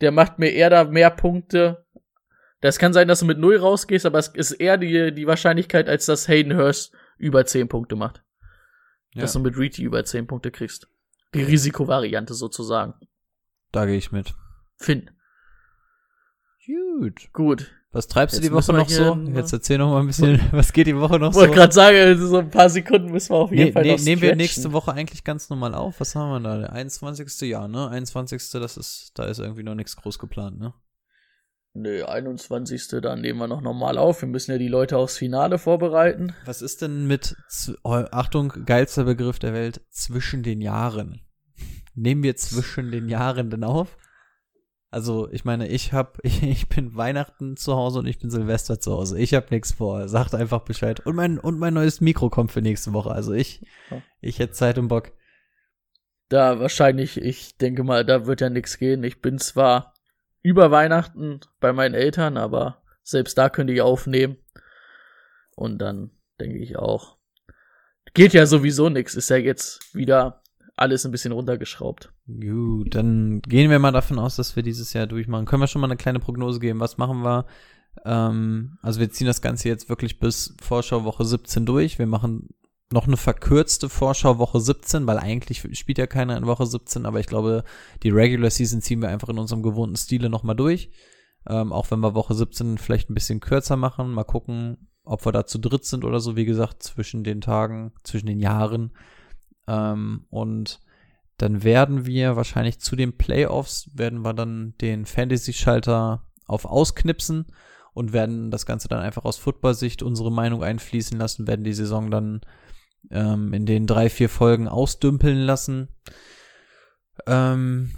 der 0.00 0.10
macht 0.10 0.38
mir 0.38 0.50
eher 0.50 0.70
da 0.70 0.84
mehr 0.84 1.10
Punkte. 1.10 1.86
Das 2.60 2.78
kann 2.78 2.92
sein, 2.92 3.06
dass 3.06 3.20
du 3.20 3.26
mit 3.26 3.38
null 3.38 3.56
rausgehst, 3.56 4.06
aber 4.06 4.18
es 4.18 4.28
ist 4.28 4.52
eher 4.52 4.76
die, 4.76 5.14
die 5.14 5.26
Wahrscheinlichkeit, 5.26 5.88
als 5.88 6.06
dass 6.06 6.26
Hayden 6.26 6.56
Hurst 6.56 6.92
über 7.18 7.44
10 7.46 7.68
Punkte 7.68 7.96
macht. 7.96 8.25
Ja. 9.16 9.22
Dass 9.22 9.32
du 9.32 9.40
mit 9.40 9.56
Reedy 9.56 9.82
über 9.82 10.04
10 10.04 10.26
Punkte 10.26 10.50
kriegst. 10.50 10.88
Die 11.34 11.42
Risikovariante 11.42 12.34
sozusagen. 12.34 12.94
Da 13.72 13.86
gehe 13.86 13.96
ich 13.96 14.12
mit. 14.12 14.34
Finn. 14.76 15.10
Gut. 16.66 17.32
Gut. 17.32 17.72
Was 17.92 18.08
treibst 18.08 18.34
Jetzt 18.34 18.44
du 18.44 18.48
die 18.50 18.54
Woche 18.54 18.74
noch 18.74 18.88
so? 18.90 19.14
Jetzt 19.34 19.54
erzähl 19.54 19.78
noch 19.78 19.90
mal 19.90 20.00
ein 20.00 20.06
bisschen, 20.06 20.38
was 20.52 20.74
geht 20.74 20.86
die 20.86 20.96
Woche 20.96 21.18
noch 21.18 21.32
so? 21.32 21.40
Ich 21.40 21.46
wollte 21.46 21.58
gerade 21.58 21.72
sagen, 21.72 22.26
so 22.26 22.38
ein 22.38 22.50
paar 22.50 22.68
Sekunden 22.68 23.10
müssen 23.10 23.30
wir 23.30 23.36
auf 23.36 23.50
jeden 23.50 23.64
nee, 23.64 23.72
Fall 23.72 23.84
nee, 23.84 23.92
noch 23.96 24.04
Nehmen 24.04 24.20
wir 24.20 24.36
nächste 24.36 24.72
Woche 24.72 24.92
eigentlich 24.92 25.24
ganz 25.24 25.48
normal 25.48 25.74
auf. 25.74 25.98
Was 25.98 26.14
haben 26.14 26.30
wir 26.30 26.40
da? 26.46 26.58
Der 26.58 26.72
21. 26.74 27.48
Jahr, 27.48 27.68
ne? 27.68 27.88
21. 27.88 28.50
Das 28.50 28.76
ist, 28.76 29.12
da 29.14 29.24
ist 29.24 29.38
irgendwie 29.38 29.62
noch 29.62 29.74
nichts 29.74 29.96
groß 29.96 30.18
geplant, 30.18 30.58
ne? 30.58 30.74
Nö, 31.76 32.04
21. 32.06 32.88
Dann 33.02 33.20
nehmen 33.20 33.38
wir 33.38 33.48
noch 33.48 33.60
normal 33.60 33.98
auf. 33.98 34.22
Wir 34.22 34.28
müssen 34.28 34.50
ja 34.50 34.56
die 34.56 34.66
Leute 34.66 34.96
aufs 34.96 35.18
Finale 35.18 35.58
vorbereiten. 35.58 36.34
Was 36.46 36.62
ist 36.62 36.80
denn 36.80 37.06
mit, 37.06 37.36
Achtung, 37.84 38.52
geilster 38.64 39.04
Begriff 39.04 39.38
der 39.38 39.52
Welt, 39.52 39.82
zwischen 39.90 40.42
den 40.42 40.62
Jahren? 40.62 41.20
Nehmen 41.94 42.22
wir 42.22 42.34
zwischen 42.36 42.90
den 42.90 43.10
Jahren 43.10 43.50
denn 43.50 43.62
auf? 43.62 43.98
Also, 44.90 45.30
ich 45.30 45.44
meine, 45.44 45.68
ich 45.68 45.92
hab, 45.92 46.18
ich, 46.22 46.42
ich 46.44 46.70
bin 46.70 46.96
Weihnachten 46.96 47.58
zu 47.58 47.76
Hause 47.76 47.98
und 47.98 48.06
ich 48.06 48.18
bin 48.18 48.30
Silvester 48.30 48.80
zu 48.80 48.92
Hause. 48.92 49.18
Ich 49.18 49.34
hab 49.34 49.50
nichts 49.50 49.72
vor. 49.72 50.08
Sagt 50.08 50.34
einfach 50.34 50.60
Bescheid. 50.60 51.00
Und 51.00 51.14
mein, 51.14 51.38
und 51.38 51.58
mein 51.58 51.74
neues 51.74 52.00
Mikro 52.00 52.30
kommt 52.30 52.52
für 52.52 52.62
nächste 52.62 52.94
Woche. 52.94 53.10
Also 53.10 53.34
ich, 53.34 53.66
ich 54.22 54.38
hätte 54.38 54.54
Zeit 54.54 54.78
und 54.78 54.88
Bock. 54.88 55.12
Da 56.30 56.58
wahrscheinlich, 56.58 57.20
ich 57.20 57.58
denke 57.58 57.84
mal, 57.84 58.06
da 58.06 58.26
wird 58.26 58.40
ja 58.40 58.48
nichts 58.48 58.78
gehen. 58.78 59.04
Ich 59.04 59.20
bin 59.20 59.38
zwar 59.38 59.92
über 60.46 60.70
Weihnachten 60.70 61.40
bei 61.58 61.72
meinen 61.72 61.96
Eltern, 61.96 62.36
aber 62.36 62.80
selbst 63.02 63.36
da 63.36 63.48
könnte 63.48 63.72
ich 63.72 63.82
aufnehmen. 63.82 64.36
Und 65.56 65.78
dann 65.78 66.12
denke 66.38 66.58
ich 66.58 66.76
auch, 66.76 67.16
geht 68.14 68.32
ja 68.32 68.46
sowieso 68.46 68.88
nichts. 68.88 69.16
Ist 69.16 69.28
ja 69.28 69.38
jetzt 69.38 69.92
wieder 69.92 70.42
alles 70.76 71.04
ein 71.04 71.10
bisschen 71.10 71.32
runtergeschraubt. 71.32 72.12
Gut, 72.28 72.94
dann 72.94 73.42
gehen 73.42 73.70
wir 73.70 73.80
mal 73.80 73.90
davon 73.90 74.20
aus, 74.20 74.36
dass 74.36 74.54
wir 74.54 74.62
dieses 74.62 74.92
Jahr 74.92 75.08
durchmachen. 75.08 75.46
Können 75.46 75.62
wir 75.62 75.66
schon 75.66 75.80
mal 75.80 75.88
eine 75.88 75.96
kleine 75.96 76.20
Prognose 76.20 76.60
geben? 76.60 76.78
Was 76.78 76.96
machen 76.96 77.24
wir? 77.24 77.46
Ähm, 78.04 78.78
also 78.82 79.00
wir 79.00 79.10
ziehen 79.10 79.26
das 79.26 79.42
Ganze 79.42 79.68
jetzt 79.68 79.88
wirklich 79.88 80.20
bis 80.20 80.54
Vorschauwoche 80.62 81.24
17 81.24 81.66
durch. 81.66 81.98
Wir 81.98 82.06
machen 82.06 82.50
noch 82.90 83.06
eine 83.06 83.16
verkürzte 83.16 83.88
Vorschau 83.88 84.38
Woche 84.38 84.60
17, 84.60 85.06
weil 85.06 85.18
eigentlich 85.18 85.66
spielt 85.76 85.98
ja 85.98 86.06
keiner 86.06 86.36
in 86.36 86.46
Woche 86.46 86.66
17, 86.66 87.04
aber 87.04 87.18
ich 87.18 87.26
glaube, 87.26 87.64
die 88.02 88.10
Regular 88.10 88.50
Season 88.50 88.80
ziehen 88.80 89.02
wir 89.02 89.08
einfach 89.08 89.28
in 89.28 89.38
unserem 89.38 89.62
gewohnten 89.62 89.96
Stile 89.96 90.30
nochmal 90.30 90.56
durch. 90.56 90.90
Ähm, 91.48 91.72
auch 91.72 91.90
wenn 91.90 92.00
wir 92.00 92.14
Woche 92.14 92.34
17 92.34 92.78
vielleicht 92.78 93.10
ein 93.10 93.14
bisschen 93.14 93.40
kürzer 93.40 93.76
machen. 93.76 94.12
Mal 94.12 94.24
gucken, 94.24 94.88
ob 95.04 95.24
wir 95.24 95.32
da 95.32 95.46
zu 95.46 95.58
dritt 95.58 95.84
sind 95.84 96.04
oder 96.04 96.20
so, 96.20 96.36
wie 96.36 96.44
gesagt, 96.44 96.82
zwischen 96.82 97.24
den 97.24 97.40
Tagen, 97.40 97.92
zwischen 98.02 98.26
den 98.26 98.40
Jahren. 98.40 98.92
Ähm, 99.66 100.26
und 100.30 100.80
dann 101.38 101.62
werden 101.62 102.06
wir 102.06 102.36
wahrscheinlich 102.36 102.80
zu 102.80 102.96
den 102.96 103.16
Playoffs, 103.16 103.90
werden 103.94 104.22
wir 104.22 104.32
dann 104.32 104.74
den 104.80 105.06
Fantasy-Schalter 105.06 106.24
auf 106.46 106.64
ausknipsen 106.64 107.46
und 107.94 108.12
werden 108.12 108.50
das 108.50 108.66
Ganze 108.66 108.88
dann 108.88 109.00
einfach 109.00 109.24
aus 109.24 109.36
Football-Sicht 109.36 110.02
unsere 110.02 110.32
Meinung 110.32 110.62
einfließen 110.62 111.18
lassen, 111.18 111.46
werden 111.46 111.64
die 111.64 111.72
Saison 111.72 112.10
dann 112.10 112.40
ähm, 113.10 113.52
in 113.52 113.66
den 113.66 113.86
drei, 113.86 114.08
vier 114.10 114.28
Folgen 114.28 114.68
ausdümpeln 114.68 115.38
lassen. 115.38 115.88
Ähm, 117.26 117.92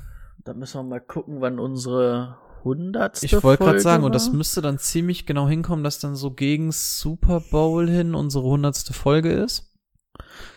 da 0.45 0.55
müssen 0.55 0.79
wir 0.79 0.85
mal 0.85 1.01
gucken, 1.01 1.41
wann 1.41 1.59
unsere 1.59 2.39
hundertste 2.65 3.27
Ich 3.27 3.43
wollte 3.43 3.65
gerade 3.65 3.81
sagen, 3.81 4.03
war? 4.03 4.07
und 4.07 4.15
das 4.15 4.33
müsste 4.33 4.61
dann 4.63 4.79
ziemlich 4.79 5.27
genau 5.27 5.49
hinkommen, 5.49 5.85
dass 5.85 6.01
dann 6.01 6.17
so 6.17 6.31
gegen 6.31 6.73
Super 6.73 7.41
Bowl 7.41 7.89
hin 7.89 8.15
unsere 8.15 8.45
hundertste 8.45 8.93
Folge 8.93 9.31
ist. 9.33 9.69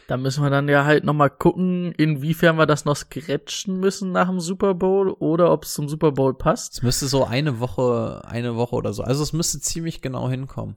Da 0.08 0.18
müssen 0.18 0.44
wir 0.44 0.50
dann 0.50 0.68
ja 0.68 0.84
halt 0.84 1.04
nochmal 1.04 1.30
gucken, 1.30 1.94
inwiefern 1.94 2.58
wir 2.58 2.66
das 2.66 2.86
noch 2.86 2.96
scratchen 2.96 3.80
müssen 3.80 4.12
nach 4.12 4.28
dem 4.28 4.40
Super 4.40 4.74
Bowl 4.74 5.10
oder 5.10 5.52
ob 5.52 5.64
es 5.64 5.74
zum 5.74 5.88
Super 5.88 6.12
Bowl 6.12 6.34
passt. 6.34 6.74
Es 6.74 6.82
müsste 6.82 7.08
so 7.08 7.24
eine 7.24 7.60
Woche, 7.60 8.22
eine 8.26 8.56
Woche 8.56 8.76
oder 8.76 8.94
so. 8.94 9.04
Also 9.04 9.24
es 9.24 9.32
müsste 9.34 9.60
ziemlich 9.62 10.02
genau 10.02 10.30
hinkommen. 10.30 10.76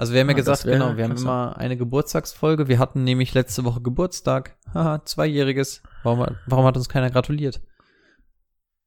Also 0.00 0.14
wir 0.14 0.20
haben 0.20 0.28
ja, 0.28 0.32
ja 0.32 0.36
gesagt, 0.38 0.62
genau, 0.64 0.96
wir 0.96 1.04
haben 1.04 1.14
immer 1.14 1.58
eine 1.58 1.76
Geburtstagsfolge. 1.76 2.68
Wir 2.68 2.78
hatten 2.78 3.04
nämlich 3.04 3.34
letzte 3.34 3.66
Woche 3.66 3.82
Geburtstag. 3.82 4.56
Haha, 4.72 5.04
zweijähriges. 5.04 5.82
Warum, 6.04 6.38
warum 6.46 6.64
hat 6.64 6.78
uns 6.78 6.88
keiner 6.88 7.10
gratuliert? 7.10 7.60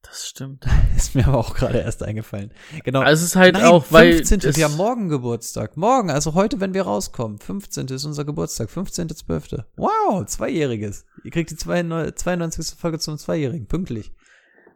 Das 0.02 0.26
stimmt. 0.26 0.66
Ist 0.96 1.14
mir 1.14 1.28
aber 1.28 1.38
auch 1.38 1.54
gerade 1.54 1.78
erst 1.78 2.02
eingefallen. 2.02 2.50
Genau. 2.82 2.98
Also 2.98 3.22
es 3.22 3.30
ist 3.30 3.36
halt 3.36 3.54
Nein, 3.54 3.62
auch, 3.62 3.84
weil 3.90 4.24
15. 4.24 4.56
Wir 4.56 4.64
haben 4.64 4.76
morgen 4.76 5.08
Geburtstag. 5.08 5.76
Morgen, 5.76 6.10
also 6.10 6.34
heute, 6.34 6.58
wenn 6.58 6.74
wir 6.74 6.82
rauskommen. 6.82 7.38
15. 7.38 7.86
ist 7.86 8.04
unser 8.04 8.24
Geburtstag. 8.24 8.68
15.12. 8.68 9.62
Wow, 9.76 10.26
Zweijähriges. 10.26 11.06
Ihr 11.22 11.30
kriegt 11.30 11.52
die 11.52 11.56
92. 11.56 12.76
Folge 12.76 12.98
zum 12.98 13.18
Zweijährigen. 13.18 13.68
Pünktlich. 13.68 14.10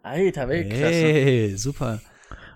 Alter, 0.04 0.48
Weltklasse. 0.48 0.84
Hey, 0.84 1.56
super. 1.56 2.00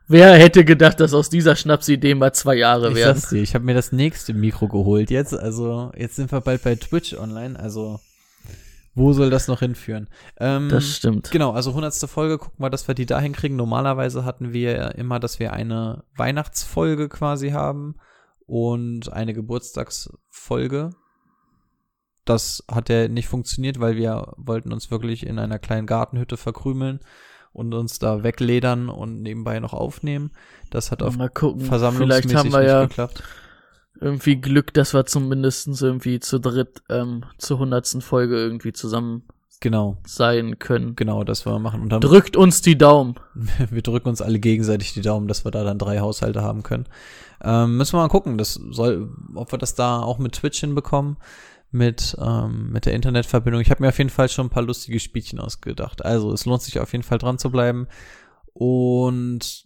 Wer 0.08 0.34
hätte 0.34 0.64
gedacht, 0.64 1.00
dass 1.00 1.14
aus 1.14 1.30
dieser 1.30 1.56
Schnapsidee 1.56 2.14
mal 2.14 2.32
zwei 2.34 2.56
Jahre 2.56 2.94
werden? 2.94 3.18
Ich 3.18 3.28
dir, 3.28 3.42
ich 3.42 3.54
habe 3.54 3.64
mir 3.64 3.74
das 3.74 3.92
nächste 3.92 4.34
Mikro 4.34 4.68
geholt 4.68 5.10
jetzt. 5.10 5.34
Also, 5.34 5.92
jetzt 5.96 6.16
sind 6.16 6.30
wir 6.32 6.40
bald 6.40 6.62
bei 6.62 6.74
Twitch 6.74 7.14
online. 7.14 7.58
Also, 7.58 8.00
wo 8.94 9.12
soll 9.12 9.30
das 9.30 9.48
noch 9.48 9.60
hinführen? 9.60 10.08
Ähm, 10.38 10.68
das 10.68 10.96
stimmt. 10.96 11.30
Genau, 11.30 11.52
also 11.52 11.72
hundertste 11.72 12.08
Folge, 12.08 12.38
gucken 12.38 12.62
wir, 12.62 12.68
dass 12.68 12.88
wir 12.88 12.94
die 12.94 13.06
da 13.06 13.20
hinkriegen. 13.20 13.56
Normalerweise 13.56 14.24
hatten 14.24 14.52
wir 14.52 14.96
immer, 14.96 15.18
dass 15.18 15.38
wir 15.38 15.52
eine 15.52 16.04
Weihnachtsfolge 16.14 17.08
quasi 17.08 17.50
haben 17.50 17.96
und 18.46 19.10
eine 19.12 19.32
Geburtstagsfolge. 19.32 20.90
Das 22.24 22.64
hat 22.70 22.88
ja 22.90 23.08
nicht 23.08 23.28
funktioniert, 23.28 23.80
weil 23.80 23.96
wir 23.96 24.34
wollten 24.36 24.72
uns 24.72 24.90
wirklich 24.90 25.26
in 25.26 25.38
einer 25.38 25.58
kleinen 25.58 25.86
Gartenhütte 25.86 26.36
verkrümeln 26.36 27.00
und 27.52 27.72
uns 27.74 27.98
da 27.98 28.22
wegledern 28.22 28.88
und 28.88 29.22
nebenbei 29.22 29.60
noch 29.60 29.72
aufnehmen. 29.72 30.30
Das 30.70 30.90
hat 30.90 31.02
auf 31.02 31.16
Mal 31.16 31.28
gucken. 31.28 31.62
Versammlungsmäßig 31.62 32.30
Vielleicht 32.30 32.38
haben 32.38 32.52
wir 32.52 32.62
ja 32.62 32.86
geklappt 32.86 33.22
irgendwie 34.00 34.36
Glück, 34.36 34.74
dass 34.74 34.94
wir 34.94 35.06
zumindest 35.06 35.80
irgendwie 35.80 36.18
zu 36.18 36.40
dritt 36.40 36.82
ähm, 36.88 37.24
zur 37.38 37.60
hundertsten 37.60 38.00
Folge 38.00 38.36
irgendwie 38.36 38.72
zusammen 38.72 39.22
genau. 39.60 39.96
sein 40.04 40.58
können. 40.58 40.96
Genau, 40.96 41.24
das 41.24 41.46
wir 41.46 41.58
machen. 41.58 41.82
Und 41.82 41.90
dann 41.90 42.00
Drückt 42.00 42.36
uns 42.36 42.60
die 42.60 42.76
Daumen. 42.76 43.14
wir 43.70 43.82
drücken 43.82 44.08
uns 44.08 44.20
alle 44.20 44.38
gegenseitig 44.40 44.92
die 44.92 45.02
Daumen, 45.02 45.28
dass 45.28 45.44
wir 45.44 45.50
da 45.50 45.64
dann 45.64 45.78
drei 45.78 46.00
Haushalte 46.00 46.42
haben 46.42 46.62
können. 46.62 46.86
Ähm, 47.42 47.76
müssen 47.76 47.94
wir 47.94 48.02
mal 48.02 48.08
gucken, 48.08 48.38
das 48.38 48.54
soll, 48.54 49.10
ob 49.34 49.52
wir 49.52 49.58
das 49.58 49.74
da 49.74 50.00
auch 50.00 50.18
mit 50.18 50.32
Twitch 50.32 50.60
hinbekommen, 50.60 51.16
mit, 51.72 52.16
ähm, 52.20 52.70
mit 52.70 52.86
der 52.86 52.92
Internetverbindung. 52.92 53.60
Ich 53.62 53.70
habe 53.70 53.82
mir 53.82 53.88
auf 53.88 53.98
jeden 53.98 54.10
Fall 54.10 54.28
schon 54.28 54.46
ein 54.46 54.50
paar 54.50 54.62
lustige 54.62 55.00
Spielchen 55.00 55.40
ausgedacht. 55.40 56.04
Also 56.04 56.32
es 56.32 56.44
lohnt 56.44 56.62
sich 56.62 56.78
auf 56.78 56.92
jeden 56.92 57.02
Fall 57.02 57.18
dran 57.18 57.38
zu 57.38 57.50
bleiben. 57.50 57.88
Und 58.52 59.64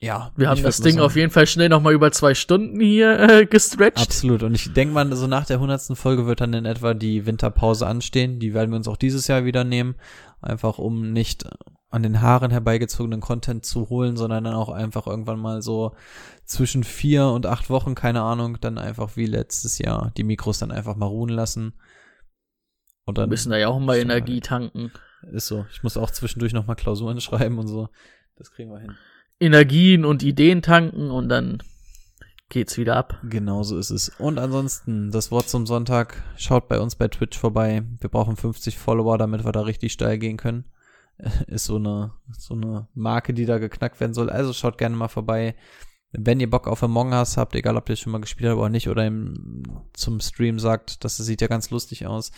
ja. 0.00 0.32
Wir 0.36 0.48
haben 0.48 0.62
das 0.62 0.80
Ding 0.80 0.94
sagen. 0.94 1.04
auf 1.04 1.16
jeden 1.16 1.30
Fall 1.30 1.46
schnell 1.46 1.68
nochmal 1.68 1.92
über 1.92 2.12
zwei 2.12 2.34
Stunden 2.34 2.80
hier 2.80 3.18
äh, 3.18 3.46
gestretched. 3.46 4.06
Absolut. 4.06 4.42
Und 4.42 4.54
ich 4.54 4.72
denke 4.72 4.94
mal, 4.94 5.14
so 5.14 5.26
nach 5.26 5.46
der 5.46 5.60
hundertsten 5.60 5.96
Folge 5.96 6.26
wird 6.26 6.40
dann 6.40 6.52
in 6.52 6.66
etwa 6.66 6.94
die 6.94 7.26
Winterpause 7.26 7.86
anstehen. 7.86 8.38
Die 8.38 8.54
werden 8.54 8.70
wir 8.70 8.76
uns 8.76 8.88
auch 8.88 8.96
dieses 8.96 9.26
Jahr 9.28 9.44
wieder 9.44 9.64
nehmen. 9.64 9.94
Einfach 10.40 10.78
um 10.78 11.12
nicht 11.12 11.44
an 11.90 12.02
den 12.02 12.20
Haaren 12.20 12.50
herbeigezogenen 12.50 13.20
Content 13.20 13.64
zu 13.64 13.88
holen, 13.88 14.16
sondern 14.16 14.44
dann 14.44 14.54
auch 14.54 14.68
einfach 14.68 15.06
irgendwann 15.06 15.40
mal 15.40 15.62
so 15.62 15.94
zwischen 16.48 16.82
vier 16.82 17.26
und 17.26 17.46
acht 17.46 17.70
Wochen, 17.70 17.94
keine 17.94 18.22
Ahnung, 18.22 18.58
dann 18.60 18.78
einfach 18.78 19.16
wie 19.16 19.26
letztes 19.26 19.78
Jahr 19.78 20.12
die 20.16 20.24
Mikros 20.24 20.58
dann 20.58 20.72
einfach 20.72 20.96
mal 20.96 21.06
ruhen 21.06 21.28
lassen. 21.28 21.74
Und 23.04 23.18
dann. 23.18 23.26
Wir 23.26 23.34
müssen 23.34 23.50
da 23.50 23.58
ja 23.58 23.68
auch 23.68 23.78
mal 23.78 23.98
Energie 23.98 24.40
tanken. 24.40 24.90
Ist 25.30 25.46
so. 25.46 25.66
Ich 25.72 25.82
muss 25.82 25.96
auch 25.96 26.10
zwischendurch 26.10 26.54
nochmal 26.54 26.76
Klausuren 26.76 27.20
schreiben 27.22 27.58
und 27.58 27.68
so. 27.68 27.90
Das 28.36 28.50
kriegen 28.50 28.70
wir 28.70 28.80
hin. 28.80 28.96
Energien 29.40 30.04
und 30.04 30.22
Ideen 30.22 30.62
tanken 30.62 31.10
und 31.10 31.28
dann 31.28 31.62
geht's 32.48 32.78
wieder 32.78 32.96
ab. 32.96 33.20
Genau 33.24 33.62
so 33.62 33.78
ist 33.78 33.90
es. 33.90 34.08
Und 34.18 34.38
ansonsten, 34.38 35.10
das 35.10 35.30
Wort 35.30 35.48
zum 35.48 35.66
Sonntag, 35.66 36.22
schaut 36.36 36.68
bei 36.68 36.80
uns 36.80 36.96
bei 36.96 37.08
Twitch 37.08 37.38
vorbei. 37.38 37.82
Wir 38.00 38.08
brauchen 38.08 38.36
50 38.36 38.78
Follower, 38.78 39.18
damit 39.18 39.44
wir 39.44 39.52
da 39.52 39.60
richtig 39.60 39.92
steil 39.92 40.18
gehen 40.18 40.38
können. 40.38 40.64
Ist 41.46 41.66
so 41.66 41.76
eine, 41.76 42.12
so 42.38 42.54
eine 42.54 42.88
Marke, 42.94 43.34
die 43.34 43.44
da 43.44 43.58
geknackt 43.58 44.00
werden 44.00 44.14
soll. 44.14 44.30
Also 44.30 44.54
schaut 44.54 44.78
gerne 44.78 44.96
mal 44.96 45.08
vorbei. 45.08 45.54
Wenn 46.12 46.40
ihr 46.40 46.48
Bock 46.48 46.66
auf 46.66 46.82
Among 46.82 47.12
Us 47.12 47.36
habt, 47.36 47.54
egal 47.54 47.76
ob 47.76 47.88
ihr 47.88 47.96
schon 47.96 48.12
mal 48.12 48.20
gespielt 48.20 48.50
habt 48.50 48.58
oder 48.58 48.70
nicht, 48.70 48.88
oder 48.88 49.06
im, 49.06 49.62
zum 49.92 50.20
Stream 50.20 50.58
sagt, 50.58 51.04
das 51.04 51.16
sieht 51.18 51.42
ja 51.42 51.48
ganz 51.48 51.70
lustig 51.70 52.06
aus. 52.06 52.30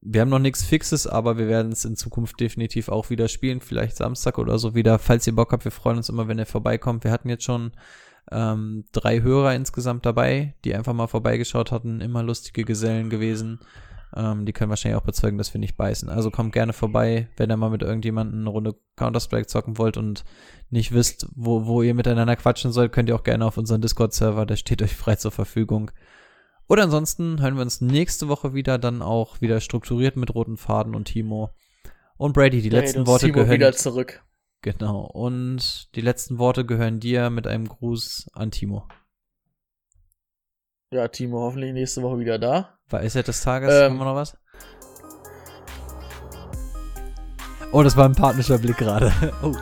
Wir 0.00 0.20
haben 0.20 0.28
noch 0.28 0.40
nichts 0.40 0.64
Fixes, 0.64 1.06
aber 1.06 1.38
wir 1.38 1.46
werden 1.46 1.72
es 1.72 1.84
in 1.84 1.96
Zukunft 1.96 2.40
definitiv 2.40 2.88
auch 2.88 3.10
wieder 3.10 3.28
spielen. 3.28 3.60
Vielleicht 3.60 3.96
Samstag 3.96 4.38
oder 4.38 4.58
so 4.58 4.74
wieder. 4.74 4.98
Falls 4.98 5.26
ihr 5.26 5.34
Bock 5.34 5.52
habt, 5.52 5.64
wir 5.64 5.72
freuen 5.72 5.98
uns 5.98 6.08
immer, 6.08 6.26
wenn 6.26 6.38
ihr 6.38 6.46
vorbeikommt. 6.46 7.04
Wir 7.04 7.12
hatten 7.12 7.28
jetzt 7.28 7.44
schon 7.44 7.72
ähm, 8.32 8.84
drei 8.92 9.22
Hörer 9.22 9.54
insgesamt 9.54 10.04
dabei, 10.04 10.54
die 10.64 10.74
einfach 10.74 10.92
mal 10.92 11.06
vorbeigeschaut 11.06 11.70
hatten. 11.70 12.00
Immer 12.00 12.24
lustige 12.24 12.64
Gesellen 12.64 13.10
gewesen. 13.10 13.60
Ähm, 14.14 14.46
die 14.46 14.52
können 14.52 14.70
wahrscheinlich 14.70 15.00
auch 15.00 15.04
bezeugen, 15.04 15.38
dass 15.38 15.52
wir 15.52 15.58
nicht 15.58 15.76
beißen. 15.76 16.08
Also 16.08 16.30
kommt 16.30 16.52
gerne 16.52 16.72
vorbei, 16.72 17.28
wenn 17.36 17.50
ihr 17.50 17.56
mal 17.56 17.70
mit 17.70 17.82
irgendjemandem 17.82 18.40
eine 18.40 18.50
Runde 18.50 18.74
Counter-Strike 18.96 19.46
zocken 19.46 19.78
wollt 19.78 19.96
und 19.96 20.24
nicht 20.70 20.92
wisst, 20.92 21.28
wo, 21.34 21.66
wo 21.66 21.82
ihr 21.82 21.94
miteinander 21.94 22.36
quatschen 22.36 22.72
sollt, 22.72 22.92
könnt 22.92 23.08
ihr 23.08 23.16
auch 23.16 23.24
gerne 23.24 23.44
auf 23.44 23.58
unseren 23.58 23.80
Discord-Server, 23.80 24.46
der 24.46 24.56
steht 24.56 24.82
euch 24.82 24.94
frei 24.94 25.16
zur 25.16 25.32
Verfügung. 25.32 25.90
Oder 26.68 26.84
ansonsten 26.84 27.40
hören 27.40 27.54
wir 27.54 27.62
uns 27.62 27.80
nächste 27.80 28.28
Woche 28.28 28.54
wieder, 28.54 28.78
dann 28.78 29.02
auch 29.02 29.40
wieder 29.40 29.60
strukturiert 29.60 30.16
mit 30.16 30.34
roten 30.34 30.56
Faden 30.56 30.94
und 30.94 31.04
Timo. 31.06 31.50
Und 32.16 32.32
Brady, 32.32 32.62
die 32.62 32.70
hey, 32.70 32.80
letzten 32.80 33.06
Worte 33.06 33.26
Timo 33.26 33.40
gehören. 33.40 33.54
wieder 33.54 33.72
zurück. 33.72 34.24
Genau. 34.62 35.02
Und 35.02 35.94
die 35.94 36.00
letzten 36.00 36.38
Worte 36.38 36.64
gehören 36.64 36.98
dir 36.98 37.30
mit 37.30 37.46
einem 37.46 37.68
Gruß 37.68 38.30
an 38.32 38.50
Timo. 38.50 38.88
Ja, 40.96 41.08
Timo, 41.08 41.40
hoffentlich 41.40 41.74
nächste 41.74 42.00
Woche 42.00 42.18
wieder 42.18 42.38
da. 42.38 42.70
Weisheit 42.88 43.28
des 43.28 43.42
Tages, 43.42 43.70
ähm, 43.70 43.92
haben 43.92 43.98
wir 43.98 44.04
noch 44.06 44.14
was? 44.14 44.34
Oh, 47.70 47.82
das 47.82 47.98
war 47.98 48.06
ein 48.06 48.14
partnerischer 48.14 48.56
Blick 48.56 48.78
gerade. 48.78 49.12
Oh. 49.42 49.52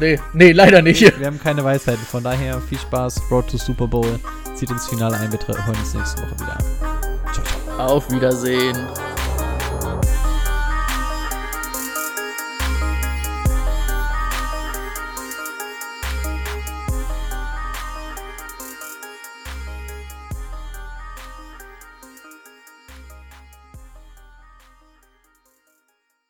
Nee, 0.00 0.18
nee, 0.32 0.50
leider 0.50 0.82
nicht. 0.82 1.00
Wir 1.20 1.28
haben 1.28 1.38
keine 1.38 1.62
Weisheiten, 1.62 2.04
von 2.04 2.24
daher 2.24 2.60
viel 2.60 2.78
Spaß, 2.78 3.30
Road 3.30 3.48
to 3.48 3.56
Super 3.56 3.86
Bowl. 3.86 4.18
Zieht 4.56 4.68
ins 4.68 4.88
Finale 4.88 5.16
ein, 5.16 5.30
wir 5.30 5.38
hören 5.46 5.76
uns 5.78 5.94
nächste 5.94 6.22
Woche 6.22 6.34
wieder. 6.34 6.58
Ciao, 7.32 7.44
ciao. 7.44 7.86
Auf 7.86 8.10
Wiedersehen. 8.10 8.76